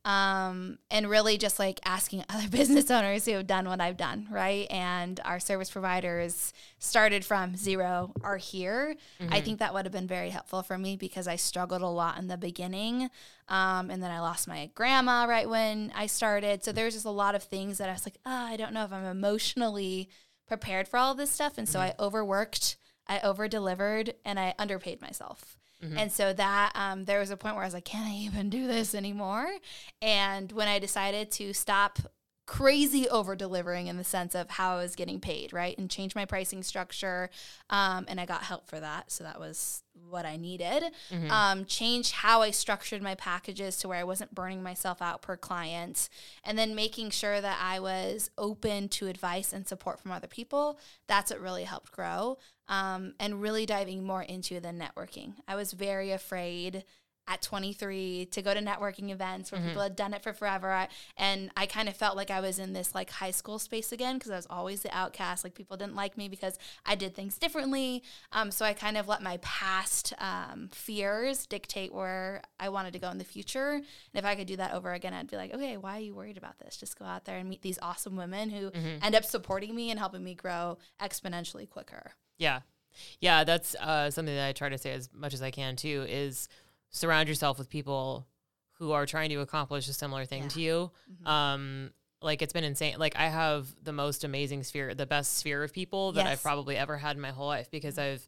Um, 0.06 0.78
and 0.90 1.10
really 1.10 1.38
just 1.38 1.60
like 1.60 1.82
asking 1.84 2.24
other 2.30 2.48
business 2.48 2.90
owners 2.92 3.26
who 3.26 3.32
have 3.32 3.48
done 3.48 3.68
what 3.68 3.82
I've 3.82 3.98
done, 3.98 4.28
right? 4.32 4.68
And 4.70 5.20
our 5.26 5.40
service 5.40 5.70
providers 5.70 6.54
started 6.80 7.26
from 7.26 7.58
zero 7.58 8.14
are 8.24 8.38
here. 8.38 8.96
Mm-hmm. 9.20 9.34
I 9.34 9.42
think 9.42 9.60
that 9.60 9.74
would 9.74 9.86
have 9.86 9.92
been 9.92 10.08
very 10.08 10.30
helpful 10.30 10.62
for 10.62 10.78
me 10.78 10.96
because 10.96 11.28
I 11.28 11.36
struggled 11.36 11.82
a 11.82 11.88
lot 11.88 12.20
in 12.20 12.28
the 12.28 12.38
beginning. 12.38 13.10
Um, 13.50 13.90
and 13.90 14.04
then 14.04 14.12
I 14.12 14.20
lost 14.20 14.48
my 14.48 14.70
grandma 14.76 15.26
right 15.26 15.50
when 15.50 15.92
I 15.96 16.08
started. 16.08 16.64
So 16.64 16.72
there's 16.72 16.94
just 16.94 17.06
a 17.06 17.10
lot 17.10 17.36
of 17.36 17.44
things 17.44 17.78
that 17.78 17.90
I 17.90 17.94
was 17.94 18.06
like, 18.06 18.18
oh, 18.26 18.32
I 18.32 18.56
don't 18.56 18.74
know 18.74 18.84
if 18.84 18.94
I'm 18.94 19.06
emotionally 19.06 20.10
prepared 20.48 20.88
for 20.88 20.98
all 20.98 21.12
of 21.12 21.18
this 21.18 21.32
stuff. 21.32 21.58
And 21.58 21.68
so 21.68 21.80
mm-hmm. 21.80 22.00
I 22.00 22.04
overworked 22.04 22.78
I 23.08 23.20
over 23.22 23.48
delivered 23.48 24.16
and 24.26 24.40
I 24.40 24.54
underpaid 24.60 25.02
myself. 25.02 25.58
Mm-hmm. 25.84 25.98
And 25.98 26.12
so 26.12 26.34
that 26.34 26.72
um, 26.76 27.06
there 27.06 27.20
was 27.20 27.30
a 27.30 27.38
point 27.38 27.56
where 27.56 27.64
I 27.64 27.68
was 27.68 27.74
like, 27.74 27.86
can 27.86 28.04
I 28.06 28.16
even 28.16 28.50
do 28.50 28.68
this 28.68 28.96
anymore? 28.96 29.48
And 30.02 30.52
when 30.52 30.68
I 30.68 30.80
decided 30.80 31.32
to 31.34 31.54
stop 31.54 32.00
crazy 32.48 33.10
over 33.10 33.36
delivering 33.36 33.88
in 33.88 33.98
the 33.98 34.04
sense 34.04 34.34
of 34.34 34.50
how 34.50 34.78
I 34.78 34.82
was 34.82 34.96
getting 34.96 35.20
paid, 35.20 35.52
right? 35.52 35.78
And 35.78 35.92
change 35.92 36.16
my 36.16 36.26
pricing 36.26 36.64
structure. 36.64 37.30
Um, 37.70 38.06
and 38.08 38.20
I 38.20 38.26
got 38.26 38.42
help 38.44 38.68
for 38.68 38.80
that. 38.80 39.12
So 39.12 39.26
that 39.26 39.38
was 39.40 39.84
what 40.10 40.26
I 40.26 40.38
needed. 40.38 40.84
Mm-hmm. 41.12 41.30
Um, 41.30 41.66
change 41.66 42.12
how 42.12 42.42
I 42.42 42.52
structured 42.52 43.02
my 43.02 43.16
packages 43.16 43.76
to 43.78 43.90
where 43.90 44.00
I 44.00 44.06
wasn't 44.06 44.34
burning 44.34 44.64
myself 44.64 45.02
out 45.02 45.22
per 45.22 45.36
client. 45.36 46.08
And 46.44 46.58
then 46.58 46.74
making 46.74 47.10
sure 47.10 47.42
that 47.42 47.60
I 47.62 47.82
was 47.82 48.32
open 48.38 48.88
to 48.90 49.08
advice 49.08 49.52
and 49.52 49.68
support 49.68 50.00
from 50.00 50.12
other 50.12 50.28
people. 50.28 50.80
That's 51.08 51.32
what 51.32 51.42
really 51.42 51.66
helped 51.66 51.92
grow. 51.92 52.38
Um, 52.70 53.14
and 53.20 53.42
really 53.42 53.66
diving 53.66 54.06
more 54.06 54.24
into 54.24 54.60
the 54.60 54.70
networking. 54.70 55.36
I 55.48 55.56
was 55.56 55.72
very 55.72 56.12
afraid 56.12 56.84
at 57.28 57.42
23 57.42 58.28
to 58.32 58.42
go 58.42 58.54
to 58.54 58.62
networking 58.62 59.12
events 59.12 59.52
where 59.52 59.60
mm-hmm. 59.60 59.70
people 59.70 59.84
had 59.84 59.96
done 59.96 60.14
it 60.14 60.24
for 60.24 60.32
forever. 60.32 60.72
I, 60.72 60.88
and 61.18 61.52
I 61.58 61.66
kind 61.66 61.90
of 61.90 61.96
felt 61.96 62.16
like 62.16 62.32
I 62.32 62.40
was 62.40 62.58
in 62.58 62.74
this 62.74 62.96
like 62.96 63.10
high 63.10 63.32
school 63.32 63.60
space 63.60 63.92
again 63.92 64.16
because 64.16 64.32
I 64.32 64.36
was 64.38 64.48
always 64.50 64.82
the 64.82 64.96
outcast. 64.96 65.44
Like 65.44 65.54
people 65.54 65.76
didn't 65.76 65.96
like 65.96 66.18
me 66.18 66.30
because 66.30 66.58
I 66.86 66.96
did 66.96 67.16
things 67.16 67.38
differently. 67.38 68.02
Um, 68.32 68.50
so 68.50 68.66
I 68.66 68.74
kind 68.74 68.98
of 68.98 69.08
let 69.08 69.22
my 69.22 69.38
past 69.38 70.14
um, 70.20 70.70
fears 70.72 71.46
dictate 71.46 71.94
where 71.94 72.42
I 72.60 72.70
wanted 72.70 72.94
to 72.94 73.00
go 73.00 73.10
in 73.10 73.18
the 73.18 73.26
future. 73.26 73.72
And 73.72 73.84
if 74.14 74.24
I 74.24 74.36
could 74.36 74.48
do 74.48 74.56
that 74.56 74.74
over 74.74 74.94
again, 74.94 75.14
I'd 75.14 75.30
be 75.30 75.36
like, 75.36 75.54
okay, 75.54 75.76
why 75.76 75.98
are 75.98 76.02
you 76.02 76.16
worried 76.16 76.38
about 76.38 76.60
this? 76.60 76.78
Just 76.78 76.98
go 76.98 77.06
out 77.06 77.26
there 77.26 77.38
and 77.38 77.50
meet 77.50 77.62
these 77.62 77.80
awesome 77.82 78.16
women 78.16 78.50
who 78.50 78.72
mm-hmm. 78.72 79.04
end 79.04 79.16
up 79.16 79.26
supporting 79.26 79.76
me 79.76 79.92
and 79.92 80.00
helping 80.00 80.24
me 80.24 80.34
grow 80.34 80.78
exponentially 81.02 81.70
quicker. 81.70 82.12
Yeah. 82.38 82.62
Yeah, 83.20 83.44
that's 83.44 83.76
uh, 83.76 84.10
something 84.10 84.34
that 84.34 84.48
I 84.48 84.54
try 84.54 84.70
to 84.70 84.78
say 84.78 84.92
as 84.92 85.10
much 85.14 85.34
as 85.34 85.42
I 85.42 85.52
can 85.52 85.76
too 85.76 86.06
is– 86.08 86.48
surround 86.90 87.30
yourself 87.30 87.58
with 87.58 87.70
people 87.70 88.28
who 88.80 88.92
are 88.92 89.06
trying 89.06 89.30
to 89.30 89.40
accomplish 89.42 89.88
a 89.88 89.94
similar 89.94 90.26
thing 90.26 90.44
yeah. 90.44 90.50
to 90.50 90.62
you. 90.62 90.92
Mm-hmm. 91.12 91.28
Um, 91.28 91.92
like 92.22 92.42
it's 92.42 92.54
been 92.54 92.64
insane. 92.64 92.96
Like 92.98 93.16
I 93.16 93.28
have 93.28 93.68
the 93.84 93.94
most 93.94 94.24
amazing 94.24 94.64
sphere, 94.64 94.94
the 94.96 95.06
best 95.06 95.38
sphere 95.38 95.64
of 95.64 95.74
people 95.74 96.14
that 96.14 96.26
yes. 96.26 96.34
I've 96.34 96.44
probably 96.44 96.78
ever 96.78 96.98
had 96.98 97.16
in 97.16 97.22
my 97.22 97.32
whole 97.32 97.48
life 97.48 97.70
because 97.70 97.96
mm-hmm. 97.96 98.14
I've 98.14 98.28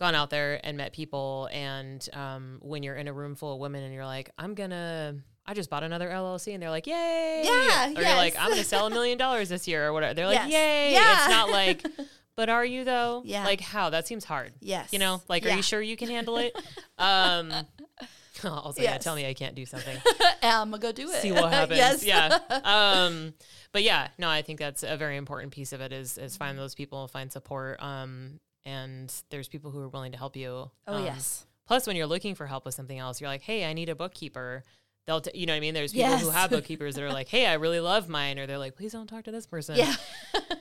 gone 0.00 0.14
out 0.14 0.30
there 0.30 0.60
and 0.64 0.76
met 0.76 0.92
people. 0.92 1.48
And 1.52 2.06
um, 2.12 2.58
when 2.62 2.82
you're 2.82 2.96
in 2.96 3.06
a 3.06 3.12
room 3.12 3.36
full 3.36 3.54
of 3.54 3.60
women 3.60 3.84
and 3.84 3.94
you're 3.94 4.06
like, 4.06 4.30
I'm 4.38 4.54
gonna, 4.54 5.16
I 5.46 5.54
just 5.54 5.70
bought 5.70 5.84
another 5.84 6.08
LLC, 6.08 6.54
and 6.54 6.62
they're 6.62 6.70
like, 6.70 6.86
Yay! 6.86 7.42
Yeah. 7.44 7.88
Or 7.88 7.90
yes. 7.90 8.08
you're 8.08 8.16
like, 8.16 8.34
I'm 8.38 8.50
gonna 8.50 8.64
sell 8.64 8.86
a 8.86 8.90
million 8.90 9.18
dollars 9.18 9.48
this 9.48 9.68
year 9.68 9.86
or 9.86 9.92
whatever. 9.92 10.14
They're 10.14 10.26
like, 10.26 10.48
yes. 10.48 10.50
Yay! 10.50 10.92
Yeah. 10.92 11.18
It's 11.18 11.30
not 11.30 11.50
like. 11.50 11.86
But 12.36 12.48
are 12.48 12.64
you 12.64 12.84
though? 12.84 13.22
Yeah. 13.24 13.44
Like 13.44 13.60
how? 13.60 13.90
That 13.90 14.06
seems 14.06 14.24
hard. 14.24 14.52
Yes. 14.60 14.92
You 14.92 14.98
know, 14.98 15.22
like, 15.28 15.44
yeah. 15.44 15.52
are 15.52 15.56
you 15.56 15.62
sure 15.62 15.80
you 15.82 15.96
can 15.96 16.08
handle 16.16 16.38
it? 16.38 16.56
um, 16.98 17.52
also, 18.44 18.80
yes. 18.80 18.92
yeah, 18.92 18.98
tell 18.98 19.14
me 19.14 19.26
I 19.26 19.34
can't 19.34 19.54
do 19.54 19.66
something. 19.66 19.96
I'm 20.42 20.70
gonna 20.70 20.80
go 20.80 20.92
do 20.92 21.10
it. 21.10 21.22
See 21.22 21.32
what 21.32 21.52
happens. 21.52 21.76
yes. 21.78 22.04
Yeah. 22.04 22.38
Um, 22.64 23.34
but 23.72 23.82
yeah, 23.82 24.08
no, 24.18 24.28
I 24.28 24.42
think 24.42 24.58
that's 24.58 24.82
a 24.82 24.96
very 24.96 25.16
important 25.16 25.52
piece 25.52 25.72
of 25.72 25.80
it 25.80 25.92
is 25.92 26.18
is 26.18 26.36
find 26.36 26.58
those 26.58 26.74
people, 26.74 27.06
find 27.08 27.30
support. 27.30 27.82
Um, 27.82 28.40
and 28.64 29.12
there's 29.30 29.48
people 29.48 29.70
who 29.70 29.80
are 29.80 29.88
willing 29.88 30.12
to 30.12 30.18
help 30.18 30.36
you. 30.36 30.70
Oh 30.86 30.94
um, 30.94 31.04
yes. 31.04 31.46
Plus, 31.66 31.86
when 31.86 31.94
you're 31.94 32.06
looking 32.06 32.34
for 32.34 32.46
help 32.46 32.64
with 32.64 32.74
something 32.74 32.98
else, 32.98 33.20
you're 33.20 33.30
like, 33.30 33.42
hey, 33.42 33.64
I 33.64 33.74
need 33.74 33.88
a 33.88 33.94
bookkeeper. 33.94 34.64
They'll, 35.10 35.20
t- 35.20 35.32
you 35.34 35.44
know 35.44 35.54
what 35.54 35.56
I 35.56 35.60
mean? 35.60 35.74
There's 35.74 35.90
people 35.90 36.08
yes. 36.08 36.22
who 36.22 36.30
have 36.30 36.50
bookkeepers 36.56 36.94
that 36.94 37.02
are 37.02 37.12
like, 37.12 37.26
hey, 37.26 37.44
I 37.44 37.54
really 37.54 37.80
love 37.80 38.08
mine, 38.08 38.38
or 38.38 38.46
they're 38.46 38.58
like, 38.58 38.76
please 38.76 38.92
don't 38.92 39.08
talk 39.08 39.24
to 39.24 39.32
this 39.32 39.44
person. 39.44 39.74
Yeah. 39.76 39.92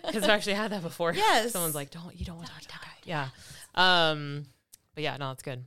Because 0.08 0.24
I've 0.24 0.32
actually 0.32 0.56
had 0.56 0.72
that 0.72 0.82
before. 0.82 1.14
Yes. 1.14 1.52
Someone's 1.52 1.76
like, 1.76 1.92
don't, 1.92 2.20
you 2.20 2.26
don't 2.26 2.38
want 2.38 2.48
to 2.48 2.54
talk 2.54 2.62
to 2.64 2.68
that 2.70 2.82
guy. 2.82 2.98
Yeah. 3.06 3.28
Um, 3.76 4.48
but 4.96 5.04
yeah, 5.04 5.18
no, 5.18 5.30
it's 5.30 5.44
good. 5.44 5.66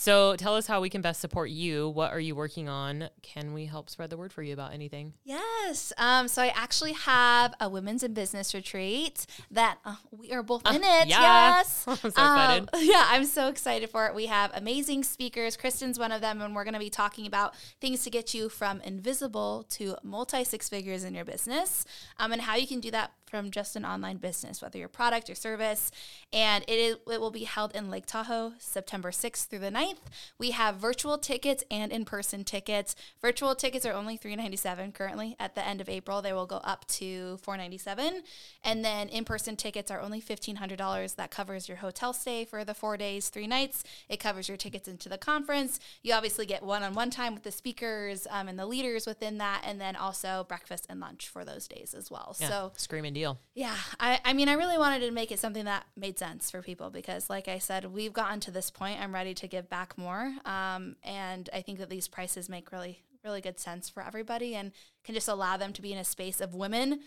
So 0.00 0.36
tell 0.36 0.54
us 0.54 0.68
how 0.68 0.80
we 0.80 0.90
can 0.90 1.02
best 1.02 1.20
support 1.20 1.50
you. 1.50 1.88
What 1.88 2.12
are 2.12 2.20
you 2.20 2.36
working 2.36 2.68
on? 2.68 3.10
Can 3.22 3.52
we 3.52 3.66
help 3.66 3.90
spread 3.90 4.10
the 4.10 4.16
word 4.16 4.32
for 4.32 4.44
you 4.44 4.52
about 4.52 4.72
anything? 4.72 5.14
Yes. 5.24 5.92
Um, 5.98 6.28
so 6.28 6.40
I 6.40 6.52
actually 6.54 6.92
have 6.92 7.52
a 7.58 7.68
women's 7.68 8.04
in 8.04 8.14
business 8.14 8.54
retreat 8.54 9.26
that 9.50 9.78
uh, 9.84 9.96
we 10.12 10.30
are 10.30 10.44
both 10.44 10.64
uh, 10.64 10.70
in 10.70 10.84
it. 10.84 11.08
Yeah. 11.08 11.56
Yes. 11.56 11.84
I'm 11.88 11.96
so 11.96 12.08
excited. 12.10 12.68
Um, 12.72 12.80
yeah, 12.84 13.06
I'm 13.08 13.24
so 13.24 13.48
excited 13.48 13.90
for 13.90 14.06
it. 14.06 14.14
We 14.14 14.26
have 14.26 14.52
amazing 14.54 15.02
speakers. 15.02 15.56
Kristen's 15.56 15.98
one 15.98 16.12
of 16.12 16.20
them, 16.20 16.40
and 16.42 16.54
we're 16.54 16.62
going 16.62 16.74
to 16.74 16.80
be 16.80 16.90
talking 16.90 17.26
about 17.26 17.56
things 17.80 18.04
to 18.04 18.10
get 18.10 18.32
you 18.32 18.48
from 18.48 18.80
invisible 18.82 19.66
to 19.70 19.96
multi 20.04 20.44
six 20.44 20.68
figures 20.68 21.02
in 21.02 21.12
your 21.12 21.24
business 21.24 21.84
um, 22.18 22.30
and 22.30 22.42
how 22.42 22.54
you 22.54 22.68
can 22.68 22.78
do 22.78 22.92
that 22.92 23.10
from 23.28 23.50
just 23.50 23.76
an 23.76 23.84
online 23.84 24.16
business, 24.16 24.60
whether 24.62 24.78
your 24.78 24.88
product 24.88 25.30
or 25.30 25.34
service. 25.34 25.90
And 26.32 26.64
it, 26.66 26.78
is, 26.78 26.96
it 27.10 27.20
will 27.20 27.30
be 27.30 27.44
held 27.44 27.74
in 27.74 27.90
Lake 27.90 28.06
Tahoe 28.06 28.52
September 28.58 29.10
6th 29.10 29.46
through 29.46 29.60
the 29.60 29.70
9th. 29.70 29.98
We 30.38 30.50
have 30.52 30.76
virtual 30.76 31.18
tickets 31.18 31.64
and 31.70 31.92
in 31.92 32.04
person 32.04 32.44
tickets. 32.44 32.94
Virtual 33.20 33.54
tickets 33.54 33.86
are 33.86 33.92
only 33.92 34.16
397 34.16 34.92
currently. 34.92 35.36
At 35.38 35.54
the 35.54 35.66
end 35.66 35.80
of 35.80 35.88
April, 35.88 36.22
they 36.22 36.32
will 36.32 36.46
go 36.46 36.56
up 36.58 36.86
to 36.88 37.38
497 37.38 38.22
And 38.64 38.84
then 38.84 39.08
in 39.08 39.24
person 39.24 39.56
tickets 39.56 39.90
are 39.90 40.00
only 40.00 40.20
$1,500. 40.20 41.16
That 41.16 41.30
covers 41.30 41.68
your 41.68 41.78
hotel 41.78 42.12
stay 42.12 42.44
for 42.44 42.64
the 42.64 42.74
four 42.74 42.96
days, 42.96 43.28
three 43.28 43.46
nights. 43.46 43.84
It 44.08 44.18
covers 44.18 44.48
your 44.48 44.56
tickets 44.56 44.88
into 44.88 45.08
the 45.08 45.18
conference. 45.18 45.80
You 46.02 46.14
obviously 46.14 46.46
get 46.46 46.62
one 46.62 46.82
on 46.82 46.94
one 46.94 47.10
time 47.10 47.34
with 47.34 47.42
the 47.42 47.52
speakers 47.52 48.26
um, 48.30 48.48
and 48.48 48.58
the 48.58 48.66
leaders 48.66 49.06
within 49.06 49.38
that, 49.38 49.62
and 49.64 49.80
then 49.80 49.96
also 49.96 50.44
breakfast 50.48 50.86
and 50.88 51.00
lunch 51.00 51.28
for 51.28 51.44
those 51.44 51.66
days 51.68 51.94
as 51.94 52.10
well. 52.10 52.36
Yeah, 52.40 52.48
so, 52.48 52.72
screaming 52.76 53.12
deal. 53.18 53.40
Yeah. 53.54 53.76
I, 53.98 54.20
I 54.24 54.32
mean, 54.32 54.48
I 54.48 54.54
really 54.54 54.78
wanted 54.78 55.00
to 55.00 55.10
make 55.10 55.32
it 55.32 55.38
something 55.38 55.64
that 55.64 55.86
made 55.96 56.18
sense 56.18 56.50
for 56.50 56.62
people 56.62 56.90
because, 56.90 57.28
like 57.28 57.48
I 57.48 57.58
said, 57.58 57.86
we've 57.86 58.12
gotten 58.12 58.40
to 58.40 58.50
this 58.50 58.70
point. 58.70 59.00
I'm 59.00 59.14
ready 59.14 59.34
to 59.34 59.48
give 59.48 59.68
back 59.68 59.98
more. 59.98 60.34
Um, 60.44 60.96
and 61.02 61.50
I 61.52 61.60
think 61.60 61.78
that 61.78 61.90
these 61.90 62.08
prices 62.08 62.48
make 62.48 62.72
really, 62.72 63.02
really 63.24 63.40
good 63.40 63.58
sense 63.58 63.88
for 63.88 64.02
everybody 64.02 64.54
and 64.54 64.72
can 65.04 65.14
just 65.14 65.28
allow 65.28 65.56
them 65.56 65.72
to 65.72 65.82
be 65.82 65.92
in 65.92 65.98
a 65.98 66.04
space 66.04 66.40
of 66.40 66.54
women 66.54 67.00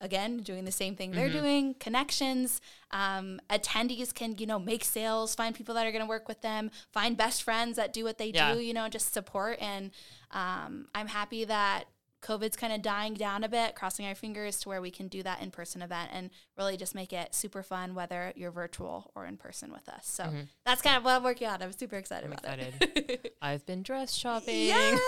again 0.00 0.38
doing 0.38 0.64
the 0.64 0.70
same 0.70 0.94
thing 0.94 1.10
they're 1.10 1.28
mm-hmm. 1.28 1.38
doing 1.38 1.74
connections 1.74 2.60
um, 2.92 3.40
attendees 3.50 4.14
can 4.14 4.36
you 4.38 4.46
know 4.46 4.58
make 4.58 4.84
sales 4.84 5.34
find 5.34 5.56
people 5.56 5.74
that 5.74 5.86
are 5.86 5.90
going 5.90 6.04
to 6.04 6.08
work 6.08 6.28
with 6.28 6.40
them 6.40 6.70
find 6.92 7.16
best 7.16 7.42
friends 7.42 7.76
that 7.76 7.92
do 7.92 8.04
what 8.04 8.16
they 8.16 8.30
yeah. 8.30 8.54
do 8.54 8.60
you 8.60 8.72
know 8.72 8.88
just 8.88 9.12
support 9.12 9.58
and 9.60 9.90
um, 10.30 10.86
i'm 10.94 11.08
happy 11.08 11.44
that 11.44 11.86
COVID's 12.22 12.56
kind 12.56 12.72
of 12.72 12.82
dying 12.82 13.14
down 13.14 13.44
a 13.44 13.48
bit, 13.48 13.74
crossing 13.74 14.06
our 14.06 14.14
fingers 14.14 14.58
to 14.60 14.68
where 14.68 14.80
we 14.80 14.90
can 14.90 15.08
do 15.08 15.22
that 15.22 15.40
in 15.40 15.50
person 15.50 15.82
event 15.82 16.10
and 16.12 16.30
really 16.56 16.76
just 16.76 16.94
make 16.94 17.12
it 17.12 17.34
super 17.34 17.62
fun, 17.62 17.94
whether 17.94 18.32
you're 18.34 18.50
virtual 18.50 19.12
or 19.14 19.24
in 19.24 19.36
person 19.36 19.72
with 19.72 19.88
us. 19.88 20.06
So 20.06 20.24
mm-hmm. 20.24 20.40
that's 20.66 20.82
kind 20.82 20.96
of 20.96 21.04
what 21.04 21.16
I'm 21.16 21.22
working 21.22 21.48
on. 21.48 21.62
I'm 21.62 21.72
super 21.72 21.96
excited 21.96 22.26
I'm 22.26 22.32
about 22.32 22.58
excited. 22.58 22.74
it. 22.80 23.36
I've 23.42 23.64
been 23.66 23.82
dress 23.82 24.14
shopping. 24.14 24.66
Yes, 24.66 24.98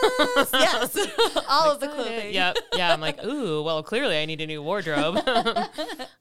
yes. 0.53 0.97
All 1.49 1.73
of 1.73 1.81
the 1.81 1.89
clothing. 1.89 2.33
Yep. 2.33 2.59
Yeah. 2.75 2.93
I'm 2.93 3.01
like, 3.01 3.23
ooh, 3.25 3.63
well, 3.63 3.83
clearly 3.83 4.17
I 4.17 4.25
need 4.27 4.41
a 4.41 4.47
new 4.47 4.63
wardrobe. 4.63 5.21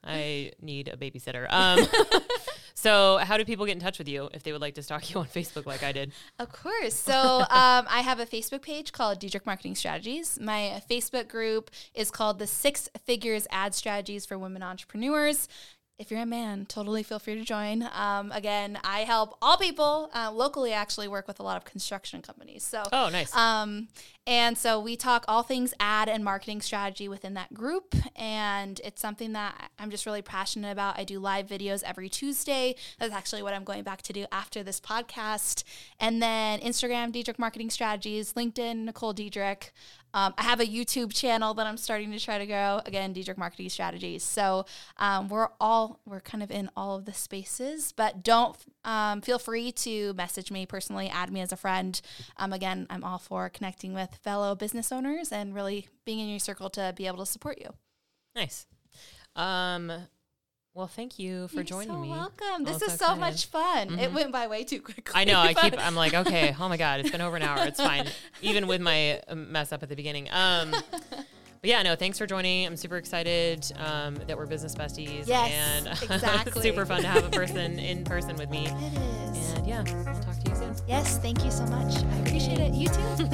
I 0.04 0.52
need 0.62 0.88
a 0.88 0.98
babysitter. 0.98 1.46
Um, 1.50 1.86
so, 2.82 3.18
how 3.18 3.36
do 3.36 3.44
people 3.44 3.66
get 3.66 3.74
in 3.74 3.82
touch 3.82 4.00
with 4.00 4.08
you 4.08 4.30
if 4.34 4.44
they 4.44 4.54
would 4.54 4.62
like 4.62 4.76
to 4.76 4.82
stalk 4.82 5.10
you 5.14 5.20
on 5.20 5.26
Facebook 5.26 5.66
like 5.66 5.84
I 5.84 5.92
did? 5.92 6.14
Of 6.40 6.50
course. 6.54 6.96
So, 6.96 7.42
um, 7.42 7.86
I 7.90 8.02
have 8.06 8.22
a 8.22 8.26
Facebook 8.26 8.62
page 8.62 8.94
called 8.94 9.20
Diedrich 9.20 9.46
Marketing 9.46 9.76
Strategies. 9.76 10.40
My 10.40 10.82
Facebook 10.90 11.28
group 11.28 11.72
is 11.94 12.10
called 12.10 12.40
the 12.40 12.48
Six 12.48 12.88
Figures 13.04 13.48
Ad 13.52 13.76
Strategies 13.76 14.26
for 14.26 14.40
Women 14.40 14.64
Entrepreneurs 14.64 15.50
if 16.00 16.10
you're 16.10 16.22
a 16.22 16.26
man, 16.26 16.66
totally 16.66 17.04
feel 17.04 17.20
free 17.20 17.36
to 17.36 17.44
join. 17.44 17.88
Um, 17.94 18.32
again, 18.32 18.80
I 18.86 19.02
help 19.02 19.38
all 19.42 19.58
people 19.58 20.10
uh, 20.14 20.32
locally. 20.32 20.72
Actually, 20.72 21.10
work 21.10 21.28
with 21.28 21.42
a 21.42 21.44
lot 21.44 21.58
of 21.58 21.66
construction 21.66 22.22
companies. 22.22 22.64
So, 22.64 22.84
oh, 22.94 23.10
nice. 23.12 23.36
Um, 23.36 23.90
and 24.26 24.58
so 24.58 24.80
we 24.80 24.96
talk 24.96 25.26
all 25.28 25.44
things 25.44 25.74
ad 25.80 26.08
and 26.08 26.24
marketing 26.24 26.62
strategy 26.62 27.10
within 27.10 27.34
that 27.34 27.54
group, 27.54 27.96
and 28.16 28.80
it's 28.84 29.02
something 29.02 29.34
that 29.34 29.72
I'm 29.78 29.90
just 29.90 30.06
really 30.06 30.22
passionate 30.22 30.72
about. 30.72 30.98
I 30.98 31.04
do 31.04 31.20
live 31.20 31.48
videos 31.48 31.84
every 31.84 32.08
Tuesday. 32.08 32.76
That's 32.98 33.14
actually 33.14 33.44
what 33.44 33.54
I'm 33.54 33.64
going 33.66 33.84
back 33.84 34.02
to 34.04 34.14
do 34.14 34.26
after 34.32 34.64
this 34.64 34.80
podcast, 34.80 35.64
and 36.00 36.22
then 36.22 36.62
Instagram, 36.62 37.12
Diedrich 37.12 37.40
Marketing 37.40 37.70
Strategies, 37.70 38.34
LinkedIn, 38.34 38.86
Nicole 38.86 39.14
Diedrich. 39.14 39.74
Um, 40.14 40.34
I 40.38 40.44
have 40.44 40.60
a 40.60 40.66
YouTube 40.66 41.14
channel 41.14 41.54
that 41.54 41.68
I'm 41.68 41.78
starting 41.78 42.12
to 42.12 42.20
try 42.20 42.38
to 42.38 42.46
grow. 42.46 42.82
Again, 42.86 43.14
Diedrich 43.14 43.38
Marketing 43.38 43.70
Strategies. 43.70 44.24
So 44.24 44.66
um, 44.98 45.30
we're 45.30 45.50
all 45.60 46.00
we're 46.06 46.20
kind 46.20 46.44
of 46.44 46.52
in 46.52 46.70
all 46.76 46.96
of 46.96 47.06
the 47.06 47.14
spaces, 47.14 47.92
but 47.92 48.24
don't 48.24 48.56
um, 48.84 49.22
feel 49.22 49.40
free 49.40 49.72
to 49.74 50.14
message 50.14 50.52
me 50.52 50.66
personally, 50.66 51.10
add 51.10 51.32
me 51.32 51.42
as 51.42 51.52
a 51.52 51.58
friend. 51.58 52.00
Um, 52.38 52.54
again, 52.54 52.88
I'm 52.90 53.04
all 53.04 53.20
for 53.20 53.50
connecting 53.50 53.94
with 53.94 54.20
fellow 54.24 54.56
business 54.56 54.92
owners 54.92 55.32
and 55.32 55.54
really 55.54 55.88
being 56.06 56.20
in 56.20 56.30
your 56.30 56.40
circle 56.40 56.70
to 56.72 56.94
be 56.96 57.08
able 57.08 57.20
to 57.20 57.26
support 57.26 57.60
you. 57.60 57.70
Nice. 58.36 58.66
Um, 60.80 60.84
well, 60.84 60.88
thank 60.88 61.20
you 61.20 61.50
for 61.50 61.58
You're 61.58 61.66
so 61.66 61.82
so 61.82 61.98
me. 61.98 62.10
welcome. 62.10 62.64
This 62.64 62.78
is 62.82 62.94
so 62.98 63.14
excited. 63.14 63.20
much 63.20 63.46
fun. 63.48 64.00
It 64.00 64.12
Mhm. 64.12 64.14
went 64.14 64.32
by 64.32 64.48
way 64.48 64.64
too 64.64 64.82
quickly. 64.82 65.12
I 65.14 65.26
know. 65.26 65.38
I 65.40 65.54
keep. 65.62 65.78
I'm 65.78 65.94
like, 65.96 66.14
okay. 66.14 66.56
Oh 66.58 66.70
my 66.70 66.78
god, 66.78 67.02
it's 67.02 67.12
been 67.12 67.20
over 67.22 67.36
an 67.36 67.44
hour. 67.44 67.66
It's 67.66 67.82
fine, 67.82 68.08
even 68.42 68.66
with 68.68 68.80
my 68.80 69.20
uh, 69.28 69.36
mess 69.36 69.74
up 69.74 69.84
at 69.84 69.90
the 69.90 69.96
beginning. 69.98 70.30
Um, 70.32 70.72
but 71.02 71.18
yeah, 71.64 71.84
no. 71.84 71.96
Thanks 71.98 72.18
for 72.18 72.26
joining. 72.26 72.66
I'm 72.66 72.78
super 72.78 72.96
excited 72.96 73.70
um, 73.78 74.16
that 74.28 74.38
we're 74.38 74.46
business 74.46 74.74
besties. 74.74 75.28
Yes, 75.28 75.52
and 75.52 75.88
exactly. 76.12 76.62
super 76.62 76.86
fun 76.86 77.02
to 77.02 77.08
have 77.10 77.26
a 77.26 77.30
person 77.30 77.78
in 77.78 78.06
person 78.06 78.38
with 78.38 78.50
me. 78.50 78.68
It 78.68 79.38
is. 79.38 79.54
And 79.56 79.68
yeah, 79.68 79.84
I'll 80.08 80.22
talk 80.22 80.42
to 80.44 80.50
you 80.50 80.56
soon. 80.56 80.76
Yes, 80.88 81.18
thank 81.18 81.44
you 81.44 81.52
so 81.52 81.66
much. 81.66 81.98
I 81.98 82.18
appreciate 82.20 82.60
it. 82.60 82.74
You 82.74 82.88
too. 82.88 83.30